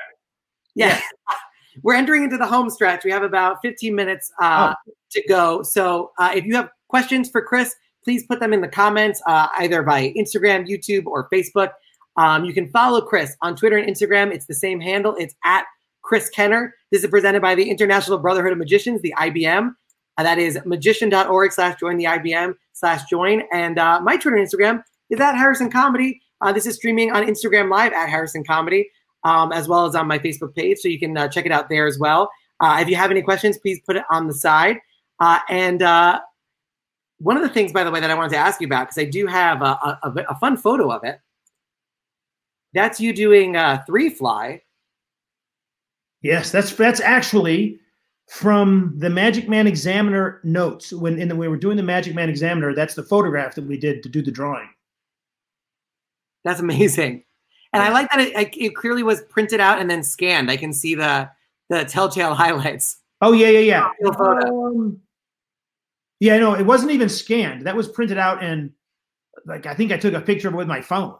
Yeah. 0.75 1.01
We're 1.83 1.95
entering 1.95 2.23
into 2.23 2.37
the 2.37 2.45
home 2.45 2.69
stretch. 2.69 3.03
We 3.03 3.11
have 3.11 3.23
about 3.23 3.57
15 3.63 3.95
minutes 3.95 4.31
uh, 4.39 4.75
to 5.11 5.23
go. 5.27 5.63
So 5.63 6.11
uh, 6.19 6.31
if 6.35 6.45
you 6.45 6.55
have 6.55 6.69
questions 6.89 7.29
for 7.29 7.41
Chris, 7.41 7.73
please 8.03 8.25
put 8.27 8.39
them 8.39 8.53
in 8.53 8.61
the 8.61 8.67
comments, 8.67 9.21
uh, 9.25 9.47
either 9.57 9.81
by 9.81 10.13
Instagram, 10.17 10.67
YouTube, 10.67 11.05
or 11.05 11.29
Facebook. 11.29 11.71
Um, 12.17 12.43
you 12.43 12.53
can 12.53 12.69
follow 12.69 13.01
Chris 13.01 13.35
on 13.41 13.55
Twitter 13.55 13.77
and 13.77 13.89
Instagram. 13.89 14.31
It's 14.33 14.45
the 14.45 14.53
same 14.53 14.81
handle. 14.81 15.15
It's 15.17 15.33
at 15.45 15.63
Chris 16.01 16.29
Kenner. 16.29 16.75
This 16.91 17.03
is 17.03 17.09
presented 17.09 17.41
by 17.41 17.55
the 17.55 17.69
International 17.69 18.17
Brotherhood 18.19 18.51
of 18.51 18.57
Magicians, 18.57 19.01
the 19.01 19.15
IBM. 19.17 19.73
Uh, 20.17 20.23
that 20.23 20.37
is 20.39 20.59
magician.org 20.65 21.53
slash 21.53 21.79
join 21.79 21.95
the 21.97 22.03
IBM 22.03 22.53
slash 22.73 23.05
join. 23.09 23.43
And 23.53 23.79
uh, 23.79 24.01
my 24.01 24.17
Twitter 24.17 24.35
and 24.35 24.47
Instagram 24.47 24.83
is 25.11 25.19
at 25.19 25.35
Harrison 25.35 25.69
Comedy. 25.69 26.19
Uh, 26.41 26.51
this 26.51 26.65
is 26.65 26.75
streaming 26.75 27.11
on 27.11 27.23
Instagram 27.27 27.69
Live 27.69 27.93
at 27.93 28.09
Harrison 28.09 28.43
Comedy 28.43 28.89
um, 29.23 29.51
as 29.51 29.67
well 29.67 29.85
as 29.85 29.95
on 29.95 30.07
my 30.07 30.19
Facebook 30.19 30.55
page. 30.55 30.79
So 30.79 30.87
you 30.87 30.99
can 30.99 31.17
uh, 31.17 31.27
check 31.27 31.45
it 31.45 31.51
out 31.51 31.69
there 31.69 31.85
as 31.85 31.99
well. 31.99 32.29
Uh, 32.59 32.79
if 32.81 32.89
you 32.89 32.95
have 32.95 33.11
any 33.11 33.21
questions, 33.21 33.57
please 33.57 33.79
put 33.85 33.95
it 33.95 34.03
on 34.09 34.27
the 34.27 34.33
side. 34.33 34.77
Uh, 35.19 35.39
and 35.49 35.81
uh, 35.81 36.19
one 37.19 37.37
of 37.37 37.43
the 37.43 37.49
things, 37.49 37.71
by 37.71 37.83
the 37.83 37.91
way, 37.91 37.99
that 37.99 38.09
I 38.09 38.15
wanted 38.15 38.31
to 38.31 38.37
ask 38.37 38.61
you 38.61 38.67
about, 38.67 38.87
because 38.87 38.97
I 38.97 39.05
do 39.05 39.27
have 39.27 39.61
a, 39.61 39.99
a, 40.03 40.13
a 40.29 40.35
fun 40.35 40.57
photo 40.57 40.91
of 40.91 41.03
it. 41.03 41.19
That's 42.73 42.99
you 42.99 43.13
doing 43.13 43.55
uh, 43.55 43.83
three 43.85 44.09
fly. 44.09 44.61
Yes, 46.21 46.51
that's 46.51 46.73
that's 46.73 47.01
actually 47.01 47.79
from 48.29 48.93
the 48.97 49.09
Magic 49.09 49.49
Man 49.49 49.67
Examiner 49.67 50.39
notes. 50.43 50.93
When 50.93 51.19
in 51.19 51.27
the, 51.27 51.35
we 51.35 51.47
were 51.47 51.57
doing 51.57 51.77
the 51.77 51.83
Magic 51.83 52.15
Man 52.15 52.29
Examiner, 52.29 52.73
that's 52.73 52.93
the 52.93 53.03
photograph 53.03 53.55
that 53.55 53.65
we 53.65 53.77
did 53.77 54.03
to 54.03 54.09
do 54.09 54.21
the 54.21 54.31
drawing. 54.31 54.69
That's 56.43 56.59
amazing. 56.59 57.23
And 57.73 57.81
I 57.81 57.89
like 57.89 58.09
that 58.09 58.19
it, 58.19 58.57
it, 58.57 58.75
clearly 58.75 59.03
was 59.03 59.21
printed 59.29 59.59
out 59.59 59.79
and 59.79 59.89
then 59.89 60.03
scanned. 60.03 60.51
I 60.51 60.57
can 60.57 60.73
see 60.73 60.95
the 60.95 61.29
the 61.69 61.85
telltale 61.85 62.33
highlights. 62.35 62.97
Oh 63.21 63.31
yeah, 63.31 63.47
yeah, 63.49 63.89
yeah. 64.01 64.11
Um, 64.19 64.99
yeah, 66.19 66.37
no, 66.37 66.53
it 66.53 66.65
wasn't 66.65 66.91
even 66.91 67.07
scanned. 67.07 67.65
That 67.65 67.75
was 67.75 67.87
printed 67.87 68.17
out 68.17 68.43
and 68.43 68.71
like 69.45 69.65
I 69.65 69.73
think 69.73 69.91
I 69.91 69.97
took 69.97 70.13
a 70.13 70.21
picture 70.21 70.47
of 70.47 70.53
it 70.53 70.57
with 70.57 70.67
my 70.67 70.81
phone. 70.81 71.15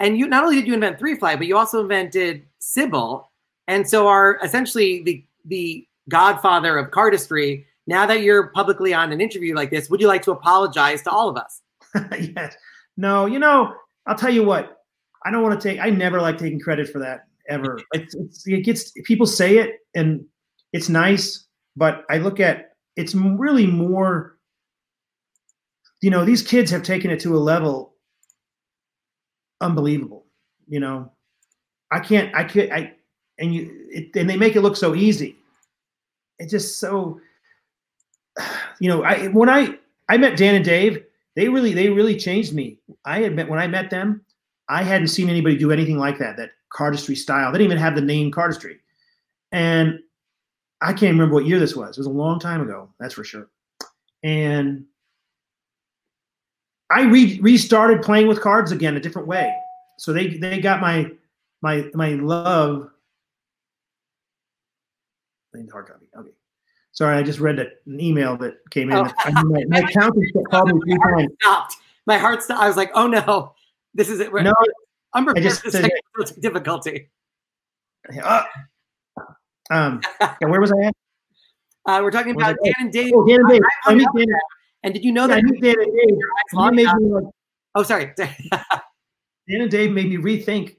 And 0.00 0.18
you 0.18 0.28
not 0.28 0.44
only 0.44 0.56
did 0.56 0.66
you 0.66 0.74
invent 0.74 0.98
three 0.98 1.16
fly, 1.16 1.36
but 1.36 1.46
you 1.46 1.56
also 1.56 1.80
invented 1.80 2.46
Sybil, 2.58 3.30
and 3.66 3.88
so 3.88 4.06
are 4.06 4.38
essentially 4.42 5.02
the 5.02 5.24
the 5.44 5.86
godfather 6.08 6.76
of 6.76 6.90
cardistry. 6.90 7.64
Now 7.86 8.04
that 8.04 8.20
you're 8.20 8.48
publicly 8.48 8.92
on 8.92 9.12
an 9.12 9.20
interview 9.20 9.54
like 9.54 9.70
this, 9.70 9.88
would 9.88 10.00
you 10.00 10.08
like 10.08 10.22
to 10.22 10.32
apologize 10.32 11.02
to 11.02 11.10
all 11.10 11.30
of 11.30 11.36
us? 11.38 11.62
yes. 12.36 12.54
No, 12.98 13.26
you 13.26 13.38
know, 13.38 13.72
I'll 14.06 14.16
tell 14.16 14.28
you 14.28 14.44
what. 14.44 14.76
I 15.24 15.30
don't 15.30 15.42
want 15.42 15.58
to 15.58 15.68
take. 15.68 15.78
I 15.78 15.88
never 15.88 16.20
like 16.20 16.36
taking 16.36 16.60
credit 16.60 16.88
for 16.90 16.98
that 16.98 17.20
ever. 17.48 17.80
It's, 17.94 18.14
it's 18.14 18.46
it 18.46 18.64
gets 18.64 18.92
people 19.04 19.24
say 19.24 19.58
it 19.58 19.76
and 19.94 20.24
it's 20.72 20.88
nice, 20.88 21.46
but 21.76 22.04
I 22.10 22.18
look 22.18 22.40
at 22.40 22.72
it's 22.96 23.14
really 23.14 23.66
more. 23.66 24.36
You 26.02 26.10
know, 26.10 26.24
these 26.24 26.42
kids 26.42 26.70
have 26.72 26.82
taken 26.82 27.10
it 27.10 27.20
to 27.20 27.36
a 27.36 27.38
level 27.38 27.94
unbelievable. 29.60 30.26
You 30.66 30.80
know, 30.80 31.12
I 31.92 32.00
can't. 32.00 32.34
I 32.34 32.44
can't. 32.44 32.72
I 32.72 32.94
and 33.38 33.54
you 33.54 33.86
it, 33.90 34.14
and 34.16 34.28
they 34.28 34.36
make 34.36 34.56
it 34.56 34.60
look 34.60 34.76
so 34.76 34.94
easy. 34.94 35.36
It's 36.38 36.50
just 36.50 36.78
so. 36.78 37.20
You 38.80 38.88
know, 38.88 39.02
I 39.02 39.26
when 39.26 39.48
I 39.48 39.76
I 40.08 40.18
met 40.18 40.36
Dan 40.36 40.54
and 40.54 40.64
Dave, 40.64 41.02
they 41.38 41.48
really 41.48 41.72
they 41.72 41.88
really 41.88 42.16
changed 42.16 42.52
me. 42.52 42.78
I 43.04 43.20
had 43.20 43.36
met 43.36 43.48
when 43.48 43.60
I 43.60 43.68
met 43.68 43.90
them, 43.90 44.22
I 44.68 44.82
hadn't 44.82 45.06
seen 45.06 45.30
anybody 45.30 45.56
do 45.56 45.70
anything 45.70 45.96
like 45.96 46.18
that. 46.18 46.36
That 46.36 46.50
cardistry 46.74 47.16
style. 47.16 47.52
They 47.52 47.58
didn't 47.58 47.70
even 47.70 47.82
have 47.82 47.94
the 47.94 48.00
name 48.00 48.32
cardistry, 48.32 48.78
and 49.52 50.00
I 50.80 50.92
can't 50.92 51.12
remember 51.12 51.36
what 51.36 51.46
year 51.46 51.60
this 51.60 51.76
was. 51.76 51.96
It 51.96 52.00
was 52.00 52.08
a 52.08 52.10
long 52.10 52.40
time 52.40 52.60
ago, 52.60 52.88
that's 52.98 53.14
for 53.14 53.22
sure. 53.22 53.48
And 54.24 54.84
I 56.90 57.02
re- 57.02 57.38
restarted 57.40 58.02
playing 58.02 58.26
with 58.26 58.40
cards 58.40 58.72
again 58.72 58.96
a 58.96 59.00
different 59.00 59.28
way. 59.28 59.54
So 59.96 60.12
they 60.12 60.38
they 60.38 60.58
got 60.60 60.80
my 60.80 61.08
my 61.62 61.88
my 61.94 62.14
love. 62.14 62.90
Hard 65.70 65.86
copy. 65.86 66.06
Okay. 66.16 66.30
Sorry, 66.98 67.16
I 67.16 67.22
just 67.22 67.38
read 67.38 67.60
an 67.60 68.00
email 68.00 68.36
that 68.38 68.54
came 68.70 68.90
in. 68.90 68.96
Oh. 68.96 69.08
I 69.18 69.30
my, 69.44 69.62
my 69.68 69.78
accountant 69.78 70.26
called 70.50 70.72
me 70.74 70.80
three 70.80 70.98
times. 70.98 71.30
Stopped. 71.40 71.76
My 72.06 72.18
heart 72.18 72.42
stopped. 72.42 72.60
I 72.60 72.66
was 72.66 72.76
like, 72.76 72.90
oh 72.92 73.06
no, 73.06 73.54
this 73.94 74.08
is 74.08 74.18
it. 74.18 74.32
We're- 74.32 74.42
No, 74.42 74.52
I'm 75.14 75.24
prepared 75.24 75.44
just 75.44 75.62
for 75.62 75.70
said- 75.70 75.82
technical 76.16 76.40
difficulty. 76.42 77.08
Uh, 78.20 78.42
um, 79.70 80.00
where 80.40 80.60
was 80.60 80.72
I 80.72 80.86
at? 80.86 80.94
Uh, 81.86 82.00
we're 82.02 82.10
talking 82.10 82.34
about? 82.34 82.56
Dan 82.64 82.72
and 82.80 82.92
Dave. 82.92 83.12
Oh, 83.14 83.24
Dan 83.28 83.38
and 83.42 83.48
Dave. 83.48 83.60
I 83.86 83.92
I 83.92 83.94
meet 83.94 84.08
Dan. 84.16 84.26
And 84.82 84.92
did 84.92 85.04
you 85.04 85.12
know 85.12 85.26
Yeah, 85.28 85.34
I 85.34 85.36
that? 85.36 85.44
meet 85.44 85.62
Dan 85.62 85.74
and 85.78 85.92
Dave. 85.94 86.18
they 86.52 86.70
made 86.72 86.94
me 86.96 87.10
like, 87.14 87.24
Oh, 87.76 87.84
sorry. 87.84 88.12
Dan 88.18 88.32
and 89.48 89.70
Dave 89.70 89.92
made 89.92 90.08
me 90.08 90.16
rethink 90.16 90.74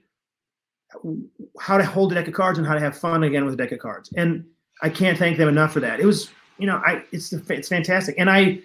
how 1.61 1.77
to 1.77 1.85
hold 1.85 2.11
a 2.11 2.15
deck 2.15 2.27
of 2.27 2.33
cards 2.33 2.57
and 2.59 2.67
how 2.67 2.73
to 2.73 2.81
have 2.81 2.97
fun 2.97 3.23
again 3.23 3.45
with 3.45 3.53
a 3.53 3.57
deck 3.57 3.71
of 3.71 3.79
cards. 3.79 4.11
And 4.17 4.43
I 4.81 4.89
can't 4.89 5.17
thank 5.17 5.37
them 5.37 5.49
enough 5.49 5.73
for 5.73 5.79
that. 5.81 5.99
It 5.99 6.05
was, 6.05 6.29
you 6.57 6.67
know, 6.67 6.81
I 6.85 7.03
it's 7.11 7.31
it's 7.33 7.69
fantastic. 7.69 8.15
And 8.17 8.29
I 8.29 8.61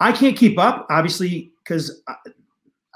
I 0.00 0.12
can't 0.12 0.36
keep 0.36 0.58
up, 0.58 0.86
obviously, 0.90 1.52
because 1.62 2.02
I, 2.08 2.14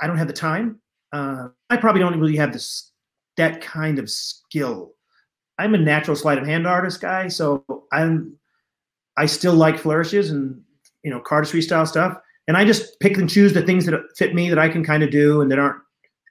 I 0.03 0.07
don't 0.07 0.19
have 0.19 0.29
the 0.29 0.33
time. 0.33 0.81
Uh, 1.13 1.49
I 1.71 1.77
probably 1.77 2.01
don't 2.01 2.19
really 2.21 2.37
have 2.37 2.53
this 2.53 2.93
that 3.37 3.61
kind 3.61 3.99
of 3.99 4.11
skill. 4.11 4.93
I'm 5.59 5.75
a 5.75 5.79
natural 5.79 6.17
sleight 6.17 6.39
of 6.39 6.47
hand 6.47 6.67
artist 6.67 7.01
guy, 7.01 7.29
so 7.29 7.65
I'm 7.93 8.37
I 9.17 9.27
still 9.27 9.55
like 9.55 9.79
flourishes 9.79 10.31
and 10.31 10.61
you 11.03 11.11
know 11.11 11.21
cardistry 11.21 11.63
style 11.63 11.87
stuff. 11.87 12.19
And 12.49 12.57
I 12.57 12.65
just 12.65 12.99
pick 13.01 13.17
and 13.17 13.31
choose 13.31 13.53
the 13.53 13.63
things 13.63 13.87
that 13.87 14.01
fit 14.17 14.35
me 14.35 14.49
that 14.49 14.59
I 14.59 14.69
can 14.69 14.85
kind 14.85 15.03
of 15.03 15.11
do 15.11 15.41
and 15.41 15.51
that 15.51 15.59
aren't 15.59 15.81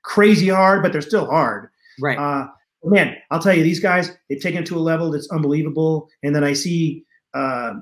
crazy 0.04 0.50
hard, 0.50 0.82
but 0.84 0.92
they're 0.92 1.02
still 1.02 1.26
hard. 1.26 1.70
right. 2.02 2.18
Uh, 2.18 2.48
man, 2.84 3.18
I'll 3.32 3.40
tell 3.40 3.54
you, 3.54 3.64
these 3.64 3.80
guys 3.80 4.12
they've 4.30 4.42
taken 4.42 4.64
it 4.64 4.66
to 4.68 4.78
a 4.78 4.80
level 4.80 5.12
that's 5.12 5.30
unbelievable. 5.32 6.10
And 6.24 6.36
then 6.36 6.44
I 6.44 6.54
see, 6.54 7.06
uh, 7.34 7.74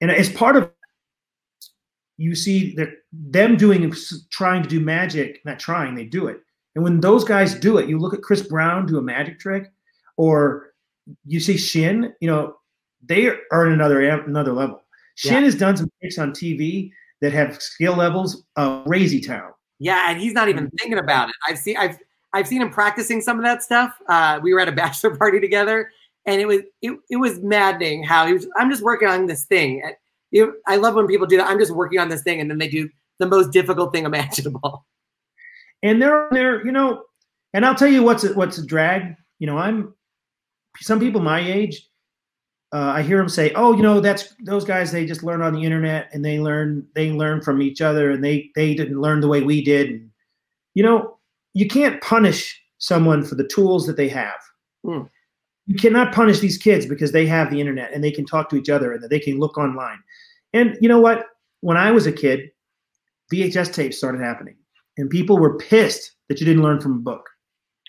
and 0.00 0.10
as 0.10 0.28
part 0.28 0.56
of 0.56 0.70
you 2.18 2.34
see 2.34 2.74
that 2.76 2.88
them 3.12 3.56
doing 3.56 3.92
trying 4.30 4.62
to 4.62 4.68
do 4.68 4.80
magic, 4.80 5.40
not 5.44 5.58
trying, 5.58 5.94
they 5.94 6.04
do 6.04 6.28
it. 6.28 6.40
And 6.74 6.84
when 6.84 7.00
those 7.00 7.24
guys 7.24 7.54
do 7.54 7.78
it, 7.78 7.88
you 7.88 7.98
look 7.98 8.14
at 8.14 8.22
Chris 8.22 8.42
Brown 8.42 8.86
do 8.86 8.98
a 8.98 9.02
magic 9.02 9.38
trick, 9.38 9.70
or 10.16 10.72
you 11.24 11.40
see 11.40 11.56
Shin, 11.56 12.12
you 12.20 12.28
know, 12.28 12.56
they 13.06 13.28
are 13.52 13.66
at 13.66 13.72
another 13.72 14.00
another 14.02 14.52
level. 14.52 14.82
Shin 15.14 15.34
yeah. 15.34 15.40
has 15.42 15.54
done 15.54 15.76
some 15.76 15.90
tricks 16.00 16.18
on 16.18 16.32
TV 16.32 16.90
that 17.20 17.32
have 17.32 17.60
skill 17.62 17.96
levels 17.96 18.44
of 18.56 18.84
crazy 18.86 19.20
town. 19.20 19.52
Yeah, 19.78 20.10
and 20.10 20.20
he's 20.20 20.32
not 20.32 20.48
even 20.48 20.70
thinking 20.78 20.98
about 20.98 21.28
it. 21.28 21.34
I've 21.46 21.58
seen 21.58 21.76
I've 21.76 21.98
I've 22.32 22.46
seen 22.46 22.62
him 22.62 22.70
practicing 22.70 23.20
some 23.20 23.38
of 23.38 23.44
that 23.44 23.62
stuff. 23.62 23.94
Uh, 24.08 24.40
we 24.42 24.52
were 24.52 24.60
at 24.60 24.68
a 24.68 24.72
bachelor 24.82 25.16
party 25.16 25.40
together, 25.40 25.90
and 26.26 26.40
it 26.40 26.46
was 26.46 26.60
it, 26.82 26.98
it 27.10 27.16
was 27.16 27.40
maddening 27.40 28.02
how 28.02 28.26
he 28.26 28.32
was. 28.32 28.46
I'm 28.56 28.70
just 28.70 28.82
working 28.82 29.08
on 29.08 29.26
this 29.26 29.44
thing. 29.44 29.82
I 30.66 30.76
love 30.76 30.94
when 30.94 31.06
people 31.06 31.26
do 31.26 31.36
that. 31.36 31.48
I'm 31.48 31.58
just 31.58 31.72
working 31.72 31.98
on 31.98 32.08
this 32.08 32.22
thing, 32.22 32.40
and 32.40 32.50
then 32.50 32.58
they 32.58 32.68
do 32.68 32.88
the 33.18 33.26
most 33.26 33.52
difficult 33.52 33.92
thing 33.92 34.04
imaginable. 34.06 34.84
And 35.82 36.00
they're 36.00 36.28
there, 36.30 36.64
you 36.64 36.72
know. 36.72 37.04
And 37.54 37.64
I'll 37.64 37.74
tell 37.74 37.88
you 37.88 38.02
what's 38.02 38.24
a, 38.24 38.34
what's 38.34 38.58
a 38.58 38.66
drag. 38.66 39.14
You 39.38 39.46
know, 39.46 39.56
I'm 39.56 39.94
some 40.80 41.00
people 41.00 41.20
my 41.20 41.40
age. 41.40 41.88
Uh, 42.72 42.92
I 42.96 43.02
hear 43.02 43.18
them 43.18 43.28
say, 43.28 43.52
"Oh, 43.54 43.74
you 43.74 43.82
know, 43.82 44.00
that's 44.00 44.34
those 44.42 44.64
guys. 44.64 44.90
They 44.90 45.06
just 45.06 45.22
learn 45.22 45.40
on 45.40 45.54
the 45.54 45.62
internet, 45.62 46.10
and 46.12 46.24
they 46.24 46.40
learn 46.40 46.86
they 46.94 47.12
learn 47.12 47.40
from 47.40 47.62
each 47.62 47.80
other, 47.80 48.10
and 48.10 48.22
they 48.22 48.50
they 48.54 48.74
didn't 48.74 49.00
learn 49.00 49.20
the 49.20 49.28
way 49.28 49.42
we 49.42 49.62
did." 49.62 50.10
You 50.74 50.82
know, 50.82 51.15
you 51.56 51.66
can't 51.66 52.02
punish 52.02 52.62
someone 52.76 53.24
for 53.24 53.34
the 53.34 53.48
tools 53.48 53.86
that 53.86 53.96
they 53.96 54.08
have. 54.08 54.36
Mm. 54.84 55.08
You 55.64 55.74
cannot 55.74 56.12
punish 56.14 56.40
these 56.40 56.58
kids 56.58 56.84
because 56.84 57.12
they 57.12 57.24
have 57.24 57.50
the 57.50 57.58
internet 57.58 57.94
and 57.94 58.04
they 58.04 58.10
can 58.10 58.26
talk 58.26 58.50
to 58.50 58.56
each 58.56 58.68
other 58.68 58.92
and 58.92 59.02
they 59.08 59.18
can 59.18 59.38
look 59.38 59.56
online. 59.56 59.96
And 60.52 60.76
you 60.82 60.88
know 60.88 61.00
what? 61.00 61.24
When 61.62 61.78
I 61.78 61.92
was 61.92 62.06
a 62.06 62.12
kid, 62.12 62.50
VHS 63.32 63.72
tapes 63.72 63.96
started 63.96 64.20
happening, 64.20 64.56
and 64.98 65.08
people 65.08 65.38
were 65.38 65.56
pissed 65.56 66.12
that 66.28 66.40
you 66.40 66.46
didn't 66.46 66.62
learn 66.62 66.78
from 66.78 66.92
a 66.92 67.00
book. 67.00 67.26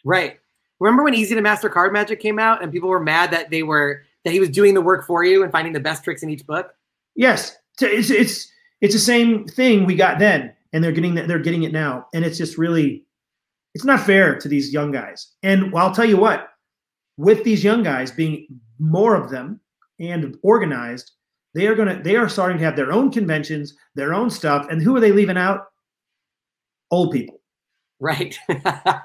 Right. 0.05 0.39
Remember 0.79 1.03
when 1.03 1.13
Easy 1.13 1.35
to 1.35 1.41
Master 1.41 1.67
Card 1.67 1.91
Magic 1.91 2.21
came 2.21 2.39
out, 2.39 2.63
and 2.63 2.71
people 2.71 2.87
were 2.87 3.03
mad 3.03 3.31
that 3.31 3.49
they 3.49 3.63
were 3.63 4.01
that 4.23 4.31
he 4.31 4.39
was 4.39 4.49
doing 4.49 4.75
the 4.75 4.81
work 4.81 5.05
for 5.05 5.25
you 5.25 5.43
and 5.43 5.51
finding 5.51 5.73
the 5.73 5.81
best 5.81 6.05
tricks 6.05 6.23
in 6.23 6.29
each 6.29 6.47
book? 6.47 6.73
Yes, 7.15 7.57
it's 7.81 8.09
it's 8.09 8.49
it's 8.79 8.93
the 8.93 8.99
same 8.99 9.45
thing 9.45 9.85
we 9.85 9.95
got 9.95 10.19
then, 10.19 10.53
and 10.71 10.81
they're 10.81 10.93
getting 10.93 11.15
they're 11.15 11.37
getting 11.37 11.63
it 11.63 11.73
now, 11.73 12.07
and 12.13 12.23
it's 12.23 12.37
just 12.37 12.57
really 12.57 13.03
it's 13.77 13.85
not 13.85 13.99
fair 13.99 14.35
to 14.39 14.47
these 14.47 14.73
young 14.73 14.89
guys. 14.89 15.33
And 15.43 15.71
I'll 15.75 15.93
tell 15.93 16.03
you 16.03 16.17
what, 16.17 16.49
with 17.15 17.43
these 17.43 17.63
young 17.63 17.83
guys 17.83 18.09
being 18.09 18.47
more 18.79 19.13
of 19.15 19.29
them 19.29 19.59
and 19.99 20.35
organized, 20.41 21.11
they 21.53 21.67
are 21.67 21.75
gonna 21.75 22.01
they 22.01 22.15
are 22.15 22.27
starting 22.27 22.57
to 22.57 22.63
have 22.63 22.75
their 22.75 22.91
own 22.91 23.11
conventions, 23.11 23.75
their 23.93 24.15
own 24.15 24.31
stuff, 24.31 24.65
and 24.71 24.81
who 24.81 24.95
are 24.95 24.99
they 24.99 25.11
leaving 25.11 25.37
out? 25.37 25.67
Old 26.89 27.11
people. 27.11 27.39
Right. 27.99 28.35
and 28.49 28.63
yeah. 28.65 29.03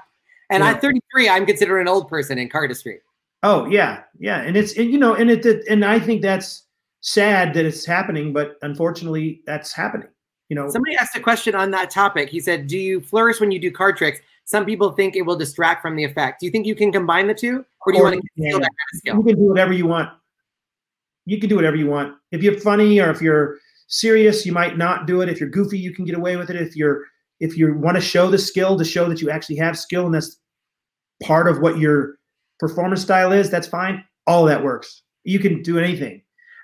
I'm 0.49 0.79
33. 0.79 1.29
I'm 1.29 1.45
considered 1.45 1.79
an 1.79 1.87
old 1.87 2.07
person 2.07 2.39
in 2.39 2.49
cardistry. 2.49 2.95
Oh 3.43 3.67
yeah, 3.67 4.01
yeah, 4.17 4.41
and 4.41 4.57
it's 4.57 4.75
and, 4.75 4.91
you 4.91 4.97
know, 4.97 5.13
and 5.13 5.29
it, 5.29 5.45
it 5.45 5.67
and 5.69 5.85
I 5.85 5.99
think 5.99 6.23
that's 6.23 6.63
sad 7.01 7.53
that 7.53 7.63
it's 7.63 7.85
happening, 7.85 8.33
but 8.33 8.57
unfortunately, 8.63 9.43
that's 9.45 9.71
happening. 9.71 10.07
You 10.49 10.55
know, 10.55 10.67
somebody 10.71 10.95
asked 10.95 11.15
a 11.15 11.19
question 11.19 11.53
on 11.53 11.69
that 11.71 11.91
topic. 11.91 12.29
He 12.29 12.39
said, 12.39 12.65
"Do 12.65 12.79
you 12.79 13.01
flourish 13.01 13.39
when 13.39 13.51
you 13.51 13.59
do 13.59 13.69
card 13.69 13.97
tricks?" 13.97 14.19
Some 14.45 14.65
people 14.65 14.91
think 14.91 15.15
it 15.15 15.21
will 15.21 15.37
distract 15.37 15.81
from 15.81 15.95
the 15.95 16.03
effect. 16.03 16.39
Do 16.39 16.45
you 16.45 16.51
think 16.51 16.65
you 16.65 16.75
can 16.75 16.91
combine 16.91 17.27
the 17.27 17.33
two, 17.33 17.65
or 17.85 17.91
do 17.91 17.97
you 17.97 18.03
or, 18.03 18.11
want 18.11 18.21
to 18.21 18.29
conceal 18.35 18.59
that 18.59 18.69
kind 18.69 18.89
of 18.93 18.97
skill? 18.97 19.15
You 19.17 19.23
can 19.23 19.35
do 19.35 19.49
whatever 19.49 19.73
you 19.73 19.87
want. 19.87 20.09
You 21.25 21.39
can 21.39 21.49
do 21.49 21.55
whatever 21.55 21.77
you 21.77 21.87
want. 21.87 22.15
If 22.31 22.43
you're 22.43 22.59
funny 22.59 22.99
or 22.99 23.09
if 23.09 23.21
you're 23.21 23.57
serious, 23.87 24.45
you 24.45 24.51
might 24.51 24.77
not 24.77 25.07
do 25.07 25.21
it. 25.21 25.29
If 25.29 25.39
you're 25.39 25.49
goofy, 25.49 25.79
you 25.79 25.93
can 25.93 26.03
get 26.03 26.15
away 26.15 26.35
with 26.35 26.49
it. 26.49 26.57
If 26.57 26.75
you're 26.75 27.05
if 27.39 27.57
you 27.57 27.73
want 27.75 27.95
to 27.95 28.01
show 28.01 28.29
the 28.29 28.37
skill 28.37 28.77
to 28.77 28.85
show 28.85 29.09
that 29.09 29.21
you 29.21 29.29
actually 29.29 29.57
have 29.57 29.77
skill 29.77 30.05
and 30.05 30.15
that's 30.15 30.37
part 31.21 31.47
of 31.47 31.59
what 31.59 31.77
your 31.77 32.15
performance 32.59 33.01
style 33.01 33.31
is, 33.31 33.49
that's 33.49 33.67
fine. 33.67 34.03
All 34.27 34.45
that 34.45 34.63
works. 34.63 35.01
You 35.23 35.39
can 35.39 35.61
do 35.61 35.79
anything. 35.79 36.21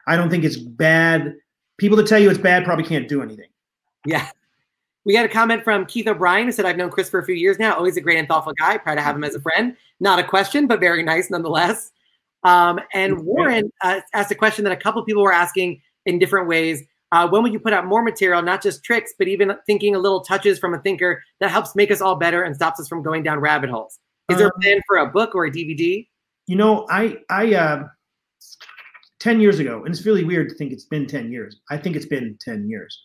I 0.07 0.15
don't 0.15 0.29
think 0.29 0.43
it's 0.43 0.57
bad. 0.57 1.35
People 1.77 1.97
that 1.97 2.07
tell 2.07 2.19
you 2.19 2.29
it's 2.29 2.39
bad 2.39 2.65
probably 2.65 2.85
can't 2.85 3.07
do 3.07 3.21
anything. 3.21 3.49
Yeah. 4.05 4.29
We 5.09 5.15
got 5.15 5.25
a 5.25 5.29
comment 5.29 5.63
from 5.63 5.87
Keith 5.87 6.05
O'Brien 6.05 6.45
who 6.45 6.51
said, 6.51 6.65
I've 6.65 6.77
known 6.77 6.91
Chris 6.91 7.09
for 7.09 7.19
a 7.19 7.25
few 7.25 7.33
years 7.33 7.57
now. 7.57 7.75
Always 7.75 7.97
a 7.97 8.01
great 8.01 8.19
and 8.19 8.27
thoughtful 8.27 8.53
guy. 8.53 8.77
Proud 8.77 8.93
to 8.93 9.01
have 9.01 9.15
him 9.15 9.23
as 9.23 9.33
a 9.33 9.41
friend. 9.41 9.75
Not 9.99 10.19
a 10.19 10.23
question, 10.23 10.67
but 10.67 10.79
very 10.79 11.01
nice 11.01 11.31
nonetheless. 11.31 11.91
Um, 12.43 12.79
and 12.93 13.25
Warren 13.25 13.71
uh, 13.81 14.01
asked 14.13 14.29
a 14.29 14.35
question 14.35 14.65
that 14.65 14.71
a 14.71 14.75
couple 14.75 15.03
people 15.03 15.23
were 15.23 15.33
asking 15.33 15.81
in 16.05 16.19
different 16.19 16.47
ways. 16.47 16.83
Uh, 17.11 17.27
when 17.27 17.41
will 17.41 17.49
you 17.49 17.59
put 17.59 17.73
out 17.73 17.87
more 17.87 18.03
material, 18.03 18.43
not 18.43 18.61
just 18.61 18.83
tricks, 18.83 19.15
but 19.17 19.27
even 19.27 19.51
thinking 19.65 19.95
a 19.95 19.97
little 19.97 20.21
touches 20.21 20.59
from 20.59 20.75
a 20.75 20.79
thinker 20.79 21.23
that 21.39 21.49
helps 21.49 21.75
make 21.75 21.89
us 21.89 22.01
all 22.01 22.15
better 22.15 22.43
and 22.43 22.55
stops 22.55 22.79
us 22.79 22.87
from 22.87 23.01
going 23.01 23.23
down 23.23 23.39
rabbit 23.39 23.71
holes? 23.71 23.97
Is 24.29 24.37
there 24.37 24.49
a 24.49 24.53
um, 24.53 24.61
plan 24.61 24.79
for 24.85 24.97
a 24.97 25.07
book 25.07 25.33
or 25.33 25.45
a 25.45 25.51
DVD? 25.51 26.07
You 26.45 26.55
know, 26.55 26.85
I, 26.87 27.17
I, 27.31 27.55
uh, 27.55 27.87
10 29.21 29.41
years 29.41 29.57
ago, 29.57 29.85
and 29.85 29.87
it's 29.87 30.05
really 30.05 30.23
weird 30.23 30.49
to 30.49 30.55
think 30.55 30.71
it's 30.71 30.85
been 30.85 31.07
10 31.07 31.31
years. 31.31 31.61
I 31.71 31.77
think 31.77 31.95
it's 31.95 32.05
been 32.05 32.37
10 32.39 32.69
years. 32.69 32.95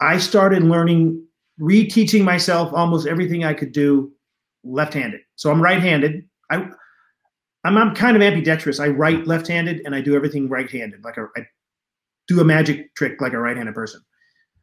I 0.00 0.18
started 0.18 0.62
learning, 0.62 1.24
reteaching 1.60 2.24
myself 2.24 2.72
almost 2.72 3.06
everything 3.06 3.44
I 3.44 3.54
could 3.54 3.72
do 3.72 4.12
left-handed. 4.64 5.20
So 5.36 5.50
I'm 5.50 5.62
right-handed. 5.62 6.26
I 6.50 6.68
I'm, 7.64 7.76
I'm 7.76 7.94
kind 7.94 8.16
of 8.16 8.22
ambidextrous. 8.22 8.80
I 8.80 8.88
write 8.88 9.26
left-handed 9.26 9.82
and 9.84 9.94
I 9.94 10.00
do 10.00 10.14
everything 10.14 10.48
right-handed. 10.48 11.04
Like 11.04 11.18
a, 11.18 11.26
I 11.36 11.42
do 12.26 12.40
a 12.40 12.44
magic 12.44 12.94
trick 12.94 13.20
like 13.20 13.34
a 13.34 13.38
right-handed 13.38 13.74
person. 13.74 14.00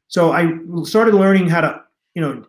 So 0.07 0.31
I 0.31 0.51
started 0.83 1.13
learning 1.13 1.47
how 1.47 1.61
to, 1.61 1.81
you 2.15 2.21
know, 2.21 2.43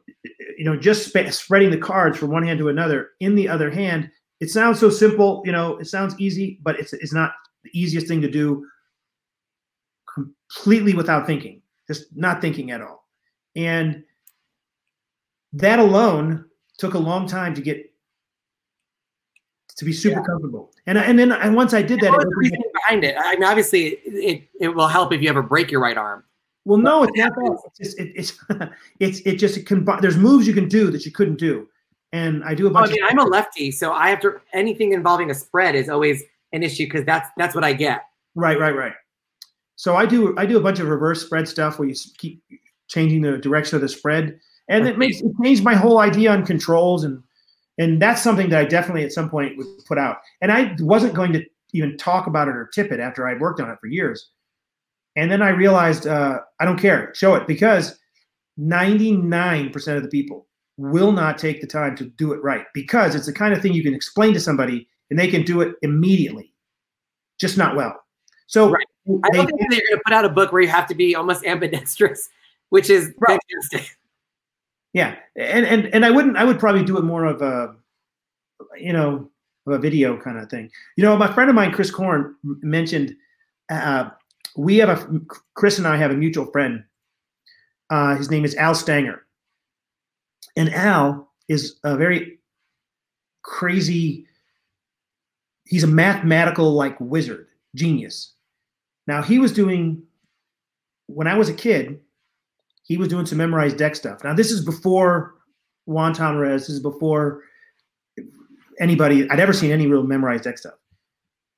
you 0.57 0.65
know, 0.65 0.77
just 0.77 1.09
sp- 1.13 1.29
spreading 1.31 1.71
the 1.71 1.79
cards 1.79 2.17
from 2.17 2.31
one 2.31 2.47
hand 2.47 2.59
to 2.61 2.69
another 2.69 3.11
in 3.21 3.35
the 3.35 3.49
other 3.49 3.71
hand. 3.71 4.11
It 4.41 4.51
sounds 4.51 4.79
so 4.79 4.89
simple, 4.89 5.43
you 5.45 5.53
know, 5.53 5.77
it 5.79 5.87
sounds 5.87 6.19
easy, 6.19 6.59
but 6.63 6.79
it's 6.79 6.93
it's 6.93 7.13
not 7.13 7.33
the 7.65 7.71
easiest 7.79 8.07
thing 8.07 8.23
to 8.23 8.31
do 8.31 8.65
completely 10.15 10.95
without 10.95 11.27
thinking 11.27 11.58
just 11.89 12.15
not 12.17 12.41
thinking 12.41 12.71
at 12.71 12.81
all. 12.81 13.07
And 13.57 14.05
that 15.55 15.79
alone 15.79 16.45
took 16.79 16.95
a 16.95 16.99
long 16.99 17.27
time 17.27 17.55
to 17.55 17.61
get 17.61 17.93
to 19.77 19.85
be 19.85 19.93
super 19.93 20.21
yeah. 20.21 20.27
comfortable. 20.27 20.71
And 20.87 20.99
and 20.99 21.19
then 21.19 21.33
and 21.33 21.55
once 21.55 21.73
I 21.73 21.83
did 21.83 22.01
that, 22.01 22.13
the 22.13 22.37
reason 22.37 22.61
behind 22.75 23.05
it. 23.05 23.17
I 23.19 23.35
mean, 23.35 23.45
obviously, 23.45 24.01
it 24.05 24.49
it 24.61 24.69
will 24.69 24.89
help 24.89 25.13
if 25.13 25.23
you 25.23 25.29
ever 25.29 25.43
break 25.43 25.71
your 25.71 25.81
right 25.81 25.97
arm. 25.97 26.25
Well, 26.65 26.79
no, 26.79 27.03
it's 27.03 27.17
not 27.17 27.35
that. 27.35 27.59
It's 27.67 27.79
just, 27.79 27.99
it, 27.99 28.13
it's 28.15 28.39
it's 29.01 29.21
it 29.21 29.37
just 29.37 29.57
it 29.57 29.67
can, 29.67 29.87
there's 30.01 30.17
moves 30.17 30.47
you 30.47 30.53
can 30.53 30.69
do 30.69 30.91
that 30.91 31.07
you 31.07 31.13
couldn't 31.13 31.39
do, 31.39 31.69
and 32.13 32.45
I 32.45 32.55
do 32.55 32.67
a 32.67 32.71
bunch. 32.71 32.91
I 32.91 32.93
mean, 32.93 33.05
I'm 33.05 33.19
a 33.19 33.25
lefty, 33.25 33.71
so 33.71 33.93
I 33.93 34.11
have 34.11 34.21
to 34.21 34.41
anything 34.53 34.93
involving 34.93 35.31
a 35.31 35.35
spread 35.35 35.75
is 35.75 35.89
always 35.89 36.23
an 36.53 36.63
issue 36.63 36.85
because 36.85 37.05
that's 37.05 37.31
that's 37.37 37.55
what 37.55 37.65
I 37.65 37.73
get. 37.73 38.03
Right, 38.35 38.59
right, 38.59 38.77
right. 38.77 38.93
So 39.79 39.95
I 39.95 40.07
do 40.07 40.35
I 40.37 40.45
do 40.45 40.59
a 40.59 40.61
bunch 40.61 40.81
of 40.81 40.89
reverse 40.89 41.25
spread 41.25 41.47
stuff 41.47 41.79
where 41.79 41.89
you 41.89 41.95
keep 42.19 42.43
changing 42.89 43.23
the 43.23 43.39
direction 43.39 43.77
of 43.77 43.81
the 43.81 43.89
spread, 43.89 44.41
and 44.69 44.89
it 44.89 44.99
makes 44.99 45.21
it 45.21 45.33
changed 45.43 45.63
my 45.63 45.77
whole 45.77 46.01
idea 46.01 46.33
on 46.33 46.45
controls 46.45 47.05
and 47.05 47.23
and 47.79 48.03
that's 48.03 48.21
something 48.21 48.49
that 48.51 48.59
I 48.59 48.65
definitely 48.65 49.05
at 49.05 49.13
some 49.13 49.31
point 49.31 49.57
would 49.57 49.69
put 49.87 49.99
out. 49.99 50.17
And 50.43 50.51
I 50.51 50.75
wasn't 50.81 51.15
going 51.15 51.33
to 51.33 51.45
even 51.73 51.97
talk 51.97 52.27
about 52.27 52.49
it 52.49 52.57
or 52.57 52.69
tip 52.75 52.91
it 52.91 52.99
after 52.99 53.29
I'd 53.29 53.41
worked 53.41 53.61
on 53.61 53.71
it 53.71 53.79
for 53.81 53.87
years. 53.87 54.31
And 55.15 55.31
then 55.31 55.43
I 55.43 55.51
realized 55.51 56.09
uh, 56.09 56.41
I 56.59 56.65
don't 56.65 56.81
care, 56.81 57.13
show 57.15 57.37
it 57.37 57.47
because 57.47 57.97
99% 58.59 59.97
of 59.97 60.03
the 60.03 60.09
people 60.09 60.49
will 60.77 61.13
not 61.13 61.39
take 61.39 61.61
the 61.61 61.69
time 61.69 61.95
to 61.97 62.07
do 62.07 62.33
it 62.33 62.43
right 62.43 62.65
because 62.75 63.15
it's 63.15 63.27
the 63.27 63.33
kind 63.33 63.55
of 63.55 63.63
thing 63.63 63.75
you 63.75 63.85
can 63.85 63.95
explain 63.95 64.35
to 64.35 64.41
somebody 64.41 64.89
and 65.11 65.19
they 65.19 65.29
can 65.29 65.43
do 65.43 65.61
it 65.61 65.77
immediately, 65.83 66.53
just 67.39 67.57
not 67.57 67.77
well. 67.77 67.95
So 68.49 68.71
right. 68.71 68.85
I 69.09 69.31
don't 69.31 69.47
think 69.47 69.61
they're 69.71 69.81
going 69.89 69.99
to 69.99 70.03
put 70.05 70.13
out 70.13 70.25
a 70.25 70.29
book 70.29 70.53
where 70.53 70.61
you 70.61 70.69
have 70.69 70.87
to 70.89 70.95
be 70.95 71.15
almost 71.15 71.45
ambidextrous, 71.47 72.29
which 72.69 72.91
is 72.91 73.13
right. 73.27 73.41
Yeah, 74.93 75.17
and 75.37 75.67
and 75.67 75.87
and 75.95 76.05
I 76.05 76.11
wouldn't. 76.11 76.37
I 76.37 76.45
would 76.45 76.59
probably 76.59 76.85
do 76.85 76.99
it 76.99 77.05
more 77.05 77.25
of 77.25 77.43
a, 77.43 77.75
you 78.79 78.93
know, 78.93 79.31
of 79.67 79.73
a 79.75 79.79
video 79.79 80.19
kind 80.19 80.39
of 80.39 80.51
thing. 80.51 80.71
You 80.97 81.05
know, 81.05 81.17
my 81.17 81.33
friend 81.33 81.49
of 81.49 81.57
mine, 81.57 81.73
Chris 81.73 81.91
Korn, 81.91 82.35
mentioned 82.43 83.15
uh, 83.71 84.11
we 84.57 84.79
have 84.79 84.89
a 84.89 85.21
Chris 85.55 85.79
and 85.79 85.87
I 85.87 85.97
have 85.97 86.11
a 86.11 86.15
mutual 86.15 86.47
friend. 86.47 86.85
Uh, 87.91 88.17
his 88.17 88.31
name 88.31 88.45
is 88.45 88.55
Al 88.57 88.75
Stanger, 88.75 89.25
and 90.57 90.73
Al 90.75 91.31
is 91.49 91.77
a 91.85 91.97
very 91.97 92.39
crazy. 93.43 94.27
He's 95.65 95.85
a 95.85 95.89
mathematical 95.89 96.73
like 96.73 96.99
wizard, 96.99 97.49
genius 97.75 98.33
now 99.09 99.23
he 99.23 99.39
was 99.39 99.53
doing 99.53 100.03
when 101.07 101.27
I 101.27 101.37
was 101.37 101.49
a 101.49 101.55
kid, 101.55 101.99
he 102.83 102.99
was 102.99 103.09
doing 103.09 103.25
some 103.25 103.39
memorized 103.39 103.79
deck 103.79 103.97
stuff. 103.97 104.23
Now 104.23 104.35
this 104.35 104.53
is 104.53 104.63
before 104.65 105.35
Juan 105.87 106.15
Tamariz, 106.15 106.61
this 106.61 106.69
is 106.69 106.81
before 106.81 107.43
anybody 108.79 109.29
I'd 109.31 109.41
ever 109.41 109.55
seen 109.55 109.73
any 109.73 109.87
real 109.87 110.03
memorized 110.03 110.45
deck 110.45 110.59
stuff, 110.59 110.75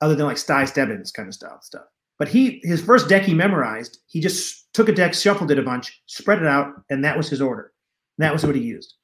other 0.01 0.14
than 0.14 0.27
like 0.27 0.39
Si 0.39 0.66
Stebbins 0.66 1.10
kind 1.10 1.28
of 1.28 1.35
style 1.35 1.60
stuff. 1.60 1.86
But 2.20 2.28
he 2.28 2.60
his 2.62 2.81
first 2.81 3.09
deck 3.09 3.22
he 3.22 3.35
memorized, 3.35 3.98
he 4.06 4.20
just 4.20 4.72
took 4.72 4.89
a 4.89 4.93
deck, 4.93 5.12
shuffled 5.12 5.51
it 5.51 5.59
a 5.59 5.62
bunch, 5.62 6.01
spread 6.06 6.40
it 6.40 6.47
out, 6.47 6.72
and 6.89 7.05
that 7.05 7.16
was 7.16 7.28
his 7.28 7.43
order. 7.43 7.72
And 8.16 8.24
that 8.24 8.32
was 8.32 8.47
what 8.47 8.55
he 8.55 8.62
used. 8.62 8.94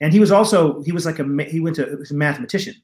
And 0.00 0.10
he 0.10 0.20
was 0.20 0.32
also 0.32 0.82
he 0.84 0.92
was 0.92 1.04
like 1.04 1.18
a 1.18 1.44
he 1.44 1.60
went 1.60 1.76
to 1.76 1.84
was 1.96 2.10
a 2.10 2.14
mathematician, 2.14 2.74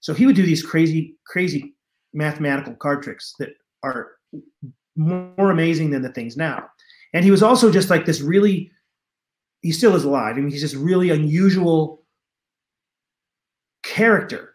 so 0.00 0.12
he 0.12 0.26
would 0.26 0.36
do 0.36 0.44
these 0.44 0.62
crazy 0.62 1.16
crazy 1.26 1.74
mathematical 2.12 2.74
card 2.74 3.02
tricks 3.02 3.34
that 3.38 3.50
are 3.82 4.12
more 4.96 5.50
amazing 5.50 5.90
than 5.90 6.02
the 6.02 6.12
things 6.12 6.36
now. 6.36 6.68
And 7.12 7.24
he 7.24 7.30
was 7.30 7.42
also 7.42 7.70
just 7.70 7.90
like 7.90 8.06
this 8.06 8.20
really, 8.20 8.70
he 9.62 9.72
still 9.72 9.94
is 9.94 10.04
alive. 10.04 10.36
I 10.36 10.40
mean, 10.40 10.50
he's 10.50 10.62
this 10.62 10.74
really 10.74 11.10
unusual 11.10 12.02
character. 13.82 14.54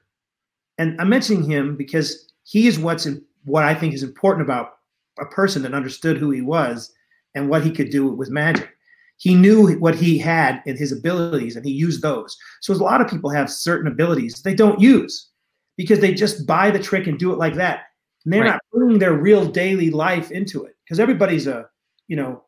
And 0.77 0.99
I'm 0.99 1.09
mentioning 1.09 1.49
him 1.49 1.75
because 1.75 2.31
he 2.43 2.67
is 2.67 2.79
what's 2.79 3.05
in, 3.05 3.23
what 3.45 3.63
I 3.63 3.73
think 3.73 3.93
is 3.93 4.03
important 4.03 4.45
about 4.45 4.77
a 5.19 5.25
person 5.25 5.61
that 5.63 5.73
understood 5.73 6.17
who 6.17 6.31
he 6.31 6.41
was 6.41 6.93
and 7.33 7.49
what 7.49 7.63
he 7.63 7.71
could 7.71 7.89
do 7.89 8.07
with 8.07 8.29
magic. 8.29 8.69
He 9.17 9.33
knew 9.33 9.77
what 9.79 9.95
he 9.95 10.17
had 10.17 10.61
and 10.65 10.77
his 10.77 10.91
abilities, 10.91 11.55
and 11.55 11.65
he 11.65 11.71
used 11.71 12.01
those. 12.01 12.37
So 12.61 12.73
a 12.73 12.75
lot 12.75 12.99
of 12.99 13.09
people 13.09 13.29
have 13.29 13.49
certain 13.49 13.89
abilities 13.89 14.41
they 14.41 14.53
don't 14.53 14.81
use 14.81 15.29
because 15.77 15.99
they 15.99 16.13
just 16.13 16.45
buy 16.45 16.69
the 16.69 16.79
trick 16.79 17.07
and 17.07 17.17
do 17.17 17.31
it 17.31 17.37
like 17.37 17.53
that. 17.55 17.83
And 18.25 18.33
they're 18.33 18.41
right. 18.41 18.51
not 18.51 18.61
bringing 18.73 18.99
their 18.99 19.13
real 19.13 19.45
daily 19.45 19.91
life 19.91 20.31
into 20.31 20.65
it 20.65 20.75
because 20.83 20.99
everybody's 20.99 21.47
a, 21.47 21.67
you 22.07 22.15
know, 22.15 22.43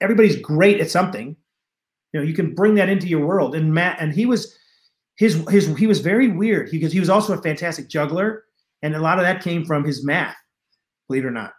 everybody's 0.00 0.36
great 0.36 0.80
at 0.80 0.90
something. 0.90 1.36
You 2.12 2.20
know, 2.20 2.26
you 2.26 2.34
can 2.34 2.54
bring 2.54 2.74
that 2.74 2.88
into 2.88 3.06
your 3.06 3.24
world. 3.24 3.54
And 3.54 3.72
Matt, 3.72 3.98
and 4.00 4.12
he 4.12 4.26
was, 4.26 4.56
his 5.16 5.34
his 5.48 5.74
he 5.76 5.86
was 5.86 6.00
very 6.00 6.28
weird 6.28 6.70
because 6.70 6.92
he 6.92 7.00
was 7.00 7.08
also 7.08 7.34
a 7.34 7.42
fantastic 7.42 7.88
juggler, 7.88 8.44
and 8.82 8.94
a 8.94 9.00
lot 9.00 9.18
of 9.18 9.24
that 9.24 9.42
came 9.42 9.64
from 9.64 9.84
his 9.84 10.04
math. 10.04 10.36
Believe 11.08 11.24
it 11.24 11.28
or 11.28 11.30
not, 11.30 11.52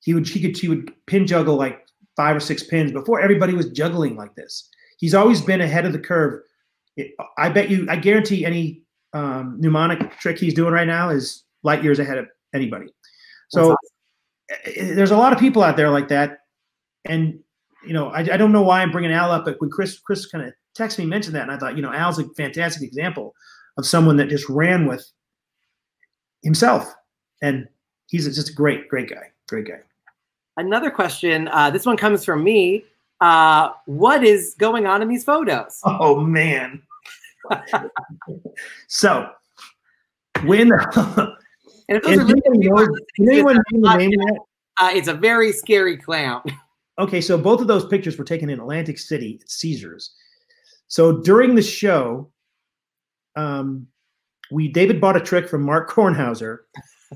he 0.00 0.14
would 0.14 0.26
he 0.26 0.40
could 0.40 0.56
he 0.56 0.68
would 0.68 0.92
pin 1.06 1.26
juggle 1.26 1.56
like 1.56 1.86
five 2.16 2.36
or 2.36 2.40
six 2.40 2.62
pins 2.62 2.92
before 2.92 3.20
everybody 3.20 3.54
was 3.54 3.70
juggling 3.70 4.16
like 4.16 4.34
this. 4.34 4.68
He's 4.98 5.14
always 5.14 5.40
been 5.40 5.60
ahead 5.60 5.84
of 5.84 5.92
the 5.92 5.98
curve. 5.98 6.40
It, 6.96 7.12
I 7.38 7.48
bet 7.48 7.70
you, 7.70 7.86
I 7.88 7.96
guarantee 7.96 8.44
any 8.44 8.82
um, 9.12 9.56
mnemonic 9.60 10.18
trick 10.18 10.38
he's 10.38 10.54
doing 10.54 10.72
right 10.72 10.86
now 10.86 11.10
is 11.10 11.44
light 11.62 11.82
years 11.82 11.98
ahead 11.98 12.18
of 12.18 12.26
anybody. 12.54 12.86
So 13.54 13.72
awesome. 13.72 13.76
Eh, 14.76 14.94
there's 14.94 15.10
a 15.10 15.16
lot 15.16 15.32
of 15.32 15.38
people 15.38 15.62
out 15.62 15.76
there 15.76 15.90
like 15.90 16.08
that, 16.08 16.40
and 17.04 17.38
you 17.86 17.92
know, 17.92 18.08
I, 18.08 18.20
I 18.20 18.36
don't 18.36 18.52
know 18.52 18.62
why 18.62 18.82
I'm 18.82 18.90
bringing 18.90 19.12
Al 19.12 19.30
up, 19.30 19.44
but 19.44 19.60
when 19.60 19.70
Chris 19.70 19.98
Chris 19.98 20.26
kind 20.26 20.46
of 20.46 20.52
texted 20.76 20.98
me, 20.98 21.06
mentioned 21.06 21.34
that, 21.34 21.42
and 21.42 21.52
I 21.52 21.56
thought, 21.56 21.76
you 21.76 21.82
know, 21.82 21.92
Al's 21.92 22.18
a 22.18 22.28
fantastic 22.34 22.82
example 22.82 23.34
of 23.76 23.86
someone 23.86 24.16
that 24.16 24.28
just 24.28 24.48
ran 24.48 24.86
with 24.86 25.06
himself, 26.42 26.92
and 27.42 27.68
he's 28.08 28.32
just 28.34 28.50
a 28.50 28.54
great, 28.54 28.88
great 28.88 29.08
guy, 29.08 29.30
great 29.48 29.66
guy. 29.66 29.80
Another 30.56 30.90
question. 30.90 31.48
Uh, 31.48 31.70
this 31.70 31.84
one 31.84 31.96
comes 31.96 32.24
from 32.24 32.44
me. 32.44 32.84
Uh, 33.20 33.70
what 33.86 34.22
is 34.24 34.54
going 34.58 34.86
on 34.86 35.02
in 35.02 35.08
these 35.08 35.24
photos? 35.24 35.80
Oh 35.86 36.20
man. 36.20 36.82
so 38.88 39.28
when 40.44 40.70
and 41.88 41.98
if 41.98 42.04
those 42.04 42.18
are 42.18 42.24
really 42.24 42.40
anyone 43.20 43.58
name 43.98 44.10
that? 44.10 44.38
Uh, 44.76 44.90
it's 44.92 45.08
a 45.08 45.14
very 45.14 45.52
scary 45.52 45.96
clown. 45.96 46.42
Okay, 46.96 47.20
so 47.20 47.36
both 47.36 47.60
of 47.60 47.66
those 47.66 47.84
pictures 47.86 48.16
were 48.16 48.24
taken 48.24 48.48
in 48.48 48.60
Atlantic 48.60 49.00
City 49.00 49.40
at 49.42 49.50
Caesars. 49.50 50.14
So 50.86 51.20
during 51.22 51.56
the 51.56 51.62
show, 51.62 52.30
um, 53.34 53.88
we 54.52 54.68
David 54.68 55.00
bought 55.00 55.16
a 55.16 55.20
trick 55.20 55.48
from 55.48 55.62
Mark 55.62 55.90
Kornhauser 55.94 56.58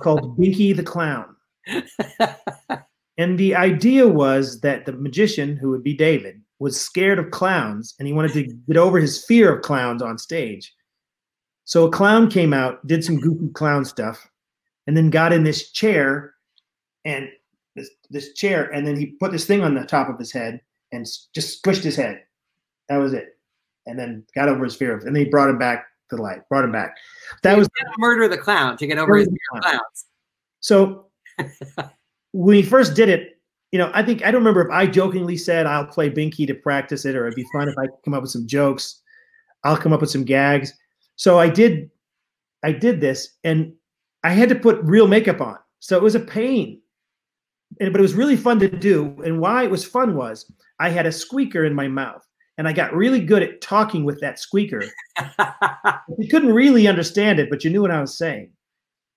called 0.00 0.36
Binky 0.36 0.76
the 0.76 0.82
Clown. 0.82 1.36
and 3.18 3.38
the 3.38 3.54
idea 3.54 4.08
was 4.08 4.60
that 4.62 4.84
the 4.84 4.94
magician, 4.94 5.56
who 5.56 5.70
would 5.70 5.84
be 5.84 5.94
David, 5.94 6.42
was 6.58 6.80
scared 6.80 7.20
of 7.20 7.30
clowns 7.30 7.94
and 8.00 8.08
he 8.08 8.12
wanted 8.12 8.32
to 8.32 8.52
get 8.66 8.76
over 8.76 8.98
his 8.98 9.24
fear 9.26 9.54
of 9.54 9.62
clowns 9.62 10.02
on 10.02 10.18
stage. 10.18 10.74
So 11.66 11.86
a 11.86 11.90
clown 11.92 12.28
came 12.30 12.52
out, 12.52 12.84
did 12.86 13.04
some 13.04 13.20
goofy 13.20 13.52
clown 13.52 13.84
stuff, 13.84 14.28
and 14.88 14.96
then 14.96 15.10
got 15.10 15.34
in 15.34 15.44
this 15.44 15.70
chair 15.70 16.34
and 17.04 17.28
this, 17.76 17.90
this 18.10 18.32
chair, 18.32 18.72
and 18.72 18.86
then 18.86 18.96
he 18.96 19.06
put 19.20 19.30
this 19.30 19.44
thing 19.44 19.60
on 19.60 19.74
the 19.74 19.84
top 19.84 20.08
of 20.08 20.18
his 20.18 20.32
head 20.32 20.62
and 20.92 21.06
just 21.34 21.62
squished 21.62 21.82
his 21.82 21.94
head. 21.94 22.22
That 22.88 22.96
was 22.96 23.12
it. 23.12 23.36
And 23.86 23.98
then 23.98 24.24
got 24.34 24.48
over 24.48 24.64
his 24.64 24.74
fear 24.74 24.96
of, 24.96 25.04
and 25.04 25.14
then 25.14 25.26
he 25.26 25.30
brought 25.30 25.50
him 25.50 25.58
back 25.58 25.88
to 26.08 26.16
the 26.16 26.22
light, 26.22 26.40
brought 26.48 26.64
him 26.64 26.72
back. 26.72 26.96
That 27.42 27.56
was 27.56 27.68
murder 27.98 28.28
the 28.28 28.38
clown 28.38 28.78
to 28.78 28.86
get 28.86 28.98
over 28.98 29.14
his 29.18 29.28
fear 29.28 29.36
of 29.56 29.62
clowns. 29.62 30.06
So 30.60 31.06
when 32.32 32.56
he 32.56 32.62
first 32.62 32.96
did 32.96 33.10
it, 33.10 33.38
you 33.72 33.78
know, 33.78 33.90
I 33.92 34.02
think 34.02 34.24
I 34.24 34.30
don't 34.30 34.40
remember 34.40 34.62
if 34.62 34.72
I 34.72 34.86
jokingly 34.86 35.36
said 35.36 35.66
I'll 35.66 35.84
play 35.84 36.08
Binky 36.08 36.46
to 36.46 36.54
practice 36.54 37.04
it, 37.04 37.14
or 37.14 37.26
it'd 37.26 37.36
be 37.36 37.46
fun 37.52 37.68
if 37.68 37.76
I 37.76 37.88
come 38.06 38.14
up 38.14 38.22
with 38.22 38.30
some 38.30 38.46
jokes. 38.46 39.02
I'll 39.64 39.76
come 39.76 39.92
up 39.92 40.00
with 40.00 40.10
some 40.10 40.24
gags. 40.24 40.72
So 41.16 41.38
I 41.38 41.50
did, 41.50 41.90
I 42.62 42.72
did 42.72 43.02
this, 43.02 43.36
and 43.44 43.74
I 44.24 44.30
had 44.30 44.48
to 44.48 44.54
put 44.54 44.82
real 44.82 45.06
makeup 45.06 45.40
on. 45.40 45.58
So 45.80 45.96
it 45.96 46.02
was 46.02 46.14
a 46.14 46.20
pain 46.20 46.80
and, 47.80 47.92
but 47.92 48.00
it 48.00 48.02
was 48.02 48.14
really 48.14 48.36
fun 48.36 48.58
to 48.60 48.68
do. 48.68 49.16
And 49.24 49.40
why 49.40 49.64
it 49.64 49.70
was 49.70 49.84
fun 49.84 50.16
was 50.16 50.50
I 50.78 50.88
had 50.90 51.06
a 51.06 51.12
squeaker 51.12 51.64
in 51.64 51.74
my 51.74 51.88
mouth 51.88 52.26
and 52.56 52.66
I 52.66 52.72
got 52.72 52.94
really 52.94 53.20
good 53.20 53.42
at 53.42 53.60
talking 53.60 54.04
with 54.04 54.20
that 54.20 54.38
squeaker. 54.38 54.82
you 56.18 56.28
couldn't 56.28 56.52
really 56.52 56.88
understand 56.88 57.38
it, 57.38 57.50
but 57.50 57.64
you 57.64 57.70
knew 57.70 57.82
what 57.82 57.90
I 57.90 58.00
was 58.00 58.16
saying. 58.16 58.50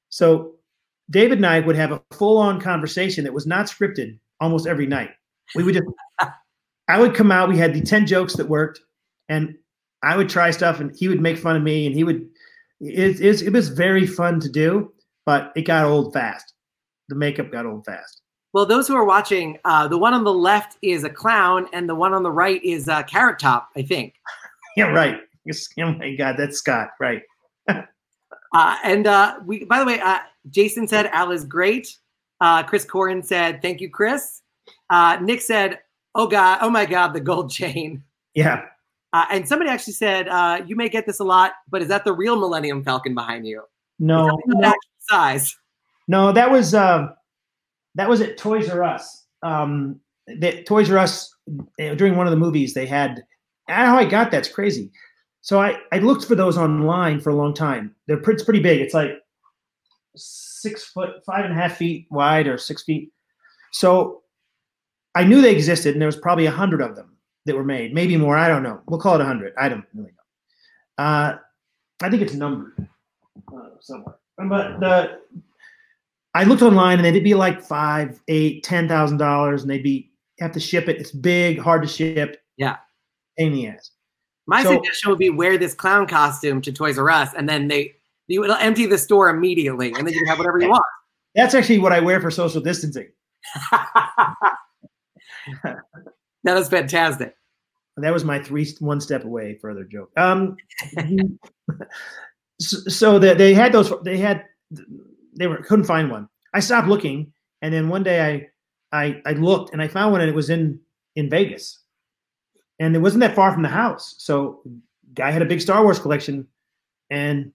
So 0.10 0.56
David 1.10 1.40
and 1.40 1.46
I 1.46 1.60
would 1.60 1.76
have 1.76 1.92
a 1.92 2.02
full 2.12 2.38
on 2.38 2.60
conversation 2.62 3.24
that 3.24 3.34
was 3.34 3.48
not 3.48 3.66
scripted 3.66 4.18
almost 4.40 4.68
every 4.68 4.86
night. 4.86 5.12
We 5.56 5.64
would 5.64 5.74
just, 5.74 5.88
I 6.88 7.00
would 7.00 7.16
come 7.16 7.32
out, 7.32 7.50
we 7.50 7.58
had 7.58 7.74
the 7.74 7.82
10 7.82 8.06
jokes 8.06 8.36
that 8.36 8.48
worked, 8.48 8.82
and 9.30 9.56
I 10.04 10.18
would 10.18 10.30
try 10.30 10.52
stuff 10.52 10.80
and 10.80 10.96
he 10.96 11.08
would 11.08 11.22
make 11.22 11.38
fun 11.38 11.56
of 11.56 11.64
me 11.64 11.86
and 11.86 11.96
he 11.96 12.04
would, 12.04 12.28
it, 12.82 13.22
it, 13.22 13.42
it 13.44 13.54
was 13.54 13.70
very 13.70 14.08
fun 14.08 14.40
to 14.40 14.50
do, 14.50 14.92
but 15.26 15.52
it 15.56 15.64
got 15.64 15.86
old 15.86 16.14
fast. 16.14 16.54
The 17.10 17.16
makeup 17.16 17.52
got 17.52 17.66
old 17.66 17.86
fast. 17.86 18.22
Well, 18.54 18.66
those 18.66 18.88
who 18.88 18.96
are 18.96 19.06
watching, 19.06 19.60
uh, 19.64 19.88
the 19.88 19.98
one 19.98 20.14
on 20.14 20.24
the 20.24 20.34
left 20.34 20.78
is 20.82 21.04
a 21.04 21.10
clown, 21.10 21.68
and 21.72 21.88
the 21.88 21.96
one 21.96 22.14
on 22.14 22.24
the 22.24 22.32
right 22.32 22.62
is 22.64 22.90
uh, 22.90 23.04
Carrot 23.04 23.40
Top, 23.40 23.70
I 23.76 23.82
think. 23.82 24.16
Yeah, 24.78 24.86
right. 24.86 25.20
Oh 25.80 25.92
my 25.96 26.16
God, 26.16 26.36
that's 26.38 26.60
Scott, 26.60 26.92
right? 26.98 27.24
uh, 27.68 27.84
and 28.86 29.06
uh, 29.06 29.40
we, 29.46 29.66
by 29.66 29.80
the 29.80 29.86
way, 29.86 30.00
uh, 30.00 30.20
Jason 30.50 30.88
said 30.88 31.08
Al 31.08 31.32
is 31.32 31.44
great. 31.44 31.98
Uh, 32.40 32.64
Chris 32.64 32.86
Korn 32.86 33.22
said, 33.22 33.62
"Thank 33.62 33.82
you, 33.82 33.90
Chris." 33.90 34.44
Uh, 34.90 35.18
Nick 35.22 35.42
said, 35.42 35.80
"Oh 36.16 36.26
God, 36.26 36.60
oh 36.62 36.70
my 36.70 36.86
God, 36.86 37.12
the 37.12 37.20
gold 37.20 37.52
chain." 37.52 38.02
Yeah. 38.34 38.64
Uh, 39.14 39.26
and 39.32 39.48
somebody 39.48 39.70
actually 39.70 39.94
said, 39.94 40.28
uh, 40.28 40.62
"You 40.66 40.76
may 40.76 40.90
get 40.90 41.06
this 41.06 41.20
a 41.20 41.24
lot, 41.24 41.54
but 41.70 41.82
is 41.82 41.88
that 41.90 42.06
the 42.06 42.14
real 42.14 42.38
Millennium 42.38 42.84
Falcon 42.84 43.14
behind 43.14 43.46
you?" 43.46 43.64
No, 44.00 44.38
no. 44.48 44.74
size. 45.00 45.56
No, 46.08 46.32
that 46.32 46.50
was. 46.50 46.74
Uh, 46.74 47.10
that 47.96 48.10
was 48.10 48.22
at 48.22 48.38
Toys 48.38 48.70
R 48.70 48.84
Us. 48.84 49.26
Um, 49.44 50.00
that 50.40 50.66
Toys 50.66 50.90
R 50.90 50.98
Us 50.98 51.34
during 51.78 52.16
one 52.16 52.28
of 52.28 52.32
the 52.32 52.38
movies 52.38 52.74
they 52.74 52.86
had. 52.86 53.22
How 53.68 53.98
I 53.98 54.06
got 54.06 54.32
that's 54.32 54.50
crazy. 54.50 54.92
So 55.42 55.60
I 55.60 55.78
I 55.92 56.00
looked 56.00 56.26
for 56.26 56.36
those 56.36 56.58
online 56.58 57.20
for 57.20 57.30
a 57.32 57.36
long 57.36 57.54
time. 57.54 57.96
They're 58.08 58.18
pretty, 58.18 58.38
it's 58.38 58.44
pretty 58.44 58.62
big. 58.62 58.80
It's 58.80 58.94
like 58.94 59.12
six 60.16 60.86
foot, 60.86 61.24
five 61.26 61.46
and 61.46 61.54
a 61.54 61.56
half 61.56 61.78
feet 61.78 62.08
wide, 62.10 62.48
or 62.48 62.58
six 62.58 62.84
feet. 62.84 63.12
So 63.72 64.22
I 65.16 65.24
knew 65.24 65.42
they 65.42 65.54
existed, 65.54 65.96
and 65.96 66.02
there 66.02 66.08
was 66.08 66.18
probably 66.18 66.46
a 66.46 66.52
hundred 66.52 66.82
of 66.82 66.96
them 66.96 67.11
that 67.46 67.56
were 67.56 67.64
made, 67.64 67.94
maybe 67.94 68.18
more. 68.18 68.38
I 68.38 68.48
don't 68.48 68.64
know. 68.64 68.82
We'll 68.88 69.00
call 69.00 69.16
it 69.16 69.22
a 69.22 69.26
hundred. 69.26 69.54
I 69.58 69.70
don't 69.70 69.86
really 69.94 70.12
know. 70.12 71.04
Uh, 71.04 71.38
I 72.02 72.10
think 72.10 72.22
it's 72.22 72.34
numbered 72.34 72.88
uh, 73.54 73.70
somewhere. 73.80 74.18
But 74.38 74.80
the 74.80 75.20
I 76.34 76.44
looked 76.44 76.62
online 76.62 77.00
and 77.00 77.06
they'd 77.06 77.24
be 77.24 77.34
like 77.34 77.62
five, 77.62 78.22
eight, 78.28 78.64
ten 78.64 78.88
thousand 78.88 79.18
dollars, 79.18 79.62
and 79.62 79.72
they'd 79.72 79.84
be 79.84 80.12
have 80.40 80.52
to 80.54 80.60
ship 80.60 80.88
it. 80.88 80.98
It's 80.98 81.12
big, 81.12 81.60
hard 81.60 81.82
to 81.84 81.88
ship. 81.88 82.42
Yeah, 82.58 82.78
pain 83.38 83.48
in 83.48 83.54
the 83.54 83.68
ass. 83.68 83.92
My 84.48 84.64
so, 84.64 84.74
suggestion 84.74 85.10
would 85.10 85.20
be 85.20 85.30
wear 85.30 85.58
this 85.58 85.74
clown 85.74 86.08
costume 86.08 86.62
to 86.62 86.72
Toys 86.72 86.98
R 86.98 87.10
Us, 87.10 87.34
and 87.36 87.48
then 87.48 87.68
they 87.68 87.96
you 88.28 88.42
will 88.42 88.54
empty 88.54 88.86
the 88.86 88.98
store 88.98 89.30
immediately, 89.30 89.88
and 89.94 90.08
then 90.08 90.14
you 90.14 90.20
can 90.20 90.28
have 90.28 90.38
whatever 90.38 90.60
you 90.60 90.70
want. 90.70 90.84
That's 91.36 91.54
actually 91.54 91.80
what 91.80 91.92
I 91.94 92.00
wear 92.00 92.20
for 92.20 92.32
social 92.32 92.62
distancing. 92.62 93.10
that 96.44 96.54
was 96.54 96.70
fantastic. 96.70 97.36
That 97.98 98.14
was 98.14 98.24
my 98.24 98.42
three 98.42 98.68
one 98.80 99.02
step 99.02 99.26
away 99.26 99.58
further 99.62 99.84
joke. 99.84 100.12
Um, 100.18 100.56
so, 102.60 103.20
they 103.20 103.54
had 103.54 103.74
those. 103.74 103.92
They 104.04 104.18
had 104.18 104.46
they 105.36 105.48
were 105.48 105.58
couldn't 105.58 105.86
find 105.86 106.10
one. 106.10 106.28
I 106.54 106.62
stopped 106.62 106.88
looking, 106.88 107.34
and 107.62 107.74
then 107.74 107.90
one 107.90 108.04
day 108.04 108.50
I 108.92 109.04
I 109.06 109.22
I 109.26 109.34
looked 109.34 109.74
and 109.74 109.82
I 109.82 109.88
found 109.88 110.14
one, 110.14 110.22
and 110.22 110.30
it 110.30 110.36
was 110.36 110.50
in 110.50 110.80
in 111.16 111.30
Vegas, 111.30 111.80
and 112.80 112.96
it 112.96 113.00
wasn't 113.00 113.22
that 113.22 113.36
far 113.36 113.52
from 113.52 113.62
the 113.62 113.70
house. 113.70 114.16
So 114.18 114.62
guy 115.14 115.32
had 115.32 115.42
a 115.42 115.46
big 115.46 115.62
Star 115.62 115.84
Wars 115.84 116.00
collection, 116.00 116.48
and 117.10 117.52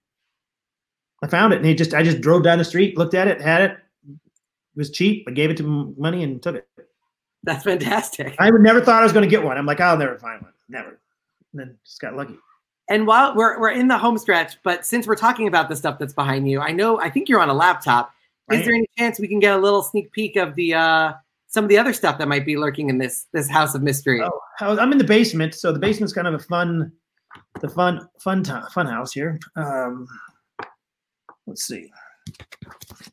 I 1.23 1.29
found 1.29 1.53
it. 1.53 1.57
And 1.57 1.67
he 1.67 1.75
just 1.75 1.95
I 1.95 2.03
just 2.03 2.21
drove 2.21 2.43
down 2.43 2.59
the 2.59 2.65
street, 2.65 2.99
looked 2.99 3.15
at 3.15 3.29
it, 3.29 3.41
had 3.41 3.63
it. 3.63 3.79
It 4.09 4.79
was 4.79 4.91
cheap. 4.91 5.25
I 5.27 5.33
gave 5.33 5.51
it 5.51 5.57
to 5.59 5.95
money 5.99 6.23
and 6.23 6.43
took 6.43 6.57
it. 6.57 6.69
That's 7.47 7.65
fantastic. 7.65 8.35
I 8.39 8.51
never 8.51 8.81
thought 8.81 9.01
I 9.01 9.05
was 9.05 9.13
going 9.13 9.23
to 9.23 9.31
get 9.31 9.43
one. 9.43 9.57
I'm 9.57 9.67
like, 9.67 9.81
I'll 9.81 9.97
never 9.97 10.19
find 10.19 10.43
one. 10.43 10.53
Never. 10.69 10.89
And 11.53 11.61
then 11.61 11.79
just 11.85 12.01
got 12.01 12.17
lucky. 12.17 12.37
And 12.89 13.07
while 13.07 13.35
we're 13.35 13.59
we're 13.59 13.71
in 13.71 13.89
the 13.89 13.97
home 13.97 14.19
stretch, 14.19 14.57
but 14.63 14.85
since 14.85 15.07
we're 15.07 15.17
talking 15.17 15.49
about 15.49 15.69
the 15.69 15.77
stuff 15.77 15.99
that's 15.99 16.13
behind 16.13 16.49
you, 16.49 16.61
I 16.61 16.73
know 16.73 17.01
I 17.01 17.09
think 17.09 17.29
you're 17.29 17.41
on 17.41 17.49
a 17.49 17.55
laptop. 17.55 18.13
Is 18.53 18.65
there 18.65 18.75
any 18.75 18.87
chance 18.97 19.19
we 19.19 19.27
can 19.27 19.41
get 19.41 19.57
a 19.57 19.59
little 19.59 19.83
sneak 19.83 20.13
peek 20.13 20.37
of 20.37 20.55
the 20.55 20.75
uh 20.75 21.13
some 21.49 21.65
of 21.65 21.69
the 21.69 21.79
other 21.79 21.93
stuff 21.93 22.19
that 22.19 22.29
might 22.29 22.45
be 22.45 22.57
lurking 22.57 22.91
in 22.91 22.99
this 22.99 23.27
this 23.33 23.49
house 23.49 23.75
of 23.75 23.83
mystery? 23.83 24.23
Oh, 24.23 24.41
I'm 24.61 24.93
in 24.93 24.99
the 24.99 25.05
basement, 25.05 25.55
so 25.55 25.73
the 25.73 25.79
basement's 25.79 26.13
kind 26.13 26.29
of 26.29 26.35
a 26.35 26.39
fun, 26.39 26.93
the 27.61 27.69
fun, 27.69 28.09
fun, 28.21 28.45
ti- 28.45 28.53
fun 28.73 28.87
house 28.87 29.13
here. 29.13 29.39
Um, 29.57 30.07
let's 31.47 31.65
see. 31.65 31.91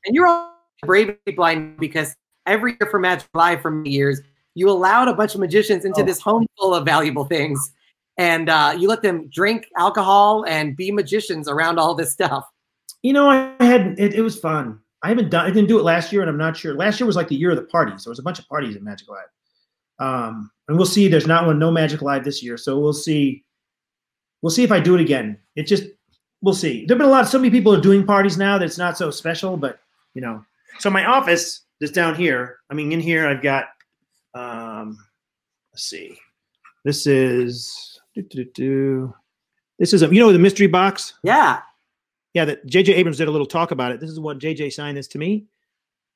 And 0.05 0.15
you're 0.15 0.27
all 0.27 0.53
bravely 0.85 1.33
blind 1.35 1.77
because 1.77 2.15
every 2.45 2.77
year 2.79 2.89
for 2.89 2.99
Magic 2.99 3.27
Live 3.33 3.61
for 3.61 3.71
many 3.71 3.89
years, 3.91 4.21
you 4.55 4.69
allowed 4.69 5.07
a 5.07 5.13
bunch 5.13 5.33
of 5.33 5.39
magicians 5.39 5.85
into 5.85 6.01
Oh. 6.01 6.05
this 6.05 6.21
home 6.21 6.45
full 6.59 6.75
of 6.75 6.85
valuable 6.85 7.25
things. 7.25 7.71
And 8.17 8.49
uh, 8.49 8.75
you 8.77 8.87
let 8.87 9.01
them 9.01 9.27
drink 9.29 9.65
alcohol 9.77 10.45
and 10.47 10.77
be 10.77 10.91
magicians 10.91 11.47
around 11.49 11.79
all 11.79 11.95
this 11.95 12.11
stuff. 12.13 12.45
You 13.01 13.11
know, 13.13 13.27
I 13.29 13.55
had 13.59 13.99
it, 13.99 14.13
it 14.13 14.21
was 14.21 14.39
fun. 14.39 14.79
I 15.01 15.09
haven't 15.09 15.29
done. 15.31 15.45
I 15.45 15.49
didn't 15.49 15.67
do 15.67 15.79
it 15.79 15.83
last 15.83 16.13
year, 16.13 16.21
and 16.21 16.29
I'm 16.29 16.37
not 16.37 16.55
sure. 16.55 16.75
Last 16.75 16.99
year 16.99 17.07
was 17.07 17.15
like 17.15 17.27
the 17.27 17.35
year 17.35 17.49
of 17.49 17.57
the 17.57 17.63
parties. 17.63 18.03
There 18.05 18.11
was 18.11 18.19
a 18.19 18.23
bunch 18.23 18.39
of 18.39 18.47
parties 18.47 18.75
at 18.75 18.83
Magic 18.83 19.09
Live, 19.09 19.25
um, 19.99 20.49
and 20.67 20.77
we'll 20.77 20.85
see. 20.85 21.07
There's 21.09 21.27
not 21.27 21.45
one, 21.45 21.59
no 21.59 21.71
Magic 21.71 22.01
Live 22.01 22.23
this 22.23 22.41
year, 22.41 22.55
so 22.55 22.79
we'll 22.79 22.93
see. 22.93 23.43
We'll 24.41 24.51
see 24.51 24.63
if 24.63 24.71
I 24.71 24.79
do 24.79 24.95
it 24.95 25.01
again. 25.01 25.37
It 25.57 25.63
just 25.63 25.83
we'll 26.41 26.53
see. 26.53 26.85
There've 26.85 26.97
been 26.97 27.07
a 27.07 27.11
lot. 27.11 27.27
So 27.27 27.37
many 27.39 27.49
people 27.49 27.73
are 27.73 27.81
doing 27.81 28.05
parties 28.05 28.37
now 28.37 28.57
that 28.57 28.63
it's 28.65 28.77
not 28.77 28.97
so 28.97 29.09
special, 29.11 29.57
but 29.57 29.79
you 30.13 30.21
know. 30.21 30.45
So 30.79 30.89
my 30.89 31.05
office 31.05 31.62
is 31.83 31.91
down 31.91 32.15
here. 32.15 32.59
I 32.69 32.73
mean, 32.73 32.91
in 32.91 32.99
here 32.99 33.27
I've 33.27 33.41
got. 33.41 33.65
Um, 34.33 34.97
let's 35.71 35.83
see. 35.83 36.17
This 36.83 37.07
is. 37.07 37.99
This 38.15 39.93
is 39.93 40.03
a 40.03 40.07
you 40.07 40.19
know 40.19 40.31
the 40.31 40.39
mystery 40.39 40.67
box. 40.67 41.13
Yeah. 41.23 41.61
Yeah, 42.33 42.45
that 42.45 42.65
JJ 42.67 42.95
Abrams 42.95 43.17
did 43.17 43.27
a 43.27 43.31
little 43.31 43.47
talk 43.47 43.71
about 43.71 43.91
it. 43.91 43.99
This 43.99 44.09
is 44.09 44.19
what 44.19 44.39
JJ 44.39 44.73
signed 44.73 44.97
this 44.97 45.07
to 45.09 45.17
me. 45.17 45.45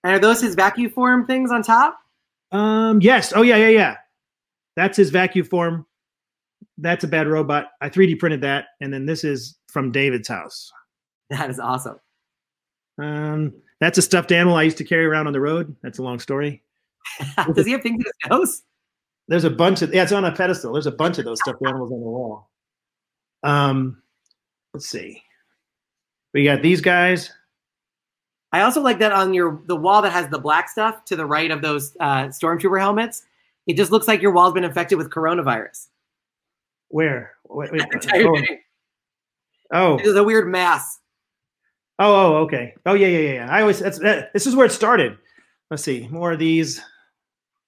And 0.04 0.14
are 0.14 0.20
those 0.20 0.42
his 0.42 0.56
vacuum 0.56 0.90
form 0.92 1.26
things 1.28 1.52
on 1.52 1.64
top? 1.64 2.00
Um, 2.52 3.02
yes. 3.02 3.34
Oh 3.36 3.42
yeah, 3.42 3.58
yeah, 3.58 3.70
yeah. 3.70 3.96
That's 4.76 4.98
his 4.98 5.10
vacuum 5.10 5.46
form. 5.46 5.86
That's 6.78 7.04
a 7.04 7.08
bad 7.08 7.28
robot. 7.28 7.72
I 7.82 7.90
3D 7.90 8.20
printed 8.20 8.42
that, 8.42 8.66
and 8.80 8.94
then 8.94 9.06
this 9.06 9.24
is 9.24 9.58
from 9.68 9.92
David's 9.92 10.28
house. 10.28 10.72
That 11.30 11.50
is 11.50 11.60
awesome. 11.60 12.00
Um, 13.00 13.54
that's 13.80 13.98
a 13.98 14.02
stuffed 14.02 14.32
animal 14.32 14.56
I 14.56 14.64
used 14.64 14.78
to 14.78 14.84
carry 14.84 15.06
around 15.06 15.28
on 15.28 15.34
the 15.34 15.42
road. 15.42 15.76
That's 15.84 16.00
a 16.00 16.04
long 16.04 16.20
story. 16.20 16.64
Does 17.54 17.66
he 17.66 17.72
have 17.72 17.82
things 17.82 18.04
in 18.04 18.06
his 18.06 18.30
nose? 18.30 18.64
There's 19.28 19.44
a 19.44 19.50
bunch 19.50 19.82
of 19.82 19.94
yeah, 19.94 20.04
it's 20.04 20.12
on 20.12 20.26
a 20.26 20.32
pedestal. 20.32 20.74
There's 20.74 20.88
a 20.88 20.92
bunch 20.92 21.18
of 21.18 21.26
those 21.26 21.40
stuffed 21.42 21.62
animals 21.66 21.92
on 21.92 22.00
the 22.00 22.06
wall. 22.06 22.50
Um, 23.44 24.02
let's 24.74 24.88
see. 24.88 25.22
We 26.34 26.44
got 26.44 26.62
these 26.62 26.82
guys. 26.82 27.32
I 28.54 28.62
also 28.62 28.82
like 28.82 29.00
that 29.00 29.12
on 29.12 29.34
your 29.34 29.62
the 29.66 29.76
wall 29.76 30.02
that 30.02 30.12
has 30.12 30.30
the 30.30 30.40
black 30.40 30.70
stuff 30.70 31.04
to 31.06 31.16
the 31.16 31.26
right 31.26 31.52
of 31.52 31.62
those 31.62 31.96
uh, 32.00 32.26
stormtrooper 32.28 32.80
helmets. 32.80 33.24
It 33.68 33.76
just 33.76 33.92
looks 33.92 34.08
like 34.08 34.22
your 34.22 34.32
wall's 34.32 34.54
been 34.54 34.64
infected 34.64 34.98
with 34.98 35.10
coronavirus. 35.10 35.88
Where? 36.88 37.34
Wait, 37.50 37.72
wait, 37.72 37.82
oh. 38.14 38.42
oh, 39.74 39.98
There's 39.98 40.16
a 40.16 40.24
weird 40.24 40.48
mass. 40.48 41.00
Oh, 42.00 42.14
oh, 42.14 42.36
okay. 42.44 42.76
Oh, 42.86 42.94
yeah, 42.94 43.08
yeah, 43.08 43.20
yeah. 43.20 43.34
yeah. 43.34 43.52
I 43.52 43.62
always 43.62 43.80
that's 43.80 44.00
that, 44.00 44.32
this 44.34 44.46
is 44.46 44.56
where 44.56 44.66
it 44.66 44.72
started. 44.72 45.18
Let's 45.72 45.84
see 45.84 46.08
more 46.12 46.32
of 46.32 46.40
these. 46.40 46.82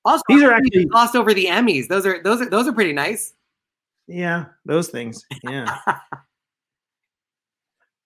Also, 0.05 0.21
These 0.29 0.43
are 0.43 0.51
actually- 0.51 0.85
glossed 0.85 1.15
over 1.15 1.33
the 1.33 1.45
Emmys. 1.45 1.87
Those 1.87 2.05
are 2.05 2.21
those 2.23 2.41
are 2.41 2.49
those 2.49 2.67
are 2.67 2.73
pretty 2.73 2.93
nice. 2.93 3.33
Yeah, 4.07 4.45
those 4.65 4.87
things. 4.87 5.23
Yeah. 5.43 5.77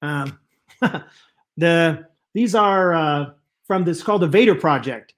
um, 0.02 0.40
the 1.58 2.08
these 2.34 2.56
are 2.56 2.94
uh, 2.94 3.26
from 3.68 3.84
this 3.84 4.02
called 4.02 4.22
the 4.22 4.28
Vader 4.28 4.56
Project, 4.56 5.14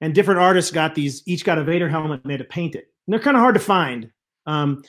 and 0.00 0.14
different 0.14 0.40
artists 0.40 0.70
got 0.70 0.94
these. 0.94 1.22
Each 1.26 1.44
got 1.44 1.58
a 1.58 1.64
Vader 1.64 1.88
helmet 1.88 2.22
and 2.22 2.30
they 2.30 2.34
had 2.34 2.38
to 2.40 2.44
paint 2.44 2.74
it. 2.74 2.90
And 3.06 3.12
they're 3.12 3.20
kind 3.20 3.36
of 3.36 3.40
hard 3.40 3.54
to 3.54 3.60
find. 3.60 4.10
Um, 4.46 4.82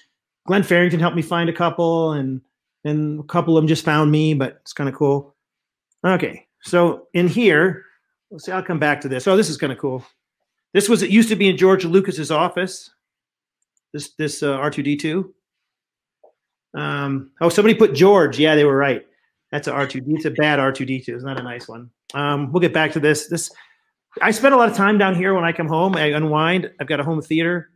Glenn 0.47 0.63
Farrington 0.63 0.99
helped 0.99 1.15
me 1.15 1.21
find 1.21 1.49
a 1.49 1.53
couple, 1.53 2.13
and 2.13 2.41
and 2.83 3.19
a 3.19 3.23
couple 3.23 3.57
of 3.57 3.61
them 3.61 3.67
just 3.67 3.85
found 3.85 4.11
me, 4.11 4.33
but 4.33 4.57
it's 4.61 4.73
kind 4.73 4.89
of 4.89 4.95
cool. 4.95 5.35
Okay, 6.07 6.47
so 6.61 7.07
in 7.13 7.27
here, 7.27 7.83
let's 8.31 8.45
see. 8.45 8.51
I'll 8.51 8.63
come 8.63 8.79
back 8.79 9.01
to 9.01 9.09
this. 9.09 9.27
Oh, 9.27 9.35
this 9.35 9.49
is 9.49 9.57
kind 9.57 9.73
of 9.73 9.77
cool. 9.77 10.05
This 10.73 10.87
was 10.87 11.03
it 11.03 11.09
used 11.09 11.29
to 11.29 11.35
be 11.35 11.49
in 11.49 11.57
George 11.57 11.83
Lucas's 11.83 12.31
office. 12.31 12.89
This 13.93 14.11
this 14.11 14.41
uh, 14.41 14.53
R 14.53 14.71
two 14.71 14.83
D 14.83 14.95
two. 14.95 15.33
Um, 16.73 17.31
oh, 17.41 17.49
somebody 17.49 17.73
put 17.73 17.93
George. 17.93 18.39
Yeah, 18.39 18.55
they 18.55 18.63
were 18.63 18.77
right. 18.77 19.05
That's 19.51 19.67
a 19.67 19.73
R 19.73 19.85
two 19.85 20.01
D. 20.01 20.13
It's 20.13 20.25
a 20.25 20.31
bad 20.31 20.59
R 20.59 20.71
two 20.71 20.85
D 20.85 21.01
two. 21.01 21.15
It's 21.15 21.23
not 21.23 21.39
a 21.39 21.43
nice 21.43 21.67
one. 21.67 21.89
Um, 22.13 22.51
we'll 22.51 22.61
get 22.61 22.73
back 22.73 22.93
to 22.93 22.99
this. 22.99 23.27
This 23.27 23.51
I 24.21 24.31
spend 24.31 24.53
a 24.53 24.57
lot 24.57 24.69
of 24.69 24.75
time 24.75 24.97
down 24.97 25.15
here 25.15 25.33
when 25.33 25.43
I 25.43 25.51
come 25.51 25.67
home. 25.67 25.95
I 25.95 26.05
unwind. 26.07 26.71
I've 26.79 26.87
got 26.87 26.99
a 26.99 27.03
home 27.03 27.21
theater. 27.21 27.71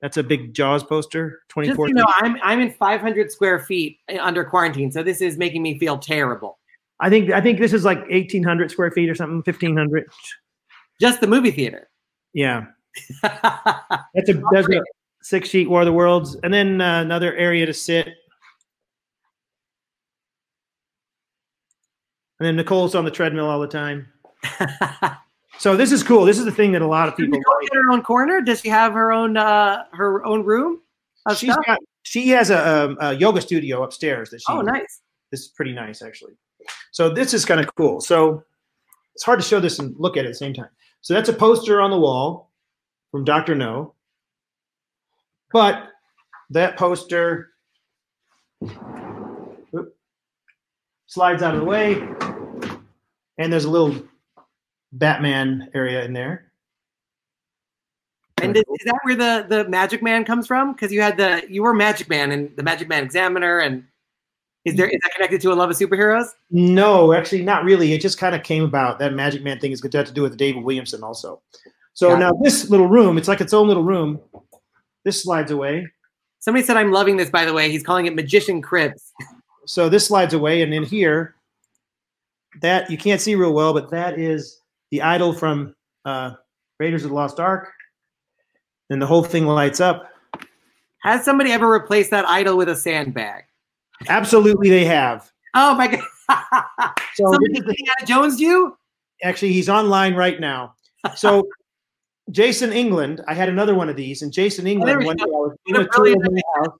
That's 0.00 0.16
a 0.16 0.22
big 0.22 0.54
Jaws 0.54 0.84
poster. 0.84 1.42
Twenty 1.48 1.72
four. 1.74 1.88
You 1.88 1.94
know, 1.94 2.06
I'm 2.16 2.36
I'm 2.42 2.60
in 2.60 2.70
500 2.70 3.30
square 3.30 3.60
feet 3.60 3.98
under 4.20 4.44
quarantine, 4.44 4.90
so 4.90 5.02
this 5.02 5.20
is 5.20 5.36
making 5.36 5.62
me 5.62 5.78
feel 5.78 5.98
terrible. 5.98 6.58
I 7.02 7.10
think 7.10 7.30
I 7.30 7.40
think 7.40 7.58
this 7.58 7.72
is 7.72 7.84
like 7.84 8.04
eighteen 8.08 8.42
hundred 8.42 8.70
square 8.70 8.90
feet 8.90 9.10
or 9.10 9.14
something. 9.14 9.42
Fifteen 9.42 9.76
hundred. 9.76 10.06
Just 11.00 11.20
the 11.20 11.26
movie 11.26 11.50
theater. 11.50 11.90
Yeah, 12.32 12.66
that's 13.22 14.28
a 14.30 14.42
that's 14.52 14.68
a 14.68 14.80
six 15.20 15.48
sheet 15.50 15.68
War 15.68 15.80
of 15.80 15.86
the 15.86 15.92
Worlds, 15.92 16.36
and 16.42 16.54
then 16.54 16.80
uh, 16.80 17.02
another 17.02 17.34
area 17.34 17.66
to 17.66 17.74
sit. 17.74 18.06
And 22.38 22.46
then 22.46 22.56
Nicole's 22.56 22.94
on 22.94 23.04
the 23.04 23.10
treadmill 23.10 23.48
all 23.48 23.60
the 23.60 23.68
time. 23.68 24.08
So 25.58 25.76
this 25.76 25.92
is 25.92 26.02
cool. 26.02 26.24
This 26.24 26.40
is 26.40 26.44
the 26.44 26.50
thing 26.50 26.72
that 26.72 26.82
a 26.82 26.86
lot 26.88 27.06
of 27.08 27.16
Does 27.16 27.26
people 27.26 27.38
like. 27.38 27.70
get 27.70 27.76
her 27.76 27.92
own 27.92 28.02
corner? 28.02 28.40
Does 28.40 28.62
she 28.62 28.68
have 28.68 28.94
her 28.94 29.12
own 29.12 29.36
uh 29.36 29.84
her 29.92 30.24
own 30.26 30.44
room? 30.44 30.80
She's 31.36 31.52
stuff? 31.52 31.64
got 31.64 31.78
she 32.02 32.28
has 32.30 32.50
a, 32.50 32.84
um, 32.84 32.98
a 33.00 33.14
yoga 33.14 33.40
studio 33.40 33.84
upstairs 33.84 34.30
that 34.30 34.38
she. 34.40 34.44
oh, 34.48 34.60
nice. 34.60 35.02
This 35.30 35.42
is 35.42 35.48
pretty 35.48 35.72
nice 35.72 36.02
actually. 36.02 36.32
So 36.90 37.08
this 37.08 37.34
is 37.34 37.44
kind 37.44 37.60
of 37.60 37.74
cool. 37.74 38.00
So 38.00 38.44
it's 39.14 39.24
hard 39.24 39.40
to 39.40 39.46
show 39.46 39.60
this 39.60 39.78
and 39.78 39.94
look 39.98 40.16
at 40.16 40.24
it 40.24 40.28
at 40.28 40.30
the 40.32 40.36
same 40.36 40.54
time. 40.54 40.68
So 41.00 41.14
that's 41.14 41.28
a 41.28 41.32
poster 41.32 41.80
on 41.80 41.90
the 41.90 41.98
wall 41.98 42.50
from 43.10 43.24
Dr. 43.24 43.54
No. 43.54 43.94
But 45.52 45.88
that 46.50 46.76
poster 46.76 47.50
oop, 48.64 49.96
slides 51.06 51.42
out 51.42 51.54
of 51.54 51.60
the 51.60 51.66
way, 51.66 51.94
and 53.38 53.52
there's 53.52 53.64
a 53.64 53.70
little 53.70 54.02
Batman 54.92 55.70
area 55.74 56.04
in 56.04 56.12
there. 56.12 56.52
And 58.40 58.56
is, 58.56 58.62
is 58.62 58.86
that 58.86 58.98
where 59.02 59.14
the 59.14 59.46
the 59.48 59.68
Magic 59.68 60.02
Man 60.02 60.24
comes 60.24 60.46
from? 60.46 60.72
Because 60.72 60.92
you 60.92 61.00
had 61.00 61.16
the 61.16 61.42
you 61.48 61.62
were 61.62 61.74
Magic 61.74 62.08
Man 62.08 62.32
and 62.32 62.54
the 62.56 62.62
Magic 62.62 62.88
Man 62.88 63.04
Examiner, 63.04 63.58
and 63.58 63.84
is 64.64 64.76
there 64.76 64.86
is 64.88 64.98
that 65.02 65.12
connected 65.14 65.40
to 65.40 65.52
a 65.52 65.54
love 65.54 65.70
of 65.70 65.76
superheroes? 65.76 66.26
No, 66.50 67.12
actually, 67.12 67.42
not 67.42 67.64
really. 67.64 67.92
It 67.92 68.00
just 68.00 68.18
kind 68.18 68.34
of 68.34 68.42
came 68.42 68.62
about. 68.62 68.98
That 68.98 69.14
Magic 69.14 69.42
Man 69.42 69.58
thing 69.58 69.70
has 69.70 69.80
got 69.80 69.92
to 69.92 69.98
have 69.98 70.06
to 70.06 70.12
do 70.12 70.22
with 70.22 70.36
David 70.36 70.62
Williamson 70.62 71.02
also. 71.02 71.40
So 71.94 72.08
Got 72.08 72.14
it. 72.14 72.18
now 72.20 72.32
this 72.42 72.70
little 72.70 72.88
room, 72.88 73.18
it's 73.18 73.28
like 73.28 73.40
its 73.40 73.52
own 73.52 73.66
little 73.68 73.82
room. 73.82 74.20
This 75.04 75.22
slides 75.22 75.50
away. 75.50 75.88
Somebody 76.38 76.64
said 76.64 76.76
I'm 76.76 76.92
loving 76.92 77.16
this. 77.16 77.30
By 77.30 77.44
the 77.44 77.52
way, 77.52 77.70
he's 77.70 77.82
calling 77.82 78.06
it 78.06 78.14
Magician 78.14 78.62
Cribs. 78.62 79.12
So 79.66 79.88
this 79.88 80.06
slides 80.06 80.34
away, 80.34 80.62
and 80.62 80.72
in 80.72 80.84
here, 80.84 81.34
that 82.60 82.90
you 82.90 82.98
can't 82.98 83.20
see 83.20 83.34
real 83.34 83.52
well, 83.52 83.72
but 83.72 83.90
that 83.90 84.18
is 84.18 84.60
the 84.90 85.02
idol 85.02 85.32
from 85.32 85.74
uh, 86.04 86.32
Raiders 86.78 87.04
of 87.04 87.10
the 87.10 87.16
Lost 87.16 87.40
Ark. 87.40 87.72
And 88.90 89.00
the 89.00 89.06
whole 89.06 89.24
thing 89.24 89.46
lights 89.46 89.80
up. 89.80 90.08
Has 91.02 91.24
somebody 91.24 91.50
ever 91.50 91.68
replaced 91.68 92.10
that 92.10 92.26
idol 92.28 92.56
with 92.56 92.68
a 92.68 92.76
sandbag? 92.76 93.44
Absolutely, 94.08 94.70
they 94.70 94.84
have. 94.84 95.30
Oh 95.54 95.74
my 95.74 95.88
god! 95.88 96.02
So 97.14 97.30
somebody 97.30 97.56
Indiana 97.56 98.06
Jones 98.06 98.40
you? 98.40 98.76
actually 99.22 99.52
he's 99.52 99.68
online 99.68 100.14
right 100.14 100.38
now. 100.40 100.74
So 101.16 101.48
Jason 102.30 102.72
England, 102.72 103.22
I 103.26 103.34
had 103.34 103.48
another 103.48 103.74
one 103.74 103.88
of 103.88 103.96
these, 103.96 104.22
and 104.22 104.32
Jason 104.32 104.66
oh, 104.66 104.70
England 104.70 104.98
we 105.00 105.06
one 105.06 105.16
day 105.16 105.24
I 105.24 105.26
was 105.26 105.56
giving 105.66 105.82
a 105.82 105.88
tour 105.88 106.12
of 106.12 106.32
my 106.32 106.40
house. 106.56 106.78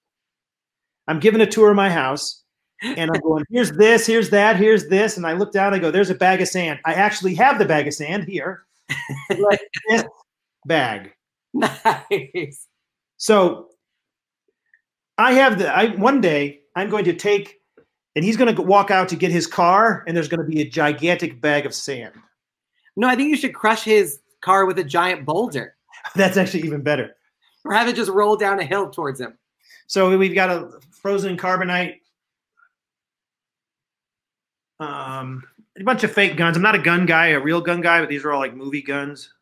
I'm 1.09 1.21
giving 1.21 1.41
a 1.41 1.47
tour 1.47 1.71
of 1.71 1.77
my 1.77 1.91
house, 1.91 2.45
and 2.83 3.11
I'm 3.13 3.21
going, 3.21 3.45
here's 3.51 3.73
this, 3.73 4.07
here's 4.07 4.31
that, 4.31 4.57
here's 4.57 4.89
this, 4.89 5.17
and 5.17 5.27
I 5.27 5.33
look 5.33 5.53
down, 5.53 5.75
I 5.75 5.79
go, 5.79 5.91
there's 5.91 6.11
a 6.11 6.15
bag 6.15 6.41
of 6.41 6.49
sand. 6.49 6.79
I 6.85 6.95
actually 6.95 7.35
have 7.35 7.59
the 7.59 7.65
bag 7.65 7.89
of 7.89 7.95
sand 7.95 8.25
here, 8.25 8.65
like 9.39 9.61
this 9.89 10.05
bag. 10.65 11.13
Nice. 11.55 12.69
So 13.17 13.69
I 15.19 15.33
have 15.35 15.59
the 15.59 15.69
I 15.69 15.89
one 15.97 16.21
day 16.21 16.62
I'm 16.77 16.91
going 16.91 17.05
to 17.05 17.13
take 17.15 17.61
and 18.15 18.25
he's 18.25 18.37
going 18.37 18.55
to 18.55 18.63
walk 18.63 18.91
out 18.91 19.09
to 19.09 19.17
get 19.17 19.31
his 19.31 19.47
car, 19.47 20.05
and 20.07 20.15
there's 20.15 20.29
going 20.29 20.41
to 20.43 20.47
be 20.47 20.61
a 20.61 20.69
gigantic 20.69 21.41
bag 21.41 21.65
of 21.65 21.75
sand. 21.75 22.15
No, 22.95 23.09
I 23.09 23.17
think 23.17 23.31
you 23.31 23.37
should 23.37 23.55
crush 23.55 23.85
his 23.85 24.21
car 24.43 24.67
with 24.67 24.79
a 24.79 24.85
giant 24.85 25.25
boulder 25.25 25.77
That's 26.15 26.37
actually 26.37 26.65
even 26.65 26.83
better. 26.83 27.17
or 27.65 27.73
have 27.73 27.89
it 27.89 27.97
just 27.97 28.11
roll 28.11 28.37
down 28.37 28.61
a 28.61 28.65
hill 28.65 28.91
towards 28.91 29.21
him. 29.21 29.39
So 29.87 30.17
we've 30.17 30.35
got 30.35 30.51
a 30.51 30.81
frozen 30.91 31.37
carbonite, 31.37 31.97
um, 34.81 35.43
a 35.79 35.85
bunch 35.85 36.05
of 36.05 36.13
fake 36.13 36.37
guns. 36.37 36.57
I'm 36.57 36.63
not 36.63 36.75
a 36.75 36.79
gun 36.79 37.07
guy, 37.07 37.29
a 37.29 37.41
real 37.41 37.61
gun 37.61 37.81
guy, 37.81 38.01
but 38.01 38.09
these 38.09 38.25
are 38.25 38.33
all 38.33 38.41
like 38.41 38.55
movie 38.55 38.83
guns. 38.83 39.33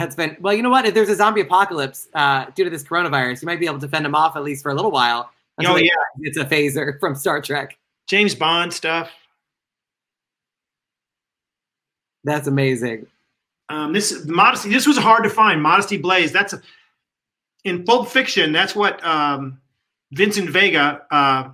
That's 0.00 0.16
been 0.16 0.34
well. 0.40 0.54
You 0.54 0.62
know 0.62 0.70
what? 0.70 0.86
If 0.86 0.94
there's 0.94 1.10
a 1.10 1.14
zombie 1.14 1.42
apocalypse 1.42 2.08
uh, 2.14 2.46
due 2.54 2.64
to 2.64 2.70
this 2.70 2.82
coronavirus, 2.82 3.42
you 3.42 3.46
might 3.46 3.60
be 3.60 3.66
able 3.66 3.80
to 3.80 3.88
fend 3.88 4.06
them 4.06 4.14
off 4.14 4.34
at 4.34 4.42
least 4.42 4.62
for 4.62 4.70
a 4.70 4.74
little 4.74 4.90
while. 4.90 5.30
Oh, 5.62 5.76
yeah. 5.76 5.90
It's 6.20 6.38
a 6.38 6.44
phaser 6.46 6.98
from 7.00 7.14
Star 7.14 7.42
Trek. 7.42 7.76
James 8.06 8.34
Bond 8.34 8.72
stuff. 8.72 9.10
That's 12.24 12.46
amazing. 12.46 13.08
Um, 13.68 13.92
this 13.92 14.24
modesty. 14.24 14.70
This 14.70 14.86
was 14.86 14.96
hard 14.96 15.22
to 15.24 15.30
find. 15.30 15.62
Modesty 15.62 15.98
Blaise. 15.98 16.32
That's 16.32 16.54
a, 16.54 16.62
in 17.64 17.84
Pulp 17.84 18.08
Fiction. 18.08 18.52
That's 18.52 18.74
what 18.74 19.04
um, 19.04 19.60
Vincent 20.12 20.48
Vega, 20.48 21.02
uh, 21.10 21.50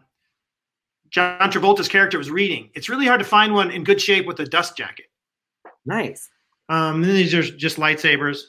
John 1.11 1.51
Travolta's 1.51 1.89
character, 1.89 2.17
was 2.17 2.31
reading. 2.31 2.71
It's 2.75 2.89
really 2.89 3.07
hard 3.07 3.19
to 3.19 3.27
find 3.27 3.55
one 3.55 3.73
in 3.73 3.83
good 3.83 4.01
shape 4.01 4.25
with 4.25 4.39
a 4.39 4.47
dust 4.47 4.77
jacket. 4.77 5.07
Nice. 5.85 6.31
Um, 6.69 7.03
then 7.03 7.15
these 7.15 7.35
are 7.35 7.43
just 7.43 7.77
lightsabers. 7.79 8.43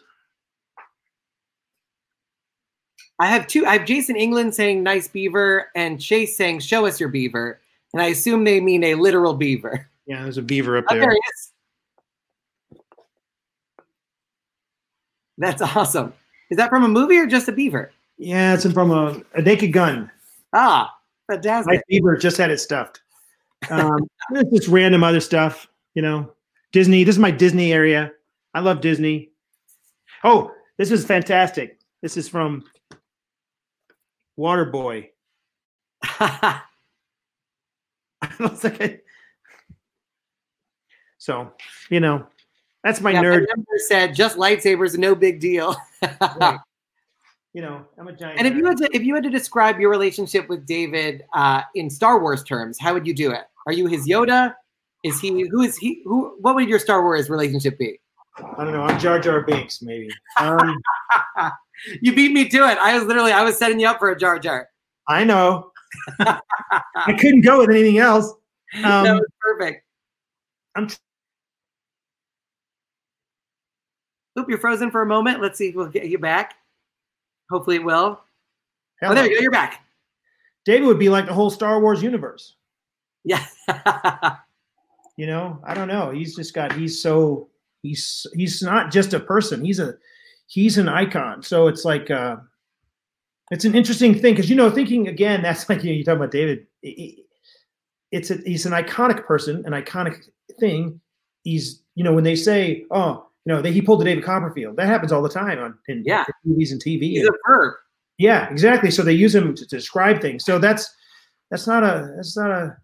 I 3.19 3.27
have 3.27 3.47
two. 3.47 3.65
I 3.65 3.73
have 3.77 3.85
Jason 3.85 4.15
England 4.15 4.53
saying 4.53 4.83
"nice 4.83 5.07
beaver" 5.07 5.69
and 5.75 5.99
Chase 5.99 6.37
saying 6.37 6.59
"show 6.59 6.85
us 6.85 6.99
your 6.99 7.09
beaver," 7.09 7.59
and 7.93 8.01
I 8.01 8.07
assume 8.07 8.43
they 8.43 8.59
mean 8.59 8.83
a 8.83 8.95
literal 8.95 9.33
beaver. 9.33 9.89
Yeah, 10.05 10.23
there's 10.23 10.37
a 10.37 10.41
beaver 10.43 10.77
up 10.77 10.85
Oh, 10.89 10.93
there. 10.95 11.01
there 11.01 11.11
he. 11.11 11.19
That's 15.37 15.61
awesome. 15.61 16.13
Is 16.49 16.57
that 16.57 16.69
from 16.69 16.83
a 16.83 16.87
movie 16.87 17.17
or 17.17 17.27
just 17.27 17.47
a 17.47 17.51
beaver? 17.51 17.91
Yeah, 18.17 18.53
it's 18.55 18.71
from 18.71 18.91
a, 18.91 19.21
a 19.35 19.41
naked 19.41 19.73
gun. 19.73 20.09
Ah, 20.53 20.93
fantastic. 21.29 21.73
My 21.75 21.81
beaver 21.87 22.15
just 22.17 22.37
had 22.37 22.49
it 22.51 22.59
stuffed. 22.59 23.01
Um, 23.69 23.99
there's 24.31 24.45
just 24.51 24.67
random 24.67 25.03
other 25.03 25.19
stuff, 25.19 25.67
you 25.93 26.01
know. 26.01 26.31
Disney. 26.71 27.03
This 27.03 27.15
is 27.15 27.19
my 27.19 27.31
Disney 27.31 27.71
area. 27.73 28.11
I 28.53 28.59
love 28.59 28.81
Disney. 28.81 29.31
Oh, 30.23 30.51
this 30.77 30.91
is 30.91 31.05
fantastic. 31.05 31.79
This 32.01 32.17
is 32.17 32.27
from 32.29 32.63
Waterboy. 34.39 35.09
Like 38.39 39.03
so, 41.19 41.51
you 41.89 41.99
know, 41.99 42.25
that's 42.83 43.01
my 43.01 43.11
Yeah, 43.11 43.23
nerd. 43.23 43.45
my 43.55 43.63
said 43.87 44.15
just 44.15 44.37
lightsabers, 44.37 44.97
no 44.97 45.13
big 45.15 45.39
deal. 45.39 45.75
Right. 46.21 46.59
You 47.53 47.63
know, 47.63 47.85
I'm 47.97 48.07
a 48.07 48.13
giant. 48.13 48.37
And 48.37 48.47
if 48.47 48.53
you 48.55 48.65
had 48.67 48.77
to, 48.77 48.89
if 48.93 49.01
you 49.01 49.15
had 49.15 49.23
to 49.23 49.31
describe 49.31 49.79
your 49.79 49.89
relationship 49.89 50.47
with 50.47 50.67
David 50.67 51.23
uh, 51.33 51.63
in 51.73 51.89
Star 51.89 52.21
Wars 52.21 52.43
terms, 52.43 52.77
how 52.79 52.93
would 52.93 53.07
you 53.07 53.15
do 53.15 53.31
it? 53.31 53.45
Are 53.65 53.73
you 53.73 53.87
his 53.87 54.07
Yoda? 54.07 54.53
Is 55.03 55.19
he 55.19 55.47
who 55.51 55.61
is 55.61 55.77
he? 55.77 56.01
Who? 56.05 56.35
What 56.41 56.55
would 56.55 56.67
your 56.67 56.79
Star 56.79 57.01
Wars 57.03 57.29
relationship 57.29 57.77
be? 57.77 57.99
I 58.57 58.63
don't 58.63 58.73
know, 58.73 58.83
I'm 58.83 58.99
Jar 58.99 59.19
Jar 59.19 59.41
Binks, 59.41 59.81
maybe. 59.81 60.09
Um, 60.39 60.81
You 62.01 62.13
beat 62.15 62.31
me 62.33 62.47
to 62.49 62.57
it. 62.69 62.77
I 62.79 62.97
was 62.97 63.03
literally 63.07 63.31
I 63.31 63.43
was 63.43 63.57
setting 63.57 63.79
you 63.79 63.87
up 63.87 63.99
for 63.99 64.09
a 64.11 64.17
Jar 64.17 64.39
Jar. 64.39 64.67
I 65.07 65.23
know. 65.23 65.71
I 66.19 67.13
couldn't 67.19 67.41
go 67.41 67.59
with 67.59 67.69
anything 67.69 67.99
else. 67.99 68.33
that 68.81 69.07
Um, 69.07 69.17
was 69.17 69.27
perfect. 69.39 69.83
I'm 70.75 70.87
Oop, 74.39 74.49
you're 74.49 74.59
frozen 74.59 74.91
for 74.91 75.01
a 75.01 75.05
moment. 75.05 75.41
Let's 75.41 75.57
see 75.57 75.69
if 75.69 75.75
we'll 75.75 75.87
get 75.87 76.07
you 76.09 76.19
back. 76.19 76.55
Hopefully 77.49 77.77
it 77.77 77.83
will. 77.83 78.21
Oh, 79.01 79.13
there 79.15 79.25
you 79.25 79.35
go. 79.35 79.41
You're 79.41 79.51
back. 79.51 79.83
David 80.65 80.85
would 80.87 80.99
be 80.99 81.09
like 81.09 81.25
the 81.25 81.33
whole 81.33 81.49
Star 81.49 81.79
Wars 81.79 82.03
universe. 82.03 82.55
Yeah. 83.23 83.43
You 85.17 85.27
know, 85.27 85.59
I 85.65 85.73
don't 85.73 85.87
know. 85.87 86.11
He's 86.11 86.35
just 86.35 86.53
got. 86.53 86.71
He's 86.73 87.01
so. 87.01 87.49
He's 87.83 88.25
he's 88.33 88.61
not 88.61 88.91
just 88.91 89.13
a 89.13 89.19
person. 89.19 89.63
He's 89.63 89.79
a 89.79 89.95
he's 90.47 90.77
an 90.77 90.87
icon. 90.87 91.43
So 91.43 91.67
it's 91.67 91.85
like 91.85 92.09
uh, 92.09 92.37
it's 93.51 93.65
an 93.65 93.75
interesting 93.75 94.13
thing 94.17 94.33
because 94.35 94.49
you 94.49 94.55
know, 94.55 94.69
thinking 94.69 95.07
again, 95.07 95.41
that's 95.43 95.67
like 95.69 95.83
you 95.83 95.91
know, 95.91 95.97
you 95.97 96.03
talk 96.03 96.17
about 96.17 96.31
David. 96.31 96.67
It's 98.11 98.31
a, 98.31 98.35
he's 98.45 98.65
an 98.65 98.71
iconic 98.71 99.25
person, 99.25 99.63
an 99.65 99.73
iconic 99.73 100.23
thing. 100.59 101.01
He's 101.43 101.83
you 101.95 102.03
know 102.03 102.13
when 102.13 102.23
they 102.23 102.35
say, 102.35 102.85
oh, 102.91 103.27
you 103.45 103.53
know, 103.53 103.61
they, 103.61 103.71
he 103.71 103.81
pulled 103.81 104.01
the 104.01 104.05
David 104.05 104.23
Copperfield. 104.23 104.75
That 104.77 104.87
happens 104.87 105.11
all 105.11 105.21
the 105.21 105.29
time 105.29 105.59
on 105.59 105.77
in 105.87 106.03
Yeah. 106.05 106.25
movies 106.43 106.71
and 106.71 106.83
TV. 106.83 107.01
He's 107.01 107.27
a 107.27 107.31
verb. 107.47 107.73
Yeah, 108.17 108.49
exactly. 108.49 108.91
So 108.91 109.03
they 109.03 109.13
use 109.13 109.33
him 109.33 109.55
to, 109.55 109.65
to 109.65 109.75
describe 109.75 110.21
things. 110.21 110.43
So 110.43 110.59
that's 110.59 110.93
that's 111.49 111.67
not 111.67 111.83
a 111.83 112.13
that's 112.15 112.35
not 112.37 112.51
a 112.51 112.77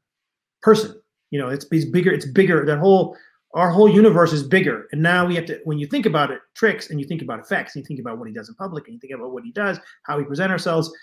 person. 0.62 1.00
You 1.34 1.40
know, 1.40 1.50
it's, 1.50 1.66
it's 1.72 1.86
bigger. 1.86 2.12
It's 2.12 2.28
bigger. 2.28 2.64
That 2.64 2.78
whole 2.78 3.18
our 3.56 3.72
whole 3.72 3.90
universe 3.90 4.34
is 4.34 4.44
bigger. 4.44 4.88
And 4.92 5.02
now 5.02 5.26
we 5.26 5.34
have 5.34 5.48
to 5.48 5.60
when 5.64 5.80
you 5.80 5.88
think 5.88 6.06
about 6.06 6.30
it, 6.30 6.42
tricks, 6.54 6.92
and 6.92 7.00
you 7.00 7.08
think 7.08 7.24
about 7.24 7.40
effects, 7.40 7.74
and 7.74 7.82
you 7.82 7.88
think 7.88 8.00
about 8.00 8.20
what 8.20 8.28
he 8.28 8.34
does 8.36 8.50
in 8.50 8.56
public, 8.56 8.86
and 8.86 8.94
you 8.94 9.00
think 9.00 9.16
about 9.16 9.32
what 9.32 9.44
he 9.44 9.52
does, 9.52 9.80
how 10.04 10.16
we 10.16 10.26
present 10.26 10.52
ourselves. 10.52 10.94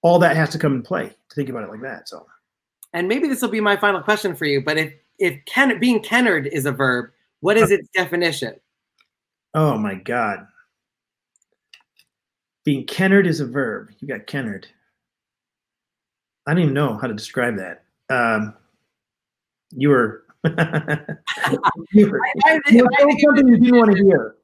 All 0.00 0.18
that 0.20 0.34
has 0.34 0.48
to 0.50 0.58
come 0.58 0.76
in 0.76 0.82
play 0.82 1.08
to 1.08 1.34
think 1.34 1.50
about 1.50 1.62
it 1.62 1.68
like 1.68 1.82
that. 1.82 2.08
So 2.08 2.26
And 2.94 3.06
maybe 3.06 3.28
this 3.28 3.42
will 3.42 3.50
be 3.50 3.60
my 3.60 3.76
final 3.76 4.02
question 4.02 4.34
for 4.34 4.46
you. 4.46 4.64
But 4.64 4.78
if 4.78 4.94
if 5.18 5.44
Ken, 5.44 5.78
being 5.78 6.02
Kennard 6.02 6.46
is 6.46 6.64
a 6.64 6.72
verb, 6.72 7.10
what 7.40 7.58
is 7.58 7.70
its 7.70 7.86
definition? 7.94 8.54
Oh 9.52 9.76
my 9.76 9.94
God. 9.94 10.46
Being 12.64 12.86
Kennard 12.86 13.26
is 13.26 13.40
a 13.40 13.46
verb. 13.46 13.90
You 14.00 14.08
got 14.08 14.26
Kennard. 14.26 14.66
I 16.46 16.54
don't 16.54 16.62
even 16.62 16.74
know 16.74 16.96
how 16.96 17.08
to 17.08 17.14
describe 17.14 17.58
that. 17.58 17.84
Um, 18.08 18.54
you 19.70 19.88
were. 19.90 20.24
you 20.44 22.08
were, 22.10 22.20
I, 22.44 22.60
you 22.70 22.86
think- 22.88 23.20
something 23.20 23.48
you 23.48 23.58
didn't 23.58 23.76
want 23.78 23.96
to 23.96 24.02
hear. 24.04 24.36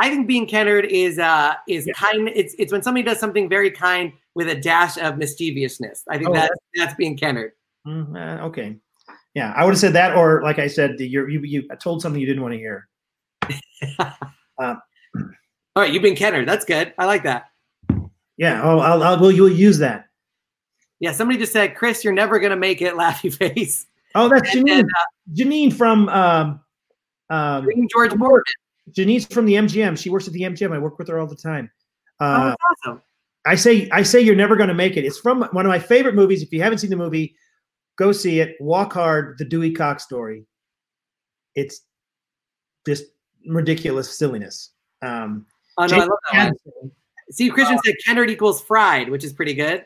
I 0.00 0.10
think 0.10 0.28
being 0.28 0.46
Kennard 0.46 0.84
is 0.84 1.18
uh 1.18 1.54
is 1.68 1.86
Yeah. 1.86 1.92
kind. 1.94 2.28
It's 2.34 2.54
it's 2.58 2.70
when 2.72 2.82
somebody 2.82 3.02
does 3.02 3.18
something 3.18 3.48
very 3.48 3.70
kind 3.70 4.12
with 4.36 4.48
a 4.48 4.54
dash 4.54 4.96
of 4.98 5.18
mischievousness. 5.18 6.04
I 6.08 6.18
think 6.18 6.30
Oh, 6.30 6.34
that's 6.34 6.56
that's 6.76 6.94
being 6.94 7.16
Kennard. 7.16 7.52
Mm, 7.86 8.14
uh, 8.14 8.44
okay. 8.46 8.76
Yeah, 9.34 9.52
I 9.56 9.64
would 9.64 9.72
have 9.72 9.80
said 9.80 9.92
that, 9.94 10.16
or 10.16 10.42
like 10.42 10.58
I 10.60 10.68
said, 10.68 11.00
you're, 11.00 11.28
you 11.28 11.40
you 11.40 11.64
I 11.70 11.74
told 11.74 12.00
something 12.02 12.20
you 12.20 12.26
didn't 12.26 12.42
want 12.42 12.54
to 12.54 12.58
hear. 12.58 12.88
All 14.58 14.76
right, 15.76 15.92
you've 15.92 16.02
been 16.02 16.16
Kennard. 16.16 16.48
That's 16.48 16.64
good. 16.64 16.92
I 16.98 17.04
like 17.06 17.24
that. 17.24 17.50
Yeah. 18.36 18.62
Oh, 18.62 18.78
I'll, 18.78 19.02
I'll 19.02 19.18
will 19.18 19.32
you'll 19.32 19.48
use 19.50 19.78
that. 19.78 20.06
Yeah, 21.00 21.12
somebody 21.12 21.38
just 21.38 21.52
said, 21.52 21.74
Chris, 21.76 22.04
you're 22.04 22.12
never 22.12 22.38
gonna 22.38 22.56
make 22.56 22.82
it. 22.82 22.94
Laughy 22.94 23.32
face. 23.34 23.86
Oh, 24.18 24.28
that's 24.28 24.54
And 24.54 24.66
then, 24.66 24.84
Janine. 25.34 25.68
Janine 25.68 25.72
from 25.72 26.08
um, 26.08 26.60
um, 27.30 27.68
George 27.90 28.14
Morgan. 28.14 28.44
Janine's 28.90 29.26
from 29.26 29.46
the 29.46 29.54
MGM. 29.54 29.98
She 29.98 30.10
works 30.10 30.26
at 30.26 30.32
the 30.32 30.42
MGM. 30.42 30.72
I 30.72 30.78
work 30.78 30.98
with 30.98 31.08
her 31.08 31.18
all 31.18 31.26
the 31.26 31.36
time. 31.36 31.70
Oh, 32.20 32.26
Uh, 32.26 32.44
that's 32.48 32.56
awesome. 32.86 33.02
I 33.46 33.54
say, 33.54 33.88
I 33.90 34.02
say, 34.02 34.20
you're 34.20 34.34
never 34.34 34.56
going 34.56 34.68
to 34.68 34.74
make 34.74 34.96
it. 34.96 35.04
It's 35.04 35.18
from 35.18 35.42
one 35.52 35.64
of 35.64 35.70
my 35.70 35.78
favorite 35.78 36.14
movies. 36.14 36.42
If 36.42 36.52
you 36.52 36.62
haven't 36.62 36.78
seen 36.78 36.90
the 36.90 36.96
movie, 36.96 37.34
go 37.96 38.12
see 38.12 38.40
it. 38.40 38.56
Walk 38.60 38.92
Hard: 38.92 39.36
The 39.38 39.44
Dewey 39.44 39.72
Cox 39.72 40.04
Story. 40.04 40.44
It's 41.54 41.80
just 42.86 43.04
ridiculous 43.46 44.18
silliness. 44.18 44.72
Um, 45.02 45.46
Oh 45.78 45.86
no, 45.86 45.96
I 45.96 45.98
love 46.00 46.18
that 46.32 46.54
one. 46.64 46.90
Steve 47.30 47.52
Christian 47.52 47.78
said 47.84 47.94
Kennard 48.04 48.30
equals 48.30 48.60
fried, 48.62 49.08
which 49.08 49.22
is 49.22 49.32
pretty 49.32 49.54
good. 49.54 49.84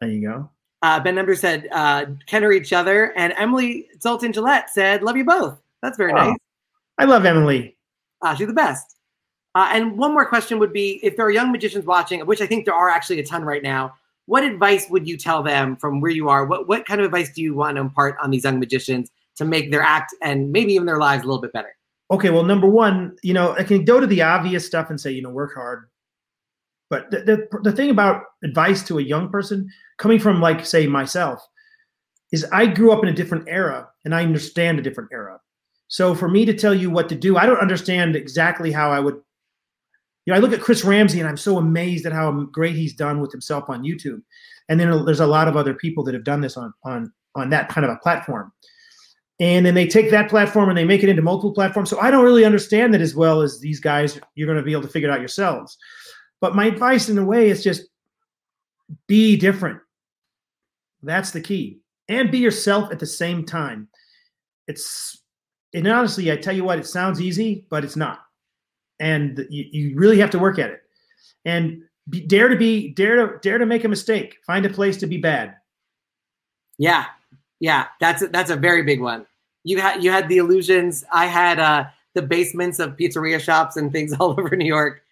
There 0.00 0.10
you 0.10 0.28
go. 0.28 0.50
Uh, 0.82 0.98
ben 1.00 1.14
Number 1.14 1.34
said 1.34 1.68
uh, 1.72 2.06
Kennard 2.26 2.54
each 2.54 2.72
other, 2.72 3.12
and 3.16 3.34
Emily 3.36 3.88
Zolten 3.98 4.32
Jillette 4.32 4.68
said 4.70 5.02
love 5.02 5.16
you 5.16 5.24
both. 5.24 5.58
That's 5.82 5.96
very 5.96 6.12
Wow. 6.12 6.28
nice. 6.30 6.36
I 6.98 7.04
love 7.04 7.24
Emily. 7.24 7.76
Uh, 8.22 8.34
she's 8.34 8.46
the 8.46 8.52
best. 8.52 8.96
Uh, 9.54 9.68
and 9.72 9.98
one 9.98 10.12
more 10.12 10.26
question 10.26 10.58
would 10.58 10.72
be 10.72 11.00
if 11.02 11.16
there 11.16 11.26
are 11.26 11.30
young 11.30 11.50
magicians 11.50 11.84
watching, 11.84 12.20
which 12.26 12.40
I 12.40 12.46
think 12.46 12.64
there 12.66 12.74
are 12.74 12.88
actually 12.88 13.18
a 13.20 13.24
ton 13.24 13.44
right 13.44 13.62
now, 13.62 13.94
what 14.26 14.44
advice 14.44 14.88
would 14.90 15.08
you 15.08 15.16
tell 15.16 15.42
them 15.42 15.76
from 15.76 16.00
where 16.00 16.10
you 16.10 16.28
are? 16.28 16.44
What, 16.46 16.68
what 16.68 16.86
kind 16.86 17.00
of 17.00 17.06
advice 17.06 17.32
do 17.32 17.42
you 17.42 17.54
want 17.54 17.76
to 17.76 17.80
impart 17.80 18.16
on 18.22 18.30
these 18.30 18.44
young 18.44 18.60
magicians 18.60 19.10
to 19.36 19.44
make 19.44 19.70
their 19.72 19.82
act 19.82 20.14
and 20.22 20.52
maybe 20.52 20.74
even 20.74 20.86
their 20.86 20.98
lives 20.98 21.24
a 21.24 21.26
little 21.26 21.40
bit 21.42 21.52
better? 21.52 21.74
Okay, 22.12 22.30
well, 22.30 22.44
number 22.44 22.68
one, 22.68 23.16
you 23.22 23.34
know, 23.34 23.52
I 23.52 23.64
can 23.64 23.84
go 23.84 23.98
to 23.98 24.06
the 24.06 24.22
obvious 24.22 24.64
stuff 24.66 24.88
and 24.90 25.00
say, 25.00 25.10
you 25.10 25.22
know, 25.22 25.30
work 25.30 25.54
hard. 25.54 25.88
But 26.90 27.10
the, 27.10 27.20
the, 27.20 27.60
the 27.62 27.72
thing 27.72 27.90
about 27.90 28.24
advice 28.44 28.82
to 28.88 28.98
a 28.98 29.02
young 29.02 29.30
person 29.30 29.70
coming 29.98 30.18
from, 30.18 30.40
like, 30.40 30.66
say, 30.66 30.86
myself, 30.86 31.40
is 32.32 32.44
I 32.52 32.66
grew 32.66 32.92
up 32.92 33.02
in 33.02 33.08
a 33.08 33.14
different 33.14 33.48
era 33.48 33.88
and 34.04 34.14
I 34.14 34.22
understand 34.22 34.78
a 34.78 34.82
different 34.82 35.10
era. 35.12 35.40
So 35.88 36.14
for 36.14 36.28
me 36.28 36.44
to 36.44 36.54
tell 36.54 36.74
you 36.74 36.90
what 36.90 37.08
to 37.08 37.14
do, 37.14 37.36
I 37.36 37.46
don't 37.46 37.60
understand 37.60 38.16
exactly 38.16 38.70
how 38.70 38.90
I 38.90 39.00
would 39.00 39.20
you 40.26 40.32
know, 40.32 40.36
I 40.36 40.40
look 40.40 40.52
at 40.52 40.60
Chris 40.60 40.84
Ramsay 40.84 41.18
and 41.18 41.28
I'm 41.28 41.36
so 41.36 41.58
amazed 41.58 42.06
at 42.06 42.12
how 42.12 42.30
great 42.30 42.76
he's 42.76 42.94
done 42.94 43.20
with 43.20 43.32
himself 43.32 43.64
on 43.68 43.82
YouTube. 43.82 44.20
And 44.68 44.78
then 44.78 45.04
there's 45.04 45.20
a 45.20 45.26
lot 45.26 45.48
of 45.48 45.56
other 45.56 45.74
people 45.74 46.04
that 46.04 46.14
have 46.14 46.24
done 46.24 46.40
this 46.40 46.56
on 46.56 46.72
on 46.84 47.12
on 47.34 47.50
that 47.50 47.68
kind 47.68 47.84
of 47.84 47.90
a 47.90 47.96
platform. 47.96 48.52
And 49.40 49.64
then 49.64 49.74
they 49.74 49.86
take 49.86 50.10
that 50.10 50.28
platform 50.28 50.68
and 50.68 50.76
they 50.76 50.84
make 50.84 51.02
it 51.02 51.08
into 51.08 51.22
multiple 51.22 51.54
platforms. 51.54 51.88
So 51.88 51.98
I 51.98 52.10
don't 52.10 52.24
really 52.24 52.44
understand 52.44 52.92
that 52.92 53.00
as 53.00 53.14
well 53.14 53.40
as 53.40 53.58
these 53.58 53.80
guys. 53.80 54.20
You're 54.34 54.46
going 54.46 54.58
to 54.58 54.62
be 54.64 54.72
able 54.72 54.82
to 54.82 54.88
figure 54.88 55.08
it 55.08 55.12
out 55.12 55.20
yourselves. 55.20 55.78
But 56.40 56.54
my 56.54 56.66
advice, 56.66 57.08
in 57.08 57.18
a 57.18 57.24
way, 57.24 57.50
is 57.50 57.62
just 57.62 57.88
be 59.06 59.36
different. 59.36 59.80
That's 61.02 61.30
the 61.30 61.40
key, 61.40 61.80
and 62.08 62.30
be 62.30 62.38
yourself 62.38 62.90
at 62.92 62.98
the 62.98 63.06
same 63.06 63.44
time. 63.44 63.88
It's 64.66 65.22
and 65.72 65.86
honestly, 65.86 66.32
I 66.32 66.36
tell 66.36 66.54
you 66.54 66.64
what, 66.64 66.78
it 66.78 66.86
sounds 66.86 67.20
easy, 67.20 67.66
but 67.70 67.84
it's 67.84 67.96
not. 67.96 68.20
And 68.98 69.46
you, 69.48 69.64
you 69.70 69.96
really 69.96 70.18
have 70.18 70.30
to 70.30 70.38
work 70.38 70.58
at 70.58 70.70
it. 70.70 70.82
And 71.44 71.82
be, 72.08 72.20
dare 72.26 72.48
to 72.48 72.56
be 72.56 72.92
dare 72.92 73.16
to 73.16 73.38
dare 73.38 73.58
to 73.58 73.66
make 73.66 73.84
a 73.84 73.88
mistake. 73.88 74.36
Find 74.46 74.66
a 74.66 74.70
place 74.70 74.96
to 74.98 75.06
be 75.06 75.18
bad. 75.18 75.56
Yeah. 76.78 77.06
Yeah. 77.60 77.86
That's 78.00 78.22
a, 78.22 78.28
that's 78.28 78.50
a 78.50 78.56
very 78.56 78.82
big 78.82 79.00
one. 79.00 79.26
You 79.64 79.80
had 79.80 80.02
you 80.02 80.10
had 80.10 80.28
the 80.28 80.38
illusions. 80.38 81.04
I 81.12 81.26
had 81.26 81.58
uh 81.58 81.84
the 82.14 82.22
basements 82.22 82.78
of 82.78 82.96
pizzeria 82.96 83.40
shops 83.40 83.76
and 83.76 83.92
things 83.92 84.12
all 84.20 84.32
over 84.32 84.56
new 84.56 84.66
york 84.66 85.02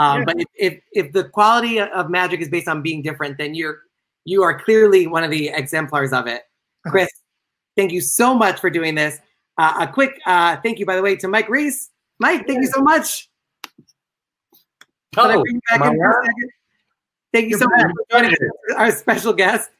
um, 0.00 0.20
yeah. 0.20 0.24
but 0.24 0.36
if, 0.38 0.46
if 0.54 0.80
if 0.92 1.12
the 1.12 1.24
quality 1.24 1.80
of 1.80 2.10
magic 2.10 2.40
is 2.40 2.48
based 2.48 2.68
on 2.68 2.82
being 2.82 3.02
different 3.02 3.38
then 3.38 3.54
you're 3.54 3.80
you 4.24 4.42
are 4.42 4.60
clearly 4.60 5.06
one 5.06 5.24
of 5.24 5.30
the 5.30 5.48
exemplars 5.48 6.12
of 6.12 6.26
it 6.26 6.42
chris 6.86 7.10
thank 7.76 7.92
you 7.92 8.00
so 8.00 8.34
much 8.34 8.60
for 8.60 8.70
doing 8.70 8.94
this 8.94 9.18
uh, 9.58 9.76
a 9.80 9.86
quick 9.86 10.18
uh, 10.26 10.56
thank 10.62 10.78
you 10.78 10.86
by 10.86 10.96
the 10.96 11.02
way 11.02 11.14
to 11.16 11.28
mike 11.28 11.48
reiss 11.48 11.90
mike 12.18 12.46
thank 12.46 12.58
yeah. 12.58 12.62
you 12.62 12.66
so 12.68 12.80
much 12.80 13.30
Oh, 15.16 15.44
Thank 17.32 17.48
you 17.48 17.58
so 17.58 17.66
much 17.66 17.80
for 17.80 18.04
joining 18.10 18.32
us, 18.32 18.38
our 18.76 18.90
special 18.90 19.32
guest. 19.32 19.70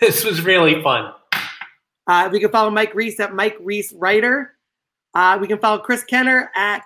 This 0.00 0.24
was 0.24 0.42
really 0.42 0.80
fun. 0.82 1.12
Uh, 2.06 2.28
we 2.30 2.38
can 2.38 2.50
follow 2.50 2.70
Mike 2.70 2.94
Reiss 2.94 3.18
at 3.18 3.34
Mike 3.34 3.56
Reiss 3.60 3.92
Writer. 3.92 4.54
Uh, 5.14 5.38
we 5.40 5.48
can 5.48 5.58
follow 5.58 5.78
Chris 5.78 6.04
Kenner 6.04 6.50
at 6.54 6.82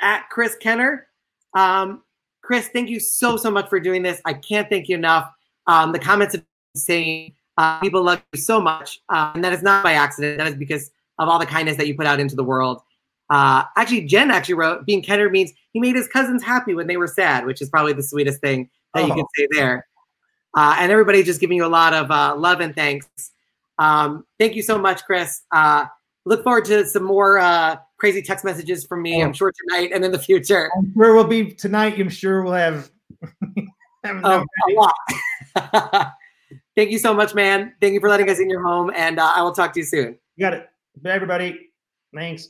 at 0.00 0.28
Chris 0.30 0.56
Kenner. 0.56 1.08
Um, 1.54 2.02
Chris, 2.42 2.68
thank 2.68 2.88
you 2.88 3.00
so 3.00 3.36
so 3.36 3.50
much 3.50 3.68
for 3.68 3.78
doing 3.78 4.02
this. 4.02 4.20
I 4.24 4.34
can't 4.34 4.68
thank 4.68 4.88
you 4.88 4.96
enough. 4.96 5.30
Um, 5.66 5.92
the 5.92 5.98
comments 5.98 6.34
have 6.34 6.42
been 6.42 6.80
saying 6.80 7.34
uh, 7.56 7.80
people 7.80 8.02
love 8.02 8.22
you 8.32 8.40
so 8.40 8.60
much, 8.60 9.00
uh, 9.08 9.32
and 9.34 9.44
that 9.44 9.52
is 9.52 9.62
not 9.62 9.84
by 9.84 9.92
accident. 9.92 10.38
That 10.38 10.48
is 10.48 10.54
because 10.54 10.90
of 11.18 11.28
all 11.28 11.38
the 11.38 11.46
kindness 11.46 11.76
that 11.76 11.86
you 11.86 11.94
put 11.94 12.06
out 12.06 12.18
into 12.18 12.34
the 12.34 12.44
world. 12.44 12.82
Uh, 13.30 13.64
actually, 13.76 14.04
Jen 14.04 14.30
actually 14.30 14.54
wrote, 14.54 14.84
being 14.84 15.02
Kenner 15.02 15.30
means 15.30 15.52
he 15.72 15.80
made 15.80 15.94
his 15.94 16.08
cousins 16.08 16.42
happy 16.42 16.74
when 16.74 16.86
they 16.86 16.96
were 16.96 17.06
sad, 17.06 17.46
which 17.46 17.62
is 17.62 17.70
probably 17.70 17.92
the 17.92 18.02
sweetest 18.02 18.40
thing 18.40 18.68
that 18.94 19.04
oh. 19.04 19.06
you 19.06 19.14
can 19.14 19.24
say 19.36 19.48
there. 19.52 19.86
Uh, 20.54 20.76
and 20.78 20.92
everybody 20.92 21.22
just 21.22 21.40
giving 21.40 21.56
you 21.56 21.64
a 21.64 21.68
lot 21.68 21.94
of 21.94 22.10
uh, 22.10 22.34
love 22.36 22.60
and 22.60 22.74
thanks. 22.74 23.06
Um, 23.78 24.26
thank 24.38 24.54
you 24.54 24.62
so 24.62 24.76
much, 24.78 25.04
Chris. 25.04 25.42
Look 26.24 26.44
forward 26.44 26.64
to 26.66 26.86
some 26.86 27.02
more 27.02 27.38
uh, 27.38 27.76
crazy 27.98 28.22
text 28.22 28.44
messages 28.44 28.84
from 28.84 29.02
me, 29.02 29.22
oh. 29.22 29.26
I'm 29.26 29.32
sure, 29.32 29.52
tonight 29.68 29.90
and 29.92 30.04
in 30.04 30.12
the 30.12 30.18
future. 30.18 30.70
I'm 30.76 30.92
sure 30.94 31.14
we'll 31.14 31.24
be 31.24 31.52
tonight. 31.52 31.98
I'm 31.98 32.08
sure 32.08 32.42
we'll 32.42 32.52
have, 32.52 32.90
have 34.04 34.20
oh, 34.24 34.44
a 34.68 34.72
lot. 34.74 34.94
thank 36.76 36.90
you 36.90 36.98
so 36.98 37.12
much, 37.12 37.34
man. 37.34 37.74
Thank 37.80 37.94
you 37.94 38.00
for 38.00 38.08
letting 38.08 38.30
us 38.30 38.38
in 38.38 38.48
your 38.48 38.62
home, 38.62 38.92
and 38.94 39.18
uh, 39.18 39.32
I 39.34 39.42
will 39.42 39.52
talk 39.52 39.72
to 39.74 39.80
you 39.80 39.86
soon. 39.86 40.18
You 40.36 40.46
got 40.46 40.54
it. 40.54 40.68
Bye, 41.00 41.10
everybody. 41.10 41.70
Thanks. 42.14 42.48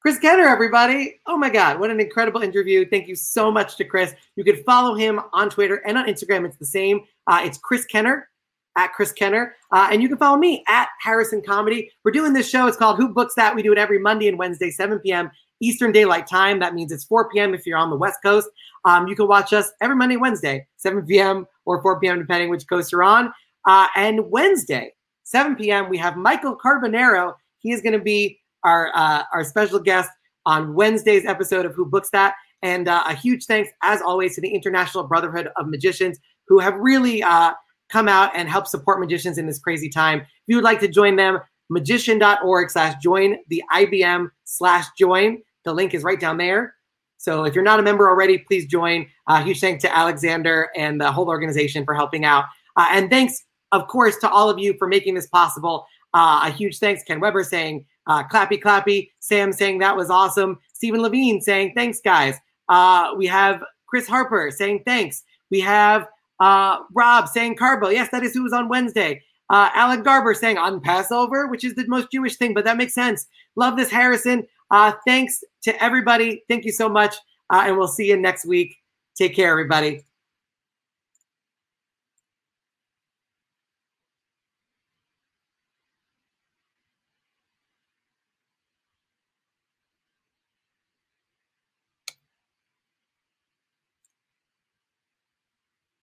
Chris 0.00 0.18
Kenner, 0.18 0.46
everybody. 0.46 1.20
Oh 1.26 1.36
my 1.36 1.50
God, 1.50 1.80
what 1.80 1.90
an 1.90 2.00
incredible 2.00 2.40
interview. 2.40 2.88
Thank 2.88 3.08
you 3.08 3.16
so 3.16 3.50
much 3.50 3.76
to 3.76 3.84
Chris. 3.84 4.14
You 4.36 4.44
can 4.44 4.62
follow 4.62 4.94
him 4.94 5.20
on 5.32 5.50
Twitter 5.50 5.82
and 5.86 5.98
on 5.98 6.06
Instagram. 6.06 6.46
It's 6.46 6.56
the 6.56 6.64
same. 6.64 7.00
Uh, 7.26 7.42
it's 7.44 7.58
Chris 7.58 7.84
Kenner 7.84 8.28
at 8.76 8.92
Chris 8.92 9.12
Kenner. 9.12 9.54
Uh, 9.72 9.88
and 9.90 10.02
you 10.02 10.08
can 10.08 10.18
follow 10.18 10.38
me 10.38 10.62
at 10.68 10.88
Harrison 11.00 11.42
Comedy. 11.44 11.90
We're 12.04 12.12
doing 12.12 12.32
this 12.32 12.48
show. 12.48 12.66
It's 12.66 12.76
called 12.76 12.96
Who 12.96 13.08
Books 13.08 13.34
That? 13.34 13.54
We 13.54 13.62
do 13.62 13.72
it 13.72 13.78
every 13.78 13.98
Monday 13.98 14.28
and 14.28 14.38
Wednesday, 14.38 14.70
7 14.70 14.98
p.m. 15.00 15.30
Eastern 15.60 15.92
Daylight 15.92 16.26
Time. 16.26 16.58
That 16.60 16.74
means 16.74 16.92
it's 16.92 17.04
4 17.04 17.28
p.m. 17.30 17.54
if 17.54 17.66
you're 17.66 17.78
on 17.78 17.90
the 17.90 17.96
West 17.96 18.18
Coast. 18.24 18.48
Um, 18.84 19.08
you 19.08 19.16
can 19.16 19.26
watch 19.26 19.52
us 19.52 19.72
every 19.80 19.96
Monday, 19.96 20.16
Wednesday, 20.16 20.66
7 20.76 21.04
p.m. 21.04 21.46
or 21.64 21.82
4 21.82 22.00
p.m., 22.00 22.18
depending 22.18 22.50
which 22.50 22.68
coast 22.68 22.92
you're 22.92 23.02
on. 23.02 23.32
Uh, 23.66 23.88
and 23.96 24.30
Wednesday, 24.30 24.92
7 25.24 25.56
p.m., 25.56 25.88
we 25.88 25.98
have 25.98 26.16
Michael 26.16 26.56
Carbonaro. 26.56 27.34
He 27.58 27.72
is 27.72 27.82
going 27.82 27.92
to 27.92 27.98
be 27.98 28.40
our 28.64 28.90
uh, 28.94 29.24
our 29.32 29.44
special 29.44 29.78
guest 29.78 30.10
on 30.46 30.74
Wednesday's 30.74 31.26
episode 31.26 31.66
of 31.66 31.74
Who 31.74 31.84
Books 31.84 32.10
That. 32.10 32.34
And 32.62 32.88
uh, 32.88 33.04
a 33.06 33.14
huge 33.14 33.44
thanks, 33.44 33.70
as 33.82 34.00
always, 34.00 34.34
to 34.34 34.40
the 34.40 34.48
International 34.48 35.04
Brotherhood 35.04 35.48
of 35.56 35.68
Magicians, 35.68 36.18
who 36.48 36.58
have 36.58 36.74
really 36.74 37.22
uh, 37.22 37.52
come 37.88 38.08
out 38.08 38.30
and 38.34 38.48
help 38.48 38.66
support 38.66 39.00
magicians 39.00 39.38
in 39.38 39.46
this 39.46 39.58
crazy 39.58 39.88
time. 39.88 40.20
If 40.20 40.26
you 40.46 40.56
would 40.56 40.64
like 40.64 40.80
to 40.80 40.88
join 40.88 41.16
them, 41.16 41.38
magician.org 41.70 42.70
slash 42.70 42.94
join 43.02 43.38
the 43.48 43.62
IBM 43.72 44.30
slash 44.44 44.86
join. 44.98 45.42
The 45.64 45.72
link 45.72 45.94
is 45.94 46.02
right 46.02 46.18
down 46.18 46.38
there. 46.38 46.74
So 47.18 47.44
if 47.44 47.54
you're 47.54 47.64
not 47.64 47.80
a 47.80 47.82
member 47.82 48.08
already, 48.08 48.38
please 48.38 48.66
join. 48.66 49.06
Uh, 49.26 49.42
huge 49.42 49.60
thanks 49.60 49.82
to 49.82 49.94
Alexander 49.94 50.70
and 50.76 51.00
the 51.00 51.10
whole 51.10 51.28
organization 51.28 51.84
for 51.84 51.94
helping 51.94 52.24
out. 52.24 52.44
Uh, 52.76 52.86
and 52.90 53.10
thanks, 53.10 53.44
of 53.72 53.88
course, 53.88 54.16
to 54.18 54.30
all 54.30 54.48
of 54.48 54.58
you 54.58 54.74
for 54.78 54.86
making 54.86 55.14
this 55.14 55.26
possible. 55.26 55.84
Uh, 56.14 56.42
a 56.44 56.50
huge 56.50 56.78
thanks, 56.78 57.02
Ken 57.02 57.20
Weber 57.20 57.42
saying, 57.42 57.84
uh, 58.06 58.22
clappy, 58.28 58.60
clappy. 58.62 59.10
Sam 59.18 59.52
saying 59.52 59.78
that 59.78 59.96
was 59.96 60.10
awesome. 60.10 60.58
Stephen 60.72 61.02
Levine 61.02 61.40
saying 61.40 61.72
thanks, 61.74 62.00
guys. 62.00 62.36
Uh, 62.68 63.12
we 63.16 63.26
have 63.26 63.62
Chris 63.86 64.06
Harper 64.06 64.50
saying 64.50 64.82
thanks. 64.86 65.24
We 65.50 65.60
have 65.60 66.06
uh, 66.40 66.78
Rob 66.94 67.28
saying 67.28 67.56
Carbo. 67.56 67.88
Yes, 67.88 68.08
that 68.12 68.22
is 68.22 68.34
who 68.34 68.42
was 68.42 68.52
on 68.52 68.68
Wednesday. 68.68 69.22
Uh, 69.50 69.70
Alec 69.74 70.04
Garber 70.04 70.34
saying 70.34 70.58
on 70.58 70.80
Passover, 70.80 71.46
which 71.46 71.64
is 71.64 71.74
the 71.74 71.86
most 71.86 72.10
Jewish 72.12 72.36
thing, 72.36 72.52
but 72.52 72.64
that 72.64 72.76
makes 72.76 72.94
sense. 72.94 73.26
Love 73.56 73.76
this, 73.76 73.90
Harrison. 73.90 74.46
Uh, 74.70 74.92
thanks 75.06 75.42
to 75.62 75.82
everybody. 75.82 76.42
Thank 76.48 76.64
you 76.64 76.72
so 76.72 76.88
much. 76.88 77.14
Uh, 77.50 77.64
and 77.66 77.78
we'll 77.78 77.88
see 77.88 78.08
you 78.08 78.16
next 78.16 78.44
week. 78.44 78.76
Take 79.16 79.34
care, 79.34 79.50
everybody. 79.50 80.02